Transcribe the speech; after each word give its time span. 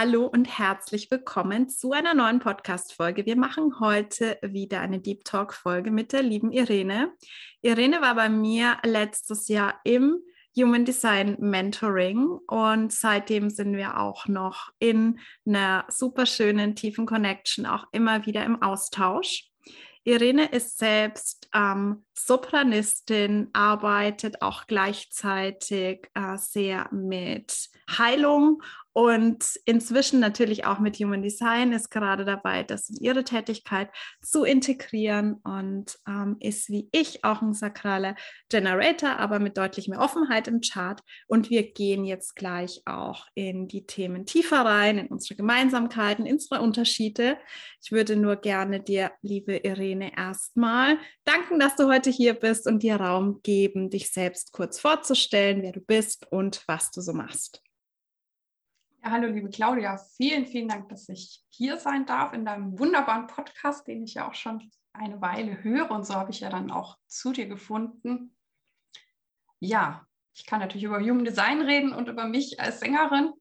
Hallo 0.00 0.26
und 0.26 0.44
herzlich 0.44 1.10
willkommen 1.10 1.68
zu 1.68 1.90
einer 1.90 2.14
neuen 2.14 2.38
Podcast-Folge. 2.38 3.26
Wir 3.26 3.34
machen 3.34 3.80
heute 3.80 4.38
wieder 4.42 4.80
eine 4.80 5.00
Deep 5.00 5.24
Talk-Folge 5.24 5.90
mit 5.90 6.12
der 6.12 6.22
lieben 6.22 6.52
Irene. 6.52 7.10
Irene 7.62 8.00
war 8.00 8.14
bei 8.14 8.28
mir 8.28 8.76
letztes 8.84 9.48
Jahr 9.48 9.80
im 9.82 10.18
Human 10.56 10.84
Design 10.84 11.36
Mentoring 11.40 12.28
und 12.46 12.92
seitdem 12.92 13.50
sind 13.50 13.76
wir 13.76 13.98
auch 13.98 14.28
noch 14.28 14.70
in 14.78 15.18
einer 15.44 15.84
super 15.88 16.26
schönen, 16.26 16.76
tiefen 16.76 17.04
Connection, 17.04 17.66
auch 17.66 17.86
immer 17.90 18.24
wieder 18.24 18.44
im 18.44 18.62
Austausch. 18.62 19.50
Irene 20.04 20.46
ist 20.46 20.78
selbst 20.78 21.50
ähm, 21.52 22.04
Sopranistin, 22.14 23.48
arbeitet 23.52 24.42
auch 24.42 24.66
gleichzeitig 24.68 26.08
äh, 26.14 26.36
sehr 26.36 26.88
mit 26.92 27.68
Heilung 27.90 28.62
und 28.98 29.44
inzwischen 29.64 30.18
natürlich 30.18 30.66
auch 30.66 30.80
mit 30.80 30.96
Human 30.96 31.22
Design 31.22 31.72
ist 31.72 31.88
gerade 31.88 32.24
dabei, 32.24 32.64
das 32.64 32.90
in 32.90 32.96
ihre 32.96 33.22
Tätigkeit 33.22 33.90
zu 34.20 34.42
integrieren 34.42 35.34
und 35.44 35.96
ähm, 36.08 36.34
ist 36.40 36.68
wie 36.68 36.88
ich 36.90 37.22
auch 37.22 37.40
ein 37.40 37.54
sakraler 37.54 38.16
Generator, 38.48 39.10
aber 39.10 39.38
mit 39.38 39.56
deutlich 39.56 39.86
mehr 39.86 40.00
Offenheit 40.00 40.48
im 40.48 40.62
Chart. 40.62 41.00
Und 41.28 41.48
wir 41.48 41.70
gehen 41.70 42.04
jetzt 42.04 42.34
gleich 42.34 42.82
auch 42.86 43.26
in 43.34 43.68
die 43.68 43.86
Themen 43.86 44.26
tiefer 44.26 44.62
rein, 44.64 44.98
in 44.98 45.06
unsere 45.06 45.36
Gemeinsamkeiten, 45.36 46.26
in 46.26 46.32
unsere 46.32 46.60
Unterschiede. 46.60 47.38
Ich 47.80 47.92
würde 47.92 48.16
nur 48.16 48.34
gerne 48.34 48.80
dir, 48.80 49.12
liebe 49.22 49.58
Irene, 49.58 50.10
erstmal 50.16 50.98
danken, 51.24 51.60
dass 51.60 51.76
du 51.76 51.86
heute 51.86 52.10
hier 52.10 52.34
bist 52.34 52.66
und 52.66 52.82
dir 52.82 52.96
Raum 52.96 53.42
geben, 53.44 53.90
dich 53.90 54.10
selbst 54.10 54.50
kurz 54.50 54.80
vorzustellen, 54.80 55.62
wer 55.62 55.70
du 55.70 55.80
bist 55.80 56.26
und 56.32 56.64
was 56.66 56.90
du 56.90 57.00
so 57.00 57.12
machst. 57.12 57.62
Ja, 59.04 59.12
hallo, 59.12 59.28
liebe 59.28 59.48
Claudia. 59.48 59.96
Vielen, 60.16 60.46
vielen 60.46 60.68
Dank, 60.68 60.88
dass 60.88 61.08
ich 61.08 61.44
hier 61.50 61.78
sein 61.78 62.04
darf 62.04 62.32
in 62.32 62.44
deinem 62.44 62.78
wunderbaren 62.78 63.28
Podcast, 63.28 63.86
den 63.86 64.02
ich 64.02 64.14
ja 64.14 64.28
auch 64.28 64.34
schon 64.34 64.70
eine 64.92 65.20
Weile 65.20 65.62
höre. 65.62 65.90
Und 65.92 66.04
so 66.04 66.14
habe 66.14 66.32
ich 66.32 66.40
ja 66.40 66.50
dann 66.50 66.72
auch 66.72 66.98
zu 67.06 67.32
dir 67.32 67.46
gefunden. 67.46 68.36
Ja, 69.60 70.04
ich 70.34 70.46
kann 70.46 70.58
natürlich 70.58 70.82
über 70.82 70.98
Human 70.98 71.24
Design 71.24 71.62
reden 71.62 71.92
und 71.92 72.08
über 72.08 72.26
mich 72.26 72.58
als 72.60 72.80
Sängerin. 72.80 73.32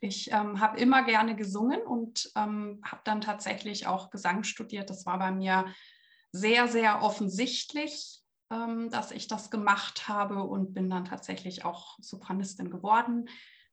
Ich 0.00 0.32
ähm, 0.32 0.58
habe 0.58 0.78
immer 0.78 1.02
gerne 1.02 1.36
gesungen 1.36 1.82
und 1.82 2.30
ähm, 2.34 2.80
habe 2.82 3.02
dann 3.04 3.20
tatsächlich 3.20 3.86
auch 3.86 4.10
Gesang 4.10 4.42
studiert. 4.42 4.88
Das 4.88 5.04
war 5.04 5.18
bei 5.18 5.32
mir 5.32 5.66
sehr, 6.32 6.66
sehr 6.66 7.02
offensichtlich, 7.02 8.22
ähm, 8.50 8.88
dass 8.90 9.10
ich 9.10 9.28
das 9.28 9.50
gemacht 9.50 10.08
habe 10.08 10.44
und 10.44 10.72
bin 10.72 10.88
dann 10.88 11.04
tatsächlich 11.04 11.66
auch 11.66 11.98
Sopranistin 12.00 12.70
geworden 12.70 13.28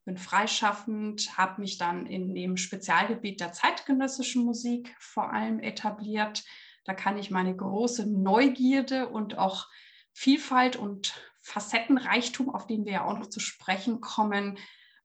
bin 0.06 0.18
freischaffend, 0.18 1.38
habe 1.38 1.62
mich 1.62 1.78
dann 1.78 2.06
in 2.06 2.34
dem 2.36 2.58
Spezialgebiet 2.58 3.42
der 3.42 3.52
zeitgenössischen 3.52 4.46
Musik 4.46 4.96
vor 5.00 5.34
allem 5.34 5.60
etabliert. 5.60 6.44
Da 6.84 6.94
kann 6.94 7.18
ich 7.18 7.32
meine 7.32 7.56
große 7.56 8.06
Neugierde 8.06 9.10
und 9.10 9.38
auch 9.38 9.68
Vielfalt 10.14 10.76
und 10.76 11.20
Facettenreichtum, 11.42 12.54
auf 12.54 12.68
den 12.68 12.86
wir 12.86 12.94
ja 12.94 13.06
auch 13.06 13.18
noch 13.18 13.30
zu 13.30 13.40
sprechen 13.40 14.00
kommen, 14.00 14.58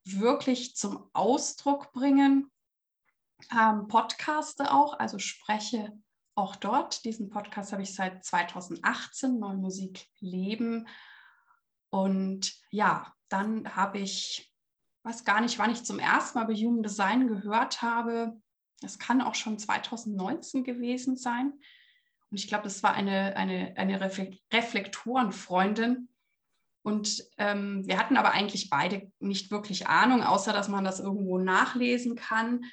wirklich 0.05 0.77
zum 0.77 1.09
Ausdruck 1.15 1.93
bringen. 1.93 2.51
Ähm, 3.53 3.89
podcaste 3.89 4.73
auch, 4.73 4.99
also 4.99 5.19
spreche 5.19 5.93
auch 6.35 6.57
dort. 6.57 7.05
Diesen 7.05 7.31
Podcast 7.31 7.73
habe 7.73 7.83
ich 7.83 7.95
seit 7.95 8.25
2018, 8.25 9.39
Neue 9.39 9.57
Musik 9.57 10.09
Leben. 10.21 10.87
Und 11.89 12.55
ja, 12.71 13.15
dann 13.29 13.75
habe 13.75 13.99
ich 13.99 14.50
weiß 15.03 15.25
gar 15.25 15.41
nicht, 15.41 15.59
wann 15.59 15.71
ich 15.71 15.85
zum 15.85 15.99
ersten 15.99 16.39
Mal 16.39 16.47
bei 16.47 16.55
Human 16.55 16.83
Design 16.83 17.29
gehört 17.29 17.83
habe. 17.83 18.41
Das 18.81 18.99
kann 18.99 19.21
auch 19.21 19.35
schon 19.35 19.59
2019 19.59 20.65
gewesen 20.65 21.17
sein. 21.17 21.53
Und 22.31 22.39
ich 22.39 22.49
glaube, 22.49 22.65
das 22.65 22.83
war 22.83 22.95
eine, 22.95 23.37
eine, 23.37 23.75
eine 23.77 24.01
Reflektorenfreundin. 24.53 26.09
Und 26.83 27.25
ähm, 27.37 27.87
wir 27.87 27.99
hatten 27.99 28.17
aber 28.17 28.33
eigentlich 28.33 28.71
beide 28.71 29.13
nicht 29.19 29.51
wirklich 29.51 29.89
Ahnung, 29.89 30.23
außer 30.23 30.53
dass 30.53 30.69
man 30.69 30.85
das 30.85 31.01
irgendwo 31.01 31.39
nachlesen 31.39 32.15
kann. 32.15 32.65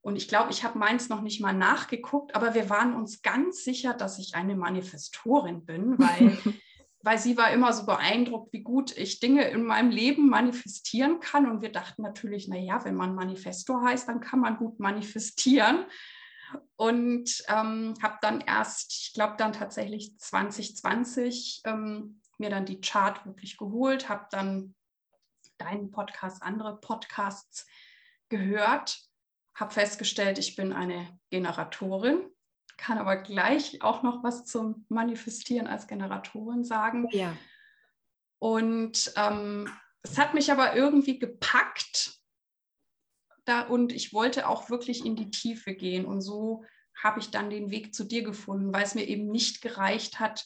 Und 0.00 0.16
ich 0.16 0.26
glaube, 0.26 0.50
ich 0.50 0.64
habe 0.64 0.78
meins 0.78 1.08
noch 1.08 1.20
nicht 1.20 1.40
mal 1.40 1.52
nachgeguckt, 1.52 2.34
aber 2.34 2.54
wir 2.54 2.68
waren 2.70 2.94
uns 2.94 3.22
ganz 3.22 3.62
sicher, 3.62 3.94
dass 3.94 4.18
ich 4.18 4.34
eine 4.34 4.56
Manifestorin 4.56 5.64
bin, 5.64 5.96
weil 5.98 6.36
weil 7.02 7.18
sie 7.18 7.36
war 7.36 7.50
immer 7.50 7.72
so 7.72 7.84
beeindruckt, 7.84 8.52
wie 8.52 8.62
gut 8.62 8.96
ich 8.96 9.20
Dinge 9.20 9.48
in 9.48 9.64
meinem 9.64 9.90
Leben 9.90 10.28
manifestieren 10.28 11.20
kann. 11.20 11.50
Und 11.50 11.62
wir 11.62 11.72
dachten 11.72 12.02
natürlich, 12.02 12.48
na 12.48 12.56
ja, 12.56 12.84
wenn 12.84 12.94
man 12.94 13.14
Manifesto 13.14 13.82
heißt, 13.82 14.08
dann 14.08 14.20
kann 14.20 14.40
man 14.40 14.56
gut 14.56 14.78
manifestieren. 14.78 15.84
Und 16.76 17.42
ähm, 17.48 17.94
habe 18.02 18.18
dann 18.20 18.40
erst, 18.40 18.92
ich 18.92 19.12
glaube 19.14 19.34
dann 19.38 19.52
tatsächlich 19.52 20.16
2020 20.18 21.62
ähm, 21.64 22.20
mir 22.38 22.50
dann 22.50 22.66
die 22.66 22.80
Chart 22.80 23.24
wirklich 23.24 23.56
geholt, 23.56 24.08
habe 24.08 24.26
dann 24.30 24.74
deinen 25.58 25.90
Podcast, 25.90 26.42
andere 26.42 26.78
Podcasts 26.78 27.66
gehört, 28.28 29.00
habe 29.54 29.72
festgestellt, 29.72 30.38
ich 30.38 30.56
bin 30.56 30.72
eine 30.72 31.18
Generatorin 31.30 32.31
kann 32.82 32.98
aber 32.98 33.16
gleich 33.16 33.80
auch 33.80 34.02
noch 34.02 34.24
was 34.24 34.44
zum 34.44 34.84
Manifestieren 34.88 35.68
als 35.68 35.86
Generatorin 35.86 36.64
sagen. 36.64 37.06
Ja. 37.12 37.36
Und 38.40 39.12
ähm, 39.16 39.68
es 40.02 40.18
hat 40.18 40.34
mich 40.34 40.50
aber 40.50 40.74
irgendwie 40.74 41.20
gepackt 41.20 42.18
da, 43.44 43.62
und 43.62 43.92
ich 43.92 44.12
wollte 44.12 44.48
auch 44.48 44.68
wirklich 44.68 45.06
in 45.06 45.14
die 45.14 45.30
Tiefe 45.30 45.74
gehen. 45.74 46.04
Und 46.04 46.22
so 46.22 46.64
habe 47.00 47.20
ich 47.20 47.30
dann 47.30 47.50
den 47.50 47.70
Weg 47.70 47.94
zu 47.94 48.02
dir 48.02 48.24
gefunden, 48.24 48.72
weil 48.72 48.82
es 48.82 48.96
mir 48.96 49.06
eben 49.06 49.30
nicht 49.30 49.62
gereicht 49.62 50.18
hat, 50.18 50.44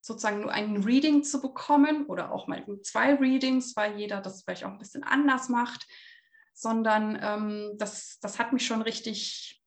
sozusagen 0.00 0.40
nur 0.40 0.52
ein 0.52 0.84
Reading 0.84 1.24
zu 1.24 1.40
bekommen 1.40 2.06
oder 2.06 2.30
auch 2.30 2.46
mal 2.46 2.64
zwei 2.82 3.14
Readings, 3.14 3.74
weil 3.74 3.98
jeder 3.98 4.20
das 4.20 4.44
vielleicht 4.44 4.64
auch 4.64 4.70
ein 4.70 4.78
bisschen 4.78 5.02
anders 5.02 5.48
macht, 5.48 5.84
sondern 6.54 7.18
ähm, 7.20 7.72
das, 7.76 8.20
das 8.20 8.38
hat 8.38 8.52
mich 8.52 8.64
schon 8.64 8.82
richtig 8.82 9.60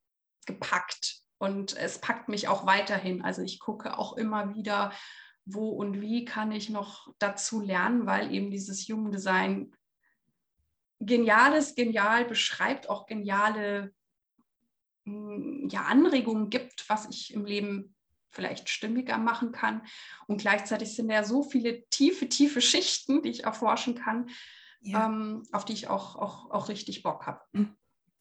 gepackt. 0.46 1.25
Und 1.45 1.78
es 1.78 2.00
packt 2.00 2.28
mich 2.28 2.47
auch 2.47 2.66
weiterhin. 2.66 3.22
Also 3.22 3.44
ich 3.44 3.59
gucke 3.59 4.00
auch 4.00 4.17
immer 4.17 4.56
wieder, 4.56 4.91
wo 5.45 5.69
und 5.69 6.01
wie 6.01 6.25
kann 6.25 6.51
ich 6.51 6.69
noch 6.72 7.13
dazu 7.19 7.61
lernen, 7.61 8.07
weil 8.07 8.33
eben 8.33 8.50
dieses 8.50 8.89
Human 8.89 9.11
Design 9.11 9.72
geniales, 11.00 11.75
genial 11.75 12.25
beschreibt, 12.25 12.89
auch 12.89 13.06
geniale 13.06 13.94
hm, 15.06 15.69
ja, 15.69 15.83
Anregungen 15.83 16.50
gibt, 16.50 16.89
was 16.89 17.07
ich 17.11 17.31
im 17.31 17.45
Leben 17.45 17.95
vielleicht 18.31 18.67
stimmiger 18.67 19.19
machen 19.19 19.51
kann. 19.51 19.83
Und 20.25 20.41
gleichzeitig 20.41 20.95
sind 20.95 21.12
ja 21.12 21.23
so 21.23 21.44
viele 21.44 21.88
tiefe, 21.89 22.27
tiefe 22.27 22.59
Schichten, 22.59 23.22
die 23.22 23.29
ich 23.29 23.44
erforschen 23.44 23.94
kann, 23.94 24.31
ja. 24.81 25.06
ähm, 25.06 25.44
auf 25.51 25.63
die 25.63 25.73
ich 25.73 25.89
auch, 25.89 26.16
auch, 26.16 26.50
auch 26.50 26.69
richtig 26.69 27.03
Bock 27.03 27.27
habe. 27.27 27.41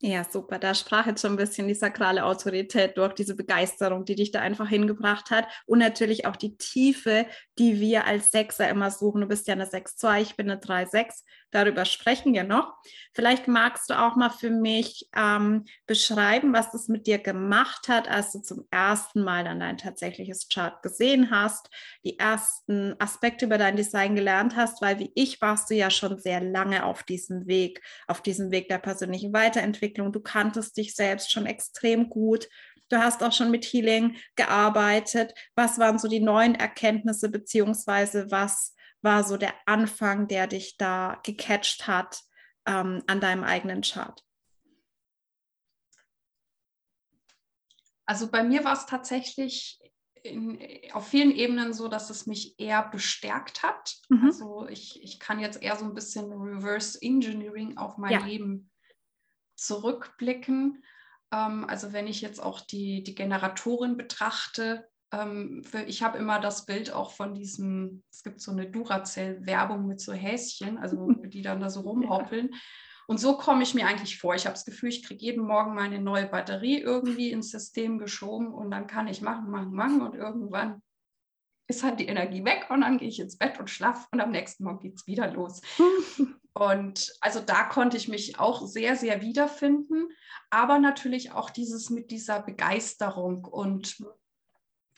Ja, 0.06 0.22
super. 0.30 0.58
Da 0.58 0.74
sprach 0.74 1.06
jetzt 1.06 1.22
schon 1.22 1.32
ein 1.32 1.38
bisschen 1.38 1.66
die 1.66 1.72
sakrale 1.72 2.26
Autorität 2.26 2.98
durch, 2.98 3.14
diese 3.14 3.34
Begeisterung, 3.34 4.04
die 4.04 4.16
dich 4.16 4.32
da 4.32 4.40
einfach 4.40 4.68
hingebracht 4.68 5.30
hat. 5.30 5.46
Und 5.64 5.78
natürlich 5.78 6.26
auch 6.26 6.36
die 6.36 6.58
Tiefe, 6.58 7.24
die 7.58 7.80
wir 7.80 8.04
als 8.04 8.30
Sechser 8.30 8.68
immer 8.68 8.90
suchen. 8.90 9.22
Du 9.22 9.26
bist 9.26 9.48
ja 9.48 9.54
eine 9.54 9.64
6-2, 9.64 10.20
ich 10.20 10.36
bin 10.36 10.50
eine 10.50 10.60
3-6. 10.60 11.24
Darüber 11.54 11.84
sprechen 11.84 12.34
wir 12.34 12.44
noch. 12.44 12.74
Vielleicht 13.14 13.46
magst 13.46 13.88
du 13.88 13.98
auch 13.98 14.16
mal 14.16 14.30
für 14.30 14.50
mich 14.50 15.08
ähm, 15.16 15.64
beschreiben, 15.86 16.52
was 16.52 16.72
das 16.72 16.88
mit 16.88 17.06
dir 17.06 17.18
gemacht 17.18 17.88
hat, 17.88 18.08
als 18.08 18.32
du 18.32 18.40
zum 18.40 18.66
ersten 18.70 19.22
Mal 19.22 19.44
dann 19.44 19.60
dein 19.60 19.78
tatsächliches 19.78 20.48
Chart 20.52 20.82
gesehen 20.82 21.30
hast, 21.30 21.70
die 22.04 22.18
ersten 22.18 22.94
Aspekte 22.98 23.46
über 23.46 23.58
dein 23.58 23.76
Design 23.76 24.16
gelernt 24.16 24.56
hast, 24.56 24.82
weil 24.82 24.98
wie 24.98 25.12
ich 25.14 25.40
warst 25.40 25.70
du 25.70 25.74
ja 25.74 25.90
schon 25.90 26.18
sehr 26.18 26.40
lange 26.40 26.84
auf 26.84 27.04
diesem 27.04 27.46
Weg, 27.46 27.80
auf 28.06 28.20
diesem 28.20 28.50
Weg 28.50 28.68
der 28.68 28.78
persönlichen 28.78 29.32
Weiterentwicklung 29.32 29.94
Entwicklung. 29.94 30.12
Du 30.12 30.20
kanntest 30.20 30.76
dich 30.76 30.94
selbst 30.94 31.32
schon 31.32 31.46
extrem 31.46 32.08
gut. 32.08 32.48
Du 32.88 32.98
hast 32.98 33.22
auch 33.22 33.32
schon 33.32 33.50
mit 33.50 33.64
Healing 33.64 34.16
gearbeitet. 34.36 35.34
Was 35.54 35.78
waren 35.78 35.98
so 35.98 36.08
die 36.08 36.20
neuen 36.20 36.54
Erkenntnisse, 36.54 37.28
beziehungsweise 37.30 38.30
was 38.30 38.73
war 39.04 39.22
so 39.22 39.36
der 39.36 39.54
Anfang, 39.66 40.26
der 40.26 40.46
dich 40.46 40.76
da 40.76 41.20
gecatcht 41.22 41.86
hat 41.86 42.22
ähm, 42.66 43.02
an 43.06 43.20
deinem 43.20 43.44
eigenen 43.44 43.82
Chart? 43.82 44.24
Also 48.06 48.30
bei 48.30 48.42
mir 48.42 48.64
war 48.64 48.72
es 48.74 48.86
tatsächlich 48.86 49.80
in, 50.22 50.58
auf 50.92 51.08
vielen 51.08 51.30
Ebenen 51.30 51.72
so, 51.72 51.88
dass 51.88 52.10
es 52.10 52.26
mich 52.26 52.58
eher 52.58 52.82
bestärkt 52.88 53.62
hat. 53.62 53.96
Mhm. 54.08 54.26
Also 54.26 54.66
ich, 54.68 55.02
ich 55.02 55.20
kann 55.20 55.38
jetzt 55.38 55.62
eher 55.62 55.76
so 55.76 55.84
ein 55.84 55.94
bisschen 55.94 56.32
Reverse 56.32 56.98
Engineering 57.00 57.76
auf 57.76 57.98
mein 57.98 58.12
ja. 58.12 58.24
Leben 58.24 58.70
zurückblicken. 59.56 60.82
Ähm, 61.30 61.66
also 61.68 61.92
wenn 61.92 62.06
ich 62.06 62.20
jetzt 62.22 62.42
auch 62.42 62.60
die, 62.60 63.02
die 63.02 63.14
Generatoren 63.14 63.96
betrachte, 63.96 64.88
ich 65.86 66.02
habe 66.02 66.18
immer 66.18 66.40
das 66.40 66.66
Bild 66.66 66.92
auch 66.92 67.12
von 67.12 67.34
diesem, 67.34 68.02
es 68.10 68.22
gibt 68.22 68.40
so 68.40 68.50
eine 68.50 68.70
Duracell-Werbung 68.70 69.86
mit 69.86 70.00
so 70.00 70.12
Häschen, 70.12 70.78
also 70.78 71.10
die 71.24 71.42
dann 71.42 71.60
da 71.60 71.70
so 71.70 71.80
rumhoppeln. 71.80 72.50
Und 73.06 73.18
so 73.18 73.36
komme 73.36 73.62
ich 73.62 73.74
mir 73.74 73.86
eigentlich 73.86 74.18
vor. 74.18 74.34
Ich 74.34 74.46
habe 74.46 74.54
das 74.54 74.64
Gefühl, 74.64 74.88
ich 74.88 75.02
kriege 75.02 75.24
jeden 75.24 75.44
Morgen 75.44 75.74
meine 75.74 76.00
neue 76.00 76.26
Batterie 76.26 76.80
irgendwie 76.80 77.30
ins 77.30 77.50
System 77.50 77.98
geschoben 77.98 78.52
und 78.52 78.70
dann 78.70 78.86
kann 78.86 79.08
ich 79.08 79.20
machen, 79.20 79.50
machen, 79.50 79.74
machen 79.74 80.00
und 80.00 80.14
irgendwann 80.14 80.82
ist 81.66 81.82
halt 81.82 82.00
die 82.00 82.06
Energie 82.06 82.44
weg 82.44 82.66
und 82.70 82.82
dann 82.82 82.98
gehe 82.98 83.08
ich 83.08 83.20
ins 83.20 83.38
Bett 83.38 83.58
und 83.58 83.70
schlafe 83.70 84.06
und 84.12 84.20
am 84.20 84.30
nächsten 84.30 84.64
Morgen 84.64 84.80
geht 84.80 84.96
es 84.96 85.06
wieder 85.06 85.30
los. 85.30 85.60
und 86.54 87.12
also 87.20 87.40
da 87.40 87.64
konnte 87.64 87.96
ich 87.96 88.08
mich 88.08 88.38
auch 88.38 88.66
sehr, 88.66 88.96
sehr 88.96 89.22
wiederfinden, 89.22 90.08
aber 90.50 90.78
natürlich 90.78 91.32
auch 91.32 91.50
dieses 91.50 91.90
mit 91.90 92.10
dieser 92.10 92.42
Begeisterung 92.42 93.44
und 93.44 94.02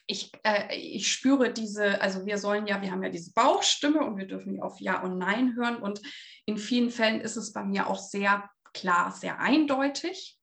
ich, 0.07 0.33
äh, 0.45 0.75
ich 0.77 1.11
spüre 1.11 1.53
diese, 1.53 2.01
also 2.01 2.27
wir 2.27 2.39
sollen 2.39 2.67
ja, 2.67 2.81
wir 2.81 2.91
haben 2.91 3.03
ja 3.03 3.11
diese 3.11 3.33
Bauchstimme 3.33 4.05
und 4.05 4.17
wir 4.17 4.27
dürfen 4.27 4.55
die 4.55 4.63
auf 4.63 4.81
Ja 4.81 5.03
und 5.03 5.19
Nein 5.19 5.57
hören 5.57 5.77
und 5.77 6.01
in 6.45 6.59
vielen 6.59 6.91
Fällen 6.91 7.21
ist 7.21 7.37
es 7.37 7.53
bei 7.53 7.65
mir 7.65 7.89
auch 7.89 7.99
sehr 7.99 8.49
klar, 8.73 9.11
sehr 9.11 9.41
eindeutig. 9.41 10.39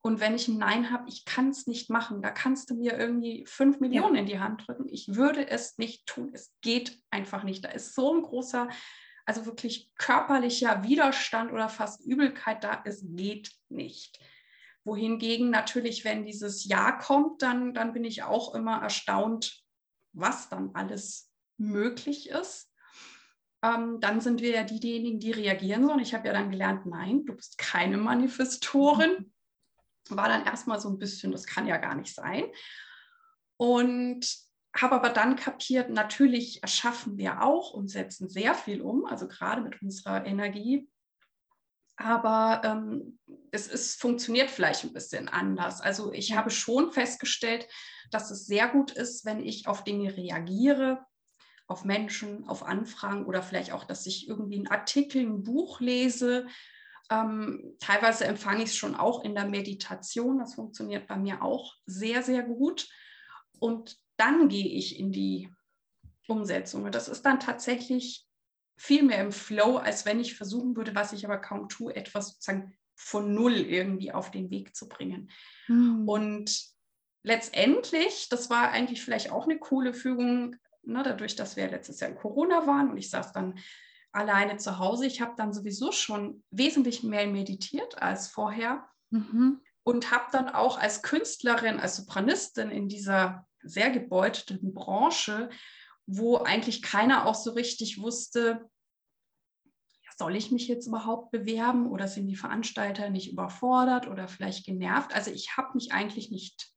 Und 0.00 0.20
wenn 0.20 0.34
ich 0.34 0.46
ein 0.46 0.58
Nein 0.58 0.92
habe, 0.92 1.08
ich 1.08 1.24
kann 1.24 1.50
es 1.50 1.66
nicht 1.66 1.90
machen, 1.90 2.22
da 2.22 2.30
kannst 2.30 2.70
du 2.70 2.76
mir 2.76 2.96
irgendwie 2.96 3.44
fünf 3.46 3.80
Millionen 3.80 4.14
ja. 4.14 4.20
in 4.20 4.26
die 4.26 4.38
Hand 4.38 4.66
drücken. 4.66 4.88
Ich 4.88 5.14
würde 5.14 5.48
es 5.48 5.76
nicht 5.76 6.06
tun. 6.06 6.30
Es 6.32 6.54
geht 6.60 7.00
einfach 7.10 7.42
nicht. 7.42 7.64
Da 7.64 7.70
ist 7.70 7.94
so 7.94 8.14
ein 8.14 8.22
großer, 8.22 8.68
also 9.26 9.44
wirklich 9.44 9.90
körperlicher 9.98 10.84
Widerstand 10.84 11.52
oder 11.52 11.68
fast 11.68 12.06
Übelkeit 12.06 12.62
da. 12.62 12.80
Es 12.84 13.02
geht 13.04 13.50
nicht. 13.68 14.20
Wohingegen 14.88 15.50
natürlich, 15.50 16.04
wenn 16.04 16.24
dieses 16.24 16.64
Ja 16.64 16.92
kommt, 16.92 17.42
dann, 17.42 17.74
dann 17.74 17.92
bin 17.92 18.04
ich 18.04 18.22
auch 18.22 18.54
immer 18.54 18.82
erstaunt, 18.82 19.62
was 20.12 20.48
dann 20.48 20.70
alles 20.74 21.30
möglich 21.58 22.30
ist. 22.30 22.72
Ähm, 23.62 24.00
dann 24.00 24.20
sind 24.20 24.40
wir 24.40 24.50
ja 24.50 24.64
diejenigen, 24.64 25.20
die 25.20 25.32
reagieren 25.32 25.86
sollen. 25.86 26.00
Ich 26.00 26.14
habe 26.14 26.26
ja 26.26 26.32
dann 26.32 26.50
gelernt, 26.50 26.86
nein, 26.86 27.24
du 27.26 27.34
bist 27.34 27.58
keine 27.58 27.96
Manifestorin 27.96 29.32
war 30.10 30.28
dann 30.28 30.44
erstmal 30.44 30.80
so 30.80 30.88
ein 30.88 30.98
bisschen, 30.98 31.32
das 31.32 31.46
kann 31.46 31.66
ja 31.66 31.76
gar 31.76 31.94
nicht 31.94 32.14
sein. 32.14 32.44
Und 33.56 34.26
habe 34.76 34.94
aber 34.94 35.10
dann 35.10 35.36
kapiert, 35.36 35.90
natürlich 35.90 36.62
erschaffen 36.62 37.16
wir 37.16 37.42
auch 37.42 37.72
und 37.72 37.88
setzen 37.88 38.28
sehr 38.28 38.54
viel 38.54 38.80
um, 38.80 39.06
also 39.06 39.26
gerade 39.26 39.62
mit 39.62 39.80
unserer 39.82 40.24
Energie. 40.24 40.88
Aber 41.98 42.62
ähm, 42.64 43.18
es 43.50 43.66
ist, 43.66 44.00
funktioniert 44.00 44.50
vielleicht 44.50 44.84
ein 44.84 44.92
bisschen 44.92 45.28
anders. 45.28 45.80
Also 45.80 46.12
ich 46.12 46.36
habe 46.36 46.50
schon 46.50 46.92
festgestellt, 46.92 47.66
dass 48.12 48.30
es 48.30 48.46
sehr 48.46 48.68
gut 48.68 48.92
ist, 48.92 49.24
wenn 49.24 49.44
ich 49.44 49.66
auf 49.66 49.82
Dinge 49.82 50.16
reagiere, 50.16 51.04
auf 51.66 51.84
Menschen, 51.84 52.48
auf 52.48 52.62
Anfragen 52.62 53.26
oder 53.26 53.42
vielleicht 53.42 53.72
auch, 53.72 53.84
dass 53.84 54.06
ich 54.06 54.28
irgendwie 54.28 54.56
einen 54.56 54.68
Artikel, 54.68 55.22
ein 55.22 55.42
Buch 55.42 55.80
lese, 55.80 56.46
ähm, 57.10 57.74
teilweise 57.80 58.26
empfange 58.26 58.62
ich 58.62 58.70
es 58.70 58.76
schon 58.76 58.94
auch 58.94 59.24
in 59.24 59.34
der 59.34 59.46
Meditation. 59.46 60.38
Das 60.38 60.54
funktioniert 60.54 61.08
bei 61.08 61.16
mir 61.16 61.42
auch 61.42 61.74
sehr, 61.84 62.22
sehr 62.22 62.44
gut. 62.44 62.88
Und 63.58 63.98
dann 64.16 64.48
gehe 64.48 64.68
ich 64.68 65.00
in 65.00 65.10
die 65.10 65.52
Umsetzung. 66.28 66.84
Und 66.84 66.94
das 66.94 67.08
ist 67.08 67.22
dann 67.22 67.40
tatsächlich 67.40 68.27
viel 68.78 69.02
mehr 69.02 69.20
im 69.20 69.32
Flow, 69.32 69.76
als 69.76 70.06
wenn 70.06 70.20
ich 70.20 70.36
versuchen 70.36 70.76
würde, 70.76 70.94
was 70.94 71.12
ich 71.12 71.24
aber 71.26 71.38
kaum 71.38 71.68
tue, 71.68 71.94
etwas 71.94 72.28
sozusagen 72.28 72.72
von 72.94 73.34
Null 73.34 73.54
irgendwie 73.54 74.12
auf 74.12 74.30
den 74.30 74.50
Weg 74.50 74.74
zu 74.74 74.88
bringen. 74.88 75.30
Mhm. 75.66 76.08
Und 76.08 76.62
letztendlich, 77.22 78.28
das 78.28 78.50
war 78.50 78.70
eigentlich 78.70 79.02
vielleicht 79.02 79.30
auch 79.30 79.44
eine 79.44 79.58
coole 79.58 79.92
Fügung, 79.92 80.56
ne, 80.82 81.02
dadurch, 81.02 81.36
dass 81.36 81.56
wir 81.56 81.68
letztes 81.68 82.00
Jahr 82.00 82.10
in 82.10 82.16
Corona 82.16 82.66
waren 82.66 82.90
und 82.90 82.96
ich 82.96 83.10
saß 83.10 83.32
dann 83.32 83.58
alleine 84.12 84.56
zu 84.56 84.78
Hause. 84.78 85.06
Ich 85.06 85.20
habe 85.20 85.34
dann 85.36 85.52
sowieso 85.52 85.92
schon 85.92 86.42
wesentlich 86.50 87.02
mehr 87.02 87.26
meditiert 87.26 88.00
als 88.00 88.28
vorher 88.28 88.88
mhm. 89.10 89.60
und 89.82 90.10
habe 90.10 90.26
dann 90.32 90.48
auch 90.48 90.78
als 90.78 91.02
Künstlerin, 91.02 91.78
als 91.78 91.96
Sopranistin 91.96 92.70
in 92.70 92.88
dieser 92.88 93.46
sehr 93.62 93.90
gebeuteten 93.90 94.72
Branche, 94.72 95.50
wo 96.08 96.38
eigentlich 96.38 96.80
keiner 96.80 97.26
auch 97.26 97.34
so 97.34 97.52
richtig 97.52 98.00
wusste, 98.00 98.68
soll 100.16 100.34
ich 100.34 100.50
mich 100.50 100.66
jetzt 100.66 100.88
überhaupt 100.88 101.30
bewerben 101.30 101.86
oder 101.86 102.08
sind 102.08 102.26
die 102.26 102.34
Veranstalter 102.34 103.08
nicht 103.10 103.30
überfordert 103.30 104.08
oder 104.08 104.26
vielleicht 104.26 104.66
genervt? 104.66 105.14
Also 105.14 105.30
ich 105.30 105.56
habe 105.56 105.74
mich 105.74 105.92
eigentlich 105.92 106.30
nicht, 106.30 106.72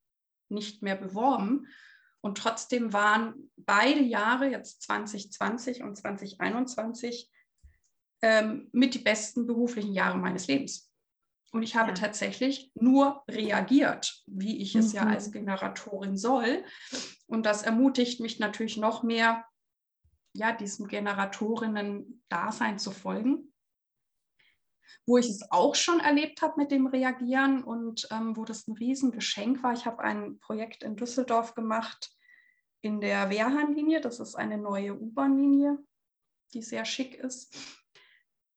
nicht 0.49 0.83
mehr 0.83 0.95
beworben 0.95 1.65
und 2.19 2.37
trotzdem 2.37 2.93
waren 2.93 3.49
beide 3.55 4.01
Jahre, 4.01 4.47
jetzt 4.47 4.83
2020 4.83 5.81
und 5.81 5.95
2021, 5.95 7.31
ähm, 8.21 8.69
mit 8.73 8.93
die 8.93 8.99
besten 8.99 9.47
beruflichen 9.47 9.93
Jahre 9.93 10.19
meines 10.19 10.45
Lebens. 10.47 10.90
Und 11.51 11.63
ich 11.63 11.75
habe 11.75 11.89
ja. 11.89 11.95
tatsächlich 11.95 12.71
nur 12.75 13.24
reagiert, 13.27 14.24
wie 14.25 14.62
ich 14.62 14.75
es 14.75 14.89
mhm. 14.89 14.95
ja 14.95 15.06
als 15.07 15.31
Generatorin 15.31 16.18
soll. 16.18 16.63
Und 17.27 17.45
das 17.45 17.63
ermutigt 17.63 18.21
mich 18.21 18.39
natürlich 18.39 18.77
noch 18.77 19.03
mehr, 19.03 19.45
ja, 20.33 20.53
diesem 20.53 20.88
Generatorinnen-Dasein 20.88 22.80
zu 22.80 22.92
folgen. 22.92 23.53
Wo 25.06 25.18
ich 25.18 25.30
es 25.30 25.51
auch 25.51 25.75
schon 25.75 26.00
erlebt 26.00 26.42
habe 26.42 26.53
mit 26.57 26.71
dem 26.71 26.88
Reagieren 26.88 27.63
und 27.63 28.07
ähm, 28.12 28.38
wo 28.38 28.45
das 28.45 28.68
ein 28.68 28.74
Riesengeschenk 28.74 29.62
war. 29.62 29.74
Ich 29.74 29.86
habe 29.86 30.03
ein 30.03 30.39
Projekt 30.39 30.83
in 30.83 30.95
Düsseldorf 30.95 31.53
gemacht 31.53 32.15
in 32.81 33.01
der 33.01 33.30
Wehrhahnlinie. 33.30 34.00
Das 34.00 34.21
ist 34.21 34.36
eine 34.36 34.57
neue 34.57 34.98
U-Bahn-Linie, 34.98 35.77
die 36.53 36.62
sehr 36.62 36.86
schick 36.86 37.15
ist. 37.15 37.80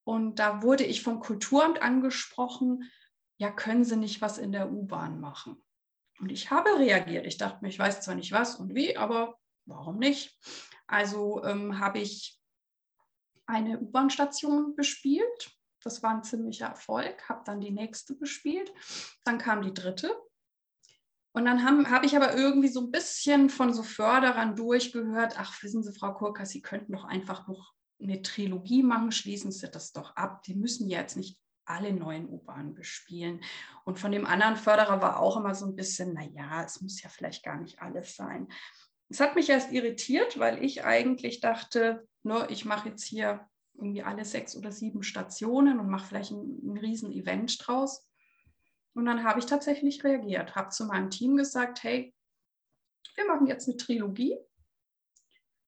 Und 0.04 0.38
da 0.38 0.62
wurde 0.62 0.84
ich 0.84 1.02
vom 1.02 1.20
Kulturamt 1.20 1.82
angesprochen, 1.82 2.90
ja, 3.38 3.50
können 3.50 3.84
Sie 3.84 3.96
nicht 3.96 4.20
was 4.20 4.38
in 4.38 4.52
der 4.52 4.70
U-Bahn 4.70 5.20
machen? 5.20 5.62
Und 6.20 6.30
ich 6.30 6.50
habe 6.50 6.78
reagiert. 6.78 7.26
Ich 7.26 7.38
dachte 7.38 7.58
mir, 7.62 7.68
ich 7.68 7.78
weiß 7.78 8.02
zwar 8.02 8.14
nicht 8.14 8.32
was 8.32 8.56
und 8.56 8.74
wie, 8.74 8.96
aber 8.96 9.38
warum 9.66 9.98
nicht? 9.98 10.38
Also 10.86 11.42
ähm, 11.44 11.80
habe 11.80 11.98
ich 11.98 12.40
eine 13.46 13.80
U-Bahn-Station 13.80 14.76
bespielt. 14.76 15.50
Das 15.82 16.02
war 16.02 16.10
ein 16.10 16.22
ziemlicher 16.22 16.66
Erfolg. 16.66 17.28
Habe 17.28 17.42
dann 17.44 17.60
die 17.60 17.72
nächste 17.72 18.14
bespielt. 18.14 18.72
Dann 19.24 19.38
kam 19.38 19.62
die 19.62 19.74
dritte. 19.74 20.14
Und 21.32 21.46
dann 21.46 21.64
habe 21.64 21.90
hab 21.90 22.04
ich 22.04 22.14
aber 22.14 22.36
irgendwie 22.36 22.68
so 22.68 22.80
ein 22.80 22.92
bisschen 22.92 23.50
von 23.50 23.74
so 23.74 23.82
Förderern 23.82 24.54
durchgehört, 24.54 25.34
ach, 25.36 25.60
wissen 25.62 25.82
Sie, 25.82 25.92
Frau 25.92 26.14
Kurka, 26.14 26.46
Sie 26.46 26.62
könnten 26.62 26.92
doch 26.92 27.04
einfach 27.04 27.48
noch 27.48 27.74
eine 28.00 28.22
Trilogie 28.22 28.82
machen, 28.82 29.12
schließen 29.12 29.52
Sie 29.52 29.70
das 29.70 29.92
doch 29.92 30.16
ab. 30.16 30.42
Die 30.42 30.54
müssen 30.54 30.88
ja 30.88 31.00
jetzt 31.00 31.16
nicht 31.16 31.38
alle 31.64 31.92
neuen 31.92 32.28
U-Bahnen 32.28 32.74
bespielen. 32.74 33.40
Und 33.84 33.98
von 33.98 34.12
dem 34.12 34.26
anderen 34.26 34.56
Förderer 34.56 35.00
war 35.00 35.20
auch 35.20 35.36
immer 35.36 35.54
so 35.54 35.66
ein 35.66 35.76
bisschen, 35.76 36.12
naja, 36.12 36.62
es 36.64 36.80
muss 36.80 37.02
ja 37.02 37.08
vielleicht 37.08 37.42
gar 37.42 37.58
nicht 37.58 37.80
alles 37.80 38.16
sein. 38.16 38.48
Es 39.08 39.20
hat 39.20 39.34
mich 39.34 39.48
erst 39.48 39.72
irritiert, 39.72 40.38
weil 40.38 40.62
ich 40.62 40.84
eigentlich 40.84 41.40
dachte, 41.40 42.06
nur 42.22 42.50
ich 42.50 42.64
mache 42.64 42.90
jetzt 42.90 43.04
hier 43.04 43.48
irgendwie 43.74 44.02
alle 44.02 44.24
sechs 44.24 44.56
oder 44.56 44.72
sieben 44.72 45.02
Stationen 45.02 45.78
und 45.78 45.88
mache 45.88 46.06
vielleicht 46.06 46.30
ein, 46.30 46.60
ein 46.62 46.78
riesen 46.78 47.12
Event 47.12 47.66
draus. 47.66 48.06
Und 48.94 49.06
dann 49.06 49.24
habe 49.24 49.40
ich 49.40 49.46
tatsächlich 49.46 50.04
reagiert, 50.04 50.54
habe 50.54 50.68
zu 50.68 50.86
meinem 50.86 51.10
Team 51.10 51.36
gesagt, 51.36 51.82
hey, 51.82 52.14
wir 53.16 53.26
machen 53.26 53.46
jetzt 53.46 53.68
eine 53.68 53.76
Trilogie 53.76 54.36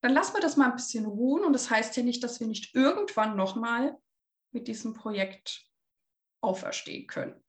dann 0.01 0.13
lassen 0.13 0.35
wir 0.35 0.41
das 0.41 0.57
mal 0.57 0.71
ein 0.71 0.77
bisschen 0.77 1.07
ruhen. 1.07 1.45
Und 1.45 1.53
das 1.53 1.71
heißt 1.71 1.97
ja 1.97 2.03
nicht, 2.03 2.23
dass 2.23 2.41
wir 2.41 2.47
nicht 2.47 2.75
irgendwann 2.75 3.37
nochmal 3.37 3.99
mit 4.53 4.69
diesem 4.69 4.95
Projekt 4.95 5.65
auferstehen 6.41 7.07
können. 7.07 7.43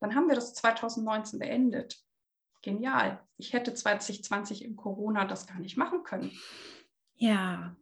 Dann 0.00 0.14
haben 0.14 0.28
wir 0.28 0.34
das 0.34 0.54
2019 0.54 1.38
beendet. 1.38 1.98
Genial. 2.62 3.26
Ich 3.36 3.52
hätte 3.52 3.74
2020 3.74 4.64
im 4.64 4.76
Corona 4.76 5.24
das 5.24 5.46
gar 5.46 5.58
nicht 5.58 5.76
machen 5.76 6.02
können. 6.02 6.32
Ja. 7.14 7.76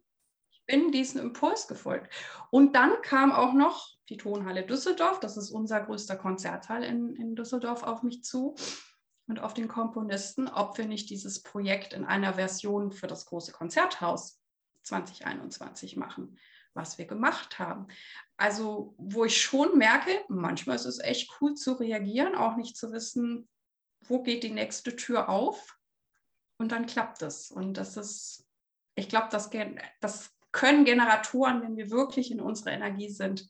Ich 0.51 0.65
bin 0.65 0.91
diesem 0.91 1.21
Impuls 1.21 1.67
gefolgt. 1.67 2.13
Und 2.51 2.75
dann 2.75 3.01
kam 3.01 3.31
auch 3.31 3.53
noch 3.53 3.93
die 4.09 4.17
Tonhalle 4.17 4.65
Düsseldorf, 4.65 5.19
das 5.19 5.37
ist 5.37 5.51
unser 5.51 5.81
größter 5.81 6.15
Konzerthalle 6.15 6.85
in, 6.85 7.15
in 7.15 7.35
Düsseldorf, 7.35 7.83
auf 7.83 8.03
mich 8.03 8.23
zu 8.23 8.55
und 9.27 9.39
auf 9.39 9.53
den 9.53 9.67
Komponisten, 9.67 10.47
ob 10.47 10.77
wir 10.77 10.85
nicht 10.85 11.09
dieses 11.09 11.41
Projekt 11.41 11.93
in 11.93 12.05
einer 12.05 12.33
Version 12.33 12.91
für 12.91 13.07
das 13.07 13.25
große 13.25 13.51
Konzerthaus 13.51 14.41
2021 14.83 15.95
machen, 15.95 16.37
was 16.73 16.97
wir 16.97 17.05
gemacht 17.05 17.57
haben. 17.59 17.87
Also, 18.35 18.95
wo 18.97 19.25
ich 19.25 19.41
schon 19.41 19.77
merke, 19.77 20.23
manchmal 20.27 20.75
ist 20.75 20.85
es 20.85 20.99
echt 20.99 21.31
cool 21.39 21.53
zu 21.53 21.73
reagieren, 21.73 22.35
auch 22.35 22.57
nicht 22.57 22.75
zu 22.75 22.91
wissen, 22.91 23.47
wo 24.01 24.21
geht 24.21 24.43
die 24.43 24.51
nächste 24.51 24.95
Tür 24.95 25.29
auf 25.29 25.77
und 26.57 26.71
dann 26.71 26.85
klappt 26.85 27.21
es. 27.21 27.49
Und 27.49 27.75
das 27.75 27.95
ist, 27.95 28.45
ich 28.95 29.07
glaube, 29.07 29.29
das, 29.31 29.49
das 30.01 30.31
können 30.51 30.83
Generatoren, 30.83 31.61
wenn 31.61 31.77
wir 31.77 31.89
wirklich 31.89 32.31
in 32.31 32.41
unserer 32.41 32.71
Energie 32.71 33.09
sind, 33.09 33.49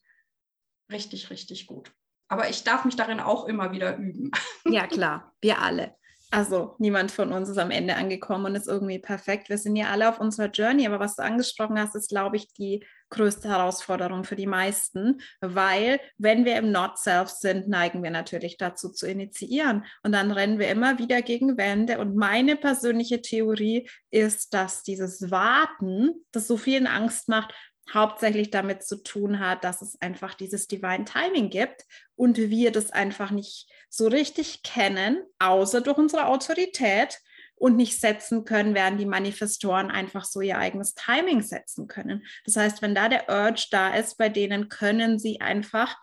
richtig, 0.92 1.30
richtig 1.32 1.66
gut. 1.66 1.92
Aber 2.28 2.50
ich 2.50 2.64
darf 2.64 2.86
mich 2.86 2.96
darin 2.96 3.20
auch 3.20 3.46
immer 3.48 3.72
wieder 3.72 3.98
üben. 3.98 4.32
Ja, 4.66 4.88
klar, 4.88 5.34
wir 5.42 5.60
alle. 5.60 5.96
Also 6.34 6.74
niemand 6.80 7.12
von 7.12 7.32
uns 7.32 7.48
ist 7.48 7.60
am 7.60 7.70
Ende 7.70 7.96
angekommen 7.96 8.46
und 8.46 8.56
ist 8.56 8.68
irgendwie 8.68 8.98
perfekt. 8.98 9.50
Wir 9.50 9.60
sind 9.60 9.76
ja 9.76 9.92
alle 9.92 10.10
auf 10.10 10.20
unserer 10.20 10.50
Journey, 10.50 10.88
aber 10.88 11.00
was 11.00 11.16
du 11.16 11.22
angesprochen 11.22 11.80
hast, 11.80 11.96
ist, 11.96 12.10
glaube 12.10 12.38
ich, 12.38 12.52
die 12.54 12.84
größte 13.12 13.50
Herausforderung 13.50 14.24
für 14.24 14.36
die 14.36 14.48
meisten, 14.48 15.22
weil 15.42 16.00
wenn 16.18 16.44
wir 16.44 16.56
im 16.56 16.72
Not-Self 16.72 17.30
sind, 17.30 17.68
neigen 17.68 18.02
wir 18.02 18.10
natürlich 18.10 18.58
dazu 18.58 18.90
zu 18.90 19.06
initiieren 19.06 19.86
und 20.02 20.12
dann 20.12 20.32
rennen 20.32 20.58
wir 20.58 20.70
immer 20.70 20.98
wieder 20.98 21.22
gegen 21.22 21.56
Wände. 21.58 22.00
Und 22.00 22.16
meine 22.16 22.56
persönliche 22.56 23.22
Theorie 23.22 23.88
ist, 24.10 24.56
dass 24.56 24.82
dieses 24.82 25.30
Warten, 25.30 26.26
das 26.32 26.48
so 26.48 26.58
vielen 26.58 26.88
Angst 26.88 27.30
macht, 27.30 27.54
hauptsächlich 27.92 28.50
damit 28.50 28.84
zu 28.84 29.04
tun 29.04 29.40
hat, 29.40 29.64
dass 29.64 29.82
es 29.82 30.00
einfach 30.02 30.34
dieses 30.34 30.68
Divine 30.68 31.06
Timing 31.06 31.50
gibt 31.50 31.86
und 32.16 32.38
wir 32.38 32.72
das 32.72 32.92
einfach 32.92 33.32
nicht 33.32 33.70
so 33.90 34.08
richtig 34.08 34.64
kennen, 34.64 35.22
außer 35.40 35.82
durch 35.82 35.98
unsere 35.98 36.28
Autorität 36.28 37.20
und 37.56 37.76
nicht 37.76 38.00
setzen 38.00 38.46
können, 38.46 38.74
während 38.74 39.00
die 39.00 39.06
Manifestoren 39.06 39.92
einfach 39.92 40.26
so 40.26 40.42
ihr 40.42 40.58
eigenes 40.58 40.96
Timing 40.96 41.42
setzen 41.42 41.88
können. 41.88 42.26
Das 42.46 42.56
heißt, 42.56 42.82
wenn 42.82 42.96
da 42.96 43.10
der 43.10 43.30
Urge 43.30 43.68
da 43.72 43.94
ist, 43.94 44.18
bei 44.18 44.30
denen 44.30 44.70
können 44.70 45.20
sie 45.20 45.42
einfach 45.42 45.96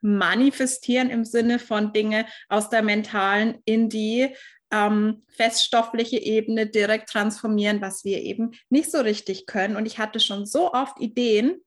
manifestieren 0.00 1.10
im 1.10 1.24
Sinne 1.24 1.58
von 1.58 1.92
Dinge 1.92 2.26
aus 2.48 2.70
der 2.70 2.82
mentalen 2.82 3.58
in 3.64 3.88
die 3.88 4.34
ähm, 4.72 5.22
feststoffliche 5.28 6.18
Ebene 6.18 6.66
direkt 6.66 7.10
transformieren, 7.10 7.80
was 7.80 8.04
wir 8.04 8.22
eben 8.22 8.52
nicht 8.70 8.90
so 8.90 9.00
richtig 9.00 9.46
können. 9.46 9.76
Und 9.76 9.86
ich 9.86 9.98
hatte 9.98 10.18
schon 10.18 10.46
so 10.46 10.72
oft 10.72 10.98
Ideen. 11.00 11.60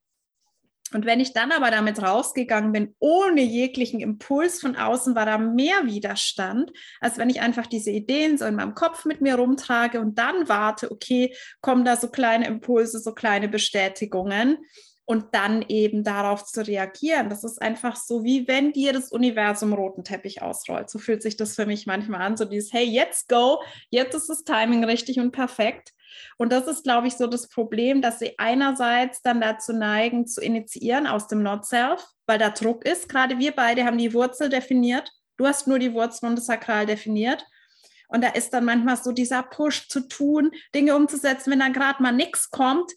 Und 0.94 1.06
wenn 1.06 1.20
ich 1.20 1.34
dann 1.34 1.52
aber 1.52 1.72
damit 1.72 2.02
rausgegangen 2.02 2.72
bin, 2.72 2.96
ohne 3.00 3.42
jeglichen 3.42 4.00
Impuls 4.00 4.62
von 4.62 4.76
außen, 4.76 5.16
war 5.16 5.26
da 5.26 5.38
mehr 5.38 5.86
Widerstand, 5.86 6.72
als 7.00 7.18
wenn 7.18 7.30
ich 7.30 7.42
einfach 7.42 7.68
diese 7.68 7.92
Ideen 7.92 8.38
so 8.38 8.46
in 8.46 8.56
meinem 8.56 8.76
Kopf 8.76 9.06
mit 9.06 9.20
mir 9.20 9.36
rumtrage 9.36 10.00
und 10.00 10.18
dann 10.18 10.48
warte, 10.48 10.92
okay, 10.92 11.36
kommen 11.62 11.86
da 11.86 11.98
so 11.98 12.10
kleine 12.10 12.48
Impulse, 12.48 13.00
so 13.00 13.14
kleine 13.14 13.50
Bestätigungen 13.50 14.60
und 15.06 15.34
dann 15.34 15.64
eben 15.68 16.04
darauf 16.04 16.46
zu 16.46 16.66
reagieren. 16.66 17.30
Das 17.30 17.44
ist 17.44 17.62
einfach 17.62 17.96
so, 17.96 18.24
wie 18.24 18.48
wenn 18.48 18.74
dir 18.74 18.92
das 18.92 19.12
Universum 19.12 19.74
roten 19.74 20.04
Teppich 20.04 20.42
ausrollt. 20.42 20.90
So 20.90 20.98
fühlt 20.98 21.22
sich 21.22 21.38
das 21.38 21.56
für 21.56 21.68
mich 21.68 21.86
manchmal 21.86 22.22
an, 22.22 22.38
so 22.38 22.46
dieses, 22.46 22.74
hey, 22.74 22.86
jetzt 22.86 23.30
go, 23.30 23.62
jetzt 23.90 24.16
ist 24.16 24.30
das 24.30 24.44
Timing 24.44 24.84
richtig 24.84 25.20
und 25.20 25.32
perfekt. 25.32 25.94
Und 26.38 26.52
das 26.52 26.68
ist, 26.68 26.84
glaube 26.84 27.08
ich, 27.08 27.16
so 27.16 27.28
das 27.28 27.48
Problem, 27.48 28.02
dass 28.02 28.20
sie 28.20 28.34
einerseits 28.38 29.22
dann 29.22 29.42
dazu 29.42 29.74
neigen, 29.74 30.26
zu 30.26 30.42
initiieren 30.42 31.08
aus 31.08 31.28
dem 31.28 31.44
Not-Self, 31.44 32.04
weil 32.26 32.40
da 32.40 32.50
Druck 32.50 32.86
ist. 32.86 33.08
Gerade 33.08 33.38
wir 33.38 33.52
beide 33.52 33.86
haben 33.86 33.98
die 33.98 34.14
Wurzel 34.14 34.50
definiert. 34.50 35.12
Du 35.38 35.46
hast 35.46 35.68
nur 35.68 35.78
die 35.78 35.94
Wurzel 35.94 36.30
und 36.30 36.38
das 36.38 36.48
Sakral 36.48 36.86
definiert. 36.86 37.46
Und 38.08 38.24
da 38.24 38.30
ist 38.30 38.54
dann 38.54 38.66
manchmal 38.66 38.98
so 38.98 39.12
dieser 39.12 39.44
Push 39.44 39.88
zu 39.90 40.08
tun, 40.08 40.52
Dinge 40.74 40.96
umzusetzen, 40.96 41.52
wenn 41.52 41.60
dann 41.60 41.74
gerade 41.74 42.02
mal 42.02 42.12
nichts 42.12 42.50
kommt, 42.50 42.92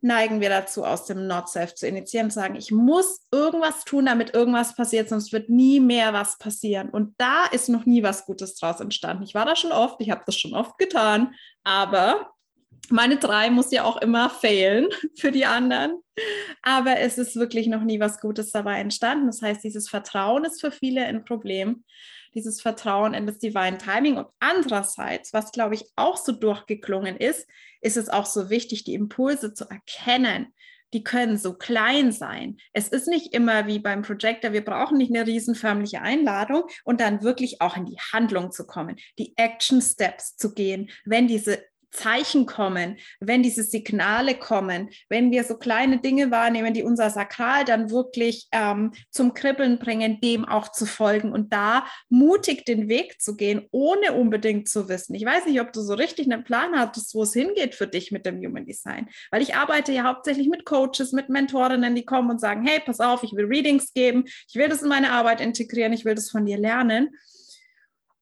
neigen 0.00 0.40
wir 0.40 0.48
dazu, 0.48 0.84
aus 0.84 1.06
dem 1.06 1.26
Not-Self 1.26 1.74
zu 1.74 1.86
initiieren 1.86 2.26
und 2.26 2.32
sagen, 2.32 2.54
ich 2.54 2.70
muss 2.70 3.20
irgendwas 3.32 3.84
tun, 3.84 4.06
damit 4.06 4.34
irgendwas 4.34 4.74
passiert, 4.74 5.08
sonst 5.08 5.32
wird 5.32 5.48
nie 5.48 5.80
mehr 5.80 6.12
was 6.12 6.38
passieren. 6.38 6.88
Und 6.90 7.14
da 7.18 7.46
ist 7.46 7.68
noch 7.68 7.84
nie 7.84 8.02
was 8.02 8.26
Gutes 8.26 8.54
draus 8.54 8.80
entstanden. 8.80 9.24
Ich 9.24 9.34
war 9.34 9.44
da 9.44 9.56
schon 9.56 9.72
oft, 9.72 10.00
ich 10.00 10.10
habe 10.10 10.22
das 10.24 10.36
schon 10.36 10.54
oft 10.54 10.78
getan, 10.78 11.34
aber 11.64 12.30
meine 12.90 13.16
drei 13.16 13.50
muss 13.50 13.72
ja 13.72 13.84
auch 13.84 14.00
immer 14.00 14.30
failen 14.30 14.88
für 15.16 15.32
die 15.32 15.46
anderen. 15.46 16.00
Aber 16.62 16.98
es 16.98 17.18
ist 17.18 17.36
wirklich 17.36 17.66
noch 17.66 17.82
nie 17.82 18.00
was 18.00 18.20
Gutes 18.20 18.50
dabei 18.52 18.80
entstanden. 18.80 19.26
Das 19.26 19.42
heißt, 19.42 19.62
dieses 19.62 19.88
Vertrauen 19.88 20.44
ist 20.44 20.60
für 20.60 20.70
viele 20.70 21.04
ein 21.04 21.24
Problem 21.24 21.84
dieses 22.34 22.60
Vertrauen 22.60 23.14
in 23.14 23.26
das 23.26 23.38
Divine 23.38 23.78
Timing. 23.78 24.18
Und 24.18 24.28
andererseits, 24.38 25.32
was 25.32 25.52
glaube 25.52 25.74
ich 25.74 25.84
auch 25.96 26.16
so 26.16 26.32
durchgeklungen 26.32 27.16
ist, 27.16 27.48
ist 27.80 27.96
es 27.96 28.08
auch 28.08 28.26
so 28.26 28.50
wichtig, 28.50 28.84
die 28.84 28.94
Impulse 28.94 29.54
zu 29.54 29.68
erkennen. 29.68 30.54
Die 30.94 31.04
können 31.04 31.36
so 31.36 31.52
klein 31.52 32.12
sein. 32.12 32.56
Es 32.72 32.88
ist 32.88 33.08
nicht 33.08 33.34
immer 33.34 33.66
wie 33.66 33.78
beim 33.78 34.02
Projector, 34.02 34.52
wir 34.52 34.64
brauchen 34.64 34.96
nicht 34.96 35.14
eine 35.14 35.26
riesenförmliche 35.26 36.00
Einladung 36.00 36.62
und 36.84 37.00
dann 37.00 37.22
wirklich 37.22 37.60
auch 37.60 37.76
in 37.76 37.84
die 37.84 37.98
Handlung 38.12 38.52
zu 38.52 38.66
kommen, 38.66 38.96
die 39.18 39.34
Action 39.36 39.82
Steps 39.82 40.36
zu 40.36 40.54
gehen, 40.54 40.90
wenn 41.04 41.28
diese 41.28 41.62
Zeichen 41.90 42.46
kommen, 42.46 42.96
wenn 43.20 43.42
diese 43.42 43.62
Signale 43.62 44.34
kommen, 44.34 44.90
wenn 45.08 45.30
wir 45.30 45.44
so 45.44 45.56
kleine 45.56 46.00
Dinge 46.00 46.30
wahrnehmen, 46.30 46.74
die 46.74 46.82
unser 46.82 47.10
Sakral 47.10 47.64
dann 47.64 47.90
wirklich 47.90 48.48
ähm, 48.52 48.92
zum 49.10 49.34
Kribbeln 49.34 49.78
bringen, 49.78 50.20
dem 50.20 50.44
auch 50.44 50.70
zu 50.72 50.86
folgen 50.86 51.32
und 51.32 51.52
da 51.52 51.86
mutig 52.08 52.64
den 52.64 52.88
Weg 52.88 53.20
zu 53.20 53.36
gehen, 53.36 53.66
ohne 53.70 54.12
unbedingt 54.12 54.68
zu 54.68 54.88
wissen. 54.88 55.14
Ich 55.14 55.24
weiß 55.24 55.46
nicht, 55.46 55.60
ob 55.60 55.72
du 55.72 55.80
so 55.80 55.94
richtig 55.94 56.30
einen 56.30 56.44
Plan 56.44 56.78
hattest, 56.78 57.14
wo 57.14 57.22
es 57.22 57.32
hingeht 57.32 57.74
für 57.74 57.86
dich 57.86 58.12
mit 58.12 58.26
dem 58.26 58.38
Human 58.38 58.66
Design, 58.66 59.08
weil 59.30 59.42
ich 59.42 59.54
arbeite 59.54 59.92
ja 59.92 60.04
hauptsächlich 60.04 60.48
mit 60.48 60.64
Coaches, 60.64 61.12
mit 61.12 61.28
Mentorinnen, 61.28 61.94
die 61.94 62.04
kommen 62.04 62.30
und 62.30 62.40
sagen, 62.40 62.66
hey, 62.66 62.80
pass 62.84 63.00
auf, 63.00 63.22
ich 63.22 63.32
will 63.32 63.46
Readings 63.46 63.92
geben, 63.92 64.24
ich 64.26 64.54
will 64.54 64.68
das 64.68 64.82
in 64.82 64.88
meine 64.88 65.12
Arbeit 65.12 65.40
integrieren, 65.40 65.92
ich 65.92 66.04
will 66.04 66.14
das 66.14 66.30
von 66.30 66.46
dir 66.46 66.58
lernen. 66.58 67.10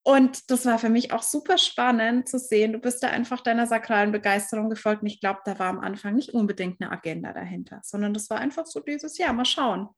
Und 0.07 0.53
das 0.53 0.65
war 0.67 0.79
für 0.79 0.89
mich 0.89 1.13
auch 1.13 1.25
super 1.25 1.59
spannend 1.59 2.29
zu 2.29 2.39
sehen. 2.39 2.73
Du 2.73 2.79
bist 2.79 3.03
da 3.03 3.09
einfach 3.09 3.41
deiner 3.41 3.67
sakralen 3.67 4.13
Begeisterung 4.13 4.71
gefolgt. 4.71 5.03
Und 5.03 5.09
ich 5.09 5.19
glaube, 5.19 5.41
da 5.45 5.59
war 5.59 5.67
am 5.67 5.81
Anfang 5.81 6.15
nicht 6.15 6.33
unbedingt 6.33 6.81
eine 6.81 6.93
Agenda 6.93 7.33
dahinter, 7.33 7.81
sondern 7.83 8.15
das 8.15 8.31
war 8.31 8.39
einfach 8.39 8.67
so 8.67 8.79
dieses, 8.79 9.19
ja, 9.19 9.33
mal 9.33 9.45
schauen. 9.45 9.89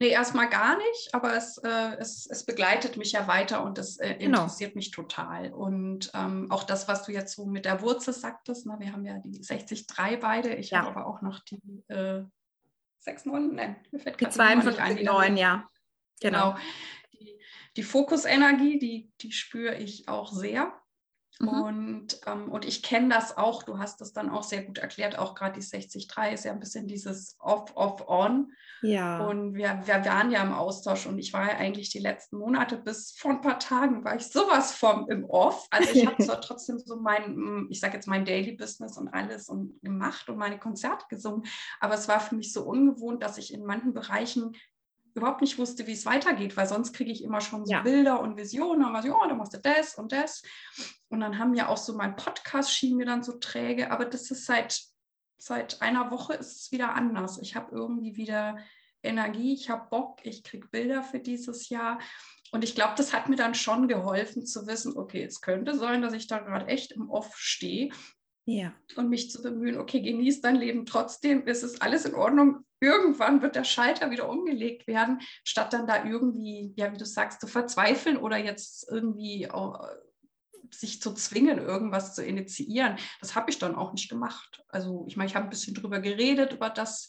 Nee, 0.00 0.10
erstmal 0.10 0.48
gar 0.48 0.78
nicht, 0.78 1.08
aber 1.12 1.34
es, 1.34 1.58
äh, 1.58 1.96
es, 1.98 2.28
es 2.30 2.46
begleitet 2.46 2.96
mich 2.96 3.10
ja 3.10 3.26
weiter 3.26 3.64
und 3.64 3.78
es 3.78 3.98
äh, 3.98 4.14
genau. 4.14 4.42
interessiert 4.42 4.76
mich 4.76 4.92
total. 4.92 5.52
Und 5.52 6.12
ähm, 6.14 6.48
auch 6.52 6.62
das, 6.62 6.86
was 6.86 7.02
du 7.02 7.10
jetzt 7.10 7.34
so 7.34 7.44
mit 7.44 7.64
der 7.64 7.82
Wurzel 7.82 8.14
sagtest, 8.14 8.66
ne, 8.66 8.76
wir 8.78 8.92
haben 8.92 9.04
ja 9.04 9.18
die 9.18 9.40
63 9.40 9.84
beide, 10.20 10.54
ich 10.54 10.70
ja. 10.70 10.82
habe 10.82 10.90
aber 10.90 11.06
auch 11.06 11.22
noch 11.22 11.40
die 11.40 11.82
äh, 11.88 12.22
6, 13.00 13.24
9, 13.24 13.52
nein, 13.56 13.76
mir 13.90 13.98
fällt 13.98 14.20
die 14.20 14.28
52, 14.28 15.04
9, 15.04 15.36
ja. 15.36 15.68
Genau. 16.20 16.52
genau 16.52 16.58
die 17.78 17.84
Fokusenergie, 17.84 18.78
die, 18.80 19.12
die 19.20 19.30
spüre 19.30 19.76
ich 19.76 20.08
auch 20.08 20.32
sehr. 20.32 20.72
Mhm. 21.38 21.48
Und, 21.48 22.20
ähm, 22.26 22.50
und 22.50 22.64
ich 22.64 22.82
kenne 22.82 23.14
das 23.14 23.36
auch, 23.36 23.62
du 23.62 23.78
hast 23.78 24.00
das 24.00 24.12
dann 24.12 24.30
auch 24.30 24.42
sehr 24.42 24.64
gut 24.64 24.78
erklärt, 24.78 25.16
auch 25.16 25.36
gerade 25.36 25.60
die 25.60 25.64
60-3 25.64 26.32
ist 26.32 26.44
ja 26.44 26.50
ein 26.50 26.58
bisschen 26.58 26.88
dieses 26.88 27.36
Off, 27.38 27.70
Off, 27.76 28.08
On. 28.08 28.50
Ja. 28.82 29.24
Und 29.24 29.54
wir, 29.54 29.80
wir 29.84 30.04
waren 30.04 30.32
ja 30.32 30.42
im 30.42 30.52
Austausch 30.52 31.06
und 31.06 31.18
ich 31.18 31.32
war 31.32 31.46
ja 31.46 31.56
eigentlich 31.56 31.90
die 31.90 32.00
letzten 32.00 32.38
Monate 32.38 32.76
bis 32.76 33.12
vor 33.16 33.30
ein 33.30 33.40
paar 33.40 33.60
Tagen 33.60 34.04
war 34.04 34.16
ich 34.16 34.26
sowas 34.26 34.74
vom 34.74 35.08
im 35.08 35.24
Off. 35.24 35.68
Also 35.70 35.92
ich 35.92 36.04
habe 36.04 36.16
zwar 36.24 36.40
trotzdem 36.40 36.80
so 36.80 36.96
mein, 36.96 37.68
ich 37.70 37.78
sage 37.78 37.94
jetzt 37.94 38.08
mein 38.08 38.24
Daily 38.24 38.56
Business 38.56 38.98
und 38.98 39.06
alles 39.06 39.48
und 39.48 39.80
gemacht 39.82 40.28
und 40.28 40.38
meine 40.38 40.58
Konzerte 40.58 41.04
gesungen, 41.08 41.44
aber 41.78 41.94
es 41.94 42.08
war 42.08 42.18
für 42.18 42.34
mich 42.34 42.52
so 42.52 42.64
ungewohnt, 42.64 43.22
dass 43.22 43.38
ich 43.38 43.54
in 43.54 43.64
manchen 43.64 43.94
Bereichen 43.94 44.56
überhaupt 45.14 45.40
nicht 45.40 45.58
wusste, 45.58 45.86
wie 45.86 45.92
es 45.92 46.06
weitergeht, 46.06 46.56
weil 46.56 46.66
sonst 46.66 46.92
kriege 46.92 47.10
ich 47.10 47.22
immer 47.22 47.40
schon 47.40 47.66
so 47.66 47.72
ja. 47.72 47.82
Bilder 47.82 48.20
und 48.20 48.36
Visionen, 48.36 48.84
aber 48.84 49.02
so, 49.02 49.14
oh, 49.14 49.28
da 49.28 49.34
machst 49.34 49.54
du 49.54 49.58
das 49.58 49.94
und 49.96 50.12
das. 50.12 50.42
Und 51.08 51.20
dann 51.20 51.38
haben 51.38 51.54
ja 51.54 51.68
auch 51.68 51.76
so 51.76 51.94
mein 51.94 52.16
Podcast 52.16 52.72
schien 52.72 52.96
mir 52.96 53.06
dann 53.06 53.22
so 53.22 53.32
träge, 53.32 53.90
aber 53.90 54.04
das 54.04 54.30
ist 54.30 54.46
seit, 54.46 54.80
seit 55.38 55.82
einer 55.82 56.10
Woche 56.10 56.34
ist 56.34 56.62
es 56.62 56.72
wieder 56.72 56.94
anders. 56.94 57.38
Ich 57.40 57.56
habe 57.56 57.74
irgendwie 57.74 58.16
wieder 58.16 58.58
Energie, 59.02 59.54
ich 59.54 59.70
habe 59.70 59.88
Bock, 59.90 60.20
ich 60.24 60.42
kriege 60.44 60.68
Bilder 60.68 61.02
für 61.02 61.20
dieses 61.20 61.68
Jahr. 61.68 61.98
Und 62.50 62.64
ich 62.64 62.74
glaube, 62.74 62.94
das 62.96 63.12
hat 63.12 63.28
mir 63.28 63.36
dann 63.36 63.54
schon 63.54 63.88
geholfen 63.88 64.46
zu 64.46 64.66
wissen, 64.66 64.96
okay, 64.96 65.22
es 65.22 65.40
könnte 65.40 65.76
sein, 65.76 66.02
dass 66.02 66.14
ich 66.14 66.26
da 66.26 66.38
gerade 66.38 66.66
echt 66.66 66.92
im 66.92 67.10
Off 67.10 67.36
stehe. 67.36 67.90
Ja. 68.50 68.72
Und 68.96 69.10
mich 69.10 69.30
zu 69.30 69.42
bemühen, 69.42 69.76
okay, 69.76 70.00
genieß 70.00 70.40
dein 70.40 70.56
Leben 70.56 70.86
trotzdem, 70.86 71.46
ist 71.46 71.62
es 71.62 71.82
alles 71.82 72.06
in 72.06 72.14
Ordnung, 72.14 72.64
irgendwann 72.80 73.42
wird 73.42 73.56
der 73.56 73.64
Schalter 73.64 74.10
wieder 74.10 74.26
umgelegt 74.26 74.86
werden, 74.86 75.20
statt 75.44 75.74
dann 75.74 75.86
da 75.86 76.02
irgendwie, 76.02 76.72
ja, 76.74 76.90
wie 76.90 76.96
du 76.96 77.04
sagst, 77.04 77.42
zu 77.42 77.46
verzweifeln 77.46 78.16
oder 78.16 78.38
jetzt 78.38 78.88
irgendwie 78.90 79.50
auch, 79.50 79.84
äh, 79.84 79.94
sich 80.70 81.02
zu 81.02 81.12
zwingen, 81.12 81.58
irgendwas 81.58 82.14
zu 82.14 82.24
initiieren. 82.24 82.96
Das 83.20 83.34
habe 83.34 83.50
ich 83.50 83.58
dann 83.58 83.74
auch 83.74 83.92
nicht 83.92 84.08
gemacht. 84.08 84.64
Also 84.68 85.04
ich 85.06 85.18
meine, 85.18 85.28
ich 85.28 85.36
habe 85.36 85.44
ein 85.46 85.50
bisschen 85.50 85.74
drüber 85.74 86.00
geredet, 86.00 86.54
über 86.54 86.70
das, 86.70 87.08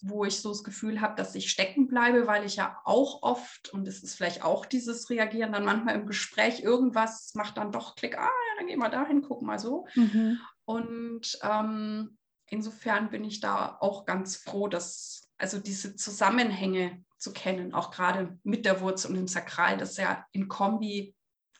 wo 0.00 0.24
ich 0.24 0.40
so 0.40 0.50
das 0.50 0.62
Gefühl 0.64 1.00
habe, 1.00 1.16
dass 1.16 1.34
ich 1.34 1.50
stecken 1.50 1.86
bleibe, 1.86 2.26
weil 2.26 2.44
ich 2.44 2.56
ja 2.56 2.78
auch 2.84 3.22
oft, 3.22 3.70
und 3.72 3.88
es 3.88 4.02
ist 4.02 4.14
vielleicht 4.14 4.44
auch 4.44 4.66
dieses 4.66 5.08
Reagieren, 5.10 5.52
dann 5.52 5.64
manchmal 5.64 5.94
im 5.94 6.06
Gespräch 6.06 6.60
irgendwas 6.60 7.34
macht 7.34 7.56
dann 7.56 7.72
doch 7.72 7.96
Klick, 7.96 8.18
ah, 8.18 8.24
ja, 8.24 8.58
dann 8.58 8.66
gehen 8.66 8.78
wir 8.78 8.90
dahin, 8.90 9.22
gucken 9.22 9.46
mal 9.46 9.58
so. 9.58 9.86
Mhm. 9.94 10.38
Und 10.64 11.38
ähm, 11.42 12.18
insofern 12.48 13.10
bin 13.10 13.24
ich 13.24 13.40
da 13.40 13.76
auch 13.80 14.04
ganz 14.04 14.36
froh, 14.36 14.68
dass 14.68 15.30
also 15.38 15.58
diese 15.58 15.96
Zusammenhänge 15.96 17.04
zu 17.18 17.32
kennen, 17.32 17.74
auch 17.74 17.90
gerade 17.90 18.38
mit 18.42 18.64
der 18.64 18.80
Wurzel 18.80 19.10
und 19.10 19.16
dem 19.16 19.28
Sakral, 19.28 19.78
das 19.78 19.96
ja 19.96 20.24
in 20.32 20.48
Kombi 20.48 21.14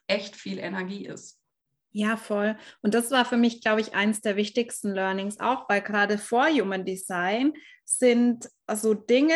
echt 0.07 0.37
viel 0.37 0.59
Energie 0.59 1.07
ist. 1.07 1.41
Ja, 1.99 2.19
voll. 2.19 2.59
Und 2.83 2.93
das 2.93 3.11
war 3.11 3.25
für 3.25 3.39
mich, 3.39 3.63
glaube 3.63 3.81
ich, 3.81 3.95
eins 3.95 4.21
der 4.21 4.37
wichtigsten 4.37 4.93
Learnings 4.93 5.41
auch, 5.41 5.67
weil 5.71 5.81
gerade 5.81 6.19
vor 6.19 6.47
Human 6.47 6.85
Design 6.85 7.55
sind 7.87 8.51
also 8.67 8.93
Dinge, 8.93 9.33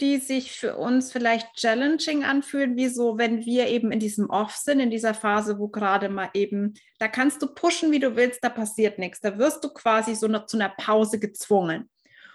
die 0.00 0.16
sich 0.16 0.52
für 0.52 0.78
uns 0.78 1.12
vielleicht 1.12 1.54
challenging 1.54 2.24
anfühlen, 2.24 2.76
wie 2.76 2.88
so, 2.88 3.18
wenn 3.18 3.44
wir 3.44 3.66
eben 3.66 3.92
in 3.92 4.00
diesem 4.00 4.30
Off 4.30 4.56
sind, 4.56 4.80
in 4.80 4.90
dieser 4.90 5.12
Phase, 5.12 5.58
wo 5.58 5.68
gerade 5.68 6.08
mal 6.08 6.30
eben, 6.32 6.72
da 6.98 7.08
kannst 7.08 7.42
du 7.42 7.46
pushen, 7.54 7.92
wie 7.92 8.00
du 8.00 8.16
willst, 8.16 8.42
da 8.42 8.48
passiert 8.48 8.98
nichts. 8.98 9.20
Da 9.20 9.36
wirst 9.36 9.62
du 9.62 9.68
quasi 9.68 10.14
so 10.14 10.26
eine, 10.26 10.46
zu 10.46 10.56
einer 10.56 10.70
Pause 10.70 11.20
gezwungen. 11.20 11.90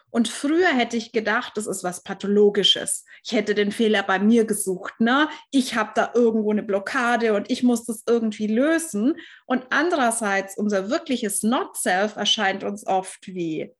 Und 0.09 0.27
früher 0.27 0.69
hätte 0.69 0.97
ich 0.97 1.11
gedacht, 1.11 1.53
das 1.55 1.67
ist 1.67 1.83
was 1.83 2.03
Pathologisches. 2.03 3.05
Ich 3.23 3.33
hätte 3.33 3.55
den 3.55 3.71
Fehler 3.71 4.03
bei 4.03 4.19
mir 4.19 4.45
gesucht. 4.45 4.93
Ne? 4.99 5.27
Ich 5.51 5.75
habe 5.75 5.91
da 5.95 6.11
irgendwo 6.15 6.51
eine 6.51 6.63
Blockade 6.63 7.33
und 7.33 7.51
ich 7.51 7.63
muss 7.63 7.85
das 7.85 8.03
irgendwie 8.07 8.47
lösen. 8.47 9.15
Und 9.45 9.65
andererseits, 9.69 10.57
unser 10.57 10.89
wirkliches 10.89 11.43
Not-Self 11.43 12.15
erscheint 12.15 12.63
uns 12.63 12.87
oft 12.87 13.27
wie 13.27 13.73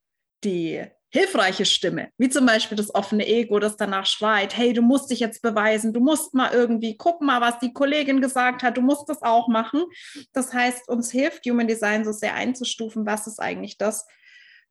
die 0.43 0.86
hilfreiche 1.10 1.65
Stimme, 1.65 2.10
wie 2.17 2.29
zum 2.29 2.46
Beispiel 2.46 2.77
das 2.77 2.93
offene 2.93 3.25
Ego, 3.25 3.60
das 3.60 3.77
danach 3.77 4.05
schreit, 4.05 4.57
hey, 4.57 4.74
du 4.74 4.81
musst 4.81 5.10
dich 5.10 5.22
jetzt 5.22 5.41
beweisen, 5.41 5.93
du 5.93 6.01
musst 6.01 6.34
mal 6.34 6.51
irgendwie, 6.51 6.98
guck 6.98 7.22
mal, 7.22 7.39
was 7.39 7.60
die 7.60 7.72
Kollegin 7.72 8.19
gesagt 8.19 8.62
hat, 8.62 8.75
du 8.75 8.81
musst 8.81 9.07
das 9.07 9.22
auch 9.22 9.48
machen. 9.48 9.86
Das 10.34 10.53
heißt, 10.53 10.89
uns 10.89 11.10
hilft 11.10 11.46
Human 11.46 11.67
Design 11.67 12.03
so 12.03 12.12
sehr 12.12 12.34
einzustufen, 12.34 13.05
was 13.05 13.25
ist 13.25 13.39
eigentlich 13.39 13.77
das, 13.77 14.05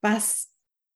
was 0.03 0.53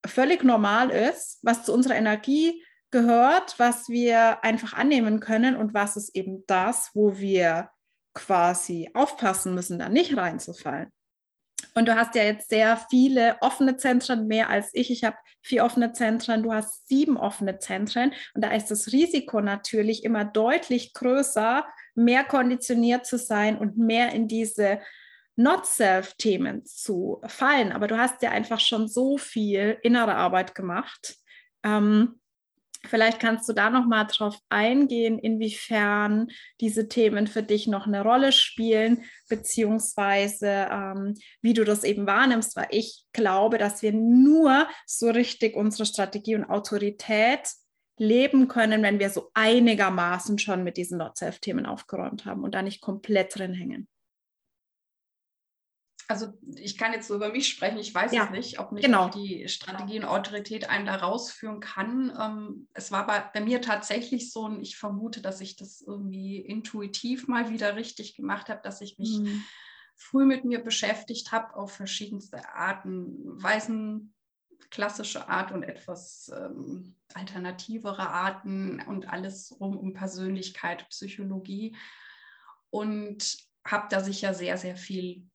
völlig 0.07 0.45
normal 0.45 0.90
ist, 0.90 1.38
was 1.42 1.64
zu 1.64 1.73
unserer 1.73 1.97
Energie 1.97 2.64
gehört, 2.90 3.59
was 3.59 3.88
wir 3.88 4.42
einfach 4.42 4.73
annehmen 4.73 5.21
können 5.21 5.57
und 5.57 5.75
was 5.75 5.97
ist 5.97 6.14
eben 6.14 6.45
das, 6.47 6.90
wo 6.95 7.19
wir 7.19 7.71
quasi 8.14 8.90
aufpassen 8.95 9.54
müssen, 9.54 9.78
da 9.78 9.88
nicht 9.88 10.16
reinzufallen. 10.16 10.90
Und 11.75 11.87
du 11.87 11.95
hast 11.95 12.14
ja 12.14 12.25
jetzt 12.25 12.49
sehr 12.49 12.76
viele 12.90 13.37
offene 13.40 13.76
Zentren, 13.76 14.26
mehr 14.26 14.49
als 14.49 14.71
ich. 14.73 14.90
Ich 14.90 15.04
habe 15.04 15.16
vier 15.40 15.64
offene 15.64 15.92
Zentren, 15.92 16.42
du 16.42 16.52
hast 16.52 16.88
sieben 16.88 17.16
offene 17.16 17.59
Zentren. 17.59 18.12
Und 18.35 18.42
da 18.45 18.50
ist 18.52 18.71
das 18.71 18.92
Risiko 18.92 19.40
natürlich 19.40 20.04
immer 20.04 20.25
deutlich 20.25 20.92
größer, 20.95 21.64
mehr 21.95 22.25
konditioniert 22.25 23.07
zu 23.07 23.19
sein 23.19 23.57
und 23.57 23.76
mehr 23.78 24.12
in 24.12 24.26
diese 24.26 24.80
Not-Self-Themen 25.42 26.64
zu 26.64 27.20
fallen. 27.26 27.73
Aber 27.73 27.87
du 27.88 27.99
hast 27.99 28.23
ja 28.23 28.30
einfach 28.30 28.61
schon 28.61 28.88
so 28.88 29.18
viel 29.18 29.78
innere 29.82 30.14
Arbeit 30.14 30.54
gemacht. 30.54 31.16
Ähm, 31.62 32.20
Vielleicht 32.88 33.20
kannst 33.20 33.47
du 33.47 33.52
da 33.52 33.68
noch 33.68 33.85
mal 33.85 34.04
drauf 34.04 34.38
eingehen, 34.49 35.18
inwiefern 35.18 36.28
diese 36.62 36.88
Themen 36.88 37.26
für 37.26 37.42
dich 37.42 37.66
noch 37.66 37.87
eine 37.87 38.02
Rolle 38.02 38.32
spielen, 38.32 39.04
beziehungsweise 39.28 40.66
ähm, 40.70 41.14
wie 41.42 41.52
du 41.52 41.64
das 41.64 41.85
eben 41.85 42.06
wahrnimmst, 42.06 42.56
weil 42.56 42.68
ich 42.70 43.04
glaube, 43.12 43.59
dass 43.59 43.82
wir 43.82 43.92
nur 43.92 44.66
so 44.87 45.11
richtig 45.11 45.56
unsere 45.56 45.85
Strategie 45.85 46.37
und 46.37 46.44
Autorität 46.44 47.50
leben 47.99 48.49
können, 48.49 48.82
wenn 48.82 48.99
wir 48.99 49.11
so 49.11 49.30
einigermaßen 49.35 50.38
schon 50.38 50.64
mit 50.64 50.78
diesen 50.78 50.97
Not-Self-Themen 50.99 51.66
aufgeräumt 51.66 52.25
haben 52.25 52.42
und 52.44 52.54
da 52.54 52.62
nicht 52.62 52.80
komplett 52.80 53.37
drin 53.38 53.52
hängen 53.52 53.88
also 56.11 56.33
ich 56.57 56.76
kann 56.76 56.93
jetzt 56.93 57.07
so 57.07 57.14
über 57.14 57.31
mich 57.31 57.49
sprechen, 57.49 57.79
ich 57.79 57.95
weiß 57.95 58.12
ja, 58.12 58.25
es 58.25 58.31
nicht, 58.31 58.59
ob 58.59 58.73
mich 58.73 58.85
genau. 58.85 59.09
die 59.09 59.49
Strategie 59.49 59.99
und 60.00 60.07
Autorität 60.07 60.69
einen 60.69 60.87
da 60.87 60.97
rausführen 60.97 61.61
kann. 61.61 62.12
Ähm, 62.21 62.69
es 62.75 62.90
war 62.90 63.07
bei, 63.07 63.21
bei, 63.33 63.40
mir 63.40 63.61
tatsächlich 63.61 64.33
so, 64.33 64.47
und 64.47 64.61
ich 64.61 64.76
vermute, 64.76 65.23
dass 65.23 65.40
ich 65.40 65.57
das 65.57 65.81
irgendwie 65.81 66.38
intuitiv 66.38 67.29
mal 67.29 67.50
wieder 67.50 67.76
richtig 67.76 68.17
gemacht 68.17 68.49
habe, 68.49 68.61
dass 68.62 68.81
ich 68.81 68.99
mich 68.99 69.21
mhm. 69.21 69.45
früh 69.97 70.25
mit 70.25 70.45
mir 70.45 70.59
beschäftigt 70.59 71.31
habe 71.31 71.55
auf 71.55 71.73
verschiedenste 71.73 72.49
Arten, 72.52 73.17
Weisen, 73.40 74.12
klassische 74.71 75.29
Art 75.29 75.52
und 75.52 75.62
etwas 75.62 76.31
ähm, 76.37 76.97
alternativere 77.14 78.09
Arten 78.09 78.83
und 78.87 79.09
alles 79.09 79.57
rum 79.61 79.76
um 79.76 79.93
Persönlichkeit, 79.93 80.88
Psychologie 80.88 81.76
und 82.71 83.37
habe 83.65 83.87
da 83.91 84.00
sicher 84.00 84.34
sehr, 84.34 84.56
sehr 84.58 84.76
viel 84.76 85.29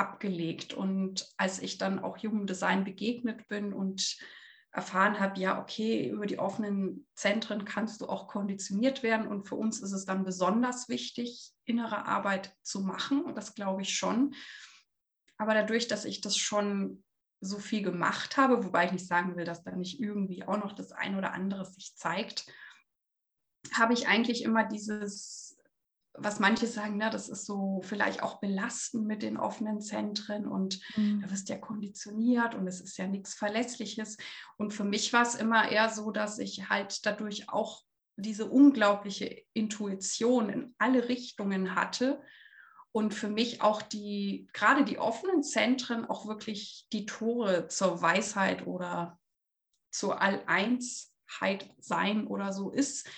abgelegt. 0.00 0.72
Und 0.72 1.28
als 1.36 1.60
ich 1.60 1.78
dann 1.78 1.98
auch 1.98 2.16
Jugenddesign 2.16 2.84
begegnet 2.84 3.46
bin 3.48 3.72
und 3.72 4.16
erfahren 4.72 5.20
habe, 5.20 5.38
ja, 5.38 5.60
okay, 5.60 6.08
über 6.08 6.26
die 6.26 6.38
offenen 6.38 7.06
Zentren 7.14 7.64
kannst 7.64 8.00
du 8.00 8.06
auch 8.06 8.28
konditioniert 8.28 9.02
werden. 9.02 9.26
Und 9.26 9.46
für 9.46 9.56
uns 9.56 9.80
ist 9.80 9.92
es 9.92 10.06
dann 10.06 10.24
besonders 10.24 10.88
wichtig, 10.88 11.52
innere 11.64 12.06
Arbeit 12.06 12.56
zu 12.62 12.80
machen. 12.80 13.22
Und 13.22 13.36
das 13.36 13.54
glaube 13.54 13.82
ich 13.82 13.94
schon. 13.96 14.34
Aber 15.36 15.54
dadurch, 15.54 15.86
dass 15.86 16.04
ich 16.04 16.20
das 16.20 16.36
schon 16.36 17.04
so 17.40 17.58
viel 17.58 17.82
gemacht 17.82 18.36
habe, 18.36 18.64
wobei 18.64 18.86
ich 18.86 18.92
nicht 18.92 19.06
sagen 19.06 19.36
will, 19.36 19.44
dass 19.44 19.62
da 19.62 19.72
nicht 19.72 20.00
irgendwie 20.00 20.44
auch 20.44 20.58
noch 20.58 20.72
das 20.72 20.92
ein 20.92 21.16
oder 21.16 21.32
andere 21.32 21.64
sich 21.64 21.96
zeigt, 21.96 22.46
habe 23.72 23.92
ich 23.92 24.08
eigentlich 24.08 24.42
immer 24.42 24.64
dieses 24.64 25.49
was 26.14 26.40
manche 26.40 26.66
sagen, 26.66 26.96
na, 26.98 27.10
das 27.10 27.28
ist 27.28 27.46
so 27.46 27.80
vielleicht 27.82 28.22
auch 28.22 28.40
belastend 28.40 29.06
mit 29.06 29.22
den 29.22 29.36
offenen 29.36 29.80
Zentren 29.80 30.46
und 30.46 30.80
mhm. 30.96 31.20
da 31.22 31.30
wirst 31.30 31.48
ja 31.48 31.56
konditioniert 31.56 32.54
und 32.54 32.66
es 32.66 32.80
ist 32.80 32.96
ja 32.98 33.06
nichts 33.06 33.34
Verlässliches. 33.34 34.16
Und 34.56 34.72
für 34.72 34.84
mich 34.84 35.12
war 35.12 35.22
es 35.22 35.34
immer 35.34 35.70
eher 35.70 35.88
so, 35.88 36.10
dass 36.10 36.38
ich 36.38 36.68
halt 36.68 37.06
dadurch 37.06 37.48
auch 37.48 37.82
diese 38.16 38.46
unglaubliche 38.46 39.42
Intuition 39.54 40.50
in 40.50 40.74
alle 40.78 41.08
Richtungen 41.08 41.74
hatte 41.74 42.20
und 42.92 43.14
für 43.14 43.28
mich 43.28 43.62
auch 43.62 43.80
die, 43.80 44.48
gerade 44.52 44.84
die 44.84 44.98
offenen 44.98 45.42
Zentren 45.42 46.04
auch 46.04 46.26
wirklich 46.26 46.86
die 46.92 47.06
Tore 47.06 47.68
zur 47.68 48.02
Weisheit 48.02 48.66
oder 48.66 49.18
zur 49.92 50.20
All-Eins-Heit 50.20 51.70
sein 51.78 52.26
oder 52.26 52.52
so 52.52 52.70
ist 52.70 53.08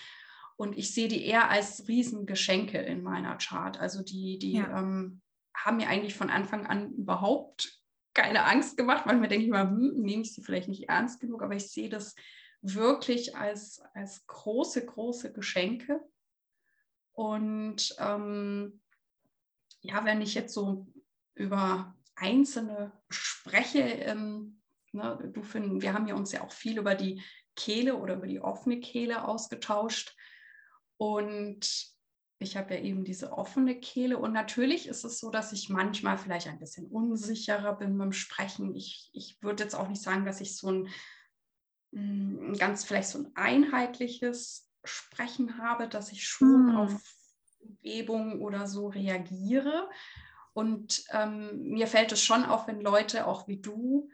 und 0.63 0.79
ich 0.79 0.95
sehe 0.95 1.09
die 1.09 1.27
eher 1.27 1.51
als 1.51 1.89
Riesengeschenke 1.89 2.79
in 2.79 3.03
meiner 3.03 3.37
Chart. 3.37 3.81
Also 3.81 4.01
die, 4.01 4.39
die 4.39 4.53
ja. 4.53 4.79
ähm, 4.79 5.21
haben 5.53 5.79
mir 5.79 5.89
eigentlich 5.89 6.15
von 6.15 6.31
Anfang 6.31 6.69
an 6.69 6.93
überhaupt 6.93 7.81
keine 8.15 8.45
Angst 8.45 8.77
gemacht. 8.77 9.05
Manchmal 9.05 9.29
denke 9.29 9.45
ich 9.45 9.51
mal, 9.51 9.69
hm, 9.69 10.01
nehme 10.01 10.23
ich 10.23 10.33
sie 10.33 10.41
vielleicht 10.41 10.69
nicht 10.69 10.89
ernst 10.89 11.19
genug, 11.19 11.43
aber 11.43 11.57
ich 11.57 11.69
sehe 11.73 11.89
das 11.89 12.15
wirklich 12.61 13.37
als, 13.37 13.83
als 13.93 14.25
große, 14.29 14.87
große 14.87 15.33
Geschenke. 15.33 16.01
Und 17.11 17.97
ähm, 17.99 18.81
ja, 19.81 20.05
wenn 20.05 20.23
ich 20.23 20.35
jetzt 20.35 20.55
so 20.55 20.87
über 21.35 21.97
einzelne 22.15 22.93
spreche, 23.11 23.81
ähm, 23.81 24.63
ne, 24.93 25.29
du 25.35 25.43
find, 25.43 25.83
wir 25.83 25.93
haben 25.93 26.07
ja 26.07 26.15
uns 26.15 26.31
ja 26.31 26.43
auch 26.43 26.53
viel 26.53 26.79
über 26.79 26.95
die 26.95 27.21
Kehle 27.57 27.97
oder 27.97 28.15
über 28.15 28.29
die 28.29 28.41
offene 28.41 28.79
Kehle 28.79 29.27
ausgetauscht. 29.27 30.17
Und 31.03 31.91
ich 32.39 32.57
habe 32.57 32.75
ja 32.75 32.81
eben 32.81 33.03
diese 33.03 33.33
offene 33.33 33.75
Kehle. 33.81 34.19
Und 34.19 34.33
natürlich 34.33 34.87
ist 34.87 35.05
es 35.05 35.19
so, 35.19 35.31
dass 35.31 35.53
ich 35.53 35.69
manchmal 35.69 36.17
vielleicht 36.17 36.47
ein 36.47 36.61
bisschen 36.61 36.87
unsicherer 36.87 37.75
bin 37.75 37.99
beim 37.99 38.13
Sprechen. 38.13 38.77
Ich, 38.77 39.11
ich 39.13 39.37
würde 39.43 39.65
jetzt 39.65 39.75
auch 39.75 39.89
nicht 39.89 40.01
sagen, 40.01 40.25
dass 40.25 40.41
ich 40.41 40.57
so 40.57 40.71
ein, 40.71 40.89
ein 41.93 42.53
mm, 42.53 42.55
ganz 42.55 42.85
vielleicht 42.85 43.09
so 43.09 43.19
ein 43.19 43.33
einheitliches 43.35 44.71
Sprechen 44.85 45.59
habe, 45.59 45.89
dass 45.89 46.13
ich 46.13 46.29
schon 46.29 46.69
hm. 46.69 46.77
auf 46.77 47.03
Umgebung 47.59 48.41
oder 48.41 48.69
so 48.69 48.87
reagiere. 48.87 49.91
Und 50.53 51.03
ähm, 51.11 51.65
mir 51.65 51.89
fällt 51.89 52.13
es 52.13 52.23
schon 52.23 52.45
auf, 52.45 52.69
wenn 52.69 52.81
Leute 52.81 53.27
auch 53.27 53.49
wie 53.49 53.61
du 53.61 54.09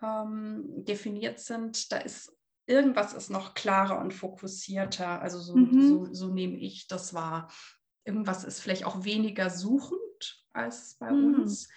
ähm, 0.00 0.84
definiert 0.84 1.40
sind, 1.40 1.90
da 1.90 1.98
ist 1.98 2.37
irgendwas 2.68 3.14
ist 3.14 3.30
noch 3.30 3.54
klarer 3.54 3.98
und 3.98 4.12
fokussierter. 4.12 5.20
Also 5.20 5.40
so, 5.40 5.56
mhm. 5.56 5.88
so, 5.88 6.14
so, 6.14 6.28
nehme 6.28 6.58
ich 6.58 6.86
das 6.86 7.14
wahr. 7.14 7.50
Irgendwas 8.04 8.44
ist 8.44 8.60
vielleicht 8.60 8.84
auch 8.84 9.04
weniger 9.04 9.50
suchend 9.50 10.44
als 10.52 10.96
bei 10.98 11.10
mhm. 11.10 11.34
uns. 11.34 11.68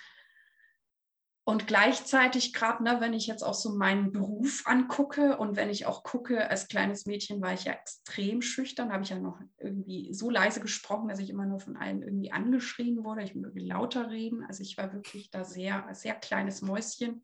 Und 1.44 1.66
gleichzeitig, 1.66 2.54
gerade 2.54 2.84
ne, 2.84 2.98
wenn 3.00 3.14
ich 3.14 3.26
jetzt 3.26 3.42
auch 3.42 3.56
so 3.56 3.74
meinen 3.74 4.12
Beruf 4.12 4.64
angucke 4.66 5.38
und 5.38 5.56
wenn 5.56 5.70
ich 5.70 5.88
auch 5.88 6.04
gucke, 6.04 6.50
als 6.50 6.68
kleines 6.68 7.08
Mädchen 7.08 7.42
war 7.42 7.54
ich 7.54 7.64
ja 7.64 7.74
extrem 7.74 8.42
schüchtern, 8.42 8.94
habe 8.94 9.04
ich 9.04 9.10
ja 9.10 9.20
noch 9.20 9.40
irgendwie 9.58 10.14
so 10.14 10.30
leise 10.30 10.60
gesprochen, 10.60 11.10
dass 11.10 11.20
ich 11.20 11.30
immer 11.30 11.48
nur 11.48 11.60
von 11.60 11.78
allen 11.78 12.04
irgendwie 12.04 12.32
angeschrien 12.32 13.04
wurde. 13.04 13.24
Ich 13.24 13.34
möge 13.34 13.60
lauter 13.60 14.12
reden. 14.12 14.44
Also 14.44 14.62
ich 14.62 14.78
war 14.78 14.94
wirklich 14.94 15.32
da 15.32 15.44
sehr, 15.44 15.88
sehr 15.94 16.14
kleines 16.14 16.62
Mäuschen 16.62 17.24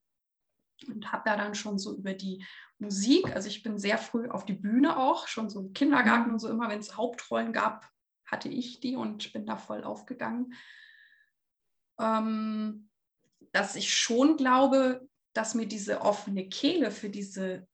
und 0.88 1.12
habe 1.12 1.24
da 1.26 1.36
dann 1.36 1.56
schon 1.56 1.80
so 1.80 1.96
über 1.96 2.14
die 2.14 2.46
Musik, 2.80 3.36
also 3.36 3.48
ich 3.48 3.64
bin 3.64 3.80
sehr 3.80 3.98
früh 3.98 4.30
auf 4.30 4.46
die 4.46 4.54
Bühne 4.54 4.98
auch, 4.98 5.28
schon 5.28 5.50
so 5.50 5.60
im 5.60 5.74
Kindergarten 5.74 6.32
und 6.32 6.40
so 6.40 6.50
immer, 6.50 6.70
wenn 6.70 6.80
es 6.80 6.96
Hauptrollen 6.96 7.54
gab, 7.54 7.90
hatte 8.26 8.50
ich 8.50 8.80
die 8.80 8.96
und 8.96 9.34
bin 9.34 9.46
da 9.46 9.58
voll 9.58 9.84
aufgegangen. 9.84 10.54
Ähm, 12.00 12.90
dass 13.52 13.76
ich 13.76 13.94
schon 13.94 14.38
glaube, 14.38 15.08
dass 15.34 15.56
mir 15.56 15.68
diese 15.68 16.02
offene 16.02 16.48
Kehle 16.50 16.92
für 16.92 17.10
diese 17.10 17.68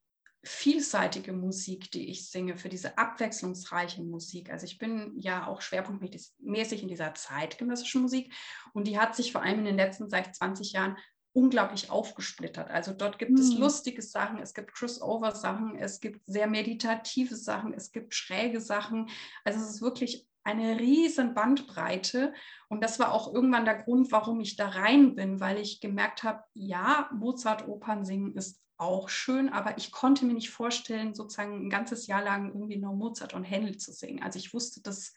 vielseitige 0.46 1.32
Musik, 1.32 1.90
die 1.92 2.10
ich 2.10 2.30
singe, 2.30 2.58
für 2.58 2.68
diese 2.68 2.98
abwechslungsreiche 2.98 4.04
Musik. 4.04 4.52
Also 4.52 4.66
ich 4.66 4.78
bin 4.78 5.14
ja 5.18 5.48
auch 5.48 5.62
schwerpunktmäßig 5.62 6.82
in 6.82 6.90
dieser 6.90 7.14
zeitgenössischen 7.14 8.02
Musik 8.02 8.34
und 8.74 8.88
die 8.88 9.00
hat 9.00 9.16
sich 9.16 9.32
vor 9.32 9.42
allem 9.42 9.60
in 9.60 9.66
den 9.66 9.78
letzten 9.78 10.10
seit 10.10 10.36
20 10.36 10.74
Jahren 10.74 10.98
unglaublich 11.34 11.90
aufgesplittert. 11.90 12.70
Also 12.70 12.94
dort 12.94 13.20
gibt 13.20 13.32
hm. 13.32 13.40
es 13.40 13.58
lustige 13.58 14.02
Sachen, 14.02 14.40
es 14.40 14.54
gibt 14.54 14.74
Crossover-Sachen, 14.74 15.76
es 15.76 16.00
gibt 16.00 16.22
sehr 16.26 16.48
meditative 16.48 17.36
Sachen, 17.36 17.74
es 17.74 17.92
gibt 17.92 18.14
schräge 18.14 18.62
Sachen. 18.62 19.10
Also 19.44 19.60
es 19.60 19.70
ist 19.70 19.82
wirklich 19.82 20.28
eine 20.44 20.80
riesen 20.80 21.34
Bandbreite. 21.34 22.34
Und 22.70 22.84
das 22.84 23.00
war 23.00 23.14
auch 23.14 23.34
irgendwann 23.34 23.66
der 23.66 23.82
Grund, 23.82 24.12
warum 24.12 24.40
ich 24.42 24.56
da 24.56 24.70
rein 24.70 25.16
bin, 25.16 25.40
weil 25.40 25.58
ich 25.58 25.82
gemerkt 25.82 26.24
habe, 26.24 26.44
ja, 26.54 27.10
Mozart-Opern 27.14 28.06
singen 28.06 28.36
ist 28.36 28.62
auch 28.78 29.08
schön, 29.08 29.50
aber 29.50 29.78
ich 29.78 29.92
konnte 29.92 30.26
mir 30.26 30.34
nicht 30.34 30.50
vorstellen, 30.50 31.14
sozusagen 31.14 31.66
ein 31.66 31.70
ganzes 31.70 32.08
Jahr 32.08 32.24
lang 32.24 32.50
irgendwie 32.50 32.78
nur 32.78 32.94
Mozart 32.94 33.34
und 33.34 33.44
Händel 33.44 33.78
zu 33.78 33.94
singen. 33.94 34.22
Also 34.22 34.40
ich 34.40 34.54
wusste, 34.54 34.82
das 34.82 35.14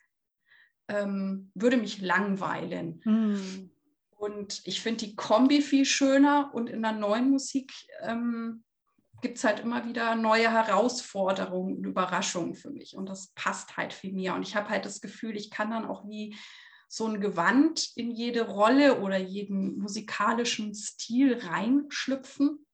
ähm, 0.88 1.50
würde 1.54 1.76
mich 1.76 2.00
langweilen. 2.00 3.00
Hm. 3.02 3.70
Und 4.16 4.62
ich 4.64 4.80
finde 4.80 5.06
die 5.06 5.14
Kombi 5.14 5.60
viel 5.60 5.84
schöner 5.84 6.50
und 6.54 6.68
in 6.68 6.82
der 6.82 6.92
neuen 6.92 7.30
Musik 7.30 7.72
ähm, 8.00 8.64
gibt 9.20 9.38
es 9.38 9.44
halt 9.44 9.60
immer 9.60 9.86
wieder 9.86 10.14
neue 10.14 10.50
Herausforderungen 10.50 11.78
und 11.78 11.84
Überraschungen 11.84 12.54
für 12.54 12.70
mich. 12.70 12.96
Und 12.96 13.08
das 13.08 13.28
passt 13.34 13.76
halt 13.76 13.92
viel 13.92 14.12
mehr. 14.12 14.34
Und 14.34 14.42
ich 14.42 14.56
habe 14.56 14.68
halt 14.68 14.84
das 14.84 15.00
Gefühl, 15.00 15.36
ich 15.36 15.50
kann 15.50 15.70
dann 15.70 15.86
auch 15.86 16.06
wie 16.08 16.36
so 16.88 17.06
ein 17.06 17.20
Gewand 17.20 17.90
in 17.96 18.10
jede 18.10 18.42
Rolle 18.42 19.00
oder 19.00 19.18
jeden 19.18 19.78
musikalischen 19.78 20.74
Stil 20.74 21.38
reinschlüpfen. 21.38 22.64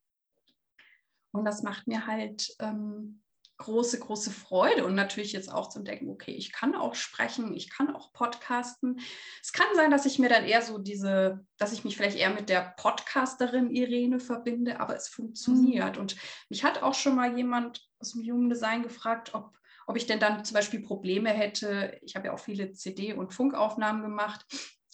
Und 1.33 1.45
das 1.45 1.63
macht 1.63 1.87
mir 1.87 2.07
halt 2.07 2.55
ähm, 2.59 3.22
große, 3.63 4.01
große 4.01 4.31
Freude 4.31 4.85
und 4.85 4.95
natürlich 4.95 5.33
jetzt 5.33 5.51
auch 5.51 5.69
zum 5.69 5.85
Denken, 5.85 6.11
okay, 6.11 6.33
ich 6.33 6.53
kann 6.53 6.75
auch 6.75 6.95
sprechen, 6.95 7.55
ich 7.55 7.71
kann 7.71 7.95
auch 7.95 8.13
podcasten. 8.13 9.01
Es 9.41 9.53
kann 9.53 9.69
sein, 9.75 9.91
dass 9.91 10.05
ich 10.05 10.19
mir 10.19 10.29
dann 10.29 10.45
eher 10.45 10.63
so 10.63 10.79
diese, 10.79 11.47
dass 11.59 11.73
ich 11.73 11.85
mich 11.85 11.97
vielleicht 11.97 12.19
eher 12.19 12.31
mit 12.31 12.49
der 12.49 12.75
Podcasterin 12.77 13.71
Irene 13.71 14.19
verbinde, 14.19 14.81
aber 14.81 14.97
es 14.97 15.09
funktioniert. 15.09 15.95
Mhm. 15.95 16.01
Und 16.01 16.17
mich 16.49 16.65
hat 16.65 16.83
auch 16.83 16.95
schon 16.95 17.15
mal 17.15 17.37
jemand 17.37 17.89
aus 18.01 18.13
dem 18.13 18.23
Human 18.23 18.51
Design 18.51 18.83
gefragt, 18.83 19.33
ob, 19.35 19.57
ob 19.87 19.97
ich 19.97 20.07
denn 20.07 20.19
dann 20.19 20.45
zum 20.45 20.55
Beispiel 20.55 20.81
Probleme 20.81 21.31
hätte. 21.31 21.99
Ich 22.03 22.17
habe 22.17 22.27
ja 22.27 22.33
auch 22.33 22.41
viele 22.41 22.73
CD- 22.73 23.15
und 23.15 23.33
Funkaufnahmen 23.33 24.03
gemacht, 24.03 24.45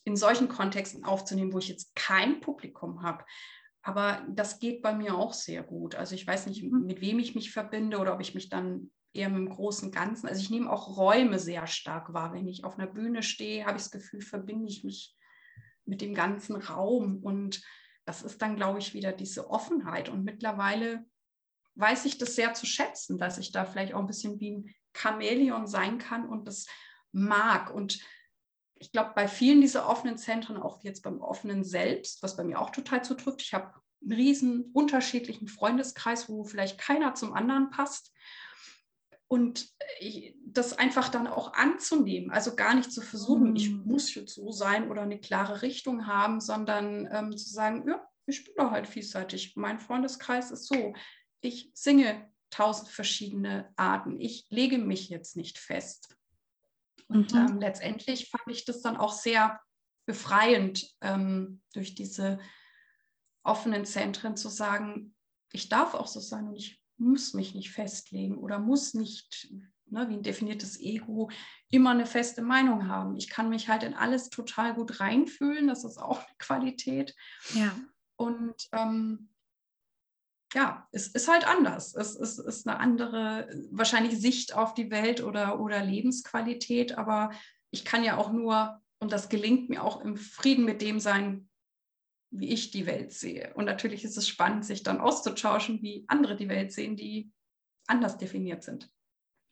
in 0.04 0.16
solchen 0.16 0.48
Kontexten 0.48 1.04
aufzunehmen, 1.04 1.52
wo 1.52 1.58
ich 1.58 1.68
jetzt 1.68 1.94
kein 1.94 2.40
Publikum 2.40 3.02
habe. 3.02 3.24
Aber 3.82 4.26
das 4.28 4.58
geht 4.58 4.82
bei 4.82 4.92
mir 4.92 5.14
auch 5.14 5.32
sehr 5.32 5.62
gut. 5.62 5.94
Also 5.94 6.14
ich 6.14 6.26
weiß 6.26 6.46
nicht, 6.46 6.62
mhm. 6.62 6.84
mit 6.84 7.00
wem 7.00 7.18
ich 7.18 7.34
mich 7.34 7.52
verbinde 7.52 7.98
oder 7.98 8.14
ob 8.14 8.20
ich 8.20 8.34
mich 8.34 8.48
dann 8.48 8.90
eher 9.12 9.28
mit 9.28 9.38
dem 9.38 9.48
großen 9.48 9.90
Ganzen. 9.90 10.28
Also 10.28 10.40
ich 10.40 10.50
nehme 10.50 10.70
auch 10.70 10.96
Räume 10.96 11.38
sehr 11.38 11.66
stark 11.66 12.12
wahr. 12.12 12.32
Wenn 12.32 12.48
ich 12.48 12.64
auf 12.64 12.78
einer 12.78 12.86
Bühne 12.86 13.22
stehe, 13.22 13.64
habe 13.64 13.76
ich 13.76 13.84
das 13.84 13.90
Gefühl, 13.90 14.20
verbinde 14.20 14.68
ich 14.68 14.84
mich 14.84 15.16
mit 15.84 16.00
dem 16.00 16.14
ganzen 16.14 16.56
Raum. 16.56 17.18
Und 17.22 17.62
das 18.04 18.22
ist 18.22 18.42
dann, 18.42 18.56
glaube 18.56 18.78
ich, 18.78 18.94
wieder 18.94 19.12
diese 19.12 19.50
Offenheit. 19.50 20.08
Und 20.08 20.24
mittlerweile 20.24 21.04
weiß 21.76 22.04
ich 22.04 22.18
das 22.18 22.34
sehr 22.34 22.54
zu 22.54 22.66
schätzen, 22.66 23.18
dass 23.18 23.38
ich 23.38 23.52
da 23.52 23.64
vielleicht 23.64 23.94
auch 23.94 24.00
ein 24.00 24.06
bisschen 24.06 24.40
wie 24.40 24.50
ein 24.50 24.74
Chamäleon 24.94 25.66
sein 25.66 25.98
kann 25.98 26.28
und 26.28 26.46
das 26.48 26.66
mag. 27.12 27.72
Und 27.72 28.00
ich 28.80 28.92
glaube, 28.92 29.12
bei 29.14 29.28
vielen 29.28 29.60
dieser 29.60 29.88
offenen 29.88 30.18
Zentren, 30.18 30.56
auch 30.56 30.82
jetzt 30.82 31.02
beim 31.02 31.20
offenen 31.20 31.64
Selbst, 31.64 32.22
was 32.22 32.36
bei 32.36 32.44
mir 32.44 32.60
auch 32.60 32.70
total 32.70 33.02
zutrifft, 33.04 33.42
ich 33.42 33.54
habe 33.54 33.72
einen 34.00 34.12
riesen 34.12 34.70
unterschiedlichen 34.72 35.48
Freundeskreis, 35.48 36.28
wo 36.28 36.44
vielleicht 36.44 36.78
keiner 36.78 37.14
zum 37.14 37.32
anderen 37.34 37.70
passt. 37.70 38.12
Und 39.26 39.68
das 40.46 40.78
einfach 40.78 41.10
dann 41.10 41.26
auch 41.26 41.52
anzunehmen, 41.52 42.30
also 42.30 42.56
gar 42.56 42.74
nicht 42.74 42.90
zu 42.90 43.02
versuchen, 43.02 43.52
mm. 43.52 43.56
ich 43.56 43.70
muss 43.70 44.14
jetzt 44.14 44.34
so 44.34 44.52
sein 44.52 44.90
oder 44.90 45.02
eine 45.02 45.20
klare 45.20 45.60
Richtung 45.60 46.06
haben, 46.06 46.40
sondern 46.40 47.06
ähm, 47.12 47.36
zu 47.36 47.50
sagen, 47.50 47.84
ja, 47.86 48.08
ich 48.26 48.44
bin 48.44 48.54
doch 48.56 48.70
halt 48.70 48.86
vielseitig. 48.86 49.54
Mein 49.56 49.80
Freundeskreis 49.80 50.50
ist 50.50 50.66
so. 50.66 50.94
Ich 51.42 51.70
singe 51.74 52.30
tausend 52.50 52.88
verschiedene 52.88 53.70
Arten. 53.76 54.18
Ich 54.18 54.46
lege 54.48 54.78
mich 54.78 55.08
jetzt 55.10 55.36
nicht 55.36 55.58
fest. 55.58 56.17
Und 57.08 57.32
mhm. 57.32 57.38
ähm, 57.38 57.60
letztendlich 57.60 58.30
fand 58.30 58.44
ich 58.48 58.64
das 58.64 58.82
dann 58.82 58.96
auch 58.96 59.12
sehr 59.12 59.60
befreiend, 60.06 60.86
ähm, 61.00 61.60
durch 61.72 61.94
diese 61.94 62.38
offenen 63.42 63.84
Zentren 63.84 64.36
zu 64.36 64.48
sagen, 64.48 65.14
ich 65.52 65.68
darf 65.68 65.94
auch 65.94 66.06
so 66.06 66.20
sein 66.20 66.48
und 66.48 66.56
ich 66.56 66.82
muss 66.98 67.34
mich 67.34 67.54
nicht 67.54 67.70
festlegen 67.70 68.38
oder 68.38 68.58
muss 68.58 68.94
nicht, 68.94 69.52
ne, 69.86 70.08
wie 70.08 70.14
ein 70.14 70.22
definiertes 70.22 70.78
Ego, 70.80 71.30
immer 71.70 71.90
eine 71.90 72.06
feste 72.06 72.42
Meinung 72.42 72.88
haben. 72.88 73.16
Ich 73.16 73.28
kann 73.28 73.48
mich 73.48 73.68
halt 73.68 73.82
in 73.82 73.94
alles 73.94 74.28
total 74.28 74.74
gut 74.74 75.00
reinfühlen, 75.00 75.68
das 75.68 75.84
ist 75.84 75.98
auch 75.98 76.18
eine 76.18 76.36
Qualität. 76.38 77.14
Ja. 77.54 77.74
Und 78.16 78.56
ähm, 78.72 79.30
ja, 80.54 80.88
es 80.92 81.08
ist 81.08 81.28
halt 81.28 81.46
anders. 81.46 81.94
Es 81.94 82.16
ist, 82.16 82.38
ist, 82.38 82.66
eine 82.66 82.78
andere, 82.78 83.48
wahrscheinlich 83.70 84.18
Sicht 84.18 84.54
auf 84.54 84.74
die 84.74 84.90
Welt 84.90 85.22
oder, 85.22 85.60
oder 85.60 85.84
Lebensqualität, 85.84 86.96
aber 86.96 87.30
ich 87.70 87.84
kann 87.84 88.04
ja 88.04 88.16
auch 88.16 88.32
nur, 88.32 88.80
und 88.98 89.12
das 89.12 89.28
gelingt 89.28 89.68
mir 89.68 89.82
auch 89.82 90.00
im 90.00 90.16
Frieden 90.16 90.64
mit 90.64 90.80
dem 90.80 91.00
sein, 91.00 91.48
wie 92.30 92.48
ich 92.48 92.70
die 92.70 92.86
Welt 92.86 93.12
sehe. 93.12 93.52
Und 93.54 93.66
natürlich 93.66 94.04
ist 94.04 94.16
es 94.16 94.28
spannend, 94.28 94.64
sich 94.64 94.82
dann 94.82 95.00
auszutauschen, 95.00 95.82
wie 95.82 96.04
andere 96.08 96.36
die 96.36 96.48
Welt 96.48 96.72
sehen, 96.72 96.96
die 96.96 97.30
anders 97.86 98.18
definiert 98.18 98.62
sind. 98.62 98.90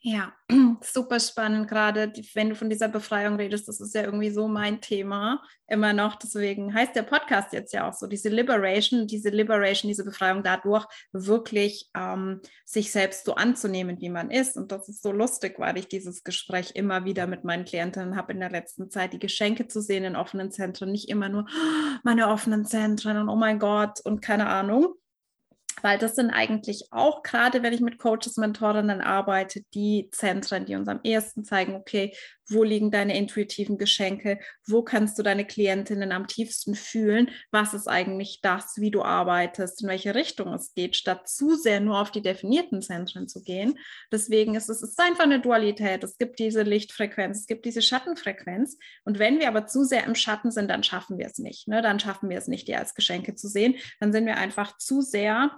Ja, 0.08 0.32
super 0.84 1.18
spannend, 1.18 1.66
gerade 1.66 2.12
wenn 2.34 2.50
du 2.50 2.54
von 2.54 2.70
dieser 2.70 2.86
Befreiung 2.86 3.34
redest. 3.34 3.66
Das 3.66 3.80
ist 3.80 3.92
ja 3.92 4.04
irgendwie 4.04 4.30
so 4.30 4.46
mein 4.46 4.80
Thema 4.80 5.42
immer 5.66 5.92
noch. 5.92 6.14
Deswegen 6.14 6.72
heißt 6.72 6.94
der 6.94 7.02
Podcast 7.02 7.52
jetzt 7.52 7.72
ja 7.72 7.88
auch 7.88 7.92
so, 7.92 8.06
diese 8.06 8.28
Liberation, 8.28 9.08
diese 9.08 9.30
Liberation, 9.30 9.88
diese 9.88 10.04
Befreiung 10.04 10.44
dadurch 10.44 10.86
wirklich 11.10 11.90
ähm, 11.96 12.40
sich 12.64 12.92
selbst 12.92 13.24
so 13.24 13.34
anzunehmen, 13.34 14.00
wie 14.00 14.08
man 14.08 14.30
ist. 14.30 14.56
Und 14.56 14.70
das 14.70 14.88
ist 14.88 15.02
so 15.02 15.10
lustig, 15.10 15.58
weil 15.58 15.76
ich 15.76 15.88
dieses 15.88 16.22
Gespräch 16.22 16.70
immer 16.76 17.04
wieder 17.04 17.26
mit 17.26 17.42
meinen 17.42 17.64
Klientinnen 17.64 18.14
habe 18.14 18.32
in 18.32 18.38
der 18.38 18.50
letzten 18.50 18.88
Zeit, 18.90 19.12
die 19.12 19.18
Geschenke 19.18 19.66
zu 19.66 19.80
sehen 19.80 20.04
in 20.04 20.14
offenen 20.14 20.52
Zentren, 20.52 20.92
nicht 20.92 21.08
immer 21.08 21.28
nur 21.28 21.48
oh, 21.48 21.98
meine 22.04 22.28
offenen 22.28 22.64
Zentren 22.64 23.16
und 23.16 23.28
oh 23.28 23.34
mein 23.34 23.58
Gott 23.58 23.98
und 24.04 24.22
keine 24.22 24.46
Ahnung 24.46 24.94
weil 25.82 25.98
das 25.98 26.14
sind 26.16 26.30
eigentlich 26.30 26.88
auch, 26.90 27.22
gerade 27.22 27.62
wenn 27.62 27.72
ich 27.72 27.80
mit 27.80 27.98
Coaches, 27.98 28.36
Mentorinnen 28.36 29.00
arbeite, 29.00 29.62
die 29.74 30.08
Zentren, 30.10 30.66
die 30.66 30.74
uns 30.74 30.88
am 30.88 31.00
ehesten 31.02 31.44
zeigen, 31.44 31.74
okay, 31.74 32.14
wo 32.48 32.62
liegen 32.62 32.90
deine 32.90 33.16
intuitiven 33.16 33.78
Geschenke, 33.78 34.38
wo 34.66 34.82
kannst 34.82 35.18
du 35.18 35.22
deine 35.22 35.44
Klientinnen 35.44 36.12
am 36.12 36.26
tiefsten 36.26 36.74
fühlen, 36.74 37.30
was 37.50 37.74
ist 37.74 37.88
eigentlich 37.88 38.40
das, 38.42 38.76
wie 38.76 38.90
du 38.90 39.02
arbeitest, 39.02 39.82
in 39.82 39.88
welche 39.88 40.14
Richtung 40.14 40.52
es 40.54 40.74
geht, 40.74 40.96
statt 40.96 41.28
zu 41.28 41.56
sehr 41.56 41.80
nur 41.80 42.00
auf 42.00 42.10
die 42.10 42.22
definierten 42.22 42.82
Zentren 42.82 43.28
zu 43.28 43.42
gehen. 43.42 43.78
Deswegen 44.12 44.54
ist 44.54 44.68
es, 44.68 44.82
ist 44.82 45.00
einfach 45.00 45.24
eine 45.24 45.40
Dualität. 45.40 46.04
Es 46.04 46.18
gibt 46.18 46.38
diese 46.38 46.62
Lichtfrequenz, 46.62 47.40
es 47.40 47.46
gibt 47.46 47.64
diese 47.64 47.82
Schattenfrequenz. 47.82 48.78
Und 49.04 49.18
wenn 49.18 49.38
wir 49.38 49.48
aber 49.48 49.66
zu 49.66 49.84
sehr 49.84 50.04
im 50.04 50.14
Schatten 50.14 50.50
sind, 50.50 50.68
dann 50.68 50.82
schaffen 50.82 51.18
wir 51.18 51.26
es 51.26 51.38
nicht. 51.38 51.68
Ne? 51.68 51.82
Dann 51.82 52.00
schaffen 52.00 52.28
wir 52.28 52.38
es 52.38 52.48
nicht, 52.48 52.68
die 52.68 52.76
als 52.76 52.94
Geschenke 52.94 53.34
zu 53.34 53.48
sehen. 53.48 53.76
Dann 54.00 54.12
sind 54.12 54.26
wir 54.26 54.36
einfach 54.36 54.76
zu 54.78 55.02
sehr 55.02 55.50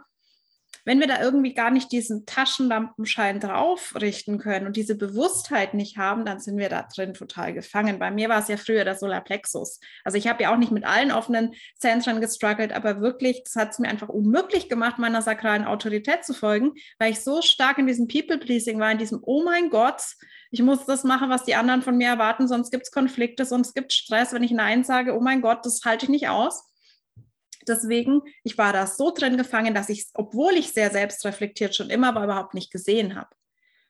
wenn 0.88 1.00
wir 1.00 1.06
da 1.06 1.20
irgendwie 1.20 1.52
gar 1.52 1.70
nicht 1.70 1.92
diesen 1.92 2.24
Taschenlampenschein 2.24 3.40
drauf 3.40 3.94
richten 4.00 4.38
können 4.38 4.66
und 4.66 4.74
diese 4.74 4.94
Bewusstheit 4.94 5.74
nicht 5.74 5.98
haben, 5.98 6.24
dann 6.24 6.40
sind 6.40 6.56
wir 6.56 6.70
da 6.70 6.82
drin 6.82 7.12
total 7.12 7.52
gefangen. 7.52 7.98
Bei 7.98 8.10
mir 8.10 8.30
war 8.30 8.38
es 8.38 8.48
ja 8.48 8.56
früher 8.56 8.86
der 8.86 8.96
Solarplexus. 8.96 9.80
Also 10.02 10.16
ich 10.16 10.26
habe 10.28 10.44
ja 10.44 10.50
auch 10.50 10.56
nicht 10.56 10.72
mit 10.72 10.86
allen 10.86 11.12
offenen 11.12 11.52
Zentren 11.76 12.22
gestruggelt, 12.22 12.72
aber 12.72 13.02
wirklich, 13.02 13.42
das 13.44 13.56
hat 13.56 13.72
es 13.72 13.78
mir 13.78 13.90
einfach 13.90 14.08
unmöglich 14.08 14.70
gemacht, 14.70 14.98
meiner 14.98 15.20
sakralen 15.20 15.66
Autorität 15.66 16.24
zu 16.24 16.32
folgen, 16.32 16.72
weil 16.98 17.12
ich 17.12 17.20
so 17.20 17.42
stark 17.42 17.76
in 17.76 17.86
diesem 17.86 18.08
People-Pleasing 18.08 18.80
war, 18.80 18.90
in 18.90 18.96
diesem, 18.96 19.18
oh 19.20 19.44
mein 19.44 19.68
Gott, 19.68 20.00
ich 20.50 20.62
muss 20.62 20.86
das 20.86 21.04
machen, 21.04 21.28
was 21.28 21.44
die 21.44 21.54
anderen 21.54 21.82
von 21.82 21.98
mir 21.98 22.08
erwarten, 22.08 22.48
sonst 22.48 22.70
gibt 22.70 22.84
es 22.84 22.92
Konflikte, 22.92 23.44
sonst 23.44 23.74
gibt 23.74 23.92
es 23.92 23.98
Stress, 23.98 24.32
wenn 24.32 24.42
ich 24.42 24.52
Nein 24.52 24.84
sage, 24.84 25.14
oh 25.14 25.20
mein 25.20 25.42
Gott, 25.42 25.66
das 25.66 25.82
halte 25.84 26.06
ich 26.06 26.10
nicht 26.10 26.30
aus. 26.30 26.64
Deswegen, 27.68 28.22
ich 28.44 28.58
war 28.58 28.72
da 28.72 28.86
so 28.86 29.12
drin 29.12 29.36
gefangen, 29.36 29.74
dass 29.74 29.88
ich, 29.88 30.06
obwohl 30.14 30.54
ich 30.54 30.72
sehr 30.72 30.90
selbstreflektiert 30.90 31.74
schon 31.74 31.90
immer 31.90 32.14
war, 32.14 32.24
überhaupt 32.24 32.54
nicht 32.54 32.72
gesehen 32.72 33.14
habe, 33.14 33.28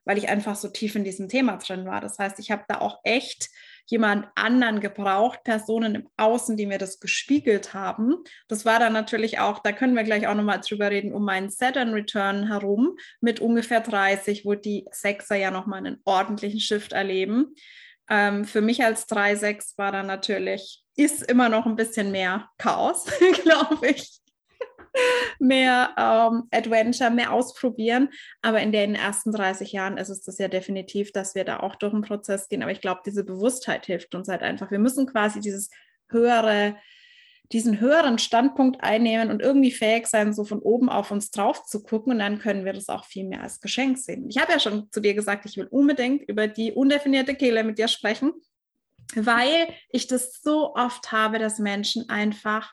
weil 0.05 0.19
ich 0.19 0.29
einfach 0.29 0.57
so 0.57 0.69
tief 0.69 0.95
in 0.97 1.05
diesem 1.05 1.29
Thema 1.29 1.57
drin 1.57 1.87
war. 1.87 2.01
Das 2.01 2.19
heißt, 2.19 2.39
ich 2.39 2.51
habe 2.51 2.65
da 2.69 2.81
auch 2.81 2.99
echt 3.05 3.49
jemand 3.87 4.27
anderen 4.35 4.81
gebraucht, 4.81 5.45
Personen 5.45 5.95
im 5.95 6.09
Außen, 6.17 6.57
die 6.57 6.67
mir 6.67 6.79
das 6.79 7.01
gespiegelt 7.01 7.73
haben. 7.73 8.17
Das 8.47 8.67
war 8.67 8.79
dann 8.79 8.93
natürlich 8.93 9.39
auch, 9.39 9.61
da 9.61 9.73
können 9.73 9.97
wir 9.97 10.05
gleich 10.05 10.27
auch 10.27 10.35
nochmal 10.35 10.61
drüber 10.61 10.91
reden, 10.91 11.13
um 11.13 11.25
meinen 11.25 11.49
Saturn 11.49 11.95
Return 11.95 12.49
herum 12.49 12.97
mit 13.21 13.41
ungefähr 13.41 13.81
30, 13.81 14.45
wo 14.45 14.55
die 14.55 14.87
Sechser 14.91 15.37
ja 15.37 15.51
nochmal 15.51 15.79
einen 15.79 16.01
ordentlichen 16.05 16.61
Shift 16.61 16.93
erleben. 16.93 17.55
Ähm, 18.11 18.45
für 18.45 18.61
mich 18.61 18.85
als 18.85 19.09
3-6 19.09 19.79
war 19.79 19.93
dann 19.93 20.07
natürlich 20.07 20.83
ist 20.99 21.23
immer 21.23 21.49
noch 21.49 21.65
ein 21.65 21.77
bisschen 21.77 22.11
mehr 22.11 22.51
Chaos, 22.59 23.07
glaube 23.43 23.89
ich. 23.89 24.21
mehr 25.39 25.91
ähm, 25.97 26.49
Adventure, 26.51 27.11
mehr 27.11 27.33
ausprobieren. 27.33 28.09
Aber 28.43 28.61
in 28.61 28.73
den 28.73 28.97
ersten 28.97 29.31
30 29.31 29.71
Jahren 29.71 29.97
ist 29.97 30.09
es 30.09 30.23
das 30.23 30.39
ja 30.39 30.49
definitiv, 30.49 31.13
dass 31.13 31.37
wir 31.37 31.45
da 31.45 31.61
auch 31.61 31.77
durch 31.77 31.93
den 31.93 32.03
Prozess 32.03 32.49
gehen. 32.49 32.63
Aber 32.63 32.73
ich 32.73 32.81
glaube, 32.81 33.03
diese 33.07 33.23
Bewusstheit 33.23 33.87
hilft 33.87 34.15
uns 34.17 34.29
halt 34.29 34.43
einfach. 34.43 34.73
Wir 34.73 34.81
müssen 34.81 35.07
quasi 35.07 35.39
dieses 35.41 35.71
höhere, 36.09 36.77
diesen 37.53 37.79
höheren 37.79 38.19
Standpunkt 38.19 38.83
einnehmen 38.83 39.31
und 39.31 39.41
irgendwie 39.41 39.71
fähig 39.71 40.09
sein, 40.09 40.33
so 40.33 40.45
von 40.45 40.59
oben 40.59 40.89
auf 40.89 41.13
uns 41.13 41.31
drauf 41.31 41.65
zu 41.65 41.81
gucken. 41.85 42.15
Und 42.15 42.19
dann 42.19 42.41
können 42.41 42.65
wir 42.65 42.73
das 42.73 42.89
auch 42.89 43.05
viel 43.05 43.25
mehr 43.25 43.45
als 43.45 43.61
Geschenk 43.61 43.99
sehen. 43.99 44.29
Ich 44.29 44.39
habe 44.39 44.51
ja 44.51 44.59
schon 44.59 44.91
zu 44.91 45.01
dir 45.01 45.15
gesagt, 45.15 45.47
ich 45.47 45.57
will 45.57 45.69
unbedingt 45.71 46.29
über 46.29 46.49
die 46.49 46.73
undefinierte 46.73 47.37
Kehle 47.37 47.63
mit 47.63 47.79
dir 47.79 47.87
sprechen, 47.87 48.33
weil 49.15 49.69
ich 49.91 50.07
das 50.07 50.41
so 50.43 50.75
oft 50.75 51.13
habe, 51.13 51.39
dass 51.39 51.59
Menschen 51.59 52.09
einfach 52.09 52.73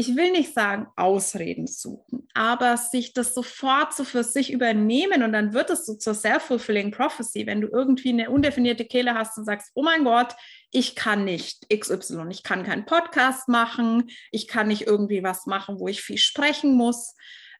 ich 0.00 0.16
will 0.16 0.32
nicht 0.32 0.54
sagen 0.54 0.86
Ausreden 0.96 1.66
suchen, 1.66 2.26
aber 2.32 2.78
sich 2.78 3.12
das 3.12 3.34
sofort 3.34 3.92
so 3.92 4.04
für 4.04 4.24
sich 4.24 4.50
übernehmen 4.50 5.22
und 5.22 5.34
dann 5.34 5.52
wird 5.52 5.68
es 5.68 5.84
so 5.84 5.94
zur 5.94 6.14
self-fulfilling 6.14 6.90
prophecy, 6.90 7.46
wenn 7.46 7.60
du 7.60 7.68
irgendwie 7.68 8.08
eine 8.08 8.30
undefinierte 8.30 8.86
Kehle 8.86 9.14
hast 9.14 9.36
und 9.36 9.44
sagst, 9.44 9.70
oh 9.74 9.82
mein 9.82 10.04
Gott, 10.04 10.34
ich 10.70 10.94
kann 10.94 11.26
nicht 11.26 11.68
XY, 11.68 12.28
ich 12.30 12.42
kann 12.42 12.64
keinen 12.64 12.86
Podcast 12.86 13.46
machen, 13.48 14.10
ich 14.32 14.48
kann 14.48 14.68
nicht 14.68 14.86
irgendwie 14.86 15.22
was 15.22 15.44
machen, 15.44 15.78
wo 15.78 15.86
ich 15.86 16.00
viel 16.00 16.16
sprechen 16.16 16.74
muss. 16.76 17.14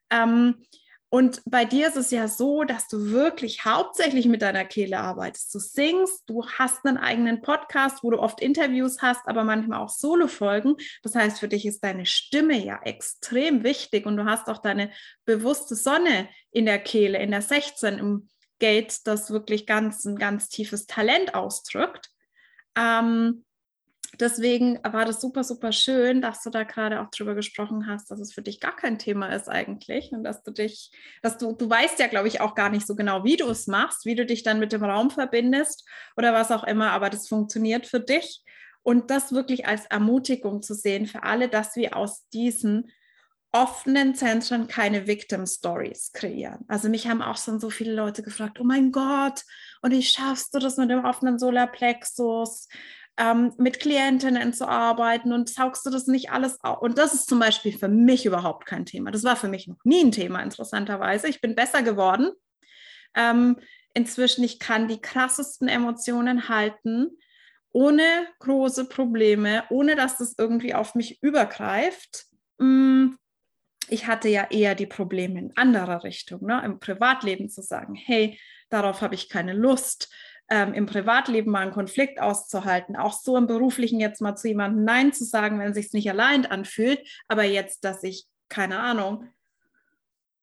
Ähm, 0.08 0.64
und 1.12 1.42
bei 1.44 1.64
dir 1.64 1.88
ist 1.88 1.96
es 1.96 2.12
ja 2.12 2.28
so, 2.28 2.62
dass 2.62 2.86
du 2.86 3.10
wirklich 3.10 3.64
hauptsächlich 3.64 4.26
mit 4.26 4.42
deiner 4.42 4.64
Kehle 4.64 5.00
arbeitest. 5.00 5.52
Du 5.52 5.58
singst, 5.58 6.22
du 6.28 6.46
hast 6.46 6.86
einen 6.86 6.98
eigenen 6.98 7.42
Podcast, 7.42 8.04
wo 8.04 8.12
du 8.12 8.20
oft 8.20 8.40
Interviews 8.40 9.02
hast, 9.02 9.26
aber 9.26 9.42
manchmal 9.42 9.80
auch 9.80 9.88
Solo-Folgen. 9.88 10.76
Das 11.02 11.16
heißt, 11.16 11.40
für 11.40 11.48
dich 11.48 11.66
ist 11.66 11.82
deine 11.82 12.06
Stimme 12.06 12.56
ja 12.56 12.80
extrem 12.84 13.64
wichtig 13.64 14.06
und 14.06 14.16
du 14.16 14.24
hast 14.24 14.46
auch 14.46 14.58
deine 14.58 14.92
bewusste 15.24 15.74
Sonne 15.74 16.28
in 16.52 16.64
der 16.64 16.78
Kehle, 16.78 17.18
in 17.18 17.32
der 17.32 17.42
16 17.42 17.98
im 17.98 18.28
Gate, 18.60 19.04
das 19.04 19.32
wirklich 19.32 19.66
ganz 19.66 20.04
ein 20.04 20.16
ganz 20.16 20.48
tiefes 20.48 20.86
Talent 20.86 21.34
ausdrückt. 21.34 22.08
Ähm, 22.76 23.44
deswegen 24.18 24.78
war 24.82 25.04
das 25.04 25.20
super, 25.20 25.44
super 25.44 25.72
schön, 25.72 26.20
dass 26.20 26.42
du 26.42 26.50
da 26.50 26.64
gerade 26.64 27.00
auch 27.00 27.10
drüber 27.10 27.34
gesprochen 27.34 27.86
hast, 27.86 28.10
dass 28.10 28.20
es 28.20 28.32
für 28.32 28.42
dich 28.42 28.60
gar 28.60 28.74
kein 28.74 28.98
Thema 28.98 29.34
ist 29.34 29.48
eigentlich 29.48 30.12
und 30.12 30.24
dass 30.24 30.42
du 30.42 30.50
dich, 30.50 30.90
dass 31.22 31.38
du, 31.38 31.52
du 31.52 31.68
weißt 31.68 31.98
ja, 31.98 32.06
glaube 32.08 32.28
ich, 32.28 32.40
auch 32.40 32.54
gar 32.54 32.70
nicht 32.70 32.86
so 32.86 32.94
genau, 32.94 33.24
wie 33.24 33.36
du 33.36 33.48
es 33.48 33.66
machst, 33.66 34.06
wie 34.06 34.14
du 34.14 34.26
dich 34.26 34.42
dann 34.42 34.58
mit 34.58 34.72
dem 34.72 34.84
Raum 34.84 35.10
verbindest 35.10 35.88
oder 36.16 36.32
was 36.32 36.50
auch 36.50 36.64
immer, 36.64 36.90
aber 36.90 37.10
das 37.10 37.28
funktioniert 37.28 37.86
für 37.86 38.00
dich 38.00 38.42
und 38.82 39.10
das 39.10 39.32
wirklich 39.32 39.66
als 39.66 39.86
Ermutigung 39.86 40.62
zu 40.62 40.74
sehen 40.74 41.06
für 41.06 41.22
alle, 41.22 41.48
dass 41.48 41.76
wir 41.76 41.96
aus 41.96 42.28
diesen 42.30 42.90
offenen 43.52 44.14
Zentren 44.14 44.68
keine 44.68 45.06
Victim 45.06 45.44
Stories 45.46 46.12
kreieren. 46.12 46.64
Also 46.68 46.88
mich 46.88 47.08
haben 47.08 47.20
auch 47.20 47.36
schon 47.36 47.58
so 47.58 47.68
viele 47.68 47.94
Leute 47.94 48.22
gefragt, 48.22 48.60
oh 48.60 48.64
mein 48.64 48.92
Gott, 48.92 49.42
und 49.82 49.90
wie 49.90 50.02
schaffst 50.02 50.54
du 50.54 50.60
das 50.60 50.76
mit 50.76 50.90
dem 50.90 51.04
offenen 51.04 51.38
Solarplexus? 51.38 52.68
Ähm, 53.20 53.52
mit 53.58 53.80
Klientinnen 53.80 54.54
zu 54.54 54.66
arbeiten 54.66 55.32
und 55.34 55.50
saugst 55.50 55.84
du 55.84 55.90
das 55.90 56.06
nicht 56.06 56.30
alles 56.30 56.64
auf. 56.64 56.80
Und 56.80 56.96
das 56.96 57.12
ist 57.12 57.28
zum 57.28 57.38
Beispiel 57.38 57.76
für 57.76 57.88
mich 57.88 58.24
überhaupt 58.24 58.64
kein 58.64 58.86
Thema. 58.86 59.10
Das 59.10 59.24
war 59.24 59.36
für 59.36 59.48
mich 59.48 59.68
noch 59.68 59.76
nie 59.84 60.02
ein 60.02 60.10
Thema, 60.10 60.42
interessanterweise. 60.42 61.28
Ich 61.28 61.42
bin 61.42 61.54
besser 61.54 61.82
geworden. 61.82 62.30
Ähm, 63.14 63.58
inzwischen, 63.92 64.42
ich 64.42 64.58
kann 64.58 64.88
die 64.88 65.02
krassesten 65.02 65.68
Emotionen 65.68 66.48
halten, 66.48 67.10
ohne 67.72 68.26
große 68.38 68.88
Probleme, 68.88 69.64
ohne 69.68 69.96
dass 69.96 70.16
das 70.16 70.34
irgendwie 70.38 70.74
auf 70.74 70.94
mich 70.94 71.22
übergreift. 71.22 72.24
Mm, 72.56 73.10
ich 73.88 74.06
hatte 74.06 74.30
ja 74.30 74.46
eher 74.50 74.74
die 74.74 74.86
Probleme 74.86 75.38
in 75.38 75.56
anderer 75.56 76.04
Richtung, 76.04 76.46
ne? 76.46 76.62
im 76.64 76.78
Privatleben 76.78 77.50
zu 77.50 77.60
sagen, 77.60 77.94
hey, 77.94 78.40
darauf 78.70 79.02
habe 79.02 79.14
ich 79.14 79.28
keine 79.28 79.52
Lust 79.52 80.10
ähm, 80.50 80.74
im 80.74 80.86
Privatleben 80.86 81.52
mal 81.52 81.60
einen 81.60 81.72
Konflikt 81.72 82.20
auszuhalten, 82.20 82.96
auch 82.96 83.12
so 83.12 83.36
im 83.36 83.46
beruflichen 83.46 84.00
jetzt 84.00 84.20
mal 84.20 84.34
zu 84.34 84.48
jemandem 84.48 84.84
Nein 84.84 85.12
zu 85.12 85.24
sagen, 85.24 85.58
wenn 85.58 85.70
es 85.70 85.76
sich 85.76 85.92
nicht 85.92 86.10
allein 86.10 86.44
anfühlt, 86.44 87.00
aber 87.28 87.44
jetzt, 87.44 87.84
dass 87.84 88.02
ich, 88.02 88.26
keine 88.48 88.80
Ahnung, 88.80 89.28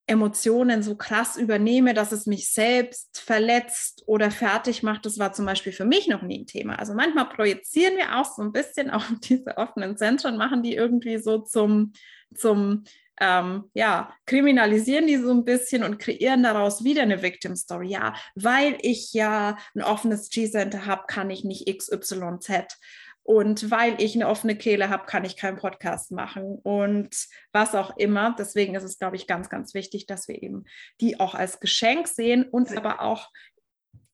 Emotionen 0.10 0.84
so 0.84 0.96
krass 0.96 1.36
übernehme, 1.36 1.94
dass 1.94 2.14
es 2.14 2.26
mich 2.26 2.50
selbst 2.50 3.20
verletzt 3.20 4.04
oder 4.06 4.32
fertig 4.32 4.82
macht, 4.82 5.06
das 5.06 5.20
war 5.20 5.34
zum 5.34 5.46
Beispiel 5.46 5.74
für 5.74 5.84
mich 5.84 6.08
noch 6.08 6.22
nie 6.22 6.40
ein 6.40 6.48
Thema. 6.48 6.80
Also 6.80 6.94
manchmal 6.94 7.28
projizieren 7.28 7.98
wir 7.98 8.18
auch 8.18 8.26
so 8.26 8.42
ein 8.42 8.54
bisschen 8.54 8.90
auf 8.90 9.12
diese 9.24 9.58
offenen 9.58 9.98
Zentren, 9.98 10.38
machen 10.38 10.64
die 10.64 10.76
irgendwie 10.76 11.18
so 11.18 11.40
zum, 11.40 11.92
zum 12.34 12.86
ähm, 13.20 13.70
ja, 13.74 14.14
kriminalisieren 14.26 15.08
die 15.08 15.18
so 15.18 15.32
ein 15.32 15.46
bisschen 15.46 15.84
und 15.84 16.00
kreieren 16.00 16.44
daraus 16.44 16.84
wieder 16.84 17.02
eine 17.02 17.22
Victim 17.22 17.56
Story. 17.56 17.90
Ja, 17.90 18.14
weil 18.36 18.78
ich 18.82 19.14
ja 19.14 19.58
ein 19.76 19.82
offenes 19.82 20.30
G-Center 20.30 20.86
habe, 20.86 21.04
kann 21.08 21.30
ich 21.30 21.44
nicht 21.44 21.68
XYZ. 21.68 22.78
Und 23.24 23.70
weil 23.70 24.02
ich 24.02 24.16
eine 24.16 24.30
offene 24.30 24.56
Kehle 24.56 24.90
habe, 24.90 25.06
kann 25.06 25.26
ich 25.26 25.36
keinen 25.36 25.58
Podcast 25.58 26.12
machen 26.12 26.60
und 26.64 27.14
was 27.52 27.76
auch 27.76 27.98
immer. 27.98 28.34
Deswegen 28.40 28.74
ist 28.74 28.84
es, 28.84 29.00
glaube 29.00 29.18
ich, 29.18 29.28
ganz, 29.28 29.50
ganz 29.50 29.74
wichtig, 29.74 30.06
dass 30.06 30.30
wir 30.30 30.42
eben 30.42 30.64
die 31.02 31.20
auch 31.20 31.36
als 31.36 31.60
Geschenk 31.60 32.08
sehen 32.08 32.46
und 32.46 32.76
aber 32.78 33.02
auch 33.02 33.30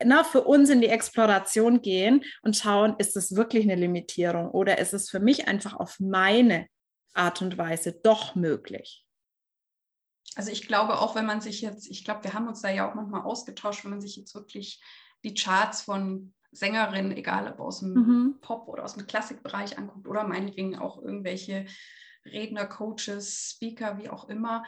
na, 0.03 0.23
für 0.23 0.41
uns 0.41 0.71
in 0.71 0.81
die 0.81 0.87
Exploration 0.87 1.81
gehen 1.81 2.23
und 2.41 2.57
schauen, 2.57 2.95
ist 2.97 3.15
es 3.15 3.35
wirklich 3.35 3.63
eine 3.65 3.75
Limitierung 3.75 4.49
oder 4.49 4.79
ist 4.79 4.93
es 4.93 5.11
für 5.11 5.19
mich 5.19 5.47
einfach 5.47 5.75
auf 5.75 5.99
meine 5.99 6.67
Art 7.13 7.41
und 7.41 7.57
Weise 7.57 7.91
doch 7.91 8.35
möglich. 8.35 9.05
Also 10.35 10.51
ich 10.51 10.67
glaube 10.67 10.99
auch, 10.99 11.15
wenn 11.15 11.25
man 11.25 11.41
sich 11.41 11.61
jetzt, 11.61 11.89
ich 11.89 12.03
glaube, 12.03 12.23
wir 12.23 12.33
haben 12.33 12.47
uns 12.47 12.61
da 12.61 12.69
ja 12.69 12.89
auch 12.89 12.95
manchmal 12.95 13.21
ausgetauscht, 13.21 13.83
wenn 13.83 13.91
man 13.91 14.01
sich 14.01 14.15
jetzt 14.15 14.33
wirklich 14.33 14.81
die 15.23 15.33
Charts 15.33 15.83
von 15.83 16.33
Sängerinnen, 16.51 17.11
egal 17.11 17.51
ob 17.51 17.59
aus 17.59 17.79
dem 17.79 17.93
mhm. 17.93 18.39
Pop 18.41 18.67
oder 18.67 18.83
aus 18.83 18.95
dem 18.95 19.07
Klassikbereich 19.07 19.77
anguckt 19.77 20.07
oder 20.07 20.27
meinetwegen 20.27 20.77
auch 20.77 21.01
irgendwelche 21.01 21.65
Redner, 22.25 22.65
Coaches, 22.65 23.51
Speaker, 23.55 23.97
wie 23.97 24.09
auch 24.09 24.29
immer, 24.29 24.63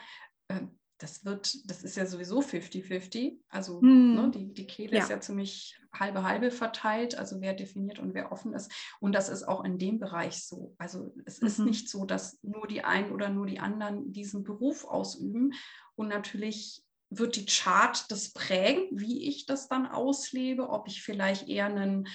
äh, 0.48 0.62
das 0.98 1.24
wird, 1.24 1.68
das 1.68 1.82
ist 1.82 1.96
ja 1.96 2.06
sowieso 2.06 2.40
50-50. 2.40 3.38
Also 3.48 3.80
hm. 3.80 4.14
ne, 4.14 4.30
die, 4.30 4.54
die 4.54 4.66
Kehle 4.66 4.96
ja. 4.96 5.02
ist 5.02 5.10
ja 5.10 5.20
ziemlich 5.20 5.78
halbe 5.92 6.22
halbe 6.22 6.50
verteilt, 6.50 7.16
also 7.16 7.40
wer 7.40 7.54
definiert 7.54 7.98
und 7.98 8.14
wer 8.14 8.32
offen 8.32 8.54
ist. 8.54 8.70
Und 9.00 9.14
das 9.14 9.28
ist 9.28 9.44
auch 9.44 9.64
in 9.64 9.78
dem 9.78 9.98
Bereich 9.98 10.44
so. 10.44 10.74
Also 10.78 11.14
es 11.24 11.40
mhm. 11.40 11.46
ist 11.46 11.58
nicht 11.58 11.88
so, 11.88 12.04
dass 12.04 12.38
nur 12.42 12.66
die 12.66 12.84
einen 12.84 13.12
oder 13.12 13.28
nur 13.28 13.46
die 13.46 13.60
anderen 13.60 14.12
diesen 14.12 14.42
Beruf 14.42 14.84
ausüben. 14.84 15.52
Und 15.94 16.08
natürlich 16.08 16.82
wird 17.10 17.36
die 17.36 17.46
Chart 17.46 18.04
das 18.10 18.32
prägen, 18.32 18.88
wie 18.90 19.28
ich 19.28 19.46
das 19.46 19.68
dann 19.68 19.86
auslebe, 19.86 20.68
ob 20.68 20.88
ich 20.88 21.02
vielleicht 21.02 21.48
eher 21.48 21.66
einen 21.66 22.08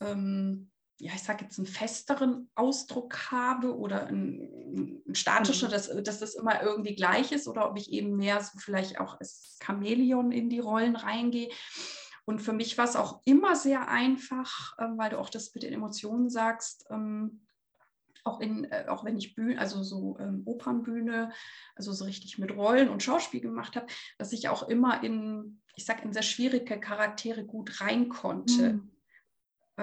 ähm, 0.00 0.69
ja, 1.00 1.12
ich 1.14 1.22
sage 1.22 1.44
jetzt 1.44 1.58
einen 1.58 1.66
festeren 1.66 2.50
Ausdruck 2.54 3.30
habe 3.30 3.76
oder 3.76 4.06
einen, 4.06 5.00
einen 5.06 5.14
statischer, 5.14 5.68
mhm. 5.68 5.72
dass, 5.72 5.88
dass 6.04 6.20
das 6.20 6.34
immer 6.34 6.62
irgendwie 6.62 6.94
gleich 6.94 7.32
ist 7.32 7.48
oder 7.48 7.68
ob 7.68 7.78
ich 7.78 7.90
eben 7.90 8.16
mehr 8.16 8.42
so 8.42 8.58
vielleicht 8.58 9.00
auch 9.00 9.18
als 9.18 9.58
Chamäleon 9.64 10.30
in 10.30 10.50
die 10.50 10.60
Rollen 10.60 10.96
reingehe. 10.96 11.48
Und 12.26 12.40
für 12.40 12.52
mich 12.52 12.76
war 12.76 12.84
es 12.84 12.96
auch 12.96 13.22
immer 13.24 13.56
sehr 13.56 13.88
einfach, 13.88 14.78
äh, 14.78 14.86
weil 14.96 15.10
du 15.10 15.18
auch 15.18 15.30
das 15.30 15.54
mit 15.54 15.62
den 15.62 15.72
Emotionen 15.72 16.28
sagst, 16.28 16.86
ähm, 16.90 17.40
auch, 18.22 18.40
in, 18.40 18.64
äh, 18.64 18.84
auch 18.88 19.02
wenn 19.04 19.16
ich 19.16 19.34
Bühne, 19.34 19.58
also 19.58 19.82
so 19.82 20.18
ähm, 20.20 20.42
Opernbühne, 20.44 21.32
also 21.74 21.92
so 21.92 22.04
richtig 22.04 22.38
mit 22.38 22.54
Rollen 22.54 22.90
und 22.90 23.02
Schauspiel 23.02 23.40
gemacht 23.40 23.74
habe, 23.74 23.86
dass 24.18 24.32
ich 24.32 24.50
auch 24.50 24.68
immer 24.68 25.02
in, 25.02 25.62
ich 25.74 25.86
sage, 25.86 26.02
in 26.02 26.12
sehr 26.12 26.22
schwierige 26.22 26.78
Charaktere 26.78 27.44
gut 27.44 27.80
rein 27.80 28.10
konnte. 28.10 28.74
Mhm. 28.74 28.89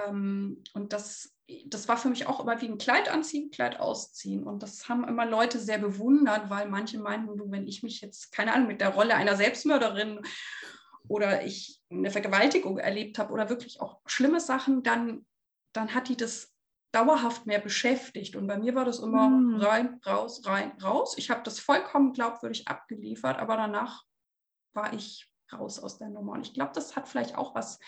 Ähm, 0.06 0.62
und 0.74 0.92
das, 0.92 1.34
das 1.66 1.88
war 1.88 1.96
für 1.96 2.08
mich 2.08 2.26
auch 2.26 2.40
immer 2.40 2.60
wie 2.60 2.68
ein 2.68 2.78
Kleid 2.78 3.10
anziehen, 3.10 3.50
Kleid 3.50 3.80
ausziehen. 3.80 4.44
Und 4.44 4.62
das 4.62 4.88
haben 4.88 5.06
immer 5.06 5.26
Leute 5.26 5.58
sehr 5.58 5.78
bewundert, 5.78 6.50
weil 6.50 6.68
manche 6.68 6.98
meinten, 6.98 7.36
du, 7.36 7.50
wenn 7.50 7.66
ich 7.66 7.82
mich 7.82 8.00
jetzt, 8.00 8.32
keine 8.32 8.54
Ahnung, 8.54 8.68
mit 8.68 8.80
der 8.80 8.90
Rolle 8.90 9.14
einer 9.14 9.36
Selbstmörderin 9.36 10.20
oder 11.08 11.44
ich 11.44 11.80
eine 11.90 12.10
Vergewaltigung 12.10 12.78
erlebt 12.78 13.18
habe 13.18 13.32
oder 13.32 13.48
wirklich 13.48 13.80
auch 13.80 14.00
schlimme 14.06 14.40
Sachen, 14.40 14.82
dann, 14.82 15.26
dann 15.72 15.94
hat 15.94 16.08
die 16.08 16.16
das 16.16 16.54
dauerhaft 16.92 17.46
mehr 17.46 17.60
beschäftigt. 17.60 18.36
Und 18.36 18.46
bei 18.46 18.58
mir 18.58 18.74
war 18.74 18.84
das 18.84 18.98
immer 18.98 19.28
mm. 19.28 19.60
rein, 19.60 20.00
raus, 20.06 20.42
rein, 20.46 20.72
raus. 20.82 21.14
Ich 21.18 21.30
habe 21.30 21.42
das 21.42 21.58
vollkommen 21.58 22.12
glaubwürdig 22.12 22.68
abgeliefert, 22.68 23.38
aber 23.38 23.56
danach 23.56 24.04
war 24.74 24.92
ich 24.92 25.30
raus 25.52 25.78
aus 25.78 25.98
der 25.98 26.08
Nummer. 26.08 26.32
Und 26.32 26.46
ich 26.46 26.54
glaube, 26.54 26.72
das 26.74 26.96
hat 26.96 27.08
vielleicht 27.08 27.36
auch 27.36 27.54
was 27.54 27.78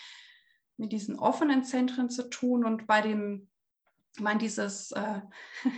mit 0.77 0.91
diesen 0.91 1.17
offenen 1.17 1.63
Zentren 1.63 2.09
zu 2.09 2.29
tun 2.29 2.65
und 2.65 2.87
bei 2.87 3.01
dem, 3.01 3.49
ich 4.15 4.21
meine, 4.21 4.39
dieses 4.39 4.91
äh, 4.91 5.21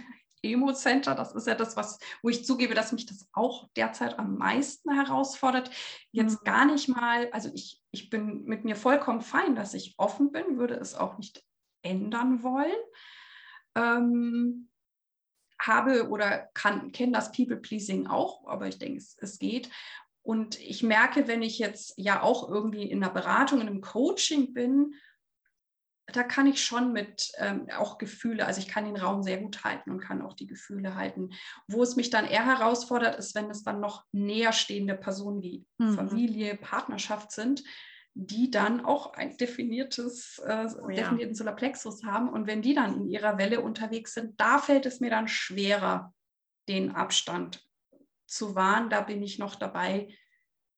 Emo-Center, 0.44 1.16
das 1.16 1.34
ist 1.34 1.48
ja 1.48 1.56
das, 1.56 1.78
was, 1.78 2.00
wo 2.22 2.30
ich 2.30 2.46
zugebe, 2.46 2.74
dass 2.74 2.92
mich 2.92 3.06
das 3.06 3.28
auch 3.32 3.70
derzeit 3.76 4.20
am 4.20 4.38
meisten 4.38 4.94
herausfordert. 4.94 5.72
Jetzt 6.12 6.42
mhm. 6.42 6.46
gar 6.46 6.66
nicht 6.66 6.90
mal, 6.90 7.30
also 7.32 7.50
ich, 7.54 7.82
ich 7.92 8.10
bin 8.10 8.44
mit 8.44 8.66
mir 8.66 8.76
vollkommen 8.76 9.22
fein, 9.22 9.56
dass 9.56 9.74
ich 9.74 9.96
offen 9.98 10.32
bin, 10.32 10.58
würde 10.58 10.76
es 10.76 10.96
auch 10.96 11.18
nicht 11.18 11.44
ändern 11.82 12.44
wollen. 12.44 12.76
Ähm, 13.76 14.70
habe 15.60 16.10
oder 16.10 16.50
kann, 16.54 16.92
kenne 16.92 17.14
das 17.14 17.32
People-Pleasing 17.32 18.08
auch, 18.08 18.46
aber 18.48 18.68
ich 18.68 18.80
denke, 18.80 18.98
es, 18.98 19.16
es 19.20 19.40
geht. 19.40 19.70
Und 20.24 20.60
ich 20.62 20.84
merke, 20.84 21.28
wenn 21.28 21.42
ich 21.42 21.60
jetzt 21.60 21.94
ja 21.98 22.22
auch 22.22 22.50
irgendwie 22.50 22.90
in 22.90 23.04
einer 23.04 23.14
Beratung, 23.14 23.60
in 23.60 23.68
einem 23.68 23.82
Coaching 23.82 24.54
bin, 24.54 24.96
da 26.08 26.24
kann 26.24 26.48
ich 26.48 26.64
schon 26.64 26.92
mit 26.92 27.32
ähm, 27.38 27.68
auch 27.78 27.98
Gefühle, 27.98 28.46
also 28.46 28.60
ich 28.60 28.68
kann 28.68 28.86
den 28.86 28.98
Raum 28.98 29.24
sehr 29.24 29.38
gut 29.38 29.64
halten 29.64 29.92
und 29.92 30.00
kann 30.00 30.22
auch 30.22 30.34
die 30.34 30.48
Gefühle 30.48 30.96
halten. 30.96 31.32
Wo 31.68 31.84
es 31.84 31.96
mich 31.96 32.10
dann 32.10 32.26
eher 32.26 32.46
herausfordert, 32.46 33.18
ist, 33.18 33.36
wenn 33.36 33.50
es 33.50 33.64
dann 33.64 33.80
noch 33.80 34.06
näher 34.12 34.54
stehende 34.54 34.96
Personen 34.96 35.42
wie 35.42 35.66
mhm. 35.78 35.96
Familie, 35.96 36.56
Partnerschaft 36.56 37.32
sind, 37.32 37.64
die 38.16 38.52
dann 38.52 38.86
auch 38.86 39.14
ein 39.14 39.38
definiertes, 39.38 40.40
äh, 40.46 40.68
oh, 40.82 40.90
ja. 40.90 40.96
definierten 40.96 41.36
Solarplexus 41.36 42.04
haben. 42.04 42.30
Und 42.30 42.48
wenn 42.48 42.62
die 42.62 42.74
dann 42.74 42.96
in 42.96 43.08
ihrer 43.10 43.38
Welle 43.38 43.62
unterwegs 43.62 44.14
sind, 44.14 44.40
da 44.40 44.60
fällt 44.60 44.86
es 44.86 45.00
mir 45.00 45.10
dann 45.10 45.28
schwerer, 45.28 46.14
den 46.70 46.92
Abstand 46.92 47.66
zu 48.34 48.56
wahren. 48.56 48.90
Da 48.90 49.02
bin 49.02 49.22
ich 49.22 49.40
noch 49.40 49.56
dabei, 49.56 50.14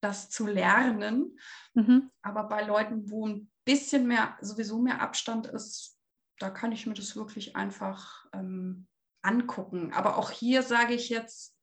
das 0.01 0.29
zu 0.29 0.45
lernen. 0.47 1.37
Mhm. 1.73 2.11
Aber 2.21 2.43
bei 2.43 2.63
Leuten, 2.63 3.09
wo 3.09 3.27
ein 3.27 3.51
bisschen 3.65 4.07
mehr, 4.07 4.37
sowieso 4.41 4.79
mehr 4.79 5.01
Abstand 5.01 5.47
ist, 5.47 5.97
da 6.39 6.49
kann 6.49 6.71
ich 6.71 6.85
mir 6.85 6.93
das 6.93 7.15
wirklich 7.15 7.55
einfach 7.55 8.25
ähm, 8.33 8.87
angucken. 9.21 9.93
Aber 9.93 10.17
auch 10.17 10.31
hier 10.31 10.61
sage 10.61 10.93
ich 10.93 11.09
jetzt, 11.09 11.55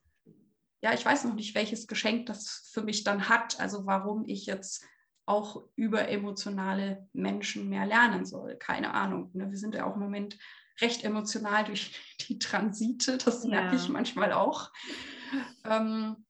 ja, 0.80 0.92
ich 0.92 1.04
weiß 1.04 1.24
noch 1.24 1.34
nicht, 1.34 1.54
welches 1.54 1.86
Geschenk 1.86 2.26
das 2.26 2.68
für 2.72 2.82
mich 2.82 3.04
dann 3.04 3.28
hat. 3.28 3.60
Also 3.60 3.86
warum 3.86 4.24
ich 4.26 4.46
jetzt 4.46 4.84
auch 5.26 5.62
über 5.76 6.08
emotionale 6.08 7.08
Menschen 7.12 7.68
mehr 7.68 7.86
lernen 7.86 8.26
soll. 8.26 8.56
Keine 8.56 8.92
Ahnung. 8.92 9.30
Ne? 9.34 9.50
Wir 9.50 9.58
sind 9.58 9.74
ja 9.74 9.86
auch 9.86 9.94
im 9.94 10.00
Moment 10.00 10.36
recht 10.80 11.04
emotional 11.04 11.64
durch 11.64 11.94
die 12.28 12.38
Transite. 12.38 13.18
Das 13.18 13.44
merke 13.44 13.76
ja. 13.76 13.82
ich 13.82 13.88
manchmal 13.88 14.32
auch. 14.32 14.72
Ähm, 15.64 16.24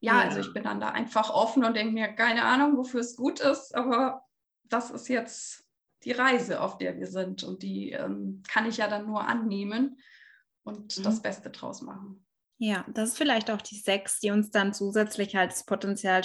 ja, 0.00 0.20
ja, 0.20 0.28
also 0.28 0.40
ich 0.40 0.52
bin 0.52 0.64
dann 0.64 0.80
da 0.80 0.90
einfach 0.90 1.30
offen 1.30 1.64
und 1.64 1.74
denke 1.74 1.92
mir, 1.92 2.08
keine 2.08 2.44
Ahnung, 2.44 2.76
wofür 2.76 3.00
es 3.00 3.16
gut 3.16 3.40
ist, 3.40 3.74
aber 3.74 4.22
das 4.64 4.90
ist 4.90 5.08
jetzt 5.08 5.64
die 6.04 6.12
Reise, 6.12 6.60
auf 6.60 6.78
der 6.78 6.96
wir 6.98 7.06
sind 7.06 7.42
und 7.42 7.62
die 7.62 7.92
ähm, 7.92 8.42
kann 8.48 8.66
ich 8.66 8.76
ja 8.76 8.88
dann 8.88 9.06
nur 9.06 9.26
annehmen 9.26 9.98
und 10.62 10.98
mhm. 10.98 11.02
das 11.02 11.20
Beste 11.20 11.50
draus 11.50 11.82
machen. 11.82 12.24
Ja, 12.58 12.84
das 12.88 13.10
ist 13.10 13.18
vielleicht 13.18 13.50
auch 13.50 13.60
die 13.60 13.78
Sechs, 13.78 14.20
die 14.20 14.30
uns 14.30 14.50
dann 14.50 14.72
zusätzlich 14.72 15.36
halt 15.36 15.52
das 15.52 15.64
Potenzial 15.64 16.22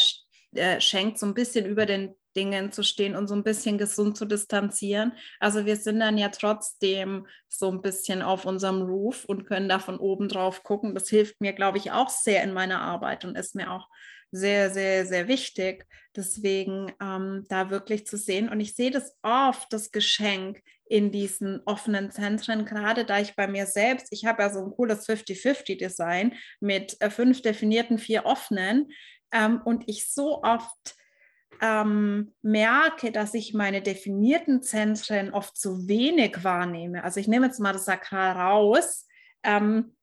äh, 0.54 0.80
schenkt, 0.80 1.18
so 1.20 1.26
ein 1.26 1.34
bisschen 1.34 1.66
über 1.66 1.86
den 1.86 2.16
Dingen 2.36 2.72
zu 2.72 2.84
stehen 2.84 3.16
und 3.16 3.28
so 3.28 3.36
ein 3.36 3.44
bisschen 3.44 3.78
gesund 3.78 4.18
zu 4.18 4.26
distanzieren. 4.26 5.14
Also 5.40 5.66
wir 5.66 5.76
sind 5.76 6.00
dann 6.00 6.18
ja 6.18 6.30
trotzdem 6.30 7.28
so 7.48 7.72
ein 7.72 7.82
bisschen 7.82 8.22
auf 8.22 8.46
unserem 8.46 8.82
Roof 8.82 9.26
und 9.26 9.46
können 9.46 9.70
da 9.70 9.80
von 9.80 9.98
oben 9.98 10.28
drauf 10.28 10.64
gucken. 10.64 10.94
Das 10.96 11.10
hilft 11.10 11.42
mir, 11.42 11.54
glaube 11.54 11.78
ich, 11.78 11.92
auch 11.92 12.10
sehr 12.10 12.44
in 12.44 12.54
meiner 12.54 12.82
Arbeit 12.82 13.26
und 13.26 13.38
ist 13.38 13.56
mir 13.56 13.72
auch 13.72 13.88
sehr, 14.32 14.70
sehr, 14.72 15.06
sehr 15.06 15.28
wichtig. 15.28 15.86
Deswegen 16.16 16.92
ähm, 17.02 17.46
da 17.50 17.70
wirklich 17.70 18.08
zu 18.08 18.18
sehen. 18.18 18.50
Und 18.50 18.60
ich 18.60 18.76
sehe 18.76 18.92
das 18.92 19.18
oft, 19.22 19.72
das 19.72 19.92
Geschenk 19.92 20.62
in 20.86 21.12
diesen 21.12 21.62
offenen 21.66 22.12
Zentren, 22.12 22.66
gerade 22.66 23.06
da 23.06 23.20
ich 23.20 23.36
bei 23.36 23.48
mir 23.48 23.66
selbst, 23.66 24.08
ich 24.12 24.26
habe 24.26 24.44
ja 24.44 24.50
so 24.50 24.60
ein 24.60 24.72
cooles 24.72 25.08
50-50-Design 25.08 26.34
mit 26.60 27.00
äh, 27.00 27.10
fünf 27.10 27.42
definierten, 27.42 27.98
vier 27.98 28.26
offenen. 28.26 28.92
Ähm, 29.32 29.62
und 29.64 29.84
ich 29.88 30.12
so 30.12 30.44
oft 30.44 30.96
ähm, 31.60 32.34
merke, 32.42 33.12
dass 33.12 33.34
ich 33.34 33.54
meine 33.54 33.82
definierten 33.82 34.62
Zentren 34.62 35.34
oft 35.34 35.58
zu 35.58 35.88
wenig 35.88 36.44
wahrnehme. 36.44 37.04
Also 37.04 37.20
ich 37.20 37.28
nehme 37.28 37.48
jetzt 37.48 37.60
mal 37.60 37.74
das 37.74 37.86
Sakral 37.86 38.32
raus. 38.32 39.08
Ähm, 39.44 39.96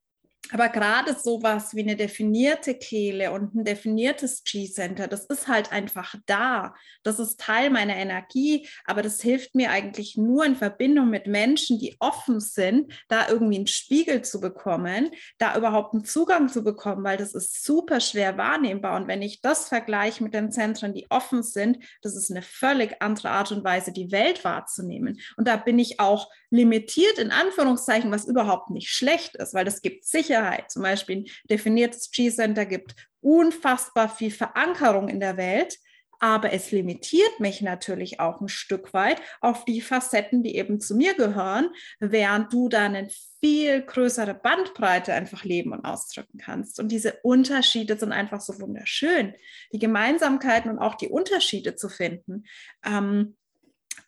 aber 0.52 0.68
gerade 0.68 1.14
sowas 1.14 1.74
wie 1.74 1.82
eine 1.82 1.96
definierte 1.96 2.74
Kehle 2.74 3.32
und 3.32 3.54
ein 3.54 3.64
definiertes 3.64 4.44
G-Center, 4.44 5.06
das 5.08 5.26
ist 5.26 5.48
halt 5.48 5.72
einfach 5.72 6.14
da. 6.26 6.74
Das 7.02 7.18
ist 7.18 7.40
Teil 7.40 7.70
meiner 7.70 7.96
Energie, 7.96 8.68
aber 8.84 9.02
das 9.02 9.20
hilft 9.20 9.54
mir 9.54 9.70
eigentlich 9.70 10.16
nur 10.16 10.44
in 10.44 10.56
Verbindung 10.56 11.10
mit 11.10 11.26
Menschen, 11.26 11.78
die 11.78 11.96
offen 12.00 12.40
sind, 12.40 12.92
da 13.08 13.28
irgendwie 13.28 13.56
einen 13.56 13.66
Spiegel 13.66 14.22
zu 14.22 14.40
bekommen, 14.40 15.10
da 15.38 15.56
überhaupt 15.56 15.94
einen 15.94 16.04
Zugang 16.04 16.48
zu 16.48 16.62
bekommen, 16.64 17.04
weil 17.04 17.16
das 17.16 17.34
ist 17.34 17.64
super 17.64 18.00
schwer 18.00 18.36
wahrnehmbar. 18.38 18.96
Und 18.96 19.08
wenn 19.08 19.22
ich 19.22 19.40
das 19.40 19.68
vergleiche 19.68 20.22
mit 20.22 20.34
den 20.34 20.50
Zentren, 20.50 20.94
die 20.94 21.06
offen 21.10 21.42
sind, 21.42 21.78
das 22.02 22.16
ist 22.16 22.30
eine 22.30 22.42
völlig 22.42 23.00
andere 23.00 23.30
Art 23.30 23.52
und 23.52 23.64
Weise, 23.64 23.92
die 23.92 24.12
Welt 24.12 24.44
wahrzunehmen. 24.44 25.20
Und 25.36 25.48
da 25.48 25.56
bin 25.56 25.78
ich 25.78 26.00
auch 26.00 26.30
limitiert 26.50 27.18
in 27.18 27.30
Anführungszeichen, 27.30 28.10
was 28.10 28.26
überhaupt 28.26 28.70
nicht 28.70 28.90
schlecht 28.90 29.36
ist, 29.36 29.54
weil 29.54 29.64
das 29.64 29.82
gibt 29.82 30.06
Sicherheit. 30.38 30.70
Zum 30.70 30.82
Beispiel 30.82 31.16
ein 31.18 31.26
definiertes 31.50 32.10
G-Center 32.10 32.66
gibt 32.66 32.94
unfassbar 33.20 34.08
viel 34.08 34.30
Verankerung 34.30 35.08
in 35.08 35.20
der 35.20 35.36
Welt, 35.36 35.76
aber 36.20 36.52
es 36.52 36.72
limitiert 36.72 37.38
mich 37.38 37.62
natürlich 37.62 38.18
auch 38.18 38.40
ein 38.40 38.48
Stück 38.48 38.92
weit 38.92 39.22
auf 39.40 39.64
die 39.64 39.80
Facetten, 39.80 40.42
die 40.42 40.56
eben 40.56 40.80
zu 40.80 40.96
mir 40.96 41.14
gehören, 41.14 41.70
während 42.00 42.52
du 42.52 42.68
dann 42.68 42.96
eine 42.96 43.08
viel 43.40 43.82
größere 43.82 44.34
Bandbreite 44.34 45.14
einfach 45.14 45.44
leben 45.44 45.72
und 45.72 45.84
ausdrücken 45.84 46.38
kannst. 46.38 46.80
Und 46.80 46.88
diese 46.90 47.20
Unterschiede 47.22 47.96
sind 47.96 48.10
einfach 48.10 48.40
so 48.40 48.60
wunderschön, 48.60 49.34
die 49.72 49.78
Gemeinsamkeiten 49.78 50.72
und 50.72 50.80
auch 50.80 50.96
die 50.96 51.08
Unterschiede 51.08 51.76
zu 51.76 51.88
finden. 51.88 52.44
Ähm, 52.84 53.36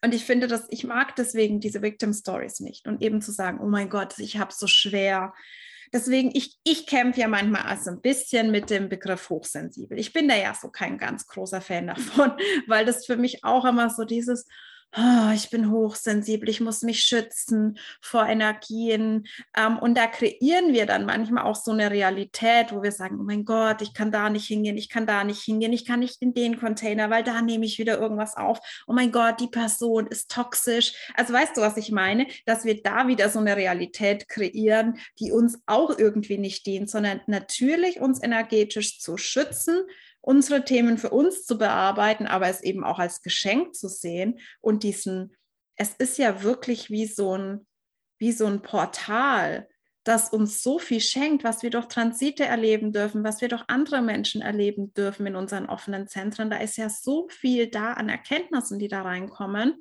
und 0.02 0.14
ich 0.14 0.24
finde, 0.24 0.48
dass 0.48 0.66
ich 0.70 0.82
mag 0.82 1.14
deswegen 1.14 1.60
diese 1.60 1.82
Victim 1.82 2.12
Stories 2.12 2.58
nicht 2.58 2.88
und 2.88 3.02
eben 3.02 3.20
zu 3.20 3.30
sagen, 3.30 3.60
oh 3.60 3.68
mein 3.68 3.88
Gott, 3.88 4.18
ich 4.18 4.38
habe 4.38 4.52
so 4.52 4.66
schwer. 4.66 5.32
Deswegen, 5.92 6.30
ich, 6.34 6.58
ich 6.62 6.86
kämpfe 6.86 7.20
ja 7.20 7.28
manchmal 7.28 7.62
also 7.62 7.90
ein 7.90 8.00
bisschen 8.00 8.50
mit 8.50 8.70
dem 8.70 8.88
Begriff 8.88 9.28
hochsensibel. 9.28 9.98
Ich 9.98 10.12
bin 10.12 10.28
da 10.28 10.36
ja 10.36 10.54
so 10.54 10.68
kein 10.68 10.98
ganz 10.98 11.26
großer 11.26 11.60
Fan 11.60 11.86
davon, 11.88 12.32
weil 12.66 12.84
das 12.84 13.06
für 13.06 13.16
mich 13.16 13.44
auch 13.44 13.64
immer 13.64 13.90
so 13.90 14.04
dieses, 14.04 14.46
oh, 14.96 15.32
ich 15.34 15.50
bin 15.50 15.70
hochsensibel, 15.70 16.48
ich 16.48 16.60
muss 16.60 16.82
mich 16.82 17.02
schützen 17.02 17.78
vor 18.00 18.26
Energien. 18.26 19.26
Ähm, 19.56 19.78
und 19.78 19.96
da 19.96 20.06
kreieren 20.06 20.72
wir 20.72 20.86
dann 20.86 21.06
manchmal 21.06 21.44
auch 21.44 21.56
so 21.56 21.70
eine 21.70 21.90
Realität, 21.90 22.72
wo 22.72 22.82
wir 22.82 22.92
sagen, 22.92 23.18
oh 23.20 23.24
mein 23.24 23.44
Gott, 23.44 23.82
ich 23.82 23.94
kann 23.94 24.10
da 24.10 24.30
nicht 24.30 24.46
hingehen, 24.46 24.76
ich 24.76 24.88
kann 24.88 25.06
da 25.06 25.22
nicht 25.24 25.42
hingehen, 25.42 25.72
ich 25.72 25.86
kann 25.86 26.00
nicht 26.00 26.20
in 26.20 26.34
den 26.34 26.58
Container, 26.58 27.10
weil 27.10 27.22
da 27.22 27.40
nehme 27.40 27.64
ich 27.64 27.78
wieder 27.78 27.98
irgendwas 27.98 28.36
auf. 28.36 28.58
Oh 28.86 28.92
mein 28.92 29.12
Gott, 29.12 29.40
die 29.40 29.48
Person 29.48 30.06
ist 30.06 30.30
toxisch. 30.30 30.92
Also 31.14 31.32
weißt 31.32 31.56
du, 31.56 31.60
was 31.60 31.76
ich 31.76 31.92
meine? 31.92 32.26
Dass 32.46 32.64
wir 32.64 32.82
da 32.82 33.06
wieder 33.06 33.28
so 33.28 33.38
eine 33.38 33.56
Realität 33.56 34.28
kreieren, 34.28 34.98
die 35.18 35.30
uns 35.30 35.58
auch 35.66 35.96
irgendwie 35.98 36.38
nicht 36.38 36.66
dient, 36.66 36.90
sondern 36.90 37.20
natürlich 37.26 38.00
uns 38.00 38.22
energetisch 38.22 38.98
zu 38.98 39.16
schützen, 39.16 39.82
unsere 40.20 40.64
Themen 40.64 40.98
für 40.98 41.10
uns 41.10 41.44
zu 41.44 41.58
bearbeiten, 41.58 42.26
aber 42.26 42.48
es 42.48 42.62
eben 42.62 42.84
auch 42.84 42.98
als 42.98 43.22
Geschenk 43.22 43.74
zu 43.74 43.88
sehen 43.88 44.38
und 44.60 44.82
diesen, 44.82 45.34
es 45.76 45.94
ist 45.94 46.18
ja 46.18 46.42
wirklich 46.42 46.90
wie 46.90 47.06
so 47.06 47.36
ein, 47.36 47.66
wie 48.18 48.32
so 48.32 48.46
ein 48.46 48.62
Portal, 48.62 49.68
das 50.04 50.30
uns 50.30 50.62
so 50.62 50.78
viel 50.78 51.00
schenkt, 51.00 51.44
was 51.44 51.62
wir 51.62 51.70
durch 51.70 51.86
Transite 51.86 52.44
erleben 52.44 52.92
dürfen, 52.92 53.22
was 53.22 53.40
wir 53.40 53.48
durch 53.48 53.64
andere 53.68 54.02
Menschen 54.02 54.40
erleben 54.40 54.92
dürfen 54.94 55.26
in 55.26 55.36
unseren 55.36 55.66
offenen 55.66 56.08
Zentren. 56.08 56.50
Da 56.50 56.56
ist 56.56 56.76
ja 56.76 56.88
so 56.88 57.28
viel 57.28 57.68
da 57.68 57.92
an 57.92 58.08
Erkenntnissen, 58.08 58.78
die 58.78 58.88
da 58.88 59.02
reinkommen 59.02 59.74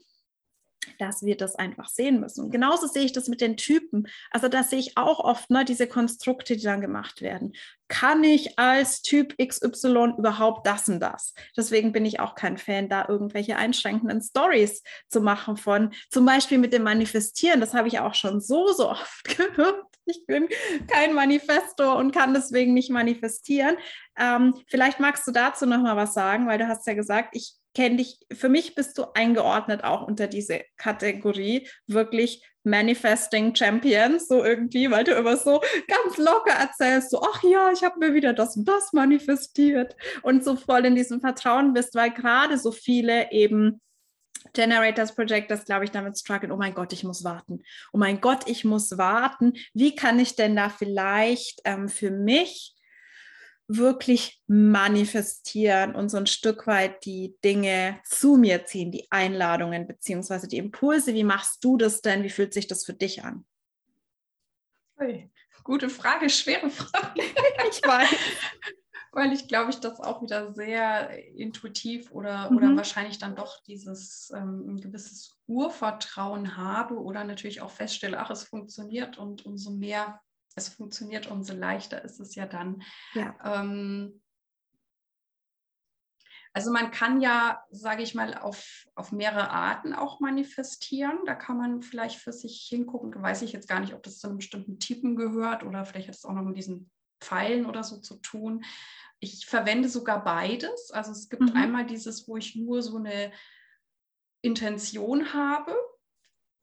dass 0.97 1.23
wir 1.23 1.37
das 1.37 1.55
einfach 1.55 1.87
sehen 1.87 2.19
müssen. 2.19 2.45
Und 2.45 2.51
genauso 2.51 2.87
sehe 2.87 3.03
ich 3.03 3.11
das 3.11 3.27
mit 3.27 3.41
den 3.41 3.57
Typen. 3.57 4.07
Also 4.31 4.47
da 4.47 4.63
sehe 4.63 4.79
ich 4.79 4.97
auch 4.97 5.19
oft 5.19 5.49
ne, 5.49 5.65
diese 5.65 5.87
Konstrukte, 5.87 6.55
die 6.55 6.63
dann 6.63 6.81
gemacht 6.81 7.21
werden. 7.21 7.53
Kann 7.87 8.23
ich 8.23 8.59
als 8.59 9.01
Typ 9.01 9.35
XY 9.37 10.13
überhaupt 10.17 10.67
das 10.67 10.87
und 10.87 10.99
das? 10.99 11.33
Deswegen 11.57 11.91
bin 11.91 12.05
ich 12.05 12.19
auch 12.19 12.35
kein 12.35 12.57
Fan, 12.57 12.87
da 12.87 13.07
irgendwelche 13.07 13.57
einschränkenden 13.57 14.21
Stories 14.21 14.83
zu 15.09 15.21
machen 15.21 15.57
von, 15.57 15.91
zum 16.09 16.25
Beispiel 16.25 16.59
mit 16.59 16.71
dem 16.71 16.83
Manifestieren. 16.83 17.59
Das 17.59 17.73
habe 17.73 17.87
ich 17.87 17.99
auch 17.99 18.13
schon 18.13 18.41
so, 18.41 18.71
so 18.73 18.89
oft 18.89 19.23
gehört. 19.37 19.83
Ich 20.05 20.25
bin 20.25 20.47
kein 20.87 21.13
Manifestor 21.13 21.95
und 21.95 22.11
kann 22.11 22.33
deswegen 22.33 22.73
nicht 22.73 22.89
manifestieren. 22.89 23.77
Ähm, 24.17 24.55
vielleicht 24.67 24.99
magst 24.99 25.27
du 25.27 25.31
dazu 25.31 25.65
noch 25.65 25.81
mal 25.81 25.95
was 25.95 26.13
sagen, 26.13 26.47
weil 26.47 26.57
du 26.57 26.67
hast 26.67 26.87
ja 26.87 26.93
gesagt, 26.93 27.35
ich 27.35 27.58
kenne 27.73 27.97
dich, 27.97 28.19
für 28.31 28.49
mich 28.49 28.75
bist 28.75 28.97
du 28.97 29.05
eingeordnet 29.13 29.83
auch 29.83 30.07
unter 30.07 30.27
diese 30.27 30.61
Kategorie 30.77 31.67
wirklich 31.87 32.43
Manifesting 32.63 33.55
Champions, 33.55 34.27
so 34.27 34.43
irgendwie, 34.43 34.91
weil 34.91 35.03
du 35.03 35.13
immer 35.13 35.37
so 35.37 35.61
ganz 35.87 36.17
locker 36.17 36.53
erzählst, 36.53 37.11
so, 37.11 37.21
ach 37.21 37.41
ja, 37.43 37.71
ich 37.71 37.83
habe 37.83 37.99
mir 37.99 38.13
wieder 38.13 38.33
das 38.33 38.57
und 38.57 38.67
das 38.67 38.91
manifestiert 38.91 39.95
und 40.23 40.43
so 40.43 40.55
voll 40.55 40.85
in 40.85 40.95
diesem 40.95 41.21
Vertrauen 41.21 41.73
bist, 41.73 41.95
weil 41.95 42.11
gerade 42.11 42.57
so 42.57 42.71
viele 42.71 43.31
eben 43.31 43.81
Generators 44.53 45.15
Projectors, 45.15 45.65
glaube 45.65 45.85
ich, 45.85 45.91
damit 45.91 46.17
strugglen, 46.17 46.51
oh 46.51 46.57
mein 46.57 46.73
Gott, 46.73 46.93
ich 46.93 47.03
muss 47.03 47.23
warten. 47.23 47.61
Oh 47.93 47.97
mein 47.97 48.19
Gott, 48.21 48.47
ich 48.47 48.65
muss 48.65 48.97
warten. 48.97 49.53
Wie 49.73 49.95
kann 49.95 50.19
ich 50.19 50.35
denn 50.35 50.55
da 50.55 50.69
vielleicht 50.69 51.61
ähm, 51.65 51.87
für 51.87 52.11
mich 52.11 52.73
wirklich 53.69 54.41
manifestieren 54.47 55.93
und 55.93 56.09
so 56.09 56.17
ein 56.17 56.25
Stück 56.25 56.65
weit 56.65 57.05
die 57.05 57.35
Dinge 57.43 57.99
zu 58.03 58.35
mir 58.35 58.65
ziehen, 58.65 58.91
die 58.91 59.07
Einladungen 59.11 59.87
beziehungsweise 59.87 60.47
die 60.47 60.57
Impulse. 60.57 61.13
Wie 61.13 61.23
machst 61.23 61.63
du 61.63 61.77
das 61.77 62.01
denn? 62.01 62.23
Wie 62.23 62.31
fühlt 62.31 62.53
sich 62.53 62.67
das 62.67 62.83
für 62.83 62.95
dich 62.95 63.23
an? 63.23 63.45
Ui, 64.99 65.29
gute 65.63 65.89
Frage, 65.89 66.29
schwere 66.29 66.69
Frage. 66.69 67.21
ich 67.69 67.81
weiß. 67.87 68.09
weil 69.11 69.33
ich 69.33 69.47
glaube, 69.47 69.71
ich 69.71 69.79
das 69.79 69.99
auch 69.99 70.21
wieder 70.21 70.53
sehr 70.53 71.09
intuitiv 71.35 72.11
oder, 72.11 72.49
mhm. 72.49 72.57
oder 72.57 72.75
wahrscheinlich 72.75 73.17
dann 73.17 73.35
doch 73.35 73.61
dieses 73.63 74.31
ähm, 74.35 74.65
ein 74.67 74.81
gewisses 74.81 75.37
Urvertrauen 75.47 76.57
habe 76.57 76.95
oder 76.95 77.23
natürlich 77.23 77.61
auch 77.61 77.71
feststelle, 77.71 78.19
ach, 78.19 78.29
es 78.29 78.43
funktioniert 78.43 79.17
und 79.17 79.45
umso 79.45 79.71
mehr 79.71 80.21
es 80.55 80.69
funktioniert, 80.69 81.27
umso 81.27 81.53
leichter 81.53 82.03
ist 82.03 82.19
es 82.19 82.35
ja 82.35 82.45
dann. 82.45 82.83
Ja. 83.13 83.35
Ähm, 83.43 84.21
also 86.53 86.71
man 86.71 86.91
kann 86.91 87.21
ja, 87.21 87.63
sage 87.69 88.01
ich 88.01 88.15
mal, 88.15 88.33
auf, 88.33 88.85
auf 88.95 89.11
mehrere 89.11 89.51
Arten 89.51 89.93
auch 89.93 90.19
manifestieren. 90.19 91.19
Da 91.25 91.35
kann 91.35 91.57
man 91.57 91.81
vielleicht 91.81 92.19
für 92.19 92.33
sich 92.33 92.65
hingucken. 92.67 93.21
Weiß 93.21 93.43
ich 93.43 93.53
jetzt 93.53 93.67
gar 93.67 93.79
nicht, 93.79 93.93
ob 93.93 94.03
das 94.03 94.17
zu 94.17 94.27
einem 94.27 94.37
bestimmten 94.37 94.79
Typen 94.79 95.15
gehört 95.15 95.63
oder 95.63 95.85
vielleicht 95.85 96.07
hat 96.07 96.15
es 96.15 96.25
auch 96.25 96.33
noch 96.33 96.43
mit 96.43 96.57
diesen 96.57 96.89
Pfeilen 97.21 97.65
oder 97.65 97.83
so 97.83 97.97
zu 97.97 98.15
tun. 98.17 98.63
Ich 99.19 99.45
verwende 99.45 99.89
sogar 99.89 100.23
beides. 100.23 100.91
Also 100.91 101.11
es 101.11 101.29
gibt 101.29 101.43
mhm. 101.43 101.55
einmal 101.55 101.85
dieses, 101.85 102.27
wo 102.27 102.35
ich 102.35 102.55
nur 102.55 102.81
so 102.81 102.97
eine 102.97 103.31
Intention 104.41 105.33
habe 105.33 105.75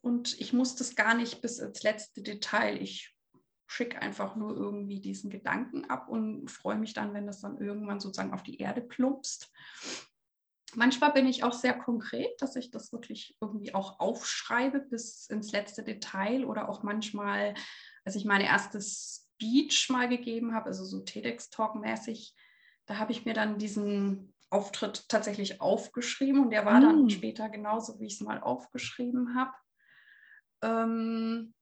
und 0.00 0.40
ich 0.40 0.52
muss 0.52 0.74
das 0.76 0.96
gar 0.96 1.14
nicht 1.14 1.42
bis 1.42 1.58
ins 1.58 1.82
letzte 1.82 2.22
Detail. 2.22 2.80
Ich 2.82 3.15
schicke 3.66 4.00
einfach 4.00 4.36
nur 4.36 4.56
irgendwie 4.56 5.00
diesen 5.00 5.30
Gedanken 5.30 5.84
ab 5.86 6.08
und 6.08 6.50
freue 6.50 6.76
mich 6.76 6.94
dann, 6.94 7.14
wenn 7.14 7.26
das 7.26 7.40
dann 7.40 7.58
irgendwann 7.58 8.00
sozusagen 8.00 8.32
auf 8.32 8.42
die 8.42 8.58
Erde 8.58 8.80
plumpst. 8.80 9.52
Manchmal 10.74 11.12
bin 11.12 11.26
ich 11.26 11.42
auch 11.42 11.52
sehr 11.52 11.74
konkret, 11.74 12.40
dass 12.40 12.56
ich 12.56 12.70
das 12.70 12.92
wirklich 12.92 13.36
irgendwie 13.40 13.74
auch 13.74 13.98
aufschreibe 13.98 14.80
bis 14.80 15.26
ins 15.26 15.52
letzte 15.52 15.82
Detail 15.82 16.44
oder 16.44 16.68
auch 16.68 16.82
manchmal, 16.82 17.54
als 18.04 18.14
ich 18.16 18.24
meine 18.24 18.44
erste 18.44 18.80
Speech 18.80 19.88
mal 19.90 20.08
gegeben 20.08 20.54
habe, 20.54 20.66
also 20.66 20.84
so 20.84 21.00
TEDx-Talk-mäßig, 21.00 22.34
da 22.86 22.98
habe 22.98 23.12
ich 23.12 23.24
mir 23.24 23.34
dann 23.34 23.58
diesen 23.58 24.34
Auftritt 24.50 25.08
tatsächlich 25.08 25.60
aufgeschrieben 25.60 26.42
und 26.42 26.50
der 26.50 26.64
war 26.64 26.78
mm. 26.78 26.82
dann 26.82 27.10
später 27.10 27.48
genauso, 27.48 27.98
wie 27.98 28.06
ich 28.06 28.14
es 28.14 28.20
mal 28.20 28.40
aufgeschrieben 28.40 29.34
habe. 29.34 29.52
Ähm, 30.62 31.54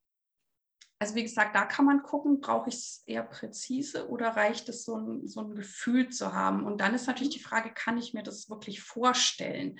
also 0.99 1.15
wie 1.15 1.23
gesagt, 1.23 1.55
da 1.55 1.65
kann 1.65 1.85
man 1.85 2.03
gucken, 2.03 2.39
brauche 2.39 2.69
ich 2.69 2.75
es 2.75 3.03
eher 3.05 3.23
präzise 3.23 4.09
oder 4.09 4.29
reicht 4.29 4.69
es, 4.69 4.85
so 4.85 4.95
ein, 4.95 5.27
so 5.27 5.41
ein 5.41 5.55
Gefühl 5.55 6.09
zu 6.09 6.33
haben? 6.33 6.63
Und 6.63 6.79
dann 6.79 6.93
ist 6.93 7.07
natürlich 7.07 7.33
die 7.33 7.43
Frage, 7.43 7.71
kann 7.73 7.97
ich 7.97 8.13
mir 8.13 8.23
das 8.23 8.49
wirklich 8.49 8.81
vorstellen? 8.81 9.79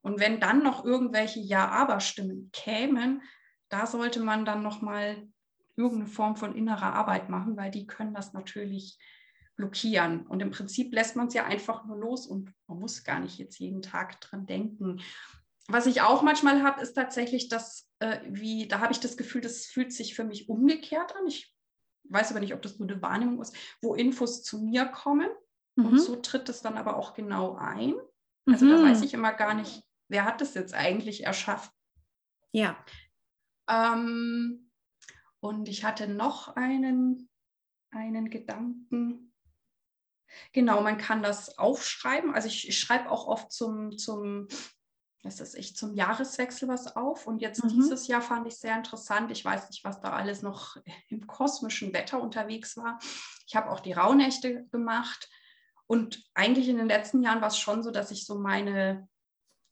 Und 0.00 0.20
wenn 0.20 0.40
dann 0.40 0.62
noch 0.62 0.84
irgendwelche 0.84 1.40
Ja-Aber-Stimmen 1.40 2.50
kämen, 2.52 3.22
da 3.68 3.86
sollte 3.86 4.20
man 4.20 4.44
dann 4.44 4.62
nochmal 4.62 5.28
irgendeine 5.76 6.10
Form 6.10 6.36
von 6.36 6.54
innerer 6.54 6.94
Arbeit 6.94 7.28
machen, 7.28 7.56
weil 7.56 7.70
die 7.70 7.86
können 7.86 8.14
das 8.14 8.32
natürlich 8.32 8.98
blockieren. 9.56 10.26
Und 10.26 10.40
im 10.40 10.50
Prinzip 10.50 10.92
lässt 10.94 11.16
man 11.16 11.28
es 11.28 11.34
ja 11.34 11.44
einfach 11.44 11.84
nur 11.84 11.96
los 11.96 12.26
und 12.26 12.52
man 12.66 12.78
muss 12.78 13.04
gar 13.04 13.20
nicht 13.20 13.38
jetzt 13.38 13.58
jeden 13.58 13.82
Tag 13.82 14.20
dran 14.20 14.46
denken 14.46 15.00
was 15.68 15.86
ich 15.86 16.02
auch 16.02 16.22
manchmal 16.22 16.62
habe, 16.62 16.82
ist 16.82 16.94
tatsächlich, 16.94 17.48
dass, 17.48 17.88
äh, 17.98 18.20
wie, 18.28 18.68
da 18.68 18.80
habe 18.80 18.92
ich 18.92 19.00
das 19.00 19.16
Gefühl, 19.16 19.40
das 19.40 19.66
fühlt 19.66 19.92
sich 19.92 20.14
für 20.14 20.24
mich 20.24 20.48
umgekehrt 20.48 21.16
an. 21.16 21.26
Ich 21.26 21.54
weiß 22.10 22.30
aber 22.30 22.40
nicht, 22.40 22.54
ob 22.54 22.62
das 22.62 22.78
nur 22.78 22.88
eine 22.88 23.00
Wahrnehmung 23.00 23.40
ist, 23.40 23.56
wo 23.80 23.94
Infos 23.94 24.42
zu 24.42 24.62
mir 24.62 24.86
kommen. 24.86 25.28
Mhm. 25.76 25.86
Und 25.86 25.98
so 25.98 26.16
tritt 26.16 26.48
es 26.48 26.60
dann 26.60 26.76
aber 26.76 26.96
auch 26.96 27.14
genau 27.14 27.56
ein. 27.56 27.94
Also 28.46 28.66
mhm. 28.66 28.70
da 28.70 28.82
weiß 28.82 29.02
ich 29.02 29.14
immer 29.14 29.32
gar 29.32 29.54
nicht, 29.54 29.82
wer 30.08 30.24
hat 30.24 30.40
das 30.40 30.54
jetzt 30.54 30.74
eigentlich 30.74 31.24
erschaffen. 31.24 31.72
Ja. 32.52 32.76
Ähm, 33.68 34.70
und 35.40 35.68
ich 35.68 35.84
hatte 35.84 36.08
noch 36.08 36.56
einen, 36.56 37.28
einen 37.90 38.28
Gedanken. 38.28 39.32
Genau, 40.52 40.82
man 40.82 40.98
kann 40.98 41.22
das 41.22 41.58
aufschreiben. 41.58 42.34
Also 42.34 42.48
ich, 42.48 42.68
ich 42.68 42.78
schreibe 42.78 43.10
auch 43.10 43.26
oft 43.26 43.52
zum, 43.52 43.96
zum 43.96 44.48
das 45.24 45.40
ist 45.40 45.54
ich, 45.54 45.74
zum 45.74 45.94
Jahreswechsel 45.94 46.68
was 46.68 46.96
auf. 46.96 47.26
Und 47.26 47.40
jetzt 47.40 47.64
mhm. 47.64 47.70
dieses 47.70 48.06
Jahr 48.06 48.20
fand 48.20 48.46
ich 48.46 48.56
sehr 48.56 48.76
interessant. 48.76 49.30
Ich 49.30 49.42
weiß 49.42 49.70
nicht, 49.70 49.82
was 49.82 50.00
da 50.00 50.10
alles 50.12 50.42
noch 50.42 50.76
im 51.08 51.26
kosmischen 51.26 51.94
Wetter 51.94 52.20
unterwegs 52.20 52.76
war. 52.76 52.98
Ich 53.46 53.56
habe 53.56 53.70
auch 53.70 53.80
die 53.80 53.92
Rauhnächte 53.92 54.66
gemacht. 54.70 55.28
Und 55.86 56.22
eigentlich 56.34 56.68
in 56.68 56.76
den 56.76 56.88
letzten 56.88 57.22
Jahren 57.22 57.40
war 57.40 57.48
es 57.48 57.58
schon 57.58 57.82
so, 57.82 57.90
dass 57.90 58.10
ich 58.10 58.26
so 58.26 58.38
meine, 58.38 59.08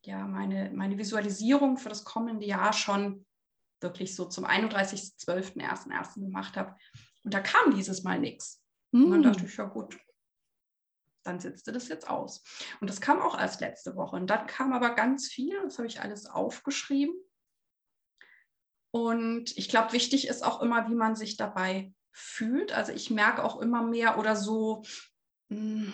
ja, 0.04 0.26
meine, 0.26 0.70
meine 0.70 0.96
Visualisierung 0.96 1.76
für 1.76 1.90
das 1.90 2.04
kommende 2.04 2.46
Jahr 2.46 2.72
schon 2.72 3.26
wirklich 3.80 4.16
so 4.16 4.24
zum 4.24 4.46
31.12.01.01. 4.46 6.14
gemacht 6.14 6.56
habe. 6.56 6.76
Und 7.24 7.34
da 7.34 7.40
kam 7.40 7.74
dieses 7.74 8.04
Mal 8.04 8.18
nichts. 8.18 8.62
Mhm. 8.90 9.04
Und 9.04 9.10
dann 9.10 9.22
dachte 9.34 9.44
ich, 9.44 9.56
ja 9.56 9.64
gut, 9.64 9.98
dann 11.22 11.40
setzte 11.40 11.72
das 11.72 11.88
jetzt 11.88 12.08
aus. 12.08 12.42
Und 12.80 12.88
das 12.88 13.00
kam 13.00 13.20
auch 13.20 13.38
erst 13.38 13.60
letzte 13.60 13.96
Woche. 13.96 14.16
Und 14.16 14.28
dann 14.28 14.46
kam 14.46 14.72
aber 14.72 14.94
ganz 14.94 15.28
viel, 15.28 15.60
das 15.62 15.78
habe 15.78 15.88
ich 15.88 16.00
alles 16.00 16.26
aufgeschrieben. 16.26 17.14
Und 18.94 19.56
ich 19.56 19.68
glaube, 19.68 19.92
wichtig 19.92 20.28
ist 20.28 20.44
auch 20.44 20.60
immer, 20.60 20.88
wie 20.88 20.94
man 20.94 21.16
sich 21.16 21.36
dabei 21.36 21.92
fühlt. 22.12 22.72
Also 22.72 22.92
ich 22.92 23.10
merke 23.10 23.42
auch 23.42 23.60
immer 23.60 23.82
mehr 23.82 24.18
oder 24.18 24.36
so, 24.36 24.82
hm, 25.48 25.92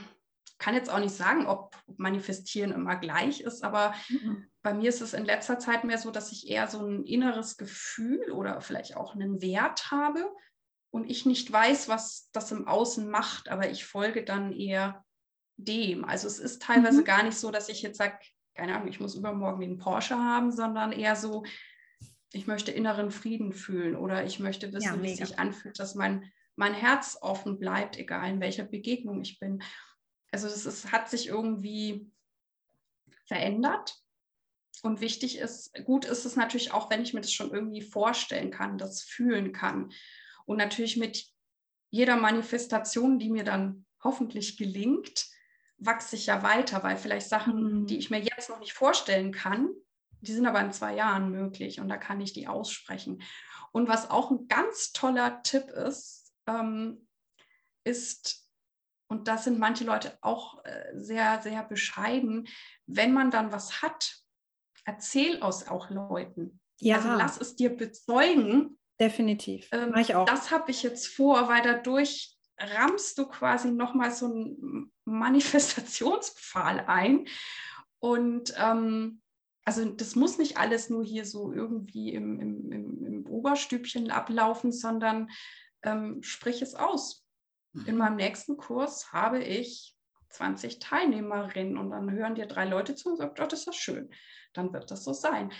kann 0.58 0.74
jetzt 0.74 0.90
auch 0.90 0.98
nicht 0.98 1.14
sagen, 1.14 1.46
ob 1.46 1.76
Manifestieren 1.96 2.72
immer 2.72 2.96
gleich 2.96 3.40
ist, 3.40 3.62
aber 3.62 3.94
mhm. 4.08 4.48
bei 4.62 4.74
mir 4.74 4.88
ist 4.88 5.00
es 5.00 5.14
in 5.14 5.24
letzter 5.24 5.58
Zeit 5.58 5.84
mehr 5.84 5.98
so, 5.98 6.10
dass 6.10 6.32
ich 6.32 6.48
eher 6.48 6.66
so 6.66 6.84
ein 6.84 7.04
inneres 7.04 7.56
Gefühl 7.56 8.32
oder 8.32 8.60
vielleicht 8.60 8.96
auch 8.96 9.14
einen 9.14 9.40
Wert 9.40 9.92
habe 9.92 10.28
und 10.90 11.08
ich 11.08 11.26
nicht 11.26 11.50
weiß, 11.50 11.88
was 11.88 12.28
das 12.32 12.50
im 12.50 12.66
Außen 12.66 13.08
macht, 13.08 13.48
aber 13.48 13.70
ich 13.70 13.84
folge 13.84 14.24
dann 14.24 14.52
eher 14.52 15.04
dem. 15.58 16.04
Also 16.04 16.26
es 16.26 16.38
ist 16.38 16.62
teilweise 16.62 17.00
mhm. 17.00 17.04
gar 17.04 17.22
nicht 17.22 17.36
so, 17.36 17.50
dass 17.50 17.68
ich 17.68 17.82
jetzt 17.82 17.98
sage, 17.98 18.18
keine 18.54 18.74
Ahnung, 18.74 18.88
ich 18.88 19.00
muss 19.00 19.14
übermorgen 19.14 19.60
den 19.60 19.78
Porsche 19.78 20.16
haben, 20.16 20.50
sondern 20.50 20.92
eher 20.92 21.16
so, 21.16 21.44
ich 22.32 22.46
möchte 22.46 22.72
inneren 22.72 23.10
Frieden 23.10 23.52
fühlen 23.52 23.96
oder 23.96 24.24
ich 24.24 24.38
möchte 24.38 24.72
wissen, 24.72 24.96
ja, 24.96 25.02
wie 25.02 25.12
es 25.12 25.18
sich 25.18 25.38
anfühlt, 25.38 25.78
dass 25.78 25.94
mein, 25.94 26.30
mein 26.56 26.74
Herz 26.74 27.18
offen 27.20 27.58
bleibt, 27.58 27.98
egal 27.98 28.30
in 28.30 28.40
welcher 28.40 28.64
Begegnung 28.64 29.20
ich 29.20 29.38
bin. 29.38 29.62
Also 30.30 30.46
es 30.46 30.66
ist, 30.66 30.92
hat 30.92 31.10
sich 31.10 31.28
irgendwie 31.28 32.10
verändert. 33.26 33.96
Und 34.82 35.00
wichtig 35.00 35.38
ist, 35.38 35.72
gut 35.84 36.04
ist 36.04 36.24
es 36.24 36.36
natürlich 36.36 36.72
auch, 36.72 36.88
wenn 36.90 37.02
ich 37.02 37.12
mir 37.12 37.20
das 37.20 37.32
schon 37.32 37.50
irgendwie 37.50 37.82
vorstellen 37.82 38.50
kann, 38.50 38.78
das 38.78 39.02
fühlen 39.02 39.52
kann. 39.52 39.90
Und 40.46 40.56
natürlich 40.58 40.96
mit 40.96 41.26
jeder 41.90 42.16
Manifestation, 42.16 43.18
die 43.18 43.30
mir 43.30 43.44
dann 43.44 43.86
hoffentlich 44.04 44.56
gelingt, 44.56 45.26
wachse 45.78 46.16
ich 46.16 46.26
ja 46.26 46.42
weiter, 46.42 46.82
weil 46.82 46.96
vielleicht 46.96 47.28
Sachen, 47.28 47.80
mhm. 47.82 47.86
die 47.86 47.98
ich 47.98 48.10
mir 48.10 48.20
jetzt 48.20 48.50
noch 48.50 48.58
nicht 48.58 48.72
vorstellen 48.72 49.32
kann, 49.32 49.70
die 50.20 50.32
sind 50.32 50.46
aber 50.46 50.60
in 50.60 50.72
zwei 50.72 50.94
Jahren 50.94 51.30
möglich 51.30 51.80
und 51.80 51.88
da 51.88 51.96
kann 51.96 52.20
ich 52.20 52.32
die 52.32 52.48
aussprechen. 52.48 53.22
Und 53.72 53.88
was 53.88 54.10
auch 54.10 54.30
ein 54.30 54.48
ganz 54.48 54.92
toller 54.92 55.42
Tipp 55.42 55.68
ist, 55.70 56.32
ähm, 56.46 57.06
ist, 57.84 58.48
und 59.08 59.28
da 59.28 59.38
sind 59.38 59.58
manche 59.58 59.84
Leute 59.84 60.18
auch 60.20 60.64
äh, 60.64 60.92
sehr, 60.94 61.40
sehr 61.42 61.62
bescheiden, 61.62 62.48
wenn 62.86 63.12
man 63.12 63.30
dann 63.30 63.52
was 63.52 63.82
hat, 63.82 64.16
erzähl 64.84 65.40
aus 65.42 65.68
auch 65.68 65.90
Leuten. 65.90 66.60
Ja. 66.80 66.96
Also 66.96 67.10
lass 67.10 67.40
es 67.40 67.56
dir 67.56 67.76
bezeugen. 67.76 68.78
Definitiv. 69.00 69.68
Ähm, 69.72 69.94
ich 69.96 70.14
auch. 70.14 70.26
Das 70.26 70.50
habe 70.50 70.70
ich 70.70 70.82
jetzt 70.82 71.06
vor, 71.06 71.48
weil 71.48 71.62
dadurch 71.62 72.37
rammst 72.58 73.18
du 73.18 73.26
quasi 73.26 73.70
nochmal 73.70 74.10
so 74.10 74.26
einen 74.26 74.92
Manifestationspfahl 75.04 76.80
ein. 76.86 77.26
Und 78.00 78.54
ähm, 78.56 79.20
also 79.64 79.84
das 79.84 80.14
muss 80.14 80.38
nicht 80.38 80.56
alles 80.56 80.90
nur 80.90 81.04
hier 81.04 81.24
so 81.24 81.52
irgendwie 81.52 82.12
im, 82.12 82.40
im, 82.40 82.72
im, 82.72 83.04
im 83.04 83.26
Oberstübchen 83.26 84.10
ablaufen, 84.10 84.72
sondern 84.72 85.30
ähm, 85.82 86.22
sprich 86.22 86.62
es 86.62 86.74
aus. 86.74 87.26
In 87.86 87.94
mhm. 87.94 87.98
meinem 87.98 88.16
nächsten 88.16 88.56
Kurs 88.56 89.12
habe 89.12 89.42
ich 89.42 89.94
20 90.30 90.78
Teilnehmerinnen 90.78 91.78
und 91.78 91.90
dann 91.90 92.10
hören 92.10 92.34
dir 92.34 92.46
drei 92.46 92.64
Leute 92.64 92.94
zu 92.94 93.10
und 93.10 93.16
sagen, 93.16 93.34
oh, 93.40 93.46
das 93.46 93.66
ist 93.66 93.76
schön. 93.76 94.10
Dann 94.52 94.72
wird 94.72 94.90
das 94.90 95.04
so 95.04 95.12
sein. 95.12 95.52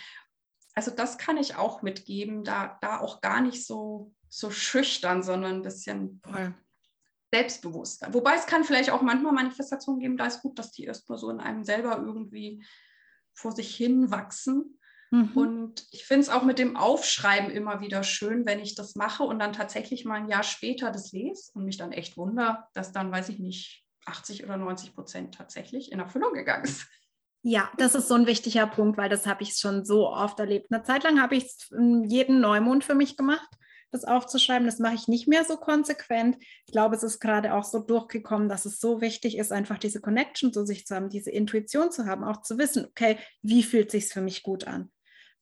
Also 0.75 0.91
das 0.91 1.19
kann 1.19 1.37
ich 1.37 1.57
auch 1.57 1.83
mitgeben, 1.83 2.45
da, 2.45 2.79
da 2.81 3.01
auch 3.01 3.21
gar 3.21 3.41
nicht 3.41 3.67
so, 3.67 4.15
so 4.29 4.51
schüchtern, 4.51 5.23
sondern 5.23 5.57
ein 5.57 5.63
bisschen 5.63 6.21
Voll 6.23 6.55
selbstbewusster. 7.33 8.13
Wobei 8.15 8.35
es 8.35 8.47
kann 8.47 8.65
vielleicht 8.65 8.91
auch 8.91 9.03
manchmal 9.03 9.33
Manifestationen 9.33 10.01
geben, 10.01 10.17
da 10.17 10.27
ist 10.27 10.41
gut, 10.41 10.59
dass 10.59 10.73
die 10.73 10.85
erstmal 10.85 11.19
so 11.19 11.31
in 11.31 11.41
einem 11.41 11.65
selber 11.65 11.99
irgendwie 11.99 12.65
vor 13.35 13.53
sich 13.53 13.75
hin 13.75 14.11
wachsen. 14.11 14.79
Mhm. 15.11 15.31
Und 15.35 15.87
ich 15.91 16.05
finde 16.05 16.23
es 16.23 16.29
auch 16.29 16.43
mit 16.43 16.59
dem 16.59 16.77
Aufschreiben 16.77 17.51
immer 17.51 17.81
wieder 17.81 18.03
schön, 18.03 18.47
wenn 18.47 18.61
ich 18.61 18.75
das 18.75 18.95
mache 18.95 19.23
und 19.23 19.39
dann 19.39 19.53
tatsächlich 19.53 20.05
mal 20.05 20.17
ein 20.17 20.29
Jahr 20.29 20.43
später 20.43 20.91
das 20.91 21.13
lese 21.13 21.51
und 21.55 21.65
mich 21.65 21.77
dann 21.77 21.93
echt 21.93 22.17
wundere, 22.17 22.65
dass 22.75 22.93
dann, 22.93 23.11
weiß 23.11 23.29
ich 23.31 23.39
nicht, 23.39 23.85
80 24.07 24.45
oder 24.45 24.57
90 24.57 24.95
Prozent 24.95 25.35
tatsächlich 25.35 25.93
in 25.93 26.01
Erfüllung 26.01 26.33
gegangen 26.33 26.65
ist. 26.65 26.87
Ja, 27.43 27.71
das 27.79 27.95
ist 27.95 28.09
so 28.09 28.15
ein 28.15 28.27
wichtiger 28.27 28.67
Punkt, 28.67 28.99
weil 28.99 29.09
das 29.09 29.27
habe 29.27 29.43
ich 29.43 29.55
schon 29.55 29.85
so 29.85 30.09
oft 30.09 30.41
erlebt. 30.41 30.71
Eine 30.71 30.83
Zeit 30.83 31.05
lang 31.05 31.21
habe 31.23 31.37
ich 31.37 31.45
es 31.45 31.69
jeden 31.71 32.41
Neumond 32.41 32.85
für 32.85 32.95
mich 32.95 33.17
gemacht 33.17 33.49
das 33.91 34.05
aufzuschreiben. 34.05 34.67
Das 34.67 34.79
mache 34.79 34.95
ich 34.95 35.09
nicht 35.09 35.29
mehr 35.29 35.45
so 35.45 35.57
konsequent. 35.57 36.37
Ich 36.67 36.73
glaube, 36.73 36.97
es 36.97 37.03
ist 37.03 37.21
gerade 37.21 37.55
auch 37.55 37.65
so 37.65 37.79
durchgekommen, 37.79 38.49
dass 38.49 38.65
es 38.65 38.81
so 38.81 39.01
wichtig 39.01 39.39
ist, 39.39 39.53
einfach 39.53 39.79
diese 39.79 40.01
Connection 40.01 40.53
zu 40.53 40.65
sich 40.65 40.87
zu 40.87 40.95
haben, 40.95 41.09
diese 41.09 41.31
Intuition 41.31 41.91
zu 41.91 42.07
haben, 42.07 42.25
auch 42.25 42.43
zu 42.43 42.59
wissen, 42.59 42.87
okay, 42.87 43.19
wie 43.43 43.63
fühlt 43.63 43.91
sich 43.91 44.09
für 44.09 44.21
mich 44.21 44.43
gut 44.43 44.67
an? 44.67 44.91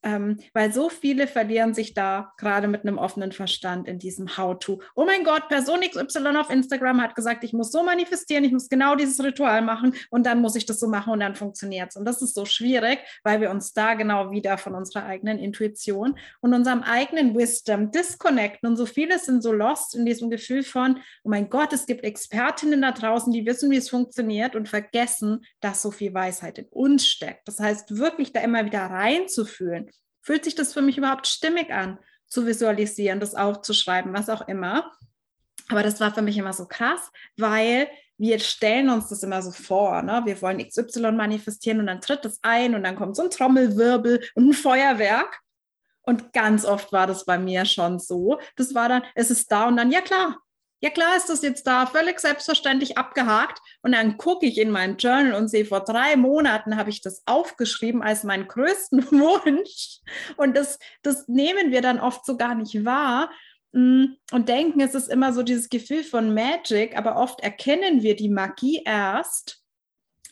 Ähm, 0.03 0.39
weil 0.53 0.71
so 0.71 0.89
viele 0.89 1.27
verlieren 1.27 1.73
sich 1.73 1.93
da 1.93 2.31
gerade 2.37 2.67
mit 2.67 2.81
einem 2.81 2.99
offenen 2.99 3.31
Verstand 3.31 3.87
in 3.87 3.97
diesem 3.97 4.37
How-To. 4.37 4.81
Oh 4.95 5.05
mein 5.05 5.23
Gott, 5.23 5.47
Person 5.49 5.81
XY 5.81 6.37
auf 6.37 6.51
Instagram 6.51 7.01
hat 7.01 7.15
gesagt, 7.15 7.43
ich 7.43 7.51
muss 7.51 7.71
so 7.71 7.83
manifestieren, 7.83 8.43
ich 8.43 8.51
muss 8.51 8.69
genau 8.69 8.95
dieses 8.95 9.21
Ritual 9.23 9.63
machen 9.63 9.95
und 10.11 10.25
dann 10.25 10.39
muss 10.39 10.55
ich 10.55 10.65
das 10.67 10.79
so 10.79 10.87
machen 10.87 11.13
und 11.13 11.19
dann 11.19 11.35
funktioniert 11.35 11.89
es. 11.89 11.95
Und 11.95 12.05
das 12.05 12.21
ist 12.21 12.35
so 12.35 12.45
schwierig, 12.45 12.99
weil 13.23 13.41
wir 13.41 13.49
uns 13.49 13.73
da 13.73 13.95
genau 13.95 14.31
wieder 14.31 14.57
von 14.59 14.75
unserer 14.75 15.05
eigenen 15.05 15.39
Intuition 15.39 16.17
und 16.41 16.53
unserem 16.53 16.83
eigenen 16.83 17.35
Wisdom 17.35 17.91
disconnecten. 17.91 18.69
Und 18.69 18.77
so 18.77 18.85
viele 18.85 19.17
sind 19.17 19.41
so 19.41 19.51
lost 19.51 19.95
in 19.95 20.05
diesem 20.05 20.29
Gefühl 20.29 20.63
von, 20.63 20.97
oh 21.23 21.29
mein 21.29 21.49
Gott, 21.49 21.73
es 21.73 21.87
gibt 21.87 22.03
Expertinnen 22.03 22.83
da 22.83 22.91
draußen, 22.91 23.33
die 23.33 23.45
wissen, 23.47 23.71
wie 23.71 23.77
es 23.77 23.89
funktioniert 23.89 24.55
und 24.55 24.69
vergessen, 24.69 25.43
dass 25.59 25.81
so 25.81 25.89
viel 25.89 26.13
Weisheit 26.13 26.59
in 26.59 26.67
uns 26.69 27.07
steckt. 27.07 27.47
Das 27.47 27.59
heißt, 27.59 27.97
wirklich 27.97 28.31
da 28.31 28.41
immer 28.41 28.63
wieder 28.63 28.81
reinzufühlen 28.81 29.86
Fühlt 30.27 30.43
sich 30.43 30.55
das 30.55 30.73
für 30.73 30.81
mich 30.81 30.97
überhaupt 30.97 31.25
stimmig 31.25 31.71
an, 31.71 31.99
zu 32.27 32.45
visualisieren, 32.45 33.21
das 33.21 33.33
aufzuschreiben, 33.33 34.13
was 34.13 34.27
auch 34.27 34.45
immer? 34.49 34.91
Aber 35.69 35.83
das 35.83 36.01
war 36.01 36.13
für 36.13 36.21
mich 36.21 36.37
immer 36.37 36.51
so 36.51 36.67
krass, 36.67 36.99
weil 37.37 37.87
wir 38.17 38.37
stellen 38.39 38.89
uns 38.89 39.07
das 39.07 39.23
immer 39.23 39.41
so 39.41 39.51
vor. 39.51 40.01
Ne? 40.01 40.23
Wir 40.25 40.41
wollen 40.41 40.57
XY 40.57 41.13
manifestieren 41.13 41.79
und 41.79 41.87
dann 41.87 42.01
tritt 42.01 42.25
das 42.25 42.39
ein 42.41 42.75
und 42.75 42.83
dann 42.83 42.97
kommt 42.97 43.15
so 43.15 43.23
ein 43.23 43.29
Trommelwirbel 43.29 44.21
und 44.35 44.49
ein 44.49 44.53
Feuerwerk. 44.53 45.39
Und 46.01 46.33
ganz 46.33 46.65
oft 46.65 46.91
war 46.91 47.07
das 47.07 47.23
bei 47.23 47.39
mir 47.39 47.63
schon 47.63 47.97
so. 47.97 48.37
Das 48.57 48.75
war 48.75 48.89
dann, 48.89 49.03
es 49.15 49.31
ist 49.31 49.49
da 49.49 49.69
und 49.69 49.77
dann, 49.77 49.93
ja 49.93 50.01
klar, 50.01 50.39
ja 50.79 50.89
klar 50.89 51.17
ist 51.17 51.29
das 51.29 51.41
jetzt 51.41 51.65
da, 51.65 51.85
völlig 51.85 52.19
selbstverständlich 52.19 52.97
abgehakt. 52.97 53.59
Und 53.81 53.93
dann 53.93 54.17
gucke 54.17 54.45
ich 54.45 54.57
in 54.57 54.69
mein 54.69 54.97
Journal 54.97 55.33
und 55.33 55.47
sehe, 55.47 55.65
vor 55.65 55.83
drei 55.83 56.15
Monaten 56.15 56.77
habe 56.77 56.89
ich 56.89 57.01
das 57.01 57.23
aufgeschrieben 57.25 58.01
als 58.01 58.23
meinen 58.23 58.47
größten 58.47 59.03
Wunsch. 59.11 59.99
Und 60.35 60.55
das, 60.55 60.79
das 61.01 61.27
nehmen 61.27 61.71
wir 61.71 61.81
dann 61.81 61.99
oft 61.99 62.25
so 62.25 62.37
gar 62.37 62.55
nicht 62.55 62.85
wahr 62.85 63.31
mm, 63.71 64.05
und 64.31 64.49
denken, 64.49 64.81
es 64.81 64.95
ist 64.95 65.09
immer 65.09 65.33
so 65.33 65.43
dieses 65.43 65.69
Gefühl 65.69 66.03
von 66.03 66.33
Magic, 66.33 66.97
aber 66.97 67.17
oft 67.17 67.41
erkennen 67.41 68.03
wir 68.03 68.15
die 68.15 68.29
Magie 68.29 68.83
erst, 68.85 69.63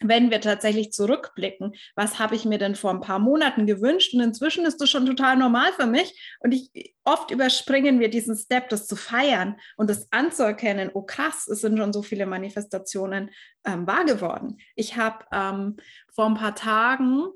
wenn 0.01 0.31
wir 0.31 0.41
tatsächlich 0.41 0.91
zurückblicken, 0.91 1.73
was 1.95 2.19
habe 2.19 2.35
ich 2.35 2.45
mir 2.45 2.57
denn 2.57 2.75
vor 2.75 2.91
ein 2.91 3.01
paar 3.01 3.19
Monaten 3.19 3.65
gewünscht 3.65 4.13
und 4.13 4.21
inzwischen 4.21 4.65
ist 4.65 4.81
das 4.81 4.89
schon 4.89 5.05
total 5.05 5.37
normal 5.37 5.71
für 5.73 5.87
mich 5.87 6.35
und 6.39 6.53
ich 6.53 6.95
oft 7.03 7.31
überspringen 7.31 7.99
wir 7.99 8.09
diesen 8.09 8.35
Step, 8.35 8.69
das 8.69 8.87
zu 8.87 8.95
feiern 8.95 9.57
und 9.77 9.89
das 9.89 10.11
anzuerkennen, 10.11 10.89
oh 10.93 11.03
krass, 11.03 11.47
es 11.47 11.61
sind 11.61 11.77
schon 11.77 11.93
so 11.93 12.01
viele 12.01 12.25
Manifestationen 12.25 13.29
ähm, 13.65 13.87
wahr 13.87 14.05
geworden. 14.05 14.57
Ich 14.75 14.97
habe 14.97 15.25
ähm, 15.31 15.77
vor 16.13 16.25
ein 16.25 16.35
paar 16.35 16.55
Tagen 16.55 17.27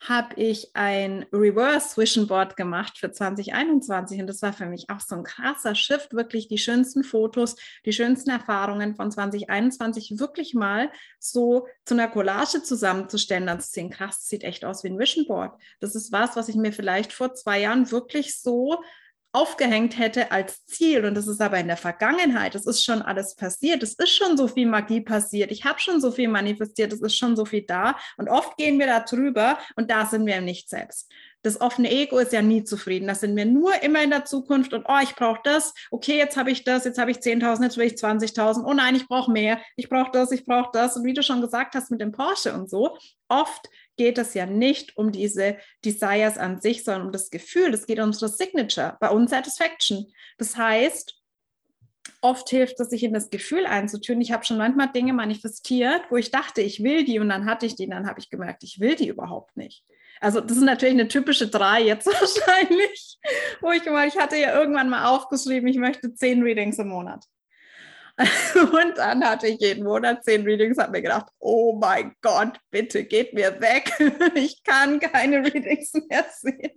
habe 0.00 0.40
ich 0.40 0.70
ein 0.74 1.26
Reverse 1.32 1.96
Vision 2.00 2.28
Board 2.28 2.56
gemacht 2.56 2.98
für 2.98 3.10
2021 3.10 4.20
und 4.20 4.26
das 4.28 4.42
war 4.42 4.52
für 4.52 4.66
mich 4.66 4.90
auch 4.90 5.00
so 5.00 5.16
ein 5.16 5.24
krasser 5.24 5.74
Shift, 5.74 6.12
wirklich 6.14 6.48
die 6.48 6.58
schönsten 6.58 7.02
Fotos, 7.02 7.56
die 7.84 7.92
schönsten 7.92 8.30
Erfahrungen 8.30 8.94
von 8.94 9.10
2021 9.10 10.18
wirklich 10.18 10.54
mal 10.54 10.90
so 11.18 11.66
zu 11.84 11.94
einer 11.94 12.08
Collage 12.08 12.62
zusammenzustellen, 12.62 13.46
dann 13.46 13.60
zu 13.60 13.70
sehen, 13.70 13.90
krass, 13.90 14.18
das 14.18 14.28
sieht 14.28 14.44
echt 14.44 14.64
aus 14.64 14.84
wie 14.84 14.88
ein 14.88 14.98
Vision 14.98 15.26
Board. 15.26 15.60
Das 15.80 15.94
ist 15.94 16.12
was, 16.12 16.36
was 16.36 16.48
ich 16.48 16.56
mir 16.56 16.72
vielleicht 16.72 17.12
vor 17.12 17.34
zwei 17.34 17.60
Jahren 17.60 17.90
wirklich 17.90 18.40
so 18.40 18.82
aufgehängt 19.32 19.98
hätte 19.98 20.32
als 20.32 20.64
Ziel. 20.64 21.04
Und 21.04 21.14
das 21.14 21.26
ist 21.26 21.40
aber 21.40 21.58
in 21.58 21.68
der 21.68 21.76
Vergangenheit. 21.76 22.54
Es 22.54 22.66
ist 22.66 22.84
schon 22.84 23.02
alles 23.02 23.34
passiert. 23.36 23.82
Es 23.82 23.94
ist 23.94 24.10
schon 24.10 24.36
so 24.36 24.48
viel 24.48 24.66
Magie 24.66 25.00
passiert. 25.00 25.52
Ich 25.52 25.64
habe 25.64 25.80
schon 25.80 26.00
so 26.00 26.10
viel 26.10 26.28
manifestiert. 26.28 26.92
Es 26.92 27.02
ist 27.02 27.16
schon 27.16 27.36
so 27.36 27.44
viel 27.44 27.62
da. 27.62 27.96
Und 28.16 28.28
oft 28.28 28.56
gehen 28.56 28.78
wir 28.78 28.86
da 28.86 29.00
drüber 29.00 29.58
und 29.76 29.90
da 29.90 30.06
sind 30.06 30.26
wir 30.26 30.40
nicht 30.40 30.70
selbst. 30.70 31.10
Das 31.42 31.60
offene 31.60 31.90
Ego 31.90 32.18
ist 32.18 32.32
ja 32.32 32.42
nie 32.42 32.64
zufrieden. 32.64 33.06
Da 33.06 33.14
sind 33.14 33.36
wir 33.36 33.44
nur 33.44 33.80
immer 33.82 34.02
in 34.02 34.10
der 34.10 34.24
Zukunft 34.24 34.72
und 34.72 34.86
oh, 34.88 34.98
ich 35.02 35.14
brauche 35.14 35.40
das. 35.44 35.72
Okay, 35.90 36.16
jetzt 36.16 36.36
habe 36.36 36.50
ich 36.50 36.64
das, 36.64 36.84
jetzt 36.84 36.98
habe 36.98 37.12
ich 37.12 37.18
10.000, 37.18 37.62
jetzt 37.62 37.76
will 37.76 37.86
ich 37.86 37.94
20.000. 37.94 38.64
Oh 38.64 38.74
nein, 38.74 38.96
ich 38.96 39.06
brauche 39.06 39.30
mehr. 39.30 39.60
Ich 39.76 39.88
brauche 39.88 40.10
das, 40.10 40.32
ich 40.32 40.44
brauche 40.44 40.70
das. 40.72 40.96
Und 40.96 41.04
wie 41.04 41.14
du 41.14 41.22
schon 41.22 41.40
gesagt 41.40 41.74
hast 41.74 41.90
mit 41.90 42.00
dem 42.00 42.12
Porsche 42.12 42.54
und 42.54 42.68
so, 42.68 42.98
oft 43.28 43.68
geht 43.98 44.16
es 44.16 44.32
ja 44.32 44.46
nicht 44.46 44.96
um 44.96 45.12
diese 45.12 45.58
Desires 45.84 46.38
an 46.38 46.60
sich, 46.60 46.84
sondern 46.84 47.06
um 47.06 47.12
das 47.12 47.28
Gefühl. 47.28 47.74
Es 47.74 47.86
geht 47.86 47.98
um 47.98 48.06
unsere 48.06 48.30
Signature, 48.30 48.96
bei 49.00 49.10
uns 49.10 49.30
Satisfaction. 49.30 50.06
Das 50.38 50.56
heißt, 50.56 51.14
oft 52.22 52.48
hilft 52.48 52.80
es, 52.80 52.88
sich 52.88 53.04
in 53.04 53.12
das 53.12 53.28
Gefühl 53.30 53.66
einzutun. 53.66 54.20
Ich 54.20 54.32
habe 54.32 54.44
schon 54.44 54.58
manchmal 54.58 54.90
Dinge 54.90 55.12
manifestiert, 55.12 56.02
wo 56.10 56.16
ich 56.16 56.30
dachte, 56.30 56.62
ich 56.62 56.82
will 56.82 57.04
die 57.04 57.18
und 57.18 57.28
dann 57.28 57.44
hatte 57.44 57.66
ich 57.66 57.76
die 57.76 57.84
und 57.84 57.90
dann 57.90 58.06
habe 58.06 58.20
ich 58.20 58.30
gemerkt, 58.30 58.62
ich 58.64 58.80
will 58.80 58.94
die 58.94 59.08
überhaupt 59.08 59.56
nicht. 59.56 59.84
Also 60.20 60.40
das 60.40 60.56
ist 60.56 60.64
natürlich 60.64 60.94
eine 60.94 61.08
typische 61.08 61.48
drei 61.48 61.82
jetzt 61.82 62.06
wahrscheinlich, 62.06 63.18
wo 63.60 63.70
ich 63.70 63.84
mal, 63.84 64.08
ich 64.08 64.16
hatte 64.16 64.36
ja 64.36 64.58
irgendwann 64.58 64.88
mal 64.88 65.06
aufgeschrieben, 65.06 65.68
ich 65.68 65.76
möchte 65.76 66.14
zehn 66.14 66.42
Readings 66.42 66.78
im 66.78 66.88
Monat. 66.88 67.24
Und 68.54 68.98
dann 68.98 69.24
hatte 69.24 69.46
ich 69.46 69.60
jeden 69.60 69.84
Monat 69.84 70.24
zehn 70.24 70.42
Readings, 70.42 70.78
habe 70.78 70.92
mir 70.92 71.02
gedacht, 71.02 71.26
oh 71.38 71.78
mein 71.80 72.14
Gott, 72.20 72.58
bitte 72.70 73.04
geht 73.04 73.32
mir 73.32 73.60
weg. 73.60 73.92
Ich 74.34 74.62
kann 74.64 75.00
keine 75.00 75.38
Readings 75.38 75.92
mehr 76.08 76.24
sehen. 76.32 76.72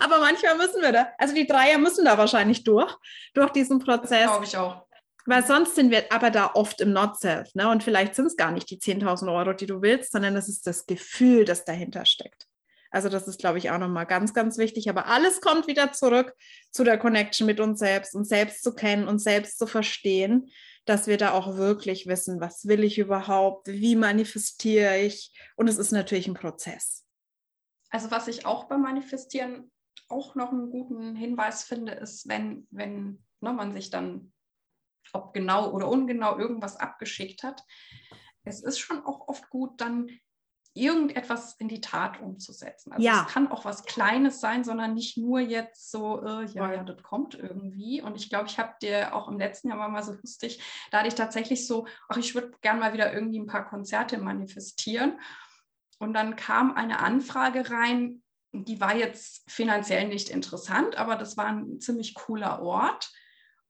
Aber 0.00 0.20
manchmal 0.20 0.56
müssen 0.56 0.80
wir 0.80 0.92
da, 0.92 1.08
also 1.18 1.34
die 1.34 1.46
Dreier 1.46 1.78
müssen 1.78 2.04
da 2.04 2.16
wahrscheinlich 2.16 2.64
durch, 2.64 2.94
durch 3.34 3.50
diesen 3.50 3.78
Prozess. 3.78 4.26
Glaube 4.26 4.44
ich 4.44 4.56
auch. 4.56 4.86
Weil 5.26 5.44
sonst 5.44 5.74
sind 5.74 5.90
wir 5.90 6.04
aber 6.12 6.30
da 6.30 6.52
oft 6.54 6.80
im 6.80 6.92
Not-Self. 6.92 7.54
Ne? 7.54 7.68
Und 7.68 7.82
vielleicht 7.82 8.14
sind 8.14 8.26
es 8.26 8.36
gar 8.36 8.52
nicht 8.52 8.70
die 8.70 8.78
10.000 8.78 9.34
Euro, 9.36 9.52
die 9.52 9.66
du 9.66 9.82
willst, 9.82 10.12
sondern 10.12 10.36
es 10.36 10.48
ist 10.48 10.66
das 10.66 10.86
Gefühl, 10.86 11.44
das 11.44 11.64
dahinter 11.64 12.04
steckt. 12.04 12.45
Also 12.90 13.08
das 13.08 13.28
ist, 13.28 13.38
glaube 13.38 13.58
ich, 13.58 13.70
auch 13.70 13.78
nochmal 13.78 14.06
ganz, 14.06 14.34
ganz 14.34 14.58
wichtig. 14.58 14.88
Aber 14.88 15.06
alles 15.06 15.40
kommt 15.40 15.66
wieder 15.66 15.92
zurück 15.92 16.34
zu 16.70 16.84
der 16.84 16.98
Connection 16.98 17.46
mit 17.46 17.60
uns 17.60 17.78
selbst 17.78 18.14
und 18.14 18.26
selbst 18.26 18.62
zu 18.62 18.74
kennen 18.74 19.08
und 19.08 19.18
selbst 19.18 19.58
zu 19.58 19.66
verstehen, 19.66 20.50
dass 20.84 21.06
wir 21.06 21.16
da 21.16 21.32
auch 21.32 21.56
wirklich 21.56 22.06
wissen, 22.06 22.40
was 22.40 22.66
will 22.66 22.84
ich 22.84 22.98
überhaupt, 22.98 23.68
wie 23.68 23.96
manifestiere 23.96 24.98
ich. 24.98 25.32
Und 25.56 25.68
es 25.68 25.78
ist 25.78 25.90
natürlich 25.90 26.28
ein 26.28 26.34
Prozess. 26.34 27.04
Also 27.90 28.10
was 28.10 28.28
ich 28.28 28.46
auch 28.46 28.64
beim 28.64 28.82
Manifestieren 28.82 29.70
auch 30.08 30.34
noch 30.34 30.52
einen 30.52 30.70
guten 30.70 31.16
Hinweis 31.16 31.64
finde, 31.64 31.92
ist, 31.92 32.28
wenn, 32.28 32.66
wenn 32.70 33.24
ne, 33.40 33.52
man 33.52 33.72
sich 33.72 33.90
dann, 33.90 34.32
ob 35.12 35.34
genau 35.34 35.72
oder 35.72 35.88
ungenau, 35.88 36.38
irgendwas 36.38 36.76
abgeschickt 36.76 37.42
hat, 37.42 37.62
es 38.44 38.62
ist 38.62 38.78
schon 38.78 39.04
auch 39.04 39.26
oft 39.28 39.50
gut, 39.50 39.80
dann 39.80 40.08
irgendetwas 40.76 41.54
in 41.58 41.68
die 41.68 41.80
Tat 41.80 42.20
umzusetzen. 42.20 42.92
Also 42.92 43.04
ja. 43.04 43.24
es 43.26 43.32
kann 43.32 43.50
auch 43.50 43.64
was 43.64 43.84
Kleines 43.84 44.40
sein, 44.40 44.62
sondern 44.64 44.94
nicht 44.94 45.16
nur 45.16 45.40
jetzt 45.40 45.90
so, 45.90 46.22
äh, 46.22 46.44
ja, 46.46 46.72
ja, 46.72 46.84
das 46.84 47.02
kommt 47.02 47.34
irgendwie. 47.34 48.02
Und 48.02 48.16
ich 48.16 48.28
glaube, 48.28 48.46
ich 48.46 48.58
habe 48.58 48.74
dir 48.82 49.14
auch 49.14 49.28
im 49.28 49.38
letzten 49.38 49.68
Jahr 49.68 49.78
war 49.78 49.88
mal 49.88 50.02
so 50.02 50.12
lustig, 50.12 50.62
da 50.90 50.98
hatte 50.98 51.08
ich 51.08 51.14
tatsächlich 51.14 51.66
so, 51.66 51.86
ach, 52.08 52.16
ich 52.18 52.34
würde 52.34 52.52
gerne 52.60 52.80
mal 52.80 52.92
wieder 52.92 53.12
irgendwie 53.12 53.40
ein 53.40 53.46
paar 53.46 53.66
Konzerte 53.66 54.18
manifestieren. 54.18 55.18
Und 55.98 56.12
dann 56.12 56.36
kam 56.36 56.74
eine 56.74 57.00
Anfrage 57.00 57.70
rein, 57.70 58.22
die 58.52 58.80
war 58.80 58.96
jetzt 58.96 59.50
finanziell 59.50 60.08
nicht 60.08 60.30
interessant, 60.30 60.96
aber 60.96 61.16
das 61.16 61.36
war 61.36 61.46
ein 61.46 61.80
ziemlich 61.80 62.14
cooler 62.14 62.62
Ort. 62.62 63.10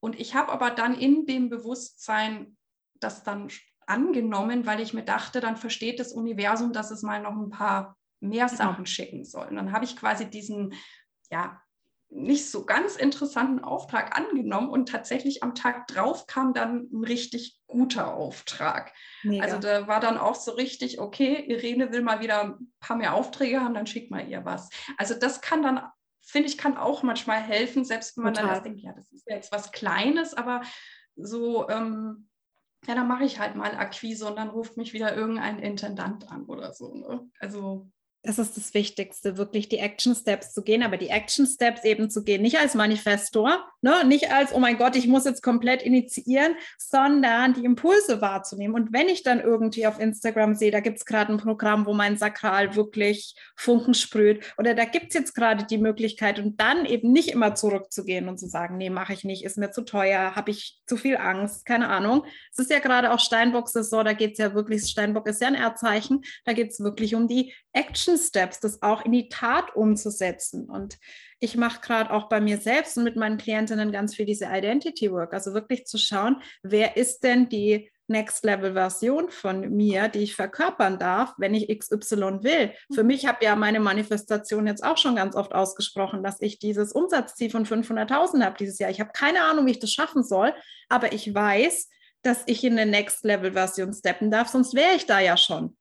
Und 0.00 0.18
ich 0.18 0.34
habe 0.34 0.52
aber 0.52 0.70
dann 0.70 0.94
in 0.94 1.26
dem 1.26 1.48
Bewusstsein, 1.48 2.56
dass 3.00 3.22
dann 3.22 3.48
angenommen, 3.86 4.66
weil 4.66 4.80
ich 4.80 4.92
mir 4.92 5.04
dachte, 5.04 5.40
dann 5.40 5.56
versteht 5.56 6.00
das 6.00 6.12
Universum, 6.12 6.72
dass 6.72 6.90
es 6.90 7.02
mal 7.02 7.22
noch 7.22 7.36
ein 7.36 7.50
paar 7.50 7.96
mehr 8.20 8.46
genau. 8.46 8.56
Sachen 8.56 8.86
schicken 8.86 9.24
soll. 9.24 9.46
Und 9.48 9.56
dann 9.56 9.72
habe 9.72 9.84
ich 9.84 9.96
quasi 9.96 10.28
diesen, 10.28 10.74
ja, 11.30 11.60
nicht 12.08 12.50
so 12.50 12.64
ganz 12.64 12.96
interessanten 12.96 13.64
Auftrag 13.64 14.16
angenommen 14.16 14.68
und 14.68 14.88
tatsächlich 14.88 15.42
am 15.42 15.54
Tag 15.54 15.88
drauf 15.88 16.26
kam 16.26 16.54
dann 16.54 16.88
ein 16.92 17.04
richtig 17.04 17.58
guter 17.66 18.14
Auftrag. 18.14 18.92
Mega. 19.24 19.44
Also 19.44 19.58
da 19.58 19.88
war 19.88 19.98
dann 19.98 20.16
auch 20.16 20.36
so 20.36 20.52
richtig, 20.52 21.00
okay, 21.00 21.44
Irene 21.48 21.90
will 21.92 22.02
mal 22.02 22.20
wieder 22.20 22.42
ein 22.42 22.72
paar 22.78 22.96
mehr 22.96 23.14
Aufträge 23.14 23.60
haben, 23.60 23.74
dann 23.74 23.88
schickt 23.88 24.10
mal 24.10 24.28
ihr 24.28 24.44
was. 24.44 24.70
Also 24.96 25.14
das 25.14 25.40
kann 25.40 25.62
dann, 25.62 25.80
finde 26.22 26.48
ich, 26.48 26.56
kann 26.56 26.76
auch 26.76 27.02
manchmal 27.02 27.40
helfen, 27.40 27.84
selbst 27.84 28.16
wenn 28.16 28.24
man 28.24 28.34
Total. 28.34 28.54
dann 28.54 28.64
denkt, 28.64 28.80
ja, 28.80 28.92
das 28.92 29.10
ist 29.10 29.28
jetzt 29.28 29.50
was 29.50 29.72
Kleines, 29.72 30.32
aber 30.32 30.62
so 31.16 31.68
ähm, 31.68 32.28
ja, 32.86 32.94
dann 32.94 33.08
mache 33.08 33.24
ich 33.24 33.38
halt 33.38 33.56
mal 33.56 33.76
Akquise 33.76 34.26
und 34.26 34.36
dann 34.36 34.48
ruft 34.48 34.76
mich 34.76 34.92
wieder 34.92 35.16
irgendein 35.16 35.58
Intendant 35.58 36.30
an 36.30 36.44
oder 36.44 36.72
so. 36.72 36.94
Ne? 36.94 37.28
Also 37.40 37.90
das 38.26 38.38
ist 38.38 38.56
das 38.56 38.74
Wichtigste, 38.74 39.38
wirklich 39.38 39.68
die 39.68 39.78
Action 39.78 40.14
Steps 40.14 40.52
zu 40.52 40.62
gehen, 40.62 40.82
aber 40.82 40.96
die 40.96 41.08
Action 41.08 41.46
Steps 41.46 41.84
eben 41.84 42.10
zu 42.10 42.24
gehen, 42.24 42.42
nicht 42.42 42.58
als 42.58 42.74
Manifestor, 42.74 43.64
ne? 43.82 44.04
nicht 44.04 44.32
als, 44.32 44.52
oh 44.52 44.58
mein 44.58 44.78
Gott, 44.78 44.96
ich 44.96 45.06
muss 45.06 45.24
jetzt 45.24 45.42
komplett 45.42 45.82
initiieren, 45.82 46.56
sondern 46.76 47.54
die 47.54 47.64
Impulse 47.64 48.20
wahrzunehmen. 48.20 48.74
Und 48.74 48.92
wenn 48.92 49.08
ich 49.08 49.22
dann 49.22 49.40
irgendwie 49.40 49.86
auf 49.86 50.00
Instagram 50.00 50.54
sehe, 50.54 50.70
da 50.70 50.80
gibt 50.80 50.98
es 50.98 51.04
gerade 51.04 51.32
ein 51.32 51.38
Programm, 51.38 51.86
wo 51.86 51.94
mein 51.94 52.16
Sakral 52.16 52.74
wirklich 52.74 53.36
Funken 53.54 53.94
sprüht, 53.94 54.44
oder 54.58 54.74
da 54.74 54.84
gibt 54.84 55.08
es 55.08 55.14
jetzt 55.14 55.34
gerade 55.34 55.64
die 55.64 55.78
Möglichkeit 55.78 56.38
und 56.38 56.60
dann 56.60 56.84
eben 56.84 57.12
nicht 57.12 57.28
immer 57.28 57.54
zurückzugehen 57.54 58.28
und 58.28 58.38
zu 58.38 58.46
sagen, 58.46 58.76
nee, 58.76 58.90
mache 58.90 59.12
ich 59.12 59.24
nicht, 59.24 59.44
ist 59.44 59.56
mir 59.56 59.70
zu 59.70 59.82
teuer, 59.82 60.34
habe 60.34 60.50
ich 60.50 60.80
zu 60.86 60.96
viel 60.96 61.16
Angst, 61.16 61.64
keine 61.64 61.88
Ahnung. 61.88 62.24
Es 62.52 62.58
ist 62.58 62.70
ja 62.70 62.80
gerade 62.80 63.12
auch 63.12 63.20
Steinbock-Saison, 63.20 64.04
da 64.04 64.12
geht 64.12 64.32
es 64.32 64.38
ja 64.38 64.54
wirklich, 64.54 64.82
Steinbock 64.82 65.28
ist 65.28 65.40
ja 65.40 65.48
ein 65.48 65.54
Erdzeichen, 65.54 66.22
da 66.44 66.52
geht 66.52 66.70
es 66.70 66.80
wirklich 66.80 67.14
um 67.14 67.28
die 67.28 67.54
Action 67.76 68.16
Steps, 68.16 68.58
das 68.58 68.82
auch 68.82 69.04
in 69.04 69.12
die 69.12 69.28
Tat 69.28 69.76
umzusetzen. 69.76 70.68
Und 70.68 70.98
ich 71.38 71.56
mache 71.56 71.80
gerade 71.80 72.10
auch 72.10 72.28
bei 72.28 72.40
mir 72.40 72.58
selbst 72.58 72.96
und 72.96 73.04
mit 73.04 73.16
meinen 73.16 73.36
Klientinnen 73.36 73.92
ganz 73.92 74.14
viel 74.14 74.26
diese 74.26 74.46
Identity 74.46 75.12
Work, 75.12 75.34
also 75.34 75.52
wirklich 75.52 75.86
zu 75.86 75.98
schauen, 75.98 76.42
wer 76.62 76.96
ist 76.96 77.20
denn 77.20 77.48
die 77.48 77.90
Next 78.08 78.44
Level 78.44 78.74
Version 78.74 79.30
von 79.30 79.68
mir, 79.70 80.08
die 80.08 80.20
ich 80.20 80.36
verkörpern 80.36 80.98
darf, 80.98 81.34
wenn 81.38 81.54
ich 81.54 81.68
XY 81.68 82.42
will. 82.42 82.72
Für 82.94 83.02
mich 83.02 83.26
habe 83.26 83.44
ja 83.44 83.56
meine 83.56 83.80
Manifestation 83.80 84.66
jetzt 84.68 84.84
auch 84.84 84.96
schon 84.96 85.16
ganz 85.16 85.34
oft 85.34 85.52
ausgesprochen, 85.52 86.22
dass 86.22 86.40
ich 86.40 86.58
dieses 86.60 86.92
Umsatzziel 86.92 87.50
von 87.50 87.66
500.000 87.66 88.44
habe 88.44 88.56
dieses 88.58 88.78
Jahr. 88.78 88.90
Ich 88.90 89.00
habe 89.00 89.10
keine 89.12 89.42
Ahnung, 89.42 89.66
wie 89.66 89.72
ich 89.72 89.80
das 89.80 89.92
schaffen 89.92 90.22
soll, 90.22 90.54
aber 90.88 91.12
ich 91.12 91.34
weiß, 91.34 91.88
dass 92.22 92.44
ich 92.46 92.62
in 92.64 92.78
eine 92.78 92.90
Next 92.90 93.24
Level 93.24 93.52
Version 93.52 93.92
steppen 93.92 94.30
darf, 94.30 94.48
sonst 94.48 94.74
wäre 94.74 94.94
ich 94.94 95.06
da 95.06 95.18
ja 95.20 95.36
schon. 95.36 95.76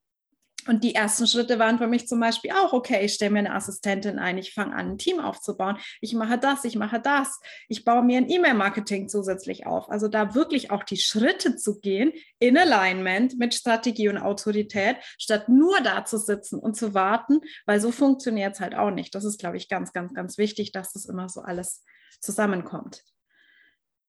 Und 0.68 0.84
die 0.84 0.95
ersten 0.95 1.28
Schritte 1.28 1.59
waren 1.59 1.78
für 1.78 1.88
mich 1.88 2.07
zum 2.07 2.20
Beispiel 2.20 2.51
auch, 2.51 2.74
okay, 2.74 3.05
ich 3.05 3.13
stelle 3.13 3.32
mir 3.32 3.39
eine 3.39 3.53
Assistentin 3.53 4.20
ein, 4.20 4.38
ich 4.38 4.53
fange 4.53 4.76
an, 4.76 4.91
ein 4.91 4.97
Team 4.97 5.20
aufzubauen, 5.20 5.78
ich 6.01 6.13
mache 6.13 6.38
das, 6.38 6.63
ich 6.63 6.76
mache 6.76 6.99
das, 6.99 7.39
ich 7.68 7.86
baue 7.86 8.03
mir 8.03 8.18
ein 8.18 8.30
E-Mail-Marketing 8.30 9.07
zusätzlich 9.07 9.68
auf. 9.68 9.89
Also 9.89 10.07
da 10.07 10.34
wirklich 10.34 10.72
auch 10.72 10.84
die 10.84 10.97
Schritte 10.97 11.55
zu 11.55 11.80
gehen 11.80 12.13
in 12.39 12.57
Alignment 12.57 13.38
mit 13.38 13.53
Strategie 13.53 14.09
und 14.09 14.18
Autorität, 14.18 14.97
statt 15.18 15.49
nur 15.49 15.80
da 15.82 16.05
zu 16.05 16.18
sitzen 16.18 16.59
und 16.59 16.76
zu 16.76 16.93
warten, 16.93 17.41
weil 17.66 17.80
so 17.80 17.91
funktioniert 17.91 18.55
es 18.55 18.59
halt 18.59 18.76
auch 18.76 18.91
nicht. 18.91 19.13
Das 19.13 19.24
ist, 19.24 19.39
glaube 19.39 19.57
ich, 19.57 19.70
ganz, 19.70 19.93
ganz, 19.93 20.13
ganz 20.13 20.38
wichtig, 20.38 20.72
dass 20.72 20.93
das 20.93 21.05
immer 21.05 21.30
so 21.30 21.41
alles 21.41 21.84
zusammenkommt. 22.20 23.03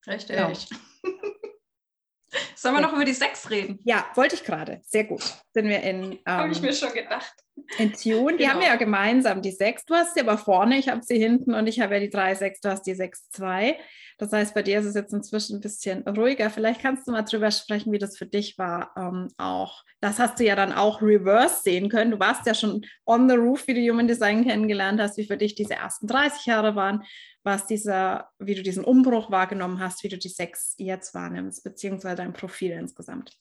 Richtig. 0.07 0.37
Ja. 0.37 0.53
Sollen 2.67 2.83
wir 2.83 2.87
noch 2.87 2.95
über 2.95 3.05
die 3.05 3.12
Sechs 3.12 3.49
reden? 3.51 3.79
Ja, 3.85 4.07
wollte 4.14 4.35
ich 4.35 4.45
gerade. 4.45 4.81
Sehr 4.83 5.05
gut. 5.05 5.23
Sind 5.53 5.69
wir 5.69 5.83
in. 5.83 6.12
Ähm, 6.12 6.19
habe 6.27 6.53
ich 6.53 6.61
mir 6.61 6.73
schon 6.73 6.93
gedacht. 6.93 7.33
In 7.79 7.93
Tune. 7.93 8.37
Die 8.37 8.39
genau. 8.39 8.51
haben 8.51 8.61
wir 8.61 8.67
ja 8.67 8.77
gemeinsam, 8.77 9.41
die 9.41 9.53
Sechs. 9.53 9.85
Du 9.85 9.95
hast 9.95 10.14
sie 10.14 10.21
aber 10.21 10.37
vorne, 10.37 10.79
ich 10.79 10.89
habe 10.89 11.01
sie 11.03 11.19
hinten 11.19 11.55
und 11.55 11.67
ich 11.67 11.81
habe 11.81 11.95
ja 11.95 12.01
die 12.01 12.11
drei 12.11 12.35
Sechs, 12.35 12.61
du 12.61 12.69
hast 12.69 12.83
die 12.83 12.95
Sechs 12.95 13.29
zwei. 13.31 13.79
Das 14.19 14.33
heißt, 14.33 14.55
bei 14.55 14.62
dir 14.62 14.81
ist 14.81 14.87
es 14.87 14.95
jetzt 14.95 15.12
inzwischen 15.12 15.57
ein 15.57 15.61
bisschen 15.61 16.03
ruhiger. 16.07 16.51
Vielleicht 16.51 16.81
kannst 16.81 17.07
du 17.07 17.12
mal 17.12 17.23
drüber 17.23 17.51
sprechen, 17.51 17.93
wie 17.93 17.99
das 17.99 18.17
für 18.17 18.27
dich 18.27 18.57
war. 18.59 18.93
Ähm, 18.97 19.29
auch 19.39 19.85
das 20.01 20.19
hast 20.19 20.39
du 20.39 20.45
ja 20.45 20.57
dann 20.57 20.73
auch 20.73 21.03
reverse 21.03 21.62
sehen 21.62 21.89
können. 21.89 22.11
Du 22.11 22.19
warst 22.19 22.47
ja 22.47 22.55
schon 22.55 22.83
on 23.07 23.29
the 23.29 23.37
roof, 23.37 23.67
wie 23.67 23.75
du 23.75 23.81
Human 23.81 24.09
Design 24.09 24.45
kennengelernt 24.45 25.01
hast, 25.01 25.17
wie 25.19 25.27
für 25.27 25.37
dich 25.37 25.55
diese 25.55 25.75
ersten 25.75 26.07
30 26.07 26.47
Jahre 26.47 26.77
waren 26.77 27.05
was 27.47 27.64
dieser, 27.64 28.29
wie 28.41 28.57
du 28.57 28.62
diesen 28.62 28.85
Umbruch 28.85 29.31
wahrgenommen 29.31 29.79
hast, 29.79 30.03
wie 30.03 30.09
du 30.09 30.19
die 30.19 30.29
Sex 30.29 30.75
jetzt 30.79 31.14
wahrnimmst, 31.14 31.62
beziehungsweise 31.62 32.17
dein 32.17 32.33
Profil 32.33 32.56
insgesamt. 32.65 33.39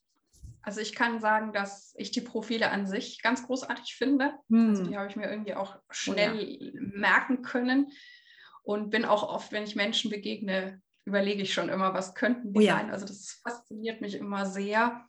Also 0.62 0.82
ich 0.82 0.96
kann 0.96 1.20
sagen, 1.20 1.54
dass 1.54 1.94
ich 1.96 2.10
die 2.10 2.22
Profile 2.22 2.72
an 2.72 2.88
sich 2.88 3.22
ganz 3.22 3.46
großartig 3.46 3.96
finde. 3.96 4.34
Hm. 4.50 4.70
Also 4.70 4.84
die 4.84 4.98
habe 4.98 5.08
ich 5.08 5.16
mir 5.16 5.30
irgendwie 5.30 5.54
auch 5.54 5.78
schnell 5.92 6.34
oh 6.34 6.64
ja. 6.64 6.72
merken 6.82 7.44
können 7.44 7.92
und 8.64 8.90
bin 8.90 9.06
auch 9.06 9.22
oft, 9.22 9.52
wenn 9.52 9.64
ich 9.64 9.76
Menschen 9.76 10.10
begegne, 10.10 10.82
überlege 11.06 11.44
ich 11.44 11.54
schon 11.54 11.70
immer, 11.70 11.94
was 11.94 12.16
könnten 12.16 12.52
die 12.52 12.60
oh 12.60 12.64
ja. 12.64 12.78
sein. 12.78 12.90
Also 12.90 13.06
das 13.06 13.40
fasziniert 13.44 14.02
mich 14.02 14.16
immer 14.16 14.48
sehr. 14.48 15.06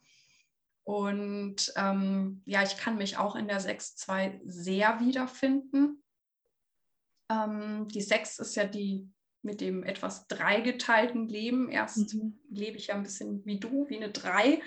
Und 0.83 1.73
ähm, 1.75 2.43
ja, 2.45 2.61
ich 2.61 2.77
kann 2.77 2.97
mich 2.97 3.17
auch 3.17 3.35
in 3.35 3.47
der 3.47 3.59
6.2 3.59 4.41
sehr 4.45 4.99
wiederfinden. 4.99 6.03
Ähm, 7.29 7.87
die 7.87 8.01
Sechs 8.01 8.37
ist 8.37 8.55
ja 8.55 8.65
die 8.65 9.09
mit 9.47 9.61
dem 9.61 9.83
etwas 9.83 10.27
dreigeteilten 10.27 11.27
Leben. 11.27 11.69
Erst 11.69 12.13
mhm. 12.13 12.37
lebe 12.49 12.77
ich 12.77 12.87
ja 12.87 12.95
ein 12.95 13.03
bisschen 13.03 13.43
wie 13.45 13.59
du, 13.59 13.87
wie 13.89 13.95
eine 13.95 14.11
Drei. 14.11 14.61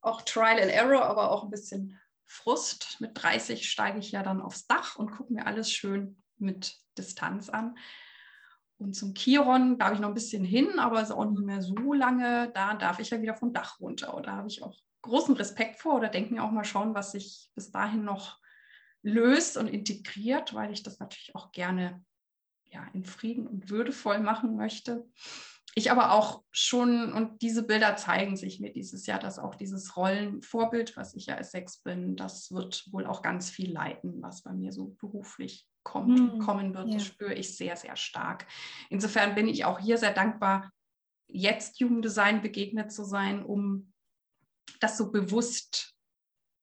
Auch 0.00 0.22
Trial 0.22 0.62
and 0.62 0.70
Error, 0.70 1.04
aber 1.04 1.30
auch 1.32 1.44
ein 1.44 1.50
bisschen 1.50 1.98
Frust. 2.24 3.00
Mit 3.00 3.10
30 3.14 3.68
steige 3.68 3.98
ich 3.98 4.12
ja 4.12 4.22
dann 4.22 4.40
aufs 4.40 4.66
Dach 4.68 4.96
und 4.96 5.10
gucke 5.10 5.32
mir 5.32 5.46
alles 5.46 5.70
schön 5.70 6.22
mit 6.38 6.76
Distanz 6.96 7.50
an. 7.50 7.76
Und 8.78 8.94
zum 8.94 9.14
Chiron 9.14 9.76
darf 9.76 9.94
ich 9.94 9.98
noch 9.98 10.08
ein 10.08 10.14
bisschen 10.14 10.44
hin, 10.44 10.78
aber 10.78 11.02
ist 11.02 11.10
auch 11.10 11.28
nicht 11.28 11.42
mehr 11.42 11.60
so 11.60 11.92
lange. 11.92 12.52
Da 12.54 12.74
darf 12.74 13.00
ich 13.00 13.10
ja 13.10 13.20
wieder 13.20 13.34
vom 13.34 13.52
Dach 13.52 13.80
runter. 13.80 14.14
Und 14.14 14.26
da 14.26 14.36
habe 14.36 14.48
ich 14.48 14.62
auch 14.62 14.78
großen 15.02 15.34
Respekt 15.34 15.80
vor 15.80 15.96
oder 15.96 16.08
denke 16.08 16.32
mir 16.32 16.44
auch 16.44 16.52
mal 16.52 16.64
schauen, 16.64 16.94
was 16.94 17.14
ich 17.14 17.50
bis 17.56 17.72
dahin 17.72 18.04
noch 18.04 18.38
löst 19.02 19.56
und 19.56 19.66
integriert, 19.66 20.54
weil 20.54 20.70
ich 20.70 20.84
das 20.84 21.00
natürlich 21.00 21.34
auch 21.34 21.50
gerne 21.50 22.04
ja, 22.70 22.86
in 22.92 23.04
Frieden 23.04 23.46
und 23.46 23.70
würdevoll 23.70 24.20
machen 24.20 24.56
möchte. 24.56 25.06
Ich 25.74 25.90
aber 25.92 26.12
auch 26.12 26.42
schon, 26.50 27.12
und 27.12 27.40
diese 27.42 27.62
Bilder 27.62 27.96
zeigen 27.96 28.36
sich 28.36 28.58
mir 28.58 28.72
dieses 28.72 29.06
Jahr, 29.06 29.20
dass 29.20 29.38
auch 29.38 29.54
dieses 29.54 29.96
Rollenvorbild, 29.96 30.96
was 30.96 31.14
ich 31.14 31.26
ja 31.26 31.36
als 31.36 31.52
Sex 31.52 31.78
bin, 31.82 32.16
das 32.16 32.50
wird 32.50 32.84
wohl 32.90 33.06
auch 33.06 33.22
ganz 33.22 33.50
viel 33.50 33.72
leiten, 33.72 34.20
was 34.20 34.42
bei 34.42 34.52
mir 34.52 34.72
so 34.72 34.96
beruflich 35.00 35.66
kommt 35.84 36.18
und 36.18 36.32
hm, 36.32 36.38
kommen 36.40 36.74
wird. 36.74 36.88
Ja. 36.88 36.94
Das 36.94 37.04
spüre 37.04 37.34
ich 37.34 37.56
sehr, 37.56 37.76
sehr 37.76 37.96
stark. 37.96 38.46
Insofern 38.90 39.34
bin 39.34 39.46
ich 39.46 39.64
auch 39.64 39.78
hier 39.78 39.98
sehr 39.98 40.12
dankbar, 40.12 40.72
jetzt 41.28 41.78
Jugenddesign 41.78 42.42
begegnet 42.42 42.90
zu 42.90 43.04
sein, 43.04 43.44
um 43.44 43.92
das 44.80 44.96
so 44.96 45.12
bewusst 45.12 45.94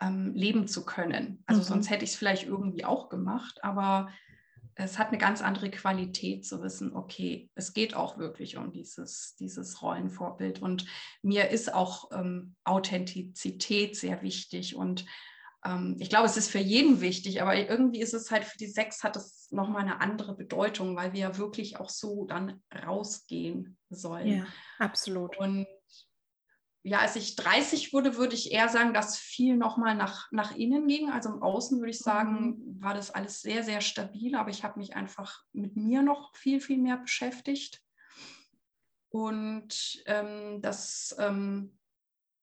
ähm, 0.01 0.33
leben 0.33 0.67
zu 0.67 0.85
können. 0.85 1.43
Also 1.45 1.61
mhm. 1.61 1.65
sonst 1.65 1.89
hätte 1.89 2.03
ich 2.03 2.11
es 2.11 2.17
vielleicht 2.17 2.47
irgendwie 2.47 2.85
auch 2.85 3.09
gemacht, 3.09 3.63
aber 3.63 4.09
es 4.75 4.99
hat 4.99 5.07
eine 5.07 5.17
ganz 5.17 5.41
andere 5.41 5.71
Qualität 5.71 6.45
zu 6.45 6.61
wissen, 6.61 6.93
okay, 6.95 7.49
es 7.55 7.73
geht 7.73 7.95
auch 7.95 8.17
wirklich 8.17 8.57
um 8.57 8.71
dieses, 8.71 9.35
dieses 9.39 9.81
Rollenvorbild. 9.81 10.61
Und 10.61 10.85
mir 11.21 11.49
ist 11.49 11.73
auch 11.73 12.11
ähm, 12.11 12.55
Authentizität 12.65 13.95
sehr 13.95 14.21
wichtig. 14.21 14.75
Und 14.75 15.05
ähm, 15.65 15.95
ich 15.99 16.09
glaube, 16.09 16.25
es 16.25 16.35
ist 16.35 16.51
für 16.51 16.59
jeden 16.59 16.99
wichtig, 16.99 17.41
aber 17.41 17.55
irgendwie 17.55 18.01
ist 18.01 18.13
es 18.13 18.31
halt 18.31 18.43
für 18.43 18.57
die 18.57 18.67
Sechs 18.67 19.03
hat 19.03 19.15
es 19.15 19.49
nochmal 19.51 19.83
eine 19.83 20.01
andere 20.01 20.35
Bedeutung, 20.35 20.97
weil 20.97 21.13
wir 21.13 21.21
ja 21.21 21.37
wirklich 21.37 21.79
auch 21.79 21.89
so 21.89 22.25
dann 22.25 22.61
rausgehen 22.85 23.77
sollen. 23.89 24.27
Ja, 24.27 24.45
absolut. 24.77 25.37
Und 25.37 25.67
ja, 26.87 26.99
als 26.99 27.15
ich 27.15 27.35
30 27.35 27.93
wurde, 27.93 28.15
würde 28.15 28.35
ich 28.35 28.51
eher 28.51 28.69
sagen, 28.69 28.93
dass 28.93 29.17
viel 29.17 29.57
nochmal 29.57 29.95
nach, 29.95 30.31
nach 30.31 30.55
innen 30.55 30.85
ging. 30.85 31.09
Also 31.09 31.29
im 31.29 31.41
Außen 31.41 31.79
würde 31.79 31.89
ich 31.89 31.97
sagen, 31.97 32.45
mhm. 32.45 32.83
war 32.83 32.93
das 32.93 33.09
alles 33.09 33.41
sehr, 33.41 33.63
sehr 33.63 33.81
stabil, 33.81 34.35
aber 34.35 34.51
ich 34.51 34.63
habe 34.63 34.77
mich 34.77 34.95
einfach 34.95 35.43
mit 35.51 35.75
mir 35.75 36.03
noch 36.03 36.35
viel, 36.35 36.61
viel 36.61 36.77
mehr 36.77 36.97
beschäftigt. 36.97 37.81
Und 39.09 40.03
ähm, 40.05 40.61
das 40.61 41.15
ähm, 41.17 41.75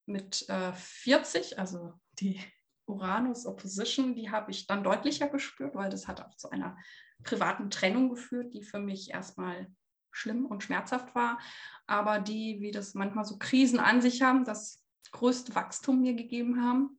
mit 0.06 0.48
äh, 0.48 0.72
40, 0.72 1.60
also 1.60 1.92
die 2.18 2.40
Uranus 2.86 3.46
Opposition, 3.46 4.16
die 4.16 4.32
habe 4.32 4.50
ich 4.50 4.66
dann 4.66 4.82
deutlicher 4.82 5.28
gespürt, 5.28 5.76
weil 5.76 5.88
das 5.88 6.08
hat 6.08 6.20
auch 6.20 6.34
zu 6.34 6.50
einer 6.50 6.76
privaten 7.22 7.70
Trennung 7.70 8.08
geführt, 8.08 8.52
die 8.54 8.64
für 8.64 8.80
mich 8.80 9.12
erstmal 9.12 9.72
schlimm 10.12 10.46
und 10.46 10.62
schmerzhaft 10.62 11.14
war, 11.14 11.38
aber 11.86 12.20
die, 12.20 12.60
wie 12.60 12.70
das 12.70 12.94
manchmal 12.94 13.24
so 13.24 13.38
Krisen 13.38 13.80
an 13.80 14.00
sich 14.00 14.22
haben, 14.22 14.44
das 14.44 14.82
größte 15.10 15.54
Wachstum 15.54 16.00
mir 16.00 16.14
gegeben 16.14 16.62
haben. 16.64 16.98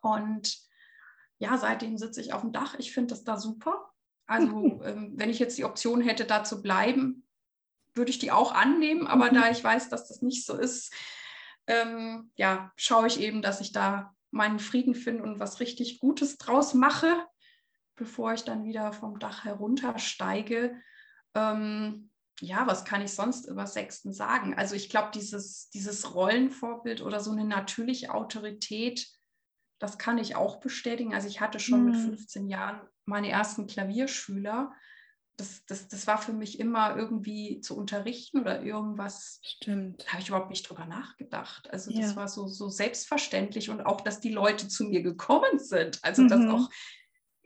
Und 0.00 0.58
ja, 1.38 1.58
seitdem 1.58 1.98
sitze 1.98 2.20
ich 2.20 2.32
auf 2.32 2.42
dem 2.42 2.52
Dach. 2.52 2.74
Ich 2.78 2.92
finde 2.92 3.14
das 3.14 3.24
da 3.24 3.36
super. 3.36 3.92
Also, 4.26 4.80
ähm, 4.84 5.12
wenn 5.16 5.30
ich 5.30 5.38
jetzt 5.38 5.58
die 5.58 5.64
Option 5.64 6.00
hätte, 6.00 6.24
da 6.24 6.44
zu 6.44 6.62
bleiben, 6.62 7.26
würde 7.94 8.10
ich 8.10 8.18
die 8.18 8.30
auch 8.30 8.52
annehmen. 8.54 9.06
Aber 9.06 9.30
mhm. 9.30 9.34
da 9.34 9.50
ich 9.50 9.62
weiß, 9.62 9.88
dass 9.88 10.08
das 10.08 10.22
nicht 10.22 10.46
so 10.46 10.56
ist, 10.56 10.92
ähm, 11.66 12.30
ja, 12.36 12.72
schaue 12.76 13.06
ich 13.06 13.20
eben, 13.20 13.42
dass 13.42 13.60
ich 13.60 13.72
da 13.72 14.14
meinen 14.30 14.58
Frieden 14.58 14.94
finde 14.94 15.22
und 15.24 15.38
was 15.38 15.60
richtig 15.60 16.00
Gutes 16.00 16.38
draus 16.38 16.74
mache, 16.74 17.26
bevor 17.94 18.32
ich 18.32 18.44
dann 18.44 18.64
wieder 18.64 18.92
vom 18.92 19.18
Dach 19.18 19.44
heruntersteige. 19.44 20.74
Ähm, 21.34 22.10
ja, 22.40 22.66
was 22.66 22.84
kann 22.84 23.02
ich 23.02 23.12
sonst 23.12 23.46
über 23.46 23.66
Sechsten 23.66 24.12
sagen? 24.12 24.54
Also 24.54 24.74
ich 24.74 24.88
glaube, 24.88 25.10
dieses, 25.14 25.70
dieses 25.70 26.14
Rollenvorbild 26.14 27.00
oder 27.02 27.20
so 27.20 27.30
eine 27.30 27.44
natürliche 27.44 28.12
Autorität, 28.12 29.06
das 29.78 29.98
kann 29.98 30.18
ich 30.18 30.34
auch 30.34 30.60
bestätigen. 30.60 31.14
Also 31.14 31.28
ich 31.28 31.40
hatte 31.40 31.60
schon 31.60 31.84
mhm. 31.84 31.90
mit 31.90 31.96
15 31.96 32.48
Jahren 32.48 32.80
meine 33.04 33.30
ersten 33.30 33.66
Klavierschüler. 33.66 34.72
Das, 35.36 35.64
das, 35.66 35.88
das 35.88 36.06
war 36.06 36.18
für 36.18 36.32
mich 36.32 36.58
immer 36.58 36.96
irgendwie 36.96 37.60
zu 37.60 37.76
unterrichten 37.76 38.40
oder 38.40 38.62
irgendwas. 38.62 39.40
Stimmt. 39.42 40.04
Da 40.04 40.12
habe 40.12 40.22
ich 40.22 40.28
überhaupt 40.28 40.50
nicht 40.50 40.68
drüber 40.68 40.84
nachgedacht. 40.84 41.70
Also 41.70 41.90
ja. 41.90 42.00
das 42.00 42.16
war 42.16 42.28
so, 42.28 42.48
so 42.48 42.68
selbstverständlich 42.68 43.70
und 43.70 43.82
auch, 43.86 44.00
dass 44.00 44.20
die 44.20 44.32
Leute 44.32 44.68
zu 44.68 44.84
mir 44.84 45.02
gekommen 45.02 45.58
sind. 45.58 46.00
Also 46.02 46.22
mhm. 46.22 46.28
dass 46.28 46.46
auch 46.46 46.70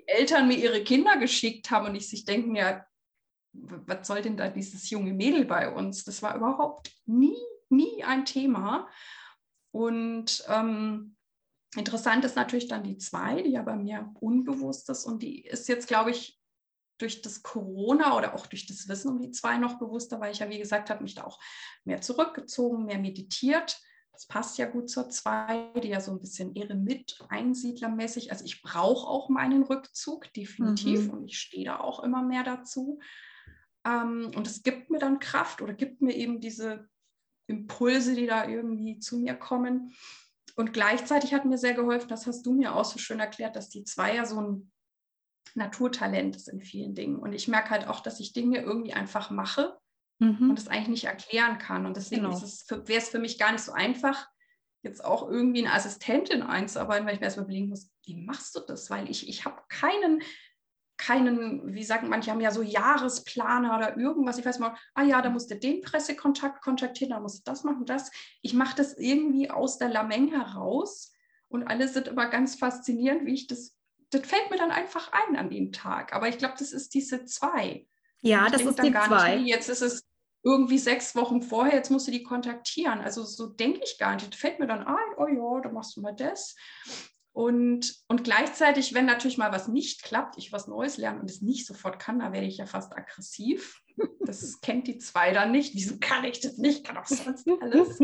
Eltern 0.07 0.49
mir 0.49 0.57
ihre 0.57 0.83
Kinder 0.85 1.17
geschickt 1.19 1.71
haben 1.71 1.87
und 1.87 1.95
ich 1.95 2.09
sich 2.09 2.25
denken, 2.25 2.57
ja, 2.57 2.85
was 3.63 4.07
soll 4.07 4.23
denn 4.23 4.37
da 4.37 4.49
dieses 4.49 4.91
junge 4.91 5.13
Mädel 5.13 5.45
bei 5.45 5.73
uns? 5.73 6.05
Das 6.05 6.23
war 6.23 6.37
überhaupt 6.37 6.93
nie, 7.07 7.37
nie 7.69 8.05
ein 8.05 8.25
Thema. 8.25 8.89
Und 9.73 10.45
ähm, 10.49 11.17
interessant 11.77 12.25
ist 12.25 12.37
natürlich 12.37 12.69
dann 12.69 12.85
die 12.85 12.99
zwei, 12.99 13.43
die 13.43 13.51
ja 13.51 13.63
bei 13.63 13.77
mir 13.77 14.13
unbewusst 14.21 14.89
ist 14.91 15.05
und 15.05 15.23
die 15.23 15.45
ist 15.45 15.69
jetzt, 15.69 15.89
glaube 15.89 16.11
ich, 16.11 16.41
durch 16.99 17.21
das 17.21 17.43
Corona 17.43 18.17
oder 18.17 18.35
auch 18.35 18.47
durch 18.47 18.67
das 18.67 18.89
Wissen 18.89 19.11
um 19.11 19.21
die 19.21 19.31
zwei 19.31 19.59
noch 19.59 19.79
bewusster, 19.79 20.21
weil 20.21 20.33
ich 20.33 20.39
ja, 20.39 20.49
wie 20.49 20.59
gesagt, 20.59 20.89
habe 20.89 21.03
mich 21.03 21.15
da 21.15 21.25
auch 21.25 21.39
mehr 21.85 22.01
zurückgezogen, 22.01 22.87
mehr 22.87 22.99
meditiert. 22.99 23.79
Das 24.13 24.27
passt 24.27 24.57
ja 24.57 24.65
gut 24.65 24.89
zur 24.89 25.11
zwei, 25.11 25.71
die 25.83 25.89
ja 25.89 26.01
so 26.01 26.11
ein 26.11 26.21
bisschen 26.21 26.57
Eremit, 26.57 27.19
Einsiedlermäßig. 27.29 28.33
Also 28.33 28.47
ich 28.47 28.63
brauche 28.63 29.07
auch 29.07 29.29
meinen 29.29 29.63
Rückzug, 29.63 30.33
definitiv. 30.33 31.09
Mhm. 31.09 31.11
Und 31.11 31.25
ich 31.27 31.39
stehe 31.39 31.67
da 31.67 31.81
auch 31.81 32.03
immer 32.03 32.23
mehr 32.23 32.43
dazu. 32.43 32.99
Ähm, 33.87 34.33
und 34.35 34.47
es 34.47 34.63
gibt 34.63 34.91
mir 34.91 34.99
dann 34.99 35.21
Kraft 35.21 35.63
oder 35.63 35.73
gibt 35.73 36.03
mir 36.03 36.15
eben 36.15 36.41
diese 36.41 36.89
Impulse, 37.47 38.15
die 38.15 38.27
da 38.27 38.49
irgendwie 38.49 38.99
zu 38.99 39.19
mir 39.19 39.35
kommen. 39.35 39.95
Und 40.57 40.73
gleichzeitig 40.73 41.33
hat 41.33 41.45
mir 41.45 41.59
sehr 41.59 41.75
geholfen, 41.75 42.09
das 42.09 42.27
hast 42.27 42.45
du 42.45 42.53
mir 42.53 42.75
auch 42.75 42.85
so 42.85 42.99
schön 42.99 43.21
erklärt, 43.21 43.57
dass 43.57 43.69
die 43.69 43.85
zwei 43.85 44.15
ja 44.15 44.25
so 44.25 44.41
ein 44.41 44.73
Naturtalent 45.55 46.35
ist 46.35 46.49
in 46.49 46.61
vielen 46.61 46.95
Dingen. 46.95 47.17
Und 47.17 47.33
ich 47.33 47.47
merke 47.47 47.71
halt 47.71 47.87
auch, 47.87 48.01
dass 48.01 48.21
ich 48.21 48.33
Dinge 48.33 48.61
irgendwie 48.61 48.95
einfach 48.95 49.31
mache 49.31 49.79
mhm. 50.19 50.51
und 50.51 50.59
es 50.59 50.69
eigentlich 50.69 50.89
nicht 50.89 51.05
erklären 51.05 51.59
kann. 51.59 51.87
Und 51.87 51.97
deswegen 51.97 52.23
genau. 52.23 52.41
wäre 52.41 52.99
es 52.99 53.09
für 53.09 53.19
mich 53.19 53.39
gar 53.39 53.53
nicht 53.53 53.63
so 53.63 53.73
einfach, 53.73 54.29
jetzt 54.83 55.05
auch 55.05 55.29
irgendwie 55.29 55.65
eine 55.65 55.75
Assistentin 55.75 56.43
einzuarbeiten, 56.43 57.07
weil 57.07 57.15
ich 57.15 57.21
mir 57.21 57.27
erstmal 57.27 57.45
überlegen 57.45 57.69
muss, 57.69 57.91
wie 58.05 58.17
machst 58.25 58.55
du 58.57 58.61
das? 58.61 58.89
Weil 58.91 59.11
ich, 59.11 59.29
ich 59.29 59.45
habe 59.45 59.61
keinen, 59.69 60.23
keinen, 60.97 61.75
wie 61.75 61.85
sagen 61.85 62.09
manche 62.09 62.31
haben 62.31 62.41
ja 62.41 62.51
so 62.51 62.63
Jahresplaner 62.63 63.77
oder 63.77 63.97
irgendwas. 63.97 64.39
Ich 64.39 64.47
weiß 64.47 64.59
mal, 64.59 64.77
ah 64.95 65.03
ja, 65.03 65.21
da 65.23 65.31
musst 65.31 65.51
du 65.51 65.57
den 65.57 65.83
Pressekontakt 65.83 66.63
kontaktieren, 66.63 67.11
da 67.11 67.21
musst 67.21 67.39
du 67.39 67.51
das 67.51 67.65
machen, 67.65 67.85
das. 67.85 68.11
Ich 68.43 68.55
mache 68.55 68.77
das 68.77 68.97
irgendwie 68.97 69.51
aus 69.51 69.79
der 69.79 69.89
Lameng 69.89 70.29
heraus 70.29 71.13
und 71.49 71.65
alle 71.65 71.89
sind 71.89 72.09
immer 72.09 72.29
ganz 72.29 72.57
faszinierend, 72.57 73.27
wie 73.27 73.35
ich 73.35 73.47
das, 73.47 73.77
das 74.11 74.27
fällt 74.27 74.51
mir 74.51 74.57
dann 74.57 74.71
einfach 74.71 75.13
ein 75.13 75.37
an 75.37 75.51
dem 75.51 75.73
Tag. 75.73 76.13
Aber 76.15 76.29
ich 76.29 76.39
glaube, 76.39 76.55
das 76.59 76.73
ist 76.73 76.95
diese 76.95 77.25
zwei. 77.25 77.87
Ja, 78.23 78.49
das 78.49 78.63
ist 78.63 78.83
die 78.83 78.93
zwei. 78.93 79.37
Nicht, 79.37 79.49
jetzt 79.49 79.69
ist 79.69 79.83
es 79.83 80.05
irgendwie 80.43 80.79
sechs 80.79 81.15
Wochen 81.17 81.43
vorher, 81.43 81.75
jetzt 81.75 81.91
musst 81.91 82.07
du 82.07 82.13
die 82.13 82.23
kontaktieren. 82.23 83.01
Also 83.01 83.25
so 83.25 83.49
denke 83.49 83.81
ich 83.85 83.99
gar 83.99 84.15
nicht. 84.15 84.33
Das 84.33 84.41
fällt 84.41 84.61
mir 84.61 84.67
dann 84.67 84.87
ein, 84.87 85.15
oh 85.19 85.27
ja, 85.27 85.61
da 85.61 85.71
machst 85.71 85.97
du 85.97 86.01
mal 86.01 86.15
das. 86.15 86.55
Und, 87.37 87.95
und 88.09 88.25
gleichzeitig, 88.25 88.95
wenn 88.95 89.05
natürlich 89.05 89.37
mal 89.37 89.53
was 89.53 89.69
nicht 89.69 90.03
klappt, 90.03 90.39
ich 90.39 90.53
was 90.53 90.69
Neues 90.69 90.97
lerne 90.97 91.21
und 91.21 91.31
es 91.31 91.43
nicht 91.43 91.67
sofort 91.67 91.99
kann, 91.99 92.21
da 92.21 92.33
werde 92.33 92.47
ich 92.47 92.57
ja 92.57 92.65
fast 92.65 92.97
aggressiv. 92.97 93.83
Das 94.21 94.59
kennt 94.63 94.87
die 94.87 94.97
zwei 94.97 95.35
dann 95.35 95.53
nicht. 95.53 95.75
Wieso 95.75 95.99
kann 96.01 96.25
ich 96.25 96.41
das 96.41 96.57
nicht? 96.57 96.83
Kann 96.83 96.97
auch 96.97 97.05
sonst 97.05 97.47
alles. 97.61 98.01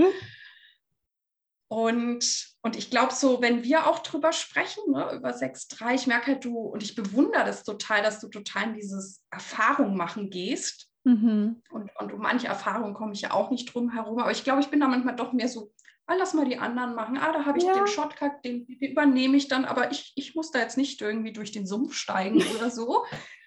Und, 1.68 2.54
und 2.60 2.76
ich 2.76 2.90
glaube, 2.90 3.14
so, 3.14 3.40
wenn 3.40 3.64
wir 3.64 3.86
auch 3.86 4.00
drüber 4.00 4.34
sprechen, 4.34 4.92
ne, 4.92 5.10
über 5.14 5.30
6.3, 5.30 5.94
ich 5.94 6.06
merke 6.06 6.32
halt, 6.32 6.44
du, 6.44 6.58
und 6.58 6.82
ich 6.82 6.94
bewundere 6.94 7.46
das 7.46 7.64
total, 7.64 8.02
dass 8.02 8.20
du 8.20 8.28
total 8.28 8.64
in 8.64 8.74
dieses 8.74 9.24
Erfahrung 9.30 9.96
machen 9.96 10.28
gehst. 10.28 10.90
Mhm. 11.04 11.62
Und, 11.70 11.90
und 11.98 12.12
um 12.12 12.20
manche 12.20 12.48
Erfahrungen 12.48 12.92
komme 12.92 13.14
ich 13.14 13.22
ja 13.22 13.30
auch 13.30 13.50
nicht 13.50 13.72
drum 13.72 13.92
herum. 13.92 14.18
Aber 14.18 14.30
ich 14.30 14.44
glaube, 14.44 14.60
ich 14.60 14.68
bin 14.68 14.80
da 14.80 14.88
manchmal 14.88 15.16
doch 15.16 15.32
mehr 15.32 15.48
so, 15.48 15.72
ah, 16.06 16.14
lass 16.14 16.34
mal 16.34 16.44
die 16.44 16.58
anderen 16.58 16.94
machen. 16.94 17.16
Ah, 17.16 17.32
da 17.32 17.44
habe 17.44 17.58
ich 17.58 17.64
ja. 17.64 17.74
den 17.74 17.86
Shortcut, 17.86 18.44
den, 18.44 18.66
den, 18.66 18.90
übernehme 18.90 19.36
ich 19.36 19.48
dann, 19.48 19.64
aber 19.64 19.90
ich, 19.90 20.12
ich 20.16 20.34
muss 20.34 20.50
da 20.50 20.58
jetzt 20.58 20.76
nicht 20.76 21.00
irgendwie 21.00 21.32
durch 21.32 21.52
den 21.52 21.66
Sumpf 21.66 21.94
steigen 21.94 22.42
oder 22.56 22.70
so. 22.70 23.04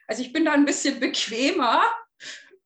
Also 0.07 0.21
ich 0.21 0.33
bin 0.33 0.45
da 0.45 0.53
ein 0.53 0.65
bisschen 0.65 0.99
bequemer. 0.99 1.81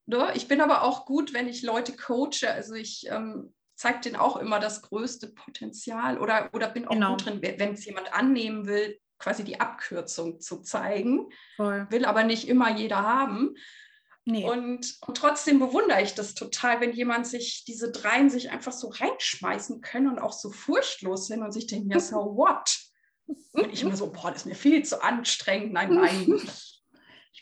Ne? 0.06 0.32
Ich 0.36 0.48
bin 0.48 0.62
aber 0.62 0.84
auch 0.84 1.06
gut, 1.06 1.34
wenn 1.34 1.48
ich 1.48 1.62
Leute 1.62 1.96
coache. 1.96 2.52
Also 2.52 2.74
ich 2.74 3.08
ähm, 3.10 3.54
zeigt 3.76 4.06
denen 4.06 4.18
auch 4.18 4.38
immer 4.38 4.60
das 4.60 4.82
größte 4.82 5.28
Potenzial 5.30 6.18
oder, 6.18 6.50
oder 6.54 6.68
bin 6.68 6.88
auch 6.88 6.94
genau. 6.94 7.12
gut 7.12 7.26
drin, 7.26 7.42
wenn 7.42 7.74
es 7.74 7.86
jemand 7.86 8.14
annehmen 8.14 8.68
will, 8.68 9.00
quasi 9.20 9.44
die 9.44 9.60
Abkürzung 9.60 10.42
zu 10.42 10.62
zeigen. 10.62 11.30
Voll. 11.56 11.88
Will 11.90 12.06
aber 12.06 12.24
nicht 12.24 12.48
immer 12.48 12.76
jeder 12.76 13.04
haben. 13.04 13.56
Nee. 14.30 14.43
Und, 14.43 14.97
und 15.07 15.17
trotzdem 15.17 15.57
bewundere 15.57 16.03
ich 16.03 16.13
das 16.13 16.36
total, 16.36 16.82
wenn 16.82 16.93
jemand 16.93 17.25
sich, 17.25 17.63
diese 17.65 17.91
dreien 17.91 18.30
sich 18.30 18.51
einfach 18.51 18.71
so 18.71 18.89
reinschmeißen 18.89 19.82
können 19.82 20.07
und 20.07 20.19
auch 20.19 20.34
so 20.34 20.51
furchtlos 20.51 21.27
sind 21.27 21.41
und 21.41 21.51
sich 21.51 21.65
denken, 21.65 21.89
ja, 21.89 21.99
so 21.99 22.17
what? 22.38 22.77
Und 23.25 23.73
ich 23.73 23.82
immer 23.82 23.95
so, 23.95 24.11
boah, 24.11 24.32
das 24.32 24.41
ist 24.41 24.45
mir 24.45 24.55
viel 24.55 24.84
zu 24.84 25.03
anstrengend. 25.03 25.73
Nein, 25.73 25.95
nein, 25.95 26.41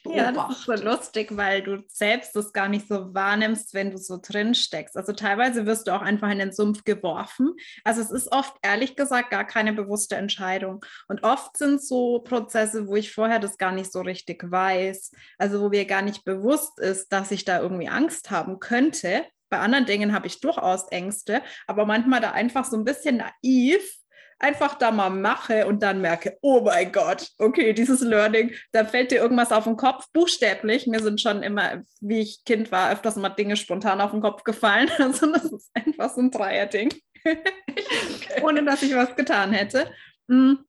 ja, 0.05 0.31
das 0.31 0.57
ist 0.57 0.63
so 0.63 0.73
lustig, 0.73 1.35
weil 1.35 1.61
du 1.61 1.83
selbst 1.87 2.35
das 2.35 2.53
gar 2.53 2.69
nicht 2.69 2.87
so 2.87 3.13
wahrnimmst, 3.13 3.73
wenn 3.73 3.91
du 3.91 3.97
so 3.97 4.19
drin 4.21 4.55
steckst. 4.55 4.95
Also 4.95 5.13
teilweise 5.13 5.65
wirst 5.65 5.87
du 5.87 5.95
auch 5.95 6.01
einfach 6.01 6.29
in 6.29 6.39
den 6.39 6.51
Sumpf 6.51 6.83
geworfen. 6.83 7.53
Also 7.83 8.01
es 8.01 8.11
ist 8.11 8.31
oft, 8.31 8.55
ehrlich 8.61 8.95
gesagt, 8.95 9.31
gar 9.31 9.45
keine 9.45 9.73
bewusste 9.73 10.15
Entscheidung. 10.15 10.83
Und 11.07 11.23
oft 11.23 11.57
sind 11.57 11.81
so 11.81 12.19
Prozesse, 12.19 12.87
wo 12.87 12.95
ich 12.95 13.13
vorher 13.13 13.39
das 13.39 13.57
gar 13.57 13.71
nicht 13.71 13.91
so 13.91 14.01
richtig 14.01 14.49
weiß. 14.49 15.11
Also 15.37 15.61
wo 15.61 15.69
mir 15.69 15.85
gar 15.85 16.01
nicht 16.01 16.23
bewusst 16.23 16.79
ist, 16.79 17.11
dass 17.11 17.31
ich 17.31 17.45
da 17.45 17.61
irgendwie 17.61 17.89
Angst 17.89 18.31
haben 18.31 18.59
könnte. 18.59 19.25
Bei 19.49 19.59
anderen 19.59 19.85
Dingen 19.85 20.13
habe 20.13 20.27
ich 20.27 20.41
durchaus 20.41 20.87
Ängste, 20.89 21.41
aber 21.67 21.85
manchmal 21.85 22.19
da 22.19 22.31
einfach 22.31 22.65
so 22.65 22.75
ein 22.75 22.83
bisschen 22.83 23.17
naiv 23.17 23.81
einfach 24.39 24.75
da 24.75 24.91
mal 24.91 25.09
mache 25.09 25.65
und 25.67 25.81
dann 25.81 26.01
merke, 26.01 26.37
oh 26.41 26.61
mein 26.61 26.91
Gott, 26.91 27.29
okay, 27.39 27.73
dieses 27.73 28.01
Learning, 28.01 28.51
da 28.71 28.85
fällt 28.85 29.11
dir 29.11 29.17
irgendwas 29.17 29.51
auf 29.51 29.63
den 29.63 29.77
Kopf, 29.77 30.07
buchstäblich. 30.13 30.87
Mir 30.87 30.99
sind 30.99 31.21
schon 31.21 31.43
immer, 31.43 31.83
wie 32.01 32.19
ich 32.19 32.43
Kind 32.45 32.71
war, 32.71 32.91
öfters 32.91 33.15
mal 33.15 33.29
Dinge 33.29 33.55
spontan 33.55 34.01
auf 34.01 34.11
den 34.11 34.21
Kopf 34.21 34.43
gefallen. 34.43 34.89
Also 34.99 35.31
das 35.31 35.45
ist 35.45 35.71
einfach 35.73 36.13
so 36.13 36.21
ein 36.21 36.31
Dreierding, 36.31 36.93
ohne 38.43 38.63
dass 38.63 38.83
ich 38.83 38.95
was 38.95 39.15
getan 39.15 39.53
hätte. 39.53 39.89
Mhm 40.27 40.66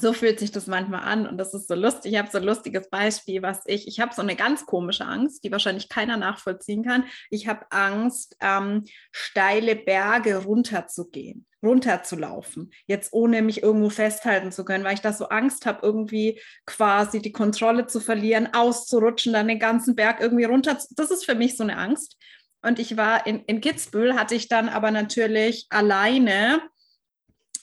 so 0.00 0.12
fühlt 0.12 0.38
sich 0.38 0.52
das 0.52 0.66
manchmal 0.66 1.02
an 1.02 1.26
und 1.26 1.38
das 1.38 1.54
ist 1.54 1.68
so 1.68 1.74
lustig. 1.74 2.12
Ich 2.12 2.18
habe 2.18 2.30
so 2.30 2.38
ein 2.38 2.44
lustiges 2.44 2.88
Beispiel, 2.88 3.42
was 3.42 3.62
ich, 3.66 3.88
ich 3.88 4.00
habe 4.00 4.14
so 4.14 4.22
eine 4.22 4.36
ganz 4.36 4.66
komische 4.66 5.04
Angst, 5.04 5.44
die 5.44 5.52
wahrscheinlich 5.52 5.88
keiner 5.88 6.16
nachvollziehen 6.16 6.84
kann. 6.84 7.04
Ich 7.30 7.48
habe 7.48 7.66
Angst, 7.70 8.36
ähm, 8.40 8.84
steile 9.12 9.76
Berge 9.76 10.36
runterzugehen, 10.36 11.46
runterzulaufen, 11.62 12.72
jetzt 12.86 13.12
ohne 13.12 13.42
mich 13.42 13.62
irgendwo 13.62 13.90
festhalten 13.90 14.52
zu 14.52 14.64
können, 14.64 14.84
weil 14.84 14.94
ich 14.94 15.00
da 15.00 15.12
so 15.12 15.28
Angst 15.28 15.66
habe, 15.66 15.80
irgendwie 15.82 16.40
quasi 16.64 17.20
die 17.20 17.32
Kontrolle 17.32 17.86
zu 17.86 18.00
verlieren, 18.00 18.54
auszurutschen, 18.54 19.32
dann 19.32 19.48
den 19.48 19.58
ganzen 19.58 19.96
Berg 19.96 20.20
irgendwie 20.20 20.44
runter. 20.44 20.78
Das 20.96 21.10
ist 21.10 21.24
für 21.24 21.34
mich 21.34 21.56
so 21.56 21.64
eine 21.64 21.78
Angst. 21.78 22.16
Und 22.62 22.78
ich 22.78 22.96
war 22.96 23.26
in, 23.26 23.40
in 23.44 23.60
Kitzbühel, 23.60 24.14
hatte 24.14 24.34
ich 24.34 24.48
dann 24.48 24.68
aber 24.68 24.90
natürlich 24.90 25.66
alleine 25.70 26.60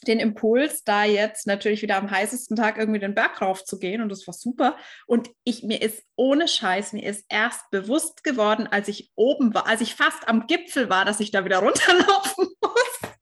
den 0.03 0.19
Impuls, 0.19 0.83
da 0.83 1.03
jetzt 1.03 1.47
natürlich 1.47 1.81
wieder 1.81 1.97
am 1.97 2.09
heißesten 2.09 2.55
Tag 2.55 2.77
irgendwie 2.77 2.99
den 2.99 3.15
Berg 3.15 3.41
rauf 3.41 3.63
zu 3.63 3.79
gehen 3.79 4.01
und 4.01 4.09
das 4.09 4.25
war 4.27 4.33
super. 4.33 4.77
Und 5.07 5.29
ich 5.43 5.63
mir 5.63 5.81
ist 5.81 6.03
ohne 6.15 6.47
Scheiß, 6.47 6.93
mir 6.93 7.05
ist 7.05 7.25
erst 7.29 7.69
bewusst 7.71 8.23
geworden, 8.23 8.67
als 8.67 8.87
ich 8.87 9.11
oben 9.15 9.53
war, 9.53 9.67
als 9.67 9.81
ich 9.81 9.95
fast 9.95 10.27
am 10.27 10.47
Gipfel 10.47 10.89
war, 10.89 11.05
dass 11.05 11.19
ich 11.19 11.31
da 11.31 11.45
wieder 11.45 11.57
runterlaufen 11.63 12.47
muss. 12.61 13.13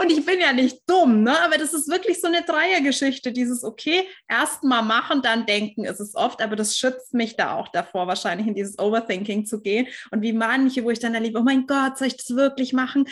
Und 0.00 0.12
ich 0.12 0.24
bin 0.24 0.40
ja 0.40 0.52
nicht 0.52 0.82
dumm, 0.86 1.24
ne? 1.24 1.36
aber 1.40 1.58
das 1.58 1.74
ist 1.74 1.88
wirklich 1.88 2.20
so 2.20 2.28
eine 2.28 2.42
Dreiergeschichte, 2.42 3.32
dieses 3.32 3.64
okay, 3.64 4.06
erst 4.28 4.62
mal 4.62 4.82
machen, 4.82 5.20
dann 5.22 5.46
denken 5.46 5.84
ist 5.84 5.98
es 5.98 6.14
oft, 6.14 6.40
aber 6.40 6.54
das 6.54 6.76
schützt 6.76 7.12
mich 7.12 7.36
da 7.36 7.56
auch 7.56 7.68
davor, 7.68 8.06
wahrscheinlich 8.06 8.46
in 8.46 8.54
dieses 8.54 8.78
Overthinking 8.78 9.46
zu 9.46 9.60
gehen. 9.60 9.88
Und 10.12 10.22
wie 10.22 10.32
manche, 10.32 10.84
wo 10.84 10.90
ich 10.90 11.00
dann 11.00 11.14
erlebe, 11.14 11.40
oh 11.40 11.42
mein 11.42 11.66
Gott, 11.66 11.98
soll 11.98 12.06
ich 12.06 12.16
das 12.16 12.36
wirklich 12.36 12.72
machen? 12.72 13.08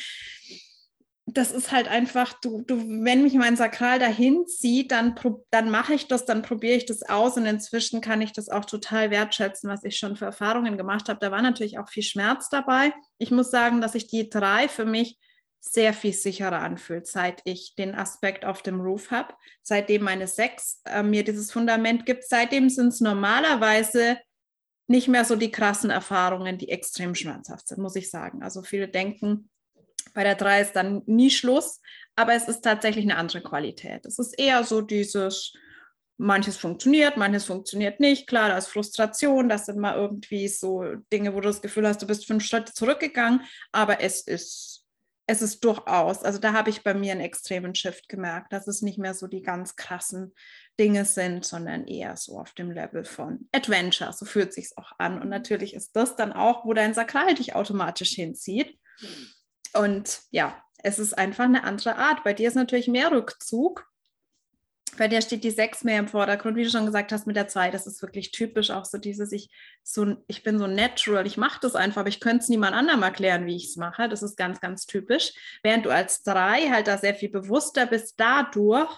Das 1.29 1.51
ist 1.51 1.73
halt 1.73 1.89
einfach, 1.89 2.35
du, 2.41 2.63
du, 2.63 2.79
wenn 3.05 3.25
mich 3.25 3.35
mein 3.35 3.57
Sakral 3.57 3.99
dahin 3.99 4.47
zieht, 4.47 4.93
dann, 4.93 5.17
dann 5.51 5.71
mache 5.71 5.93
ich 5.93 6.07
das, 6.07 6.25
dann 6.25 6.43
probiere 6.43 6.77
ich 6.77 6.87
das 6.87 7.03
aus 7.03 7.37
und 7.37 7.47
inzwischen 7.47 8.01
kann 8.01 8.23
ich 8.23 8.33
das 8.33 8.49
auch 8.49 8.65
total 8.65 9.11
wertschätzen, 9.11 9.69
was 9.69 9.83
ich 9.83 9.99
schon 9.99 10.15
für 10.15 10.27
Erfahrungen 10.27 10.79
gemacht 10.79 11.09
habe. 11.09 11.19
Da 11.19 11.33
war 11.33 11.43
natürlich 11.43 11.79
auch 11.81 11.89
viel 11.89 12.05
Schmerz 12.05 12.49
dabei. 12.49 12.93
Ich 13.19 13.33
muss 13.33 13.51
sagen, 13.51 13.81
dass 13.81 13.93
sich 13.93 14.07
die 14.07 14.31
drei 14.31 14.69
für 14.69 14.85
mich 14.85 15.19
sehr 15.59 15.93
viel 15.93 16.13
sicherer 16.13 16.61
anfühlt, 16.61 17.09
seit 17.09 17.43
ich 17.45 17.75
den 17.75 17.97
Aspekt 17.97 18.45
auf 18.45 18.63
dem 18.63 18.81
Roof 18.81 19.11
habe, 19.11 19.35
seitdem 19.63 20.05
meine 20.05 20.29
Sechs 20.29 20.81
äh, 20.85 21.03
mir 21.03 21.25
dieses 21.25 21.51
Fundament 21.51 22.07
gibt. 22.07 22.23
Seitdem 22.23 22.71
sind 22.71 22.89
es 22.89 23.01
normalerweise 23.01 24.19
nicht 24.87 25.09
mehr 25.09 25.25
so 25.25 25.35
die 25.35 25.51
krassen 25.51 25.91
Erfahrungen, 25.91 26.57
die 26.57 26.69
extrem 26.69 27.17
schmerzhaft 27.17 27.67
sind, 27.67 27.79
muss 27.79 27.97
ich 27.97 28.11
sagen. 28.11 28.45
Also 28.45 28.63
viele 28.63 28.87
denken, 28.87 29.51
bei 30.15 30.25
der 30.25 30.35
3 30.35 30.61
ist 30.63 30.73
dann 30.77 31.03
nie 31.07 31.31
Schluss, 31.31 31.81
aber 32.15 32.35
es 32.35 32.49
ist 32.49 32.63
tatsächlich 32.63 33.05
eine 33.05 33.17
andere 33.17 33.43
Qualität. 33.43 34.07
Es 34.07 34.19
ist 34.19 34.39
eher 34.39 34.65
so 34.65 34.81
dieses, 34.81 35.53
manches 36.19 36.57
funktioniert, 36.57 37.17
manches 37.17 37.45
funktioniert 37.45 38.01
nicht. 38.01 38.27
Klar, 38.27 38.49
da 38.49 38.59
ist 38.59 38.69
Frustration, 38.69 39.49
das 39.49 39.67
sind 39.67 39.79
mal 39.79 39.97
irgendwie 39.97 40.49
so 40.49 40.85
Dinge, 41.13 41.35
wo 41.35 41.41
du 41.41 41.49
das 41.49 41.63
Gefühl 41.63 41.87
hast, 41.87 42.03
du 42.03 42.07
bist 42.07 42.27
fünf 42.27 42.45
Schritte 42.45 42.73
zurückgegangen, 42.73 43.43
aber 43.73 44.01
es 44.01 44.23
ist 44.23 44.83
es 45.29 45.43
ist 45.43 45.65
durchaus, 45.65 46.23
also 46.23 46.39
da 46.39 46.53
habe 46.53 46.71
ich 46.71 46.85
bei 46.85 46.95
mir 46.95 47.11
einen 47.11 47.21
extremen 47.21 47.75
Shift 47.75 48.09
gemerkt, 48.09 48.53
dass 48.53 48.69
es 48.69 48.81
nicht 48.81 48.97
mehr 48.97 49.13
so 49.13 49.27
die 49.27 49.43
ganz 49.43 49.75
krassen 49.75 50.33
Dinge 50.79 51.05
sind, 51.05 51.45
sondern 51.45 51.87
eher 51.89 52.17
so 52.17 52.39
auf 52.39 52.53
dem 52.53 52.71
Level 52.71 53.05
von 53.05 53.49
Adventure. 53.51 54.13
So 54.13 54.25
fühlt 54.25 54.53
sich 54.53 54.71
auch 54.77 54.93
an. 54.99 55.21
Und 55.21 55.29
natürlich 55.29 55.75
ist 55.75 55.97
das 55.97 56.15
dann 56.15 56.33
auch, 56.33 56.65
wo 56.65 56.75
dein 56.75 56.95
Sakral 56.95 57.35
dich 57.35 57.57
automatisch 57.57 58.11
hinzieht. 58.11 58.79
Und 59.79 60.21
ja, 60.31 60.63
es 60.83 60.99
ist 60.99 61.17
einfach 61.17 61.45
eine 61.45 61.65
andere 61.65 61.97
Art. 61.97 62.25
Bei 62.25 62.33
dir 62.33 62.49
ist 62.49 62.55
natürlich 62.55 62.89
mehr 62.89 63.11
Rückzug 63.11 63.87
bei 64.97 65.09
der 65.09 65.21
steht 65.21 65.45
die 65.45 65.51
Sechs 65.51 65.85
mehr 65.85 65.99
im 65.99 66.09
Vordergrund, 66.09 66.57
wie 66.57 66.65
du 66.65 66.71
schon 66.71 66.87
gesagt 66.87 67.13
hast, 67.13 67.27
mit 67.27 67.37
der 67.37 67.49
Zwei. 67.49 67.71
Das 67.71 67.87
ist 67.87 68.03
wirklich 68.03 68.31
typisch, 68.31 68.71
auch 68.71 68.85
so 68.85 68.99
dieses, 68.99 69.33
ich, 69.33 69.51
so, 69.83 70.17
ich 70.27 70.43
bin 70.43 70.59
so 70.59 70.67
natural, 70.67 71.27
ich 71.27 71.37
mache 71.37 71.61
das 71.61 71.75
einfach, 71.75 72.01
aber 72.01 72.09
ich 72.09 72.21
könnte 72.21 72.43
es 72.43 72.49
niemand 72.49 72.75
anderem 72.75 73.03
erklären, 73.03 73.47
wie 73.47 73.57
ich 73.57 73.67
es 73.67 73.77
mache. 73.77 74.09
Das 74.09 74.23
ist 74.23 74.37
ganz, 74.37 74.61
ganz 74.61 74.87
typisch. 74.87 75.33
Während 75.63 75.87
du 75.87 75.91
als 75.91 76.23
Drei 76.23 76.69
halt 76.71 76.89
da 76.89 76.99
sehr 76.99 77.15
viel 77.15 77.29
bewusster 77.31 77.87
bist 77.87 78.15
dadurch, 78.19 78.91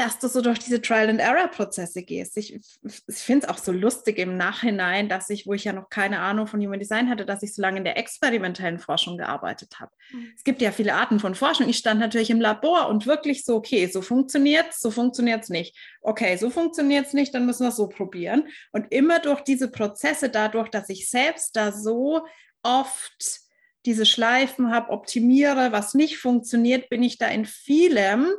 dass 0.00 0.18
du 0.18 0.28
so 0.28 0.40
durch 0.40 0.58
diese 0.58 0.80
Trial-and-Error-Prozesse 0.80 2.02
gehst. 2.02 2.38
Ich, 2.38 2.54
ich 2.54 3.16
finde 3.16 3.46
es 3.46 3.52
auch 3.52 3.58
so 3.58 3.70
lustig 3.70 4.16
im 4.16 4.38
Nachhinein, 4.38 5.10
dass 5.10 5.28
ich, 5.28 5.46
wo 5.46 5.52
ich 5.52 5.64
ja 5.64 5.74
noch 5.74 5.90
keine 5.90 6.20
Ahnung 6.20 6.46
von 6.46 6.58
Human 6.58 6.78
Design 6.78 7.10
hatte, 7.10 7.26
dass 7.26 7.42
ich 7.42 7.54
so 7.54 7.60
lange 7.60 7.76
in 7.76 7.84
der 7.84 7.98
experimentellen 7.98 8.78
Forschung 8.78 9.18
gearbeitet 9.18 9.78
habe. 9.78 9.92
Mhm. 10.10 10.32
Es 10.34 10.42
gibt 10.42 10.62
ja 10.62 10.72
viele 10.72 10.94
Arten 10.94 11.20
von 11.20 11.34
Forschung. 11.34 11.68
Ich 11.68 11.76
stand 11.76 12.00
natürlich 12.00 12.30
im 12.30 12.40
Labor 12.40 12.88
und 12.88 13.04
wirklich 13.04 13.44
so, 13.44 13.56
okay, 13.56 13.88
so 13.88 14.00
funktioniert 14.00 14.70
es, 14.70 14.78
so 14.78 14.90
funktioniert 14.90 15.42
es 15.42 15.50
nicht. 15.50 15.76
Okay, 16.00 16.38
so 16.38 16.48
funktioniert 16.48 17.08
es 17.08 17.12
nicht, 17.12 17.34
dann 17.34 17.44
müssen 17.44 17.64
wir 17.64 17.68
es 17.68 17.76
so 17.76 17.86
probieren. 17.86 18.48
Und 18.72 18.90
immer 18.90 19.18
durch 19.18 19.42
diese 19.42 19.70
Prozesse, 19.70 20.30
dadurch, 20.30 20.70
dass 20.70 20.88
ich 20.88 21.10
selbst 21.10 21.56
da 21.56 21.72
so 21.72 22.26
oft 22.62 23.40
diese 23.84 24.06
Schleifen 24.06 24.72
habe, 24.72 24.92
optimiere, 24.92 25.72
was 25.72 25.92
nicht 25.92 26.16
funktioniert, 26.16 26.88
bin 26.88 27.02
ich 27.02 27.18
da 27.18 27.28
in 27.28 27.44
vielem 27.44 28.30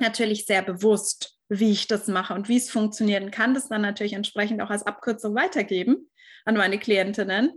natürlich 0.00 0.46
sehr 0.46 0.62
bewusst, 0.62 1.38
wie 1.48 1.70
ich 1.70 1.86
das 1.86 2.08
mache 2.08 2.34
und 2.34 2.48
wie 2.48 2.56
es 2.56 2.70
funktionieren 2.70 3.30
kann, 3.30 3.54
das 3.54 3.68
dann 3.68 3.82
natürlich 3.82 4.14
entsprechend 4.14 4.60
auch 4.60 4.70
als 4.70 4.84
Abkürzung 4.84 5.34
weitergeben 5.34 6.10
an 6.44 6.56
meine 6.56 6.78
Klientinnen. 6.78 7.52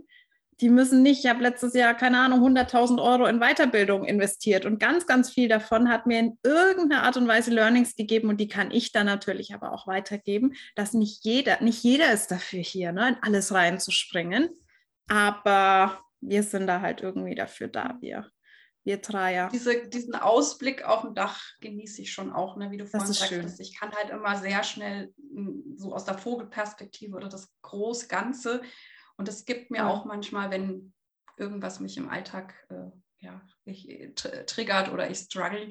Die 0.60 0.68
müssen 0.68 1.02
nicht, 1.02 1.24
ich 1.24 1.30
habe 1.30 1.42
letztes 1.42 1.72
Jahr, 1.72 1.94
keine 1.94 2.20
Ahnung, 2.20 2.40
100.000 2.40 3.02
Euro 3.02 3.26
in 3.26 3.40
Weiterbildung 3.40 4.04
investiert 4.04 4.66
und 4.66 4.78
ganz, 4.78 5.06
ganz 5.06 5.30
viel 5.30 5.48
davon 5.48 5.88
hat 5.88 6.06
mir 6.06 6.18
in 6.18 6.38
irgendeiner 6.42 7.04
Art 7.04 7.16
und 7.16 7.26
Weise 7.26 7.50
Learnings 7.50 7.96
gegeben 7.96 8.28
und 8.28 8.38
die 8.38 8.48
kann 8.48 8.70
ich 8.70 8.92
dann 8.92 9.06
natürlich 9.06 9.54
aber 9.54 9.72
auch 9.72 9.86
weitergeben, 9.86 10.52
dass 10.76 10.92
nicht 10.92 11.24
jeder, 11.24 11.62
nicht 11.62 11.82
jeder 11.82 12.12
ist 12.12 12.30
dafür 12.30 12.60
hier, 12.60 12.92
ne, 12.92 13.08
in 13.08 13.16
alles 13.22 13.54
reinzuspringen, 13.54 14.50
aber 15.08 15.98
wir 16.20 16.42
sind 16.42 16.66
da 16.66 16.82
halt 16.82 17.00
irgendwie 17.00 17.34
dafür 17.34 17.68
da, 17.68 17.96
wir 18.00 18.30
wir 18.84 18.98
Dreier. 18.98 19.48
Diese, 19.52 19.88
diesen 19.88 20.14
Ausblick 20.14 20.84
auf 20.84 21.02
dem 21.02 21.14
Dach 21.14 21.40
genieße 21.60 22.02
ich 22.02 22.12
schon 22.12 22.32
auch, 22.32 22.56
ne? 22.56 22.70
wie 22.70 22.78
du 22.78 22.86
vorhin 22.86 23.12
sagtest. 23.12 23.60
Ich 23.60 23.78
kann 23.78 23.92
halt 23.92 24.10
immer 24.10 24.36
sehr 24.36 24.62
schnell 24.64 25.12
hm, 25.34 25.74
so 25.76 25.94
aus 25.94 26.04
der 26.04 26.18
Vogelperspektive 26.18 27.16
oder 27.16 27.28
das 27.28 27.52
Großganze. 27.62 28.62
Und 29.16 29.28
es 29.28 29.44
gibt 29.44 29.70
mir 29.70 29.78
ja. 29.78 29.88
auch 29.88 30.06
manchmal, 30.06 30.50
wenn 30.50 30.94
irgendwas 31.36 31.80
mich 31.80 31.96
im 31.96 32.08
Alltag 32.08 32.54
äh, 32.70 32.90
ja, 33.18 33.42
ich, 33.64 33.88
äh, 33.88 34.12
tr 34.14 34.46
triggert 34.46 34.90
oder 34.90 35.10
ich 35.10 35.18
struggle, 35.18 35.68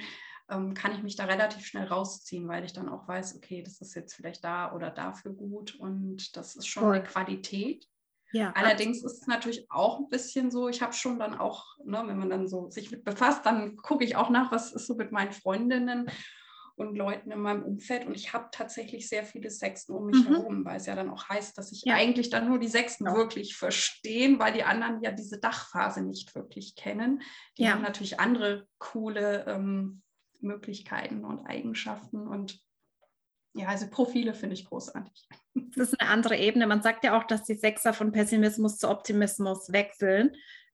ähm, 0.49 0.73
kann 0.73 0.93
ich 0.93 1.03
mich 1.03 1.15
da 1.15 1.25
relativ 1.25 1.65
schnell 1.65 1.87
rausziehen, 1.87 2.47
weil 2.47 2.63
ich 2.63 2.73
dann 2.73 2.89
auch 2.89 3.07
weiß, 3.07 3.35
okay, 3.35 3.61
das 3.61 3.81
ist 3.81 3.95
jetzt 3.95 4.13
vielleicht 4.13 4.43
da 4.43 4.73
oder 4.73 4.89
dafür 4.89 5.33
gut 5.33 5.75
und 5.75 6.35
das 6.35 6.55
ist 6.55 6.67
schon 6.67 6.83
Voll. 6.83 6.95
eine 6.95 7.03
Qualität. 7.03 7.87
Ja, 8.31 8.51
Allerdings 8.55 9.03
ist 9.03 9.21
es 9.21 9.27
natürlich 9.27 9.65
auch 9.71 9.99
ein 9.99 10.09
bisschen 10.09 10.51
so, 10.51 10.69
ich 10.69 10.81
habe 10.81 10.93
schon 10.93 11.17
dann 11.17 11.37
auch, 11.37 11.65
ne, 11.83 12.03
wenn 12.05 12.19
man 12.19 12.29
dann 12.29 12.47
so 12.47 12.69
sich 12.69 12.91
mit 12.91 13.03
befasst, 13.03 13.45
dann 13.45 13.75
gucke 13.77 14.03
ich 14.03 14.15
auch 14.15 14.29
nach, 14.29 14.51
was 14.51 14.71
ist 14.71 14.85
so 14.85 14.95
mit 14.95 15.11
meinen 15.11 15.31
Freundinnen 15.31 16.09
und 16.79 16.95
Leuten 16.95 17.31
in 17.31 17.41
meinem 17.41 17.63
Umfeld. 17.63 18.05
Und 18.05 18.15
ich 18.15 18.33
habe 18.33 18.49
tatsächlich 18.51 19.09
sehr 19.09 19.23
viele 19.23 19.49
Sechsten 19.49 19.93
um 19.93 20.05
mich 20.05 20.23
mhm. 20.23 20.35
herum, 20.35 20.65
weil 20.65 20.77
es 20.77 20.85
ja 20.85 20.95
dann 20.95 21.09
auch 21.09 21.27
heißt, 21.27 21.57
dass 21.57 21.71
ich 21.71 21.83
ja. 21.85 21.95
eigentlich 21.95 22.29
dann 22.29 22.47
nur 22.47 22.59
die 22.59 22.67
Sechsten 22.67 23.05
ja. 23.05 23.15
wirklich 23.15 23.57
verstehen, 23.57 24.39
weil 24.39 24.53
die 24.53 24.63
anderen 24.63 25.01
ja 25.01 25.11
diese 25.11 25.39
Dachphase 25.39 26.01
nicht 26.01 26.33
wirklich 26.35 26.75
kennen. 26.75 27.21
Die 27.57 27.63
ja. 27.63 27.71
haben 27.71 27.81
natürlich 27.81 28.19
andere 28.19 28.67
coole 28.77 29.45
ähm, 29.47 30.01
Möglichkeiten 30.39 31.25
und 31.25 31.45
Eigenschaften 31.45 32.27
und 32.27 32.61
ja, 33.53 33.67
also 33.67 33.87
Profile 33.87 34.33
finde 34.33 34.55
ich 34.55 34.65
großartig. 34.65 35.27
Das 35.75 35.89
ist 35.89 35.99
eine 35.99 36.09
andere 36.09 36.37
Ebene. 36.37 36.67
Man 36.67 36.81
sagt 36.81 37.03
ja 37.03 37.17
auch, 37.17 37.25
dass 37.25 37.43
die 37.43 37.55
Sechser 37.55 37.91
von 37.93 38.11
Pessimismus 38.11 38.77
zu 38.77 38.87
Optimismus 38.87 39.71
wechseln. 39.73 40.31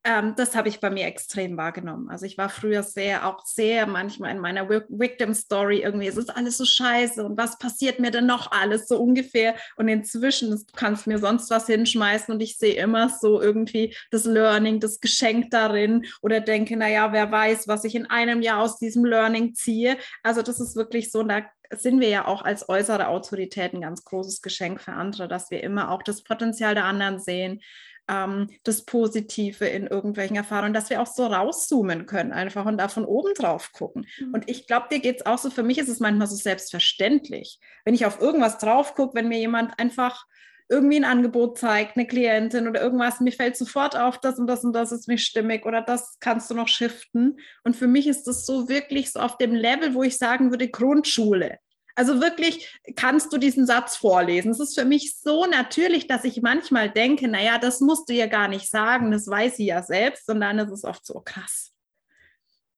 Ähm, 0.07 0.36
das 0.38 0.55
habe 0.55 0.69
ich 0.69 0.80
bei 0.80 0.91
mir 0.91 1.07
extrem 1.07 1.57
wahrgenommen. 1.57 2.09
Also 2.09 2.28
ich 2.28 2.38
war 2.38 2.49
früher 2.49 2.84
sehr, 2.84 3.28
auch 3.28 3.43
sehr 3.43 3.88
manchmal 3.88 4.32
in 4.32 4.39
meiner 4.39 4.69
Victim 4.69 5.34
Story 5.34 5.80
irgendwie, 5.80 6.05
es 6.07 6.17
ist 6.17 6.30
alles 6.30 6.57
so 6.57 6.65
scheiße 6.65 7.26
und 7.26 7.38
was 7.38 7.57
passiert 7.57 7.99
mir 7.99 8.11
denn 8.11 8.28
noch 8.28 8.51
alles 8.51 8.88
so 8.88 8.99
ungefähr? 8.99 9.55
Und 9.78 9.88
inzwischen, 9.88 10.51
du 10.51 10.63
kannst 10.76 11.07
mir 11.07 11.17
sonst 11.17 11.49
was 11.49 11.65
hinschmeißen 11.65 12.32
und 12.32 12.39
ich 12.41 12.59
sehe 12.59 12.76
immer 12.76 13.09
so 13.09 13.41
irgendwie 13.41 13.95
das 14.11 14.26
Learning, 14.26 14.80
das 14.80 14.99
Geschenk 14.99 15.49
darin 15.49 16.05
oder 16.21 16.39
denke, 16.39 16.78
naja, 16.78 17.11
wer 17.11 17.32
weiß, 17.32 17.67
was 17.67 17.84
ich 17.84 17.95
in 17.95 18.05
einem 18.05 18.43
Jahr 18.43 18.61
aus 18.61 18.78
diesem 18.78 19.05
Learning 19.05 19.55
ziehe. 19.55 19.97
Also 20.21 20.43
das 20.43 20.59
ist 20.59 20.76
wirklich 20.76 21.11
so, 21.11 21.23
da 21.23 21.41
sind 21.72 21.99
wir 21.99 22.09
ja 22.09 22.26
auch 22.26 22.43
als 22.43 22.70
äußere 22.70 23.07
Autorität 23.07 23.74
ein 23.74 23.82
ganz 23.82 24.03
großes 24.03 24.41
Geschenk 24.41 24.82
für 24.82 24.93
andere, 24.93 25.28
dass 25.28 25.51
wir 25.51 25.63
immer 25.63 25.91
auch 25.91 26.03
das 26.03 26.24
Potenzial 26.24 26.76
der 26.76 26.86
anderen 26.86 27.20
sehen, 27.20 27.61
ähm, 28.07 28.49
das 28.63 28.86
Positive 28.86 29.66
in 29.66 29.88
irgendwelchen 29.88 30.36
Erfahrungen, 30.36 30.74
dass 30.74 30.89
wir 30.89 31.01
auch 31.01 31.07
so 31.07 31.26
rauszoomen 31.26 32.05
können 32.05 32.32
einfach 32.32 32.66
und 32.66 32.78
da 32.78 32.88
von 32.88 33.05
oben 33.05 33.34
drauf 33.34 33.72
gucken. 33.74 34.05
Mhm. 34.20 34.34
Und 34.34 34.49
ich 34.49 34.68
glaube, 34.68 34.88
dir 34.91 34.99
geht 34.99 35.18
es 35.18 35.26
auch 35.26 35.38
so, 35.38 35.49
für 35.49 35.63
mich 35.63 35.78
ist 35.78 35.89
es 35.89 35.99
manchmal 35.99 36.28
so 36.28 36.36
selbstverständlich, 36.36 37.59
wenn 37.84 37.95
ich 37.95 38.05
auf 38.05 38.22
irgendwas 38.22 38.57
drauf 38.57 38.95
gucke, 38.95 39.16
wenn 39.16 39.28
mir 39.28 39.39
jemand 39.39 39.80
einfach 39.80 40.26
irgendwie 40.68 40.97
ein 40.97 41.05
Angebot 41.05 41.57
zeigt, 41.57 41.95
eine 41.95 42.07
Klientin 42.07 42.68
oder 42.68 42.82
irgendwas, 42.82 43.20
mir 43.20 43.32
fällt 43.32 43.55
sofort 43.55 43.95
auf, 43.95 44.20
das 44.20 44.39
und 44.39 44.47
das 44.47 44.63
und 44.63 44.74
das 44.74 44.91
ist 44.91 45.07
nicht 45.07 45.26
stimmig 45.26 45.66
oder 45.66 45.82
das 45.82 46.18
kannst 46.20 46.49
du 46.49 46.55
noch 46.55 46.68
shiften. 46.68 47.39
Und 47.63 47.76
für 47.76 47.88
mich 47.88 48.07
ist 48.07 48.24
das 48.24 48.45
so 48.45 48.68
wirklich 48.68 49.11
so 49.11 49.20
auf 49.20 49.38
dem 49.38 49.53
Level, 49.53 49.93
wo 49.93 50.03
ich 50.03 50.18
sagen 50.18 50.49
würde, 50.49 50.68
Grundschule. 50.68 51.59
Also 51.95 52.20
wirklich 52.20 52.78
kannst 52.95 53.32
du 53.32 53.38
diesen 53.38 53.66
Satz 53.66 53.95
vorlesen. 53.95 54.51
Es 54.51 54.59
ist 54.59 54.78
für 54.78 54.86
mich 54.86 55.18
so 55.18 55.45
natürlich, 55.45 56.07
dass 56.07 56.26
ich 56.26 56.41
manchmal 56.41 56.89
denke, 56.89 57.28
naja, 57.28 57.57
das 57.57 57.80
musst 57.80 58.09
du 58.09 58.13
ihr 58.13 58.28
gar 58.28 58.49
nicht 58.49 58.70
sagen, 58.70 59.11
das 59.11 59.28
weiß 59.28 59.57
sie 59.57 59.68
ja 59.68 59.82
selbst, 59.82 60.30
und 60.30 60.41
dann 60.41 60.59
ist 60.59 60.72
es 60.72 60.84
oft 60.84 61.05
so 61.05 61.22
krass. 61.22 61.72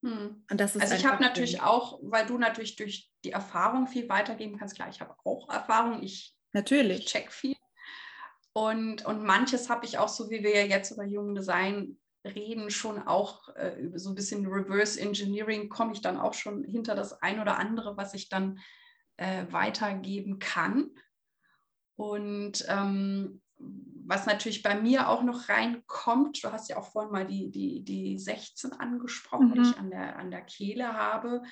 Hm. 0.03 0.43
also 0.47 0.79
ich 0.93 1.05
habe 1.07 1.23
natürlich 1.23 1.61
auch, 1.61 1.99
weil 2.03 2.27
du 2.27 2.37
natürlich 2.37 2.75
durch 2.75 3.09
die 3.23 3.31
Erfahrung 3.31 3.87
viel 3.87 4.07
weitergeben 4.07 4.59
kannst, 4.59 4.75
klar, 4.75 4.89
ich 4.89 5.01
habe 5.01 5.15
auch 5.23 5.49
Erfahrung, 5.49 6.03
ich, 6.03 6.35
natürlich. 6.53 6.99
Ich 6.99 7.05
check 7.05 7.31
viel. 7.31 7.55
Und, 8.57 9.05
und 9.05 9.23
manches 9.23 9.69
habe 9.69 9.85
ich 9.85 9.99
auch, 9.99 10.09
so 10.09 10.31
wie 10.31 10.41
wir 10.41 10.49
ja 10.49 10.63
jetzt 10.63 10.89
über 10.89 11.05
Human 11.05 11.35
Design 11.35 11.99
reden, 12.25 12.71
schon 12.71 12.99
auch 12.99 13.55
äh, 13.55 13.79
über 13.79 13.99
so 13.99 14.09
ein 14.09 14.15
bisschen 14.15 14.47
Reverse 14.47 14.99
Engineering, 14.99 15.69
komme 15.69 15.93
ich 15.93 16.01
dann 16.01 16.17
auch 16.17 16.33
schon 16.33 16.63
hinter 16.63 16.95
das 16.95 17.21
ein 17.21 17.39
oder 17.39 17.59
andere, 17.59 17.97
was 17.97 18.15
ich 18.15 18.29
dann 18.29 18.57
äh, 19.17 19.45
weitergeben 19.51 20.39
kann. 20.39 20.89
Und 21.97 22.65
ähm, 22.67 23.43
was 24.07 24.25
natürlich 24.25 24.63
bei 24.63 24.79
mir 24.79 25.09
auch 25.09 25.21
noch 25.21 25.49
reinkommt, 25.49 26.41
du 26.41 26.51
hast 26.51 26.69
ja 26.69 26.77
auch 26.77 26.87
vorhin 26.87 27.11
mal 27.11 27.27
die, 27.27 27.51
die, 27.51 27.83
die 27.83 28.17
16 28.17 28.71
angesprochen, 28.71 29.49
mhm. 29.49 29.53
die 29.53 29.61
ich 29.69 29.77
an 29.77 29.89
der, 29.89 30.17
an 30.17 30.31
der 30.31 30.41
Kehle 30.41 30.93
habe, 30.93 31.43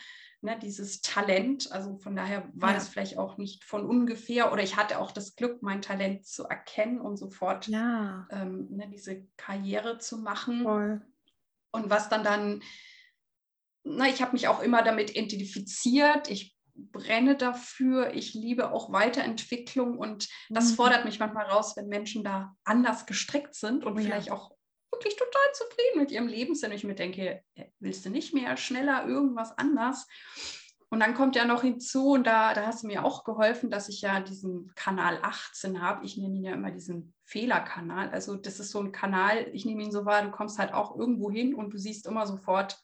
ne, 0.41 0.57
dieses 0.57 1.01
Talent. 1.01 1.69
Also 1.73 1.97
von 1.97 2.15
daher 2.15 2.49
war 2.53 2.69
ja. 2.69 2.75
das 2.75 2.87
vielleicht 2.87 3.17
auch 3.17 3.37
nicht 3.37 3.65
von 3.65 3.85
ungefähr 3.85 4.53
oder 4.53 4.63
ich 4.63 4.77
hatte 4.77 4.99
auch 4.99 5.11
das 5.11 5.35
Glück, 5.35 5.61
mein 5.61 5.81
Talent 5.81 6.25
zu 6.25 6.45
erkennen 6.45 7.01
und 7.01 7.17
sofort 7.17 7.67
ja. 7.67 8.25
ähm, 8.31 8.67
ne, 8.69 8.87
diese 8.89 9.27
Karriere 9.35 9.97
zu 9.97 10.19
machen. 10.19 10.63
Voll. 10.63 11.01
Und 11.71 11.89
was 11.89 12.07
dann 12.07 12.23
dann, 12.23 12.63
na, 13.83 14.07
ich 14.07 14.21
habe 14.21 14.31
mich 14.31 14.47
auch 14.47 14.61
immer 14.61 14.81
damit 14.81 15.13
identifiziert. 15.17 16.29
Ich 16.29 16.54
brenne 16.75 17.35
dafür. 17.35 18.13
Ich 18.13 18.33
liebe 18.33 18.71
auch 18.71 18.91
Weiterentwicklung 18.91 19.97
und 19.97 20.27
das 20.49 20.71
mhm. 20.71 20.75
fordert 20.75 21.05
mich 21.05 21.19
manchmal 21.19 21.45
raus, 21.45 21.75
wenn 21.75 21.87
Menschen 21.87 22.23
da 22.23 22.55
anders 22.63 23.05
gestrickt 23.05 23.55
sind 23.55 23.83
und 23.83 23.93
oh, 23.93 24.01
vielleicht 24.01 24.27
ja. 24.27 24.33
auch 24.33 24.51
wirklich 24.91 25.15
total 25.15 25.53
zufrieden 25.53 25.99
mit 25.99 26.11
ihrem 26.11 26.27
Leben 26.27 26.55
sind. 26.55 26.71
Und 26.71 26.75
ich 26.75 26.83
mir 26.83 26.95
denke, 26.95 27.43
willst 27.79 28.05
du 28.05 28.09
nicht 28.09 28.33
mehr, 28.33 28.57
schneller, 28.57 29.07
irgendwas 29.07 29.57
anders? 29.57 30.07
Und 30.89 30.99
dann 30.99 31.15
kommt 31.15 31.35
ja 31.35 31.45
noch 31.45 31.63
hinzu, 31.63 32.11
und 32.11 32.25
da, 32.25 32.53
da 32.53 32.67
hast 32.67 32.83
du 32.83 32.87
mir 32.87 33.03
auch 33.03 33.23
geholfen, 33.23 33.69
dass 33.69 33.89
ich 33.89 34.01
ja 34.01 34.19
diesen 34.21 34.71
Kanal 34.75 35.19
18 35.21 35.81
habe. 35.81 36.05
Ich 36.05 36.15
nenne 36.15 36.35
ihn 36.35 36.43
ja 36.43 36.53
immer 36.53 36.71
diesen 36.71 37.13
Fehlerkanal. 37.23 38.09
Also 38.11 38.35
das 38.35 38.59
ist 38.59 38.71
so 38.71 38.79
ein 38.79 38.91
Kanal, 38.91 39.49
ich 39.51 39.65
nehme 39.65 39.83
ihn 39.83 39.91
so 39.91 40.05
wahr, 40.05 40.21
du 40.21 40.31
kommst 40.31 40.59
halt 40.59 40.73
auch 40.73 40.95
irgendwo 40.95 41.31
hin 41.31 41.55
und 41.55 41.73
du 41.73 41.77
siehst 41.77 42.05
immer 42.05 42.27
sofort, 42.27 42.77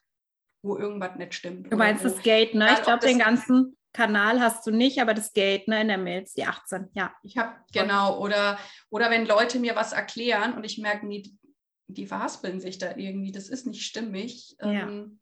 wo 0.62 0.76
irgendwas 0.76 1.16
nicht 1.16 1.34
stimmt. 1.34 1.72
Du 1.72 1.76
meinst 1.76 2.04
das 2.04 2.20
Gate, 2.22 2.54
ne? 2.54 2.68
Ich 2.74 2.82
glaube, 2.82 3.06
den 3.06 3.18
ganzen 3.18 3.76
Kanal 3.92 4.40
hast 4.40 4.66
du 4.66 4.70
nicht, 4.70 5.00
aber 5.00 5.14
das 5.14 5.32
Gate 5.32 5.68
ne, 5.68 5.82
in 5.82 5.88
der 5.88 5.98
Mails, 5.98 6.34
die 6.34 6.44
18, 6.44 6.88
ja. 6.94 7.12
Ich 7.22 7.36
habe, 7.36 7.56
genau, 7.72 8.18
oder, 8.18 8.58
oder 8.90 9.10
wenn 9.10 9.26
Leute 9.26 9.58
mir 9.58 9.76
was 9.76 9.92
erklären 9.92 10.54
und 10.54 10.64
ich 10.64 10.78
merke, 10.78 11.06
nee, 11.06 11.22
die 11.88 12.06
verhaspeln 12.06 12.60
sich 12.60 12.78
da 12.78 12.96
irgendwie, 12.96 13.32
das 13.32 13.48
ist 13.48 13.66
nicht 13.66 13.84
stimmig. 13.84 14.56
Ja. 14.60 14.88
Ähm, 14.88 15.20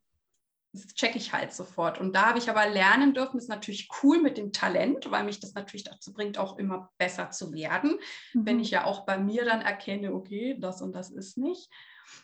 das 0.73 0.95
checke 0.95 1.19
ich 1.19 1.33
halt 1.33 1.53
sofort. 1.53 1.99
Und 1.99 2.15
da 2.15 2.27
habe 2.27 2.39
ich 2.39 2.49
aber 2.49 2.69
lernen 2.69 3.13
dürfen, 3.13 3.39
ist 3.39 3.49
natürlich 3.49 3.89
cool 4.03 4.21
mit 4.21 4.39
dem 4.39 4.53
Talent, 4.53 5.11
weil 5.11 5.25
mich 5.25 5.41
das 5.41 5.55
natürlich 5.55 5.85
dazu 5.85 6.13
bringt, 6.13 6.39
auch 6.39 6.59
immer 6.59 6.91
besser 6.97 7.31
zu 7.31 7.53
werden. 7.53 7.99
Mhm. 8.35 8.47
Wenn 8.47 8.61
ich 8.61 8.71
ja 8.71 8.85
auch 8.85 9.05
bei 9.05 9.19
mir 9.19 9.45
dann 9.45 9.63
erkenne, 9.63 10.15
okay, 10.15 10.57
das 10.61 10.81
und 10.81 10.95
das 10.95 11.11
ist 11.11 11.37
nicht. 11.39 11.69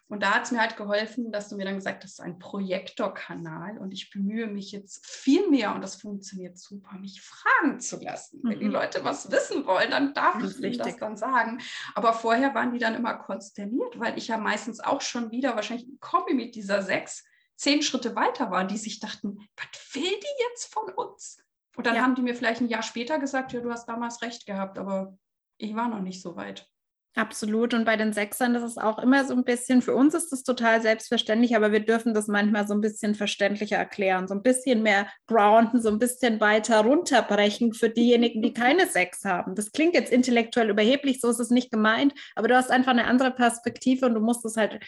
Und 0.08 0.22
da 0.22 0.34
hat 0.34 0.44
es 0.44 0.52
mir 0.52 0.60
halt 0.60 0.76
geholfen, 0.76 1.32
dass 1.32 1.48
du 1.48 1.56
mir 1.56 1.64
dann 1.64 1.74
gesagt 1.74 2.04
hast, 2.04 2.18
das 2.18 2.24
ist 2.24 2.24
ein 2.24 2.38
Projektorkanal 2.38 3.78
und 3.78 3.92
ich 3.92 4.10
bemühe 4.10 4.46
mich 4.46 4.72
jetzt 4.72 5.06
viel 5.06 5.48
mehr 5.50 5.74
und 5.74 5.82
das 5.82 5.96
funktioniert 5.96 6.58
super, 6.58 6.96
mich 6.98 7.20
fragen 7.20 7.80
zu 7.80 8.00
lassen. 8.00 8.40
Mhm. 8.42 8.48
Wenn 8.48 8.58
die 8.60 8.66
mhm. 8.66 8.72
Leute 8.72 9.04
was 9.04 9.30
wissen 9.30 9.66
wollen, 9.66 9.90
dann 9.90 10.14
darf 10.14 10.42
ich 10.42 10.58
ihnen 10.58 10.78
das 10.78 10.96
dann 10.96 11.16
sagen. 11.16 11.60
Aber 11.94 12.12
vorher 12.12 12.54
waren 12.54 12.72
die 12.72 12.78
dann 12.78 12.94
immer 12.94 13.14
konsterniert, 13.14 13.98
weil 13.98 14.16
ich 14.16 14.28
ja 14.28 14.38
meistens 14.38 14.80
auch 14.80 15.00
schon 15.00 15.30
wieder 15.30 15.56
wahrscheinlich 15.56 15.88
ein 15.88 15.98
Kombi 16.00 16.34
mit 16.34 16.54
dieser 16.54 16.82
sechs, 16.82 17.24
zehn 17.56 17.82
Schritte 17.82 18.14
weiter 18.14 18.50
war, 18.50 18.64
die 18.64 18.78
sich 18.78 19.00
dachten, 19.00 19.38
was 19.56 19.94
will 19.94 20.02
die 20.02 20.42
jetzt 20.50 20.72
von 20.72 20.92
uns? 20.94 21.38
Und 21.76 21.86
dann 21.86 21.96
ja. 21.96 22.02
haben 22.02 22.14
die 22.14 22.22
mir 22.22 22.34
vielleicht 22.34 22.60
ein 22.60 22.68
Jahr 22.68 22.82
später 22.82 23.18
gesagt, 23.18 23.52
ja, 23.52 23.60
du 23.60 23.70
hast 23.70 23.86
damals 23.86 24.22
recht 24.22 24.46
gehabt, 24.46 24.78
aber 24.78 25.16
ich 25.58 25.74
war 25.74 25.88
noch 25.88 26.00
nicht 26.00 26.22
so 26.22 26.36
weit. 26.36 26.68
Absolut. 27.16 27.72
Und 27.72 27.86
bei 27.86 27.96
den 27.96 28.12
Sechsern 28.12 28.52
das 28.52 28.62
ist 28.62 28.76
auch 28.78 28.98
immer 28.98 29.24
so 29.24 29.32
ein 29.32 29.42
bisschen, 29.42 29.80
für 29.80 29.94
uns 29.94 30.12
ist 30.12 30.30
das 30.32 30.42
total 30.42 30.82
selbstverständlich, 30.82 31.56
aber 31.56 31.72
wir 31.72 31.80
dürfen 31.80 32.12
das 32.12 32.28
manchmal 32.28 32.68
so 32.68 32.74
ein 32.74 32.82
bisschen 32.82 33.14
verständlicher 33.14 33.78
erklären, 33.78 34.28
so 34.28 34.34
ein 34.34 34.42
bisschen 34.42 34.82
mehr 34.82 35.06
grounden, 35.26 35.80
so 35.80 35.88
ein 35.88 35.98
bisschen 35.98 36.40
weiter 36.42 36.80
runterbrechen 36.80 37.72
für 37.72 37.88
diejenigen, 37.88 38.42
die 38.42 38.52
keine 38.52 38.86
Sechs 38.86 39.24
haben. 39.24 39.54
Das 39.54 39.72
klingt 39.72 39.94
jetzt 39.94 40.12
intellektuell 40.12 40.68
überheblich, 40.68 41.22
so 41.22 41.30
ist 41.30 41.40
es 41.40 41.48
nicht 41.48 41.70
gemeint, 41.70 42.12
aber 42.34 42.48
du 42.48 42.54
hast 42.54 42.70
einfach 42.70 42.92
eine 42.92 43.06
andere 43.06 43.30
Perspektive 43.30 44.04
und 44.04 44.12
du 44.12 44.20
musst 44.20 44.44
es 44.44 44.58
halt 44.58 44.78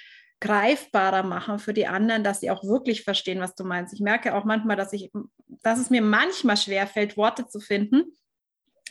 greifbarer 0.41 1.22
machen 1.22 1.59
für 1.59 1.72
die 1.72 1.87
anderen, 1.87 2.24
dass 2.24 2.41
sie 2.41 2.51
auch 2.51 2.62
wirklich 2.62 3.05
verstehen, 3.05 3.41
was 3.41 3.55
du 3.55 3.64
meinst. 3.64 3.95
Ich 3.95 4.01
merke 4.01 4.35
auch 4.35 4.45
manchmal, 4.45 4.76
dass 4.76 4.93
ich, 4.93 5.11
dass 5.62 5.79
es 5.79 5.89
mir 5.89 6.03
manchmal 6.03 6.59
schwerfällt, 6.59 7.16
Worte 7.16 7.47
zu 7.47 7.59
finden 7.59 8.03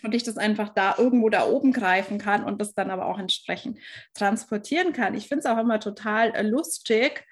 und 0.04 0.14
ich 0.14 0.24
das 0.24 0.38
einfach 0.38 0.70
da 0.70 0.96
irgendwo 0.98 1.30
da 1.30 1.46
oben 1.46 1.72
greifen 1.72 2.18
kann 2.18 2.44
und 2.44 2.60
das 2.62 2.74
dann 2.74 2.92
aber 2.92 3.06
auch 3.06 3.20
entsprechend 3.20 3.80
transportieren 4.14 4.94
kann. 4.94 5.16
Ich 5.16 5.28
finde 5.28 5.40
es 5.40 5.46
auch 5.46 5.58
immer 5.58 5.80
total 5.80 6.32
äh, 6.36 6.44
lustig, 6.44 7.26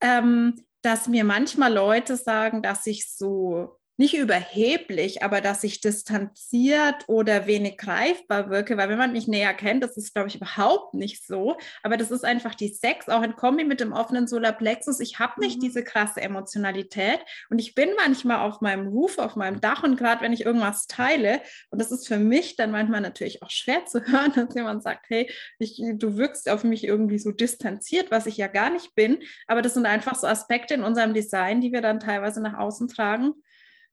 ähm, 0.00 0.54
dass 0.82 1.08
mir 1.08 1.24
manchmal 1.24 1.72
Leute 1.72 2.16
sagen, 2.16 2.62
dass 2.62 2.86
ich 2.86 3.10
so 3.10 3.77
nicht 3.98 4.16
überheblich, 4.16 5.24
aber 5.24 5.40
dass 5.40 5.64
ich 5.64 5.80
distanziert 5.80 7.04
oder 7.08 7.48
wenig 7.48 7.78
greifbar 7.78 8.48
wirke, 8.48 8.76
weil 8.76 8.88
wenn 8.88 8.96
man 8.96 9.12
mich 9.12 9.26
näher 9.26 9.52
kennt, 9.54 9.82
das 9.82 9.96
ist, 9.96 10.14
glaube 10.14 10.28
ich, 10.28 10.36
überhaupt 10.36 10.94
nicht 10.94 11.26
so. 11.26 11.56
Aber 11.82 11.96
das 11.96 12.12
ist 12.12 12.24
einfach 12.24 12.54
die 12.54 12.68
Sex, 12.68 13.08
auch 13.08 13.24
in 13.24 13.34
Kombi 13.34 13.64
mit 13.64 13.80
dem 13.80 13.92
offenen 13.92 14.28
Solarplexus. 14.28 15.00
Ich 15.00 15.18
habe 15.18 15.40
nicht 15.40 15.56
mhm. 15.56 15.62
diese 15.62 15.82
krasse 15.82 16.20
Emotionalität 16.20 17.18
und 17.50 17.58
ich 17.58 17.74
bin 17.74 17.90
manchmal 17.96 18.38
auf 18.48 18.60
meinem 18.60 18.86
Roof, 18.86 19.18
auf 19.18 19.34
meinem 19.34 19.60
Dach 19.60 19.82
und 19.82 19.96
gerade 19.96 20.22
wenn 20.22 20.32
ich 20.32 20.44
irgendwas 20.44 20.86
teile, 20.86 21.40
und 21.70 21.80
das 21.80 21.90
ist 21.90 22.06
für 22.06 22.18
mich 22.18 22.54
dann 22.54 22.70
manchmal 22.70 23.00
natürlich 23.00 23.42
auch 23.42 23.50
schwer 23.50 23.84
zu 23.86 24.00
hören, 24.06 24.32
dass 24.32 24.54
jemand 24.54 24.84
sagt, 24.84 25.06
hey, 25.08 25.28
ich, 25.58 25.82
du 25.94 26.16
wirkst 26.16 26.48
auf 26.48 26.62
mich 26.62 26.84
irgendwie 26.84 27.18
so 27.18 27.32
distanziert, 27.32 28.12
was 28.12 28.26
ich 28.26 28.36
ja 28.36 28.46
gar 28.46 28.70
nicht 28.70 28.94
bin. 28.94 29.18
Aber 29.48 29.60
das 29.60 29.74
sind 29.74 29.86
einfach 29.86 30.14
so 30.14 30.28
Aspekte 30.28 30.74
in 30.74 30.84
unserem 30.84 31.14
Design, 31.14 31.60
die 31.60 31.72
wir 31.72 31.80
dann 31.80 31.98
teilweise 31.98 32.40
nach 32.40 32.56
außen 32.56 32.86
tragen 32.86 33.34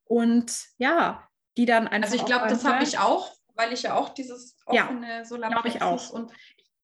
und 0.06 0.54
ja, 0.78 1.28
die 1.58 1.66
dann 1.66 1.88
einfach. 1.88 2.12
Also 2.12 2.24
ich 2.24 2.26
glaube, 2.26 2.48
das 2.48 2.64
habe 2.66 2.84
ich 2.84 3.00
auch, 3.00 3.32
weil 3.56 3.74
ich 3.74 3.84
ja 3.84 3.96
auch 3.96 4.10
dieses 4.10 4.58
offene 4.66 5.18
ja, 5.18 5.26
Solarplexus 5.26 5.76
ich 5.76 5.82
auch. 5.82 6.10
und 6.12 6.32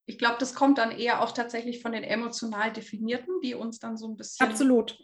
ich 0.05 0.17
glaube, 0.17 0.37
das 0.39 0.53
kommt 0.53 0.77
dann 0.77 0.91
eher 0.91 1.21
auch 1.21 1.31
tatsächlich 1.31 1.81
von 1.81 1.93
den 1.93 2.03
emotional 2.03 2.73
Definierten, 2.73 3.39
die 3.41 3.55
uns 3.55 3.79
dann 3.79 3.97
so 3.97 4.07
ein 4.07 4.17
bisschen 4.17 4.49
Absolut. 4.49 4.99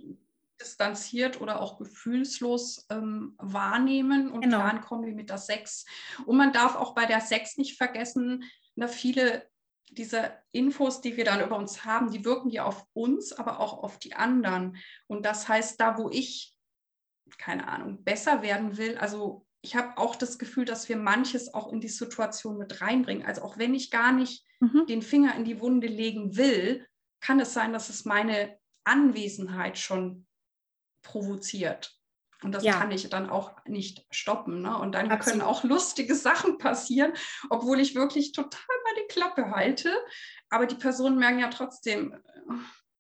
distanziert 0.59 1.39
oder 1.39 1.61
auch 1.61 1.78
gefühlslos 1.78 2.86
ähm, 2.89 3.36
wahrnehmen 3.38 4.32
und 4.32 4.41
genau. 4.41 4.59
dann 4.59 4.82
kommen 4.82 5.05
wir 5.05 5.13
mit 5.13 5.30
der 5.30 5.38
Sex. 5.38 5.86
Und 6.26 6.38
man 6.38 6.51
darf 6.51 6.76
auch 6.76 6.93
bei 6.93 7.05
der 7.05 7.22
Sex 7.22 7.57
nicht 7.57 7.78
vergessen, 7.78 8.43
na, 8.76 8.88
viele 8.88 9.47
dieser 9.89 10.38
Infos, 10.51 10.99
die 11.01 11.15
wir 11.15 11.24
dann 11.24 11.41
über 11.41 11.57
uns 11.57 11.86
haben, 11.86 12.11
die 12.11 12.26
wirken 12.26 12.49
ja 12.49 12.65
auf 12.65 12.86
uns, 12.93 13.32
aber 13.32 13.59
auch 13.59 13.84
auf 13.84 13.99
die 13.99 14.13
anderen. 14.13 14.78
Und 15.07 15.26
das 15.26 15.47
heißt, 15.47 15.80
da 15.80 15.97
wo 15.97 16.09
ich 16.09 16.57
keine 17.38 17.68
Ahnung, 17.68 18.04
besser 18.04 18.42
werden 18.42 18.78
will. 18.78 18.98
Also 18.98 19.46
ich 19.62 19.76
habe 19.76 19.98
auch 19.98 20.16
das 20.16 20.38
Gefühl, 20.38 20.66
dass 20.66 20.88
wir 20.90 20.98
manches 20.98 21.54
auch 21.54 21.72
in 21.72 21.82
die 21.82 21.90
Situation 21.90 22.58
mit 22.58 22.82
reinbringen. 22.82 23.26
Also 23.26 23.42
auch 23.42 23.58
wenn 23.58 23.74
ich 23.74 23.92
gar 23.92 24.12
nicht 24.12 24.46
mhm. 24.60 24.86
den 24.88 25.02
Finger 25.02 25.36
in 25.36 25.46
die 25.46 25.60
Wunde 25.60 25.88
legen 25.88 26.38
will, 26.38 26.88
kann 27.20 27.40
es 27.40 27.54
sein, 27.54 27.74
dass 27.74 27.90
es 27.90 28.06
meine 28.06 28.58
Anwesenheit 28.84 29.78
schon 29.78 30.26
provoziert. 31.02 31.98
Und 32.44 32.52
das 32.52 32.64
ja. 32.64 32.74
kann 32.74 32.92
ich 32.92 33.10
dann 33.10 33.30
auch 33.30 33.54
nicht 33.66 34.06
stoppen. 34.12 34.62
Ne? 34.62 34.78
Und 34.78 34.94
dann 34.94 35.10
Absolut. 35.10 35.40
können 35.40 35.42
auch 35.42 35.64
lustige 35.64 36.16
Sachen 36.16 36.58
passieren, 36.58 37.14
obwohl 37.50 37.80
ich 37.80 37.96
wirklich 37.96 38.32
total 38.32 38.76
mal 38.84 39.02
die 39.02 39.14
Klappe 39.14 39.52
halte. 39.52 39.92
Aber 40.50 40.68
die 40.68 40.76
Personen 40.76 41.18
merken 41.18 41.40
ja 41.40 41.50
trotzdem, 41.50 42.16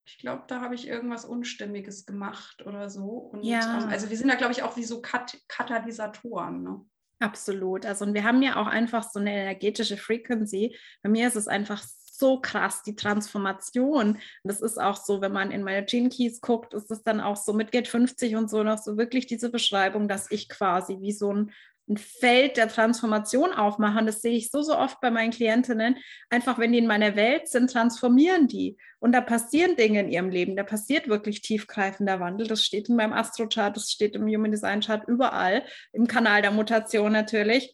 ich 0.07 0.17
glaube, 0.19 0.43
da 0.47 0.61
habe 0.61 0.73
ich 0.73 0.87
irgendwas 0.87 1.25
Unstimmiges 1.25 2.05
gemacht 2.05 2.65
oder 2.65 2.89
so. 2.89 3.03
Und, 3.03 3.43
ja. 3.43 3.83
Ähm, 3.83 3.89
also 3.89 4.09
wir 4.09 4.17
sind 4.17 4.29
da, 4.29 4.35
glaube 4.35 4.53
ich, 4.53 4.63
auch 4.63 4.77
wie 4.77 4.85
so 4.85 5.01
Kat 5.01 5.37
Katalysatoren. 5.49 6.63
Ne? 6.63 6.85
Absolut. 7.19 7.85
Also 7.85 8.05
und 8.05 8.13
wir 8.13 8.23
haben 8.23 8.41
ja 8.41 8.55
auch 8.55 8.67
einfach 8.67 9.03
so 9.03 9.19
eine 9.19 9.33
energetische 9.33 9.97
Frequency. 9.97 10.77
Bei 11.03 11.09
mir 11.09 11.27
ist 11.27 11.35
es 11.35 11.49
einfach 11.49 11.83
so 11.83 12.39
krass, 12.39 12.83
die 12.83 12.95
Transformation. 12.95 14.11
Und 14.11 14.19
das 14.43 14.61
ist 14.61 14.79
auch 14.79 14.95
so, 14.95 15.19
wenn 15.19 15.33
man 15.33 15.51
in 15.51 15.63
meine 15.63 15.85
Gene 15.85 16.09
Keys 16.09 16.39
guckt, 16.39 16.73
ist 16.73 16.89
es 16.89 17.03
dann 17.03 17.19
auch 17.19 17.35
so 17.35 17.51
mit 17.51 17.73
Gate 17.73 17.89
50 17.89 18.37
und 18.37 18.49
so 18.49 18.63
noch 18.63 18.77
so 18.77 18.97
wirklich 18.97 19.27
diese 19.27 19.51
Beschreibung, 19.51 20.07
dass 20.07 20.31
ich 20.31 20.47
quasi 20.47 20.99
wie 21.01 21.11
so 21.11 21.33
ein 21.33 21.51
ein 21.89 21.97
Feld 21.97 22.57
der 22.57 22.67
Transformation 22.67 23.53
aufmachen. 23.53 24.05
Das 24.05 24.21
sehe 24.21 24.35
ich 24.35 24.51
so, 24.51 24.61
so 24.61 24.77
oft 24.77 24.99
bei 24.99 25.09
meinen 25.09 25.31
Klientinnen. 25.31 25.97
Einfach, 26.29 26.59
wenn 26.59 26.73
die 26.73 26.79
in 26.79 26.87
meiner 26.87 27.15
Welt 27.15 27.47
sind, 27.47 27.71
transformieren 27.71 28.47
die. 28.47 28.77
Und 28.99 29.13
da 29.13 29.21
passieren 29.21 29.75
Dinge 29.75 30.01
in 30.01 30.09
ihrem 30.09 30.29
Leben. 30.29 30.55
Da 30.55 30.63
passiert 30.63 31.07
wirklich 31.07 31.41
tiefgreifender 31.41 32.19
Wandel. 32.19 32.47
Das 32.47 32.63
steht 32.63 32.89
in 32.89 32.95
meinem 32.95 33.13
Astrochart, 33.13 33.77
das 33.77 33.89
steht 33.91 34.15
im 34.15 34.27
Human 34.27 34.51
Design 34.51 34.81
Chart 34.81 35.07
überall, 35.07 35.63
im 35.93 36.07
Kanal 36.07 36.41
der 36.41 36.51
Mutation 36.51 37.11
natürlich 37.11 37.73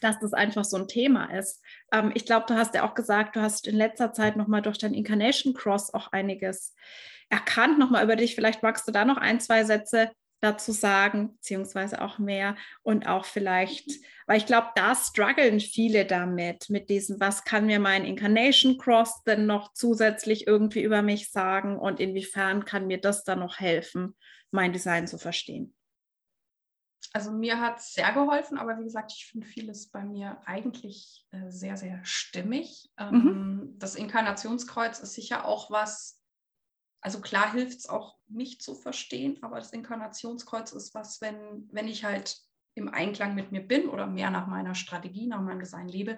dass 0.00 0.20
das 0.20 0.34
einfach 0.34 0.64
so 0.64 0.76
ein 0.76 0.86
Thema 0.86 1.32
ist. 1.36 1.62
Ähm, 1.90 2.12
ich 2.14 2.26
glaube, 2.26 2.44
du 2.46 2.54
hast 2.54 2.74
ja 2.74 2.86
auch 2.86 2.94
gesagt, 2.94 3.36
du 3.36 3.40
hast 3.40 3.66
in 3.66 3.74
letzter 3.74 4.12
Zeit 4.12 4.36
nochmal 4.36 4.60
durch 4.60 4.76
dein 4.76 4.92
Incarnation 4.92 5.54
Cross 5.54 5.94
auch 5.94 6.12
einiges 6.12 6.74
erkannt, 7.30 7.78
nochmal 7.78 8.04
über 8.04 8.14
dich. 8.14 8.34
Vielleicht 8.34 8.62
magst 8.62 8.86
du 8.86 8.92
da 8.92 9.06
noch 9.06 9.16
ein, 9.16 9.40
zwei 9.40 9.64
Sätze 9.64 10.10
dazu 10.44 10.72
sagen, 10.72 11.34
beziehungsweise 11.36 12.02
auch 12.02 12.18
mehr 12.18 12.56
und 12.82 13.08
auch 13.08 13.24
vielleicht, 13.24 13.90
weil 14.26 14.36
ich 14.36 14.46
glaube, 14.46 14.68
da 14.74 14.94
strugglen 14.94 15.58
viele 15.60 16.04
damit, 16.04 16.70
mit 16.70 16.90
diesem, 16.90 17.18
was 17.18 17.44
kann 17.44 17.66
mir 17.66 17.80
mein 17.80 18.04
Incarnation 18.04 18.78
Cross 18.78 19.22
denn 19.24 19.46
noch 19.46 19.72
zusätzlich 19.72 20.46
irgendwie 20.46 20.82
über 20.82 21.02
mich 21.02 21.30
sagen 21.30 21.78
und 21.78 21.98
inwiefern 21.98 22.64
kann 22.64 22.86
mir 22.86 23.00
das 23.00 23.24
dann 23.24 23.40
noch 23.40 23.58
helfen, 23.58 24.16
mein 24.50 24.72
Design 24.72 25.06
zu 25.06 25.18
verstehen. 25.18 25.74
Also 27.12 27.30
mir 27.30 27.60
hat 27.60 27.78
es 27.78 27.92
sehr 27.92 28.12
geholfen, 28.12 28.58
aber 28.58 28.78
wie 28.78 28.84
gesagt, 28.84 29.12
ich 29.14 29.26
finde 29.26 29.46
vieles 29.46 29.88
bei 29.88 30.04
mir 30.04 30.40
eigentlich 30.46 31.24
äh, 31.30 31.48
sehr, 31.48 31.76
sehr 31.76 32.00
stimmig. 32.02 32.90
Mhm. 32.98 33.28
Ähm, 33.28 33.74
das 33.78 33.94
Inkarnationskreuz 33.94 34.98
ist 34.98 35.14
sicher 35.14 35.44
auch 35.44 35.70
was, 35.70 36.20
also 37.04 37.20
klar 37.20 37.52
hilft 37.52 37.80
es 37.80 37.88
auch, 37.88 38.16
mich 38.26 38.60
zu 38.60 38.74
verstehen, 38.74 39.38
aber 39.42 39.56
das 39.56 39.72
Inkarnationskreuz 39.72 40.72
ist 40.72 40.94
was, 40.94 41.20
wenn, 41.20 41.68
wenn 41.70 41.86
ich 41.86 42.02
halt 42.02 42.38
im 42.74 42.88
Einklang 42.88 43.34
mit 43.34 43.52
mir 43.52 43.60
bin 43.60 43.90
oder 43.90 44.06
mehr 44.06 44.30
nach 44.30 44.46
meiner 44.46 44.74
Strategie, 44.74 45.26
nach 45.26 45.42
meinem 45.42 45.60
Design 45.60 45.86
lebe, 45.86 46.16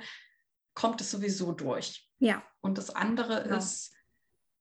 kommt 0.75 1.01
es 1.01 1.11
sowieso 1.11 1.53
durch. 1.53 2.09
Ja. 2.21 2.45
Und 2.61 2.79
das 2.79 2.91
andere 2.91 3.43
genau. 3.43 3.57
ist, 3.57 3.93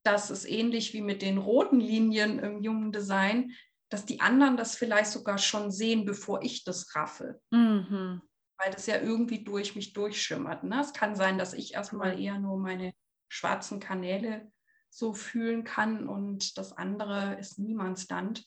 dass 0.04 0.32
es 0.32 0.46
ähnlich 0.46 0.94
wie 0.94 1.02
mit 1.02 1.22
den 1.22 1.38
roten 1.38 1.80
Linien 1.80 2.40
im 2.40 2.64
jungen 2.64 2.92
Design, 2.92 3.54
dass 3.90 4.06
die 4.06 4.20
anderen 4.20 4.58
das 4.58 4.76
vielleicht 4.76 5.12
sogar 5.12 5.38
schon 5.38 5.72
sehen, 5.72 6.06
bevor 6.06 6.42
ich 6.42 6.64
das 6.64 6.96
raffe. 6.96 7.40
Mhm. 7.52 8.24
Weil 8.58 8.72
das 8.72 8.88
ja 8.88 9.00
irgendwie 9.00 9.44
durch 9.44 9.76
mich 9.76 9.94
durchschimmert. 9.94 10.64
Ne? 10.64 10.82
Es 10.82 10.92
kann 10.92 11.16
sein, 11.16 11.38
dass 11.38 11.54
ich 11.54 11.76
erstmal 11.76 12.20
eher 12.20 12.40
nur 12.40 12.58
meine 12.58 12.94
schwarzen 13.30 13.80
Kanäle 13.80 14.52
so 14.96 15.14
fühlen 15.14 15.66
kann 15.66 16.08
und 16.08 16.58
das 16.58 16.72
andere 16.72 17.36
ist 17.38 17.60
Niemandsland. 17.60 18.46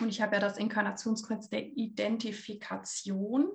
Und 0.00 0.08
ich 0.08 0.22
habe 0.22 0.36
ja 0.36 0.40
das 0.40 0.56
Inkarnationskreuz 0.56 1.50
der 1.50 1.66
Identifikation. 1.66 3.50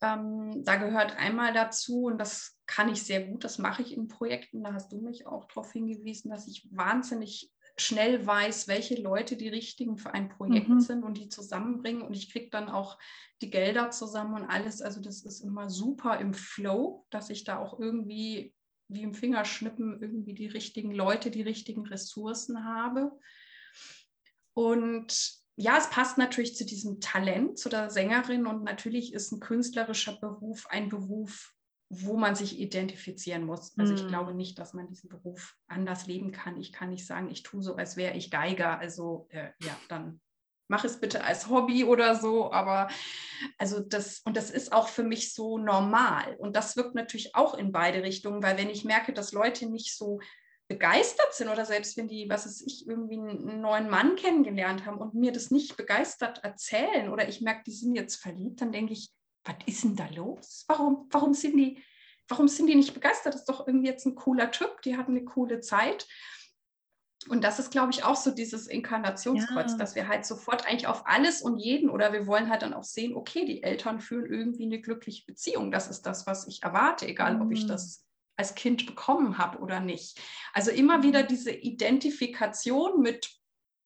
Ähm, 0.00 0.62
da 0.64 0.76
gehört 0.76 1.16
einmal 1.16 1.52
dazu, 1.52 2.04
und 2.04 2.18
das 2.18 2.56
kann 2.66 2.88
ich 2.88 3.02
sehr 3.02 3.26
gut, 3.26 3.42
das 3.42 3.58
mache 3.58 3.82
ich 3.82 3.92
in 3.96 4.06
Projekten, 4.06 4.62
da 4.62 4.72
hast 4.72 4.92
du 4.92 5.00
mich 5.00 5.26
auch 5.26 5.46
darauf 5.46 5.72
hingewiesen, 5.72 6.30
dass 6.30 6.46
ich 6.46 6.68
wahnsinnig 6.70 7.50
schnell 7.76 8.24
weiß, 8.24 8.68
welche 8.68 9.00
Leute 9.00 9.36
die 9.36 9.48
richtigen 9.48 9.96
für 9.96 10.14
ein 10.14 10.28
Projekt 10.28 10.68
mhm. 10.68 10.80
sind 10.80 11.02
und 11.02 11.18
die 11.18 11.28
zusammenbringen. 11.28 12.02
Und 12.02 12.14
ich 12.14 12.32
kriege 12.32 12.50
dann 12.50 12.68
auch 12.68 12.98
die 13.40 13.50
Gelder 13.50 13.90
zusammen 13.90 14.34
und 14.34 14.44
alles. 14.48 14.82
Also 14.82 15.00
das 15.00 15.22
ist 15.22 15.40
immer 15.40 15.68
super 15.68 16.18
im 16.20 16.34
Flow, 16.34 17.06
dass 17.10 17.30
ich 17.30 17.44
da 17.44 17.58
auch 17.58 17.78
irgendwie 17.80 18.54
wie 18.90 19.02
im 19.02 19.14
Fingerschnippen 19.14 20.00
irgendwie 20.00 20.34
die 20.34 20.48
richtigen 20.48 20.92
Leute, 20.92 21.30
die 21.30 21.42
richtigen 21.42 21.86
Ressourcen 21.86 22.64
habe. 22.64 23.12
Und 24.54 25.40
ja, 25.56 25.76
es 25.78 25.90
passt 25.90 26.18
natürlich 26.18 26.56
zu 26.56 26.64
diesem 26.64 27.00
Talent, 27.00 27.58
zu 27.58 27.68
der 27.68 27.90
Sängerin 27.90 28.46
und 28.46 28.64
natürlich 28.64 29.12
ist 29.12 29.32
ein 29.32 29.40
künstlerischer 29.40 30.16
Beruf 30.18 30.66
ein 30.68 30.88
Beruf, 30.88 31.54
wo 31.90 32.16
man 32.16 32.34
sich 32.34 32.58
identifizieren 32.58 33.44
muss. 33.44 33.76
Also 33.76 33.94
ich 33.94 34.02
hm. 34.02 34.08
glaube 34.08 34.34
nicht, 34.34 34.58
dass 34.58 34.74
man 34.74 34.88
diesen 34.88 35.08
Beruf 35.08 35.56
anders 35.66 36.06
leben 36.06 36.32
kann. 36.32 36.56
Ich 36.56 36.72
kann 36.72 36.90
nicht 36.90 37.06
sagen, 37.06 37.30
ich 37.30 37.42
tue 37.42 37.62
so, 37.62 37.76
als 37.76 37.96
wäre 37.96 38.16
ich 38.16 38.30
Geiger. 38.30 38.78
Also 38.78 39.26
äh, 39.30 39.50
ja, 39.60 39.76
dann 39.88 40.20
mach 40.70 40.84
es 40.84 41.00
bitte 41.00 41.24
als 41.24 41.48
Hobby 41.48 41.84
oder 41.84 42.14
so. 42.14 42.52
Aber 42.52 42.88
also 43.58 43.80
das, 43.80 44.20
und 44.24 44.36
das 44.36 44.50
ist 44.50 44.72
auch 44.72 44.88
für 44.88 45.02
mich 45.02 45.34
so 45.34 45.58
normal. 45.58 46.36
Und 46.38 46.56
das 46.56 46.76
wirkt 46.76 46.94
natürlich 46.94 47.34
auch 47.34 47.54
in 47.54 47.72
beide 47.72 48.02
Richtungen, 48.02 48.42
weil 48.42 48.56
wenn 48.56 48.70
ich 48.70 48.84
merke, 48.84 49.12
dass 49.12 49.32
Leute 49.32 49.66
nicht 49.66 49.96
so 49.96 50.20
begeistert 50.68 51.34
sind 51.34 51.48
oder 51.48 51.66
selbst 51.66 51.96
wenn 51.96 52.06
die, 52.06 52.30
was 52.30 52.46
ist 52.46 52.62
ich, 52.64 52.86
irgendwie 52.86 53.18
einen 53.18 53.60
neuen 53.60 53.90
Mann 53.90 54.14
kennengelernt 54.14 54.86
haben 54.86 54.98
und 54.98 55.14
mir 55.14 55.32
das 55.32 55.50
nicht 55.50 55.76
begeistert 55.76 56.44
erzählen 56.44 57.10
oder 57.10 57.28
ich 57.28 57.40
merke, 57.40 57.64
die 57.66 57.72
sind 57.72 57.96
jetzt 57.96 58.16
verliebt, 58.16 58.60
dann 58.60 58.70
denke 58.70 58.92
ich, 58.92 59.10
was 59.42 59.56
ist 59.66 59.82
denn 59.82 59.96
da 59.96 60.06
los? 60.14 60.64
Warum, 60.68 61.08
warum, 61.10 61.34
sind 61.34 61.56
die, 61.56 61.82
warum 62.28 62.46
sind 62.46 62.68
die 62.68 62.76
nicht 62.76 62.94
begeistert? 62.94 63.34
Das 63.34 63.40
ist 63.40 63.48
doch 63.48 63.66
irgendwie 63.66 63.88
jetzt 63.88 64.06
ein 64.06 64.14
cooler 64.14 64.52
Typ, 64.52 64.82
die 64.82 64.96
hatten 64.96 65.16
eine 65.16 65.24
coole 65.24 65.60
Zeit. 65.60 66.06
Und 67.28 67.44
das 67.44 67.58
ist, 67.58 67.70
glaube 67.70 67.92
ich, 67.92 68.02
auch 68.04 68.16
so 68.16 68.30
dieses 68.30 68.66
Inkarnationskreuz, 68.66 69.72
ja. 69.72 69.76
dass 69.76 69.94
wir 69.94 70.08
halt 70.08 70.24
sofort 70.24 70.66
eigentlich 70.66 70.86
auf 70.86 71.06
alles 71.06 71.42
und 71.42 71.58
jeden 71.58 71.90
oder 71.90 72.14
wir 72.14 72.26
wollen 72.26 72.48
halt 72.48 72.62
dann 72.62 72.72
auch 72.72 72.84
sehen, 72.84 73.14
okay, 73.14 73.44
die 73.44 73.62
Eltern 73.62 74.00
führen 74.00 74.24
irgendwie 74.24 74.64
eine 74.64 74.80
glückliche 74.80 75.26
Beziehung. 75.26 75.70
Das 75.70 75.88
ist 75.88 76.06
das, 76.06 76.26
was 76.26 76.46
ich 76.46 76.62
erwarte, 76.62 77.06
egal 77.06 77.34
mhm. 77.34 77.42
ob 77.42 77.52
ich 77.52 77.64
mhm. 77.64 77.68
das 77.68 78.06
als 78.36 78.54
Kind 78.54 78.86
bekommen 78.86 79.36
habe 79.36 79.58
oder 79.58 79.80
nicht. 79.80 80.18
Also 80.54 80.70
immer 80.70 81.02
wieder 81.02 81.22
diese 81.22 81.50
Identifikation 81.50 83.02
mit 83.02 83.30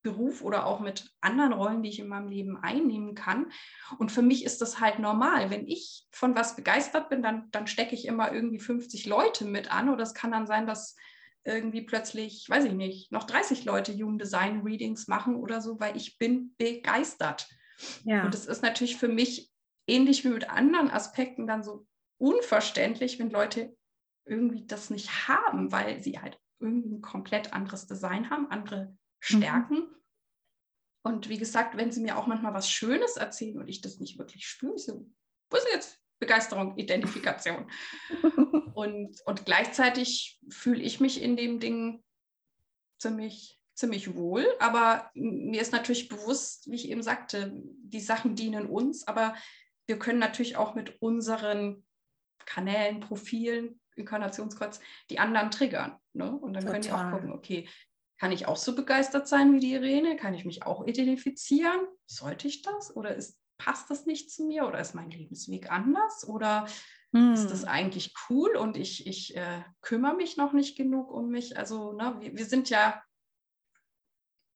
Beruf 0.05 0.43
oder 0.43 0.67
auch 0.67 0.79
mit 0.79 1.11
anderen 1.21 1.53
Rollen, 1.55 1.83
die 1.83 1.89
ich 1.89 1.99
in 1.99 2.07
meinem 2.07 2.29
Leben 2.29 2.57
einnehmen 2.59 3.17
kann. 3.17 3.51
Und 3.99 4.13
für 4.13 4.23
mich 4.23 4.45
ist 4.45 4.61
das 4.61 4.79
halt 4.79 5.01
normal. 5.01 5.51
Wenn 5.51 5.67
ich 5.67 6.07
von 6.13 6.37
was 6.37 6.55
begeistert 6.55 7.09
bin, 7.09 7.23
dann, 7.23 7.51
dann 7.51 7.67
stecke 7.67 7.95
ich 7.97 8.07
immer 8.07 8.33
irgendwie 8.33 8.61
50 8.61 9.07
Leute 9.07 9.45
mit 9.45 9.73
an. 9.73 9.89
Oder 9.89 10.05
es 10.05 10.15
kann 10.15 10.31
dann 10.31 10.47
sein, 10.47 10.67
dass 10.67 10.95
irgendwie 11.45 11.83
plötzlich, 11.83 12.49
weiß 12.49 12.65
ich 12.65 12.73
nicht, 12.73 13.13
noch 13.13 13.25
30 13.25 13.65
Leute 13.65 13.93
Human 13.95 14.19
Design 14.19 14.63
Readings 14.63 15.09
machen 15.09 15.37
oder 15.37 15.61
so, 15.61 15.79
weil 15.79 15.97
ich 15.97 16.19
bin 16.19 16.55
begeistert. 16.57 17.49
Ja. 18.05 18.25
Und 18.25 18.35
es 18.35 18.47
ist 18.47 18.63
natürlich 18.63 18.97
für 18.97 19.09
mich 19.09 19.53
ähnlich 19.87 20.25
wie 20.25 20.29
mit 20.29 20.49
anderen 20.49 20.91
Aspekten 20.91 21.47
dann 21.47 21.63
so 21.63 21.87
unverständlich, 22.19 23.19
wenn 23.19 23.31
Leute 23.31 23.77
irgendwie 24.27 24.67
das 24.67 24.91
nicht 24.91 25.29
haben, 25.29 25.71
weil 25.71 26.03
sie 26.03 26.19
halt 26.19 26.41
irgendwie 26.61 26.95
ein 26.95 27.03
komplett 27.03 27.53
anderes 27.53 27.87
Design 27.87 28.31
haben, 28.31 28.51
andere 28.51 28.97
Stärken. 29.21 29.77
Mhm. 29.77 29.95
Und 31.03 31.29
wie 31.29 31.37
gesagt, 31.37 31.77
wenn 31.77 31.93
sie 31.93 32.01
mir 32.01 32.17
auch 32.17 32.27
manchmal 32.27 32.55
was 32.55 32.71
Schönes 32.71 33.17
erzählen 33.17 33.59
und 33.59 33.69
ich 33.69 33.83
das 33.83 34.01
nicht 34.01 34.19
wirklich 34.19 34.47
spüre, 34.47 34.79
so, 34.79 35.07
wo 35.51 35.57
ist 35.59 35.69
jetzt 35.71 36.04
Begeisterung, 36.19 36.77
Identifikation? 36.77 37.71
und, 38.75 39.21
und 39.25 39.45
gleichzeitig 39.45 40.41
fühle 40.49 40.83
ich 40.83 41.01
mich 41.01 41.23
in 41.23 41.37
dem 41.37 41.61
Ding 41.61 42.03
ziemlich, 42.99 43.61
ziemlich 43.75 44.15
wohl. 44.15 44.47
Aber 44.59 45.11
mir 45.15 45.61
ist 45.61 45.73
natürlich 45.73 46.09
bewusst, 46.09 46.71
wie 46.71 46.77
ich 46.77 46.89
eben 46.89 47.03
sagte, 47.03 47.53
die 47.55 48.01
Sachen 48.01 48.37
dienen 48.37 48.67
uns, 48.67 49.07
aber 49.07 49.35
wir 49.87 49.99
können 49.99 50.19
natürlich 50.19 50.57
auch 50.57 50.75
mit 50.75 51.03
unseren 51.03 51.85
Kanälen, 52.47 53.01
Profilen 53.01 53.81
Inkarnationskreuz 53.97 54.81
die 55.11 55.19
anderen 55.19 55.51
triggern. 55.51 55.99
Ne? 56.13 56.31
Und 56.31 56.55
dann 56.55 56.65
Total. 56.65 56.73
können 56.73 56.83
die 56.83 56.93
auch 56.93 57.11
gucken, 57.11 57.33
okay, 57.33 57.69
kann 58.19 58.33
ich 58.33 58.47
auch 58.47 58.57
so 58.57 58.75
begeistert 58.75 59.29
sein 59.29 59.53
wie 59.53 59.61
die 59.61 59.73
Irene? 59.73 60.17
Kann 60.17 60.35
ich 60.35 60.45
mich 60.45 60.65
auch 60.65 60.87
identifizieren? 60.87 61.81
Sollte 62.07 62.49
ich 62.49 62.63
das? 62.63 62.95
Oder 62.97 63.15
ist, 63.15 63.39
passt 63.59 63.91
das 63.91 64.07
nicht 64.07 64.31
zu 64.31 64.45
mir? 64.45 64.67
Oder 64.67 64.81
ist 64.81 64.95
mein 64.95 65.11
Lebensweg 65.11 65.71
anders? 65.71 66.27
Oder 66.27 66.67
hm. 67.13 67.33
ist 67.33 67.49
das 67.49 67.63
hm. 67.63 67.69
eigentlich 67.69 68.15
cool 68.29 68.57
und 68.57 68.77
ich, 68.77 69.07
ich 69.07 69.37
äh, 69.37 69.63
kümmere 69.81 70.17
mich 70.17 70.37
noch 70.37 70.53
nicht 70.53 70.77
genug 70.77 71.11
um 71.11 71.31
mich? 71.31 71.57
Also 71.57 71.93
ne, 71.93 72.17
wir, 72.21 72.37
wir 72.37 72.45
sind 72.47 72.71
ja 72.71 73.03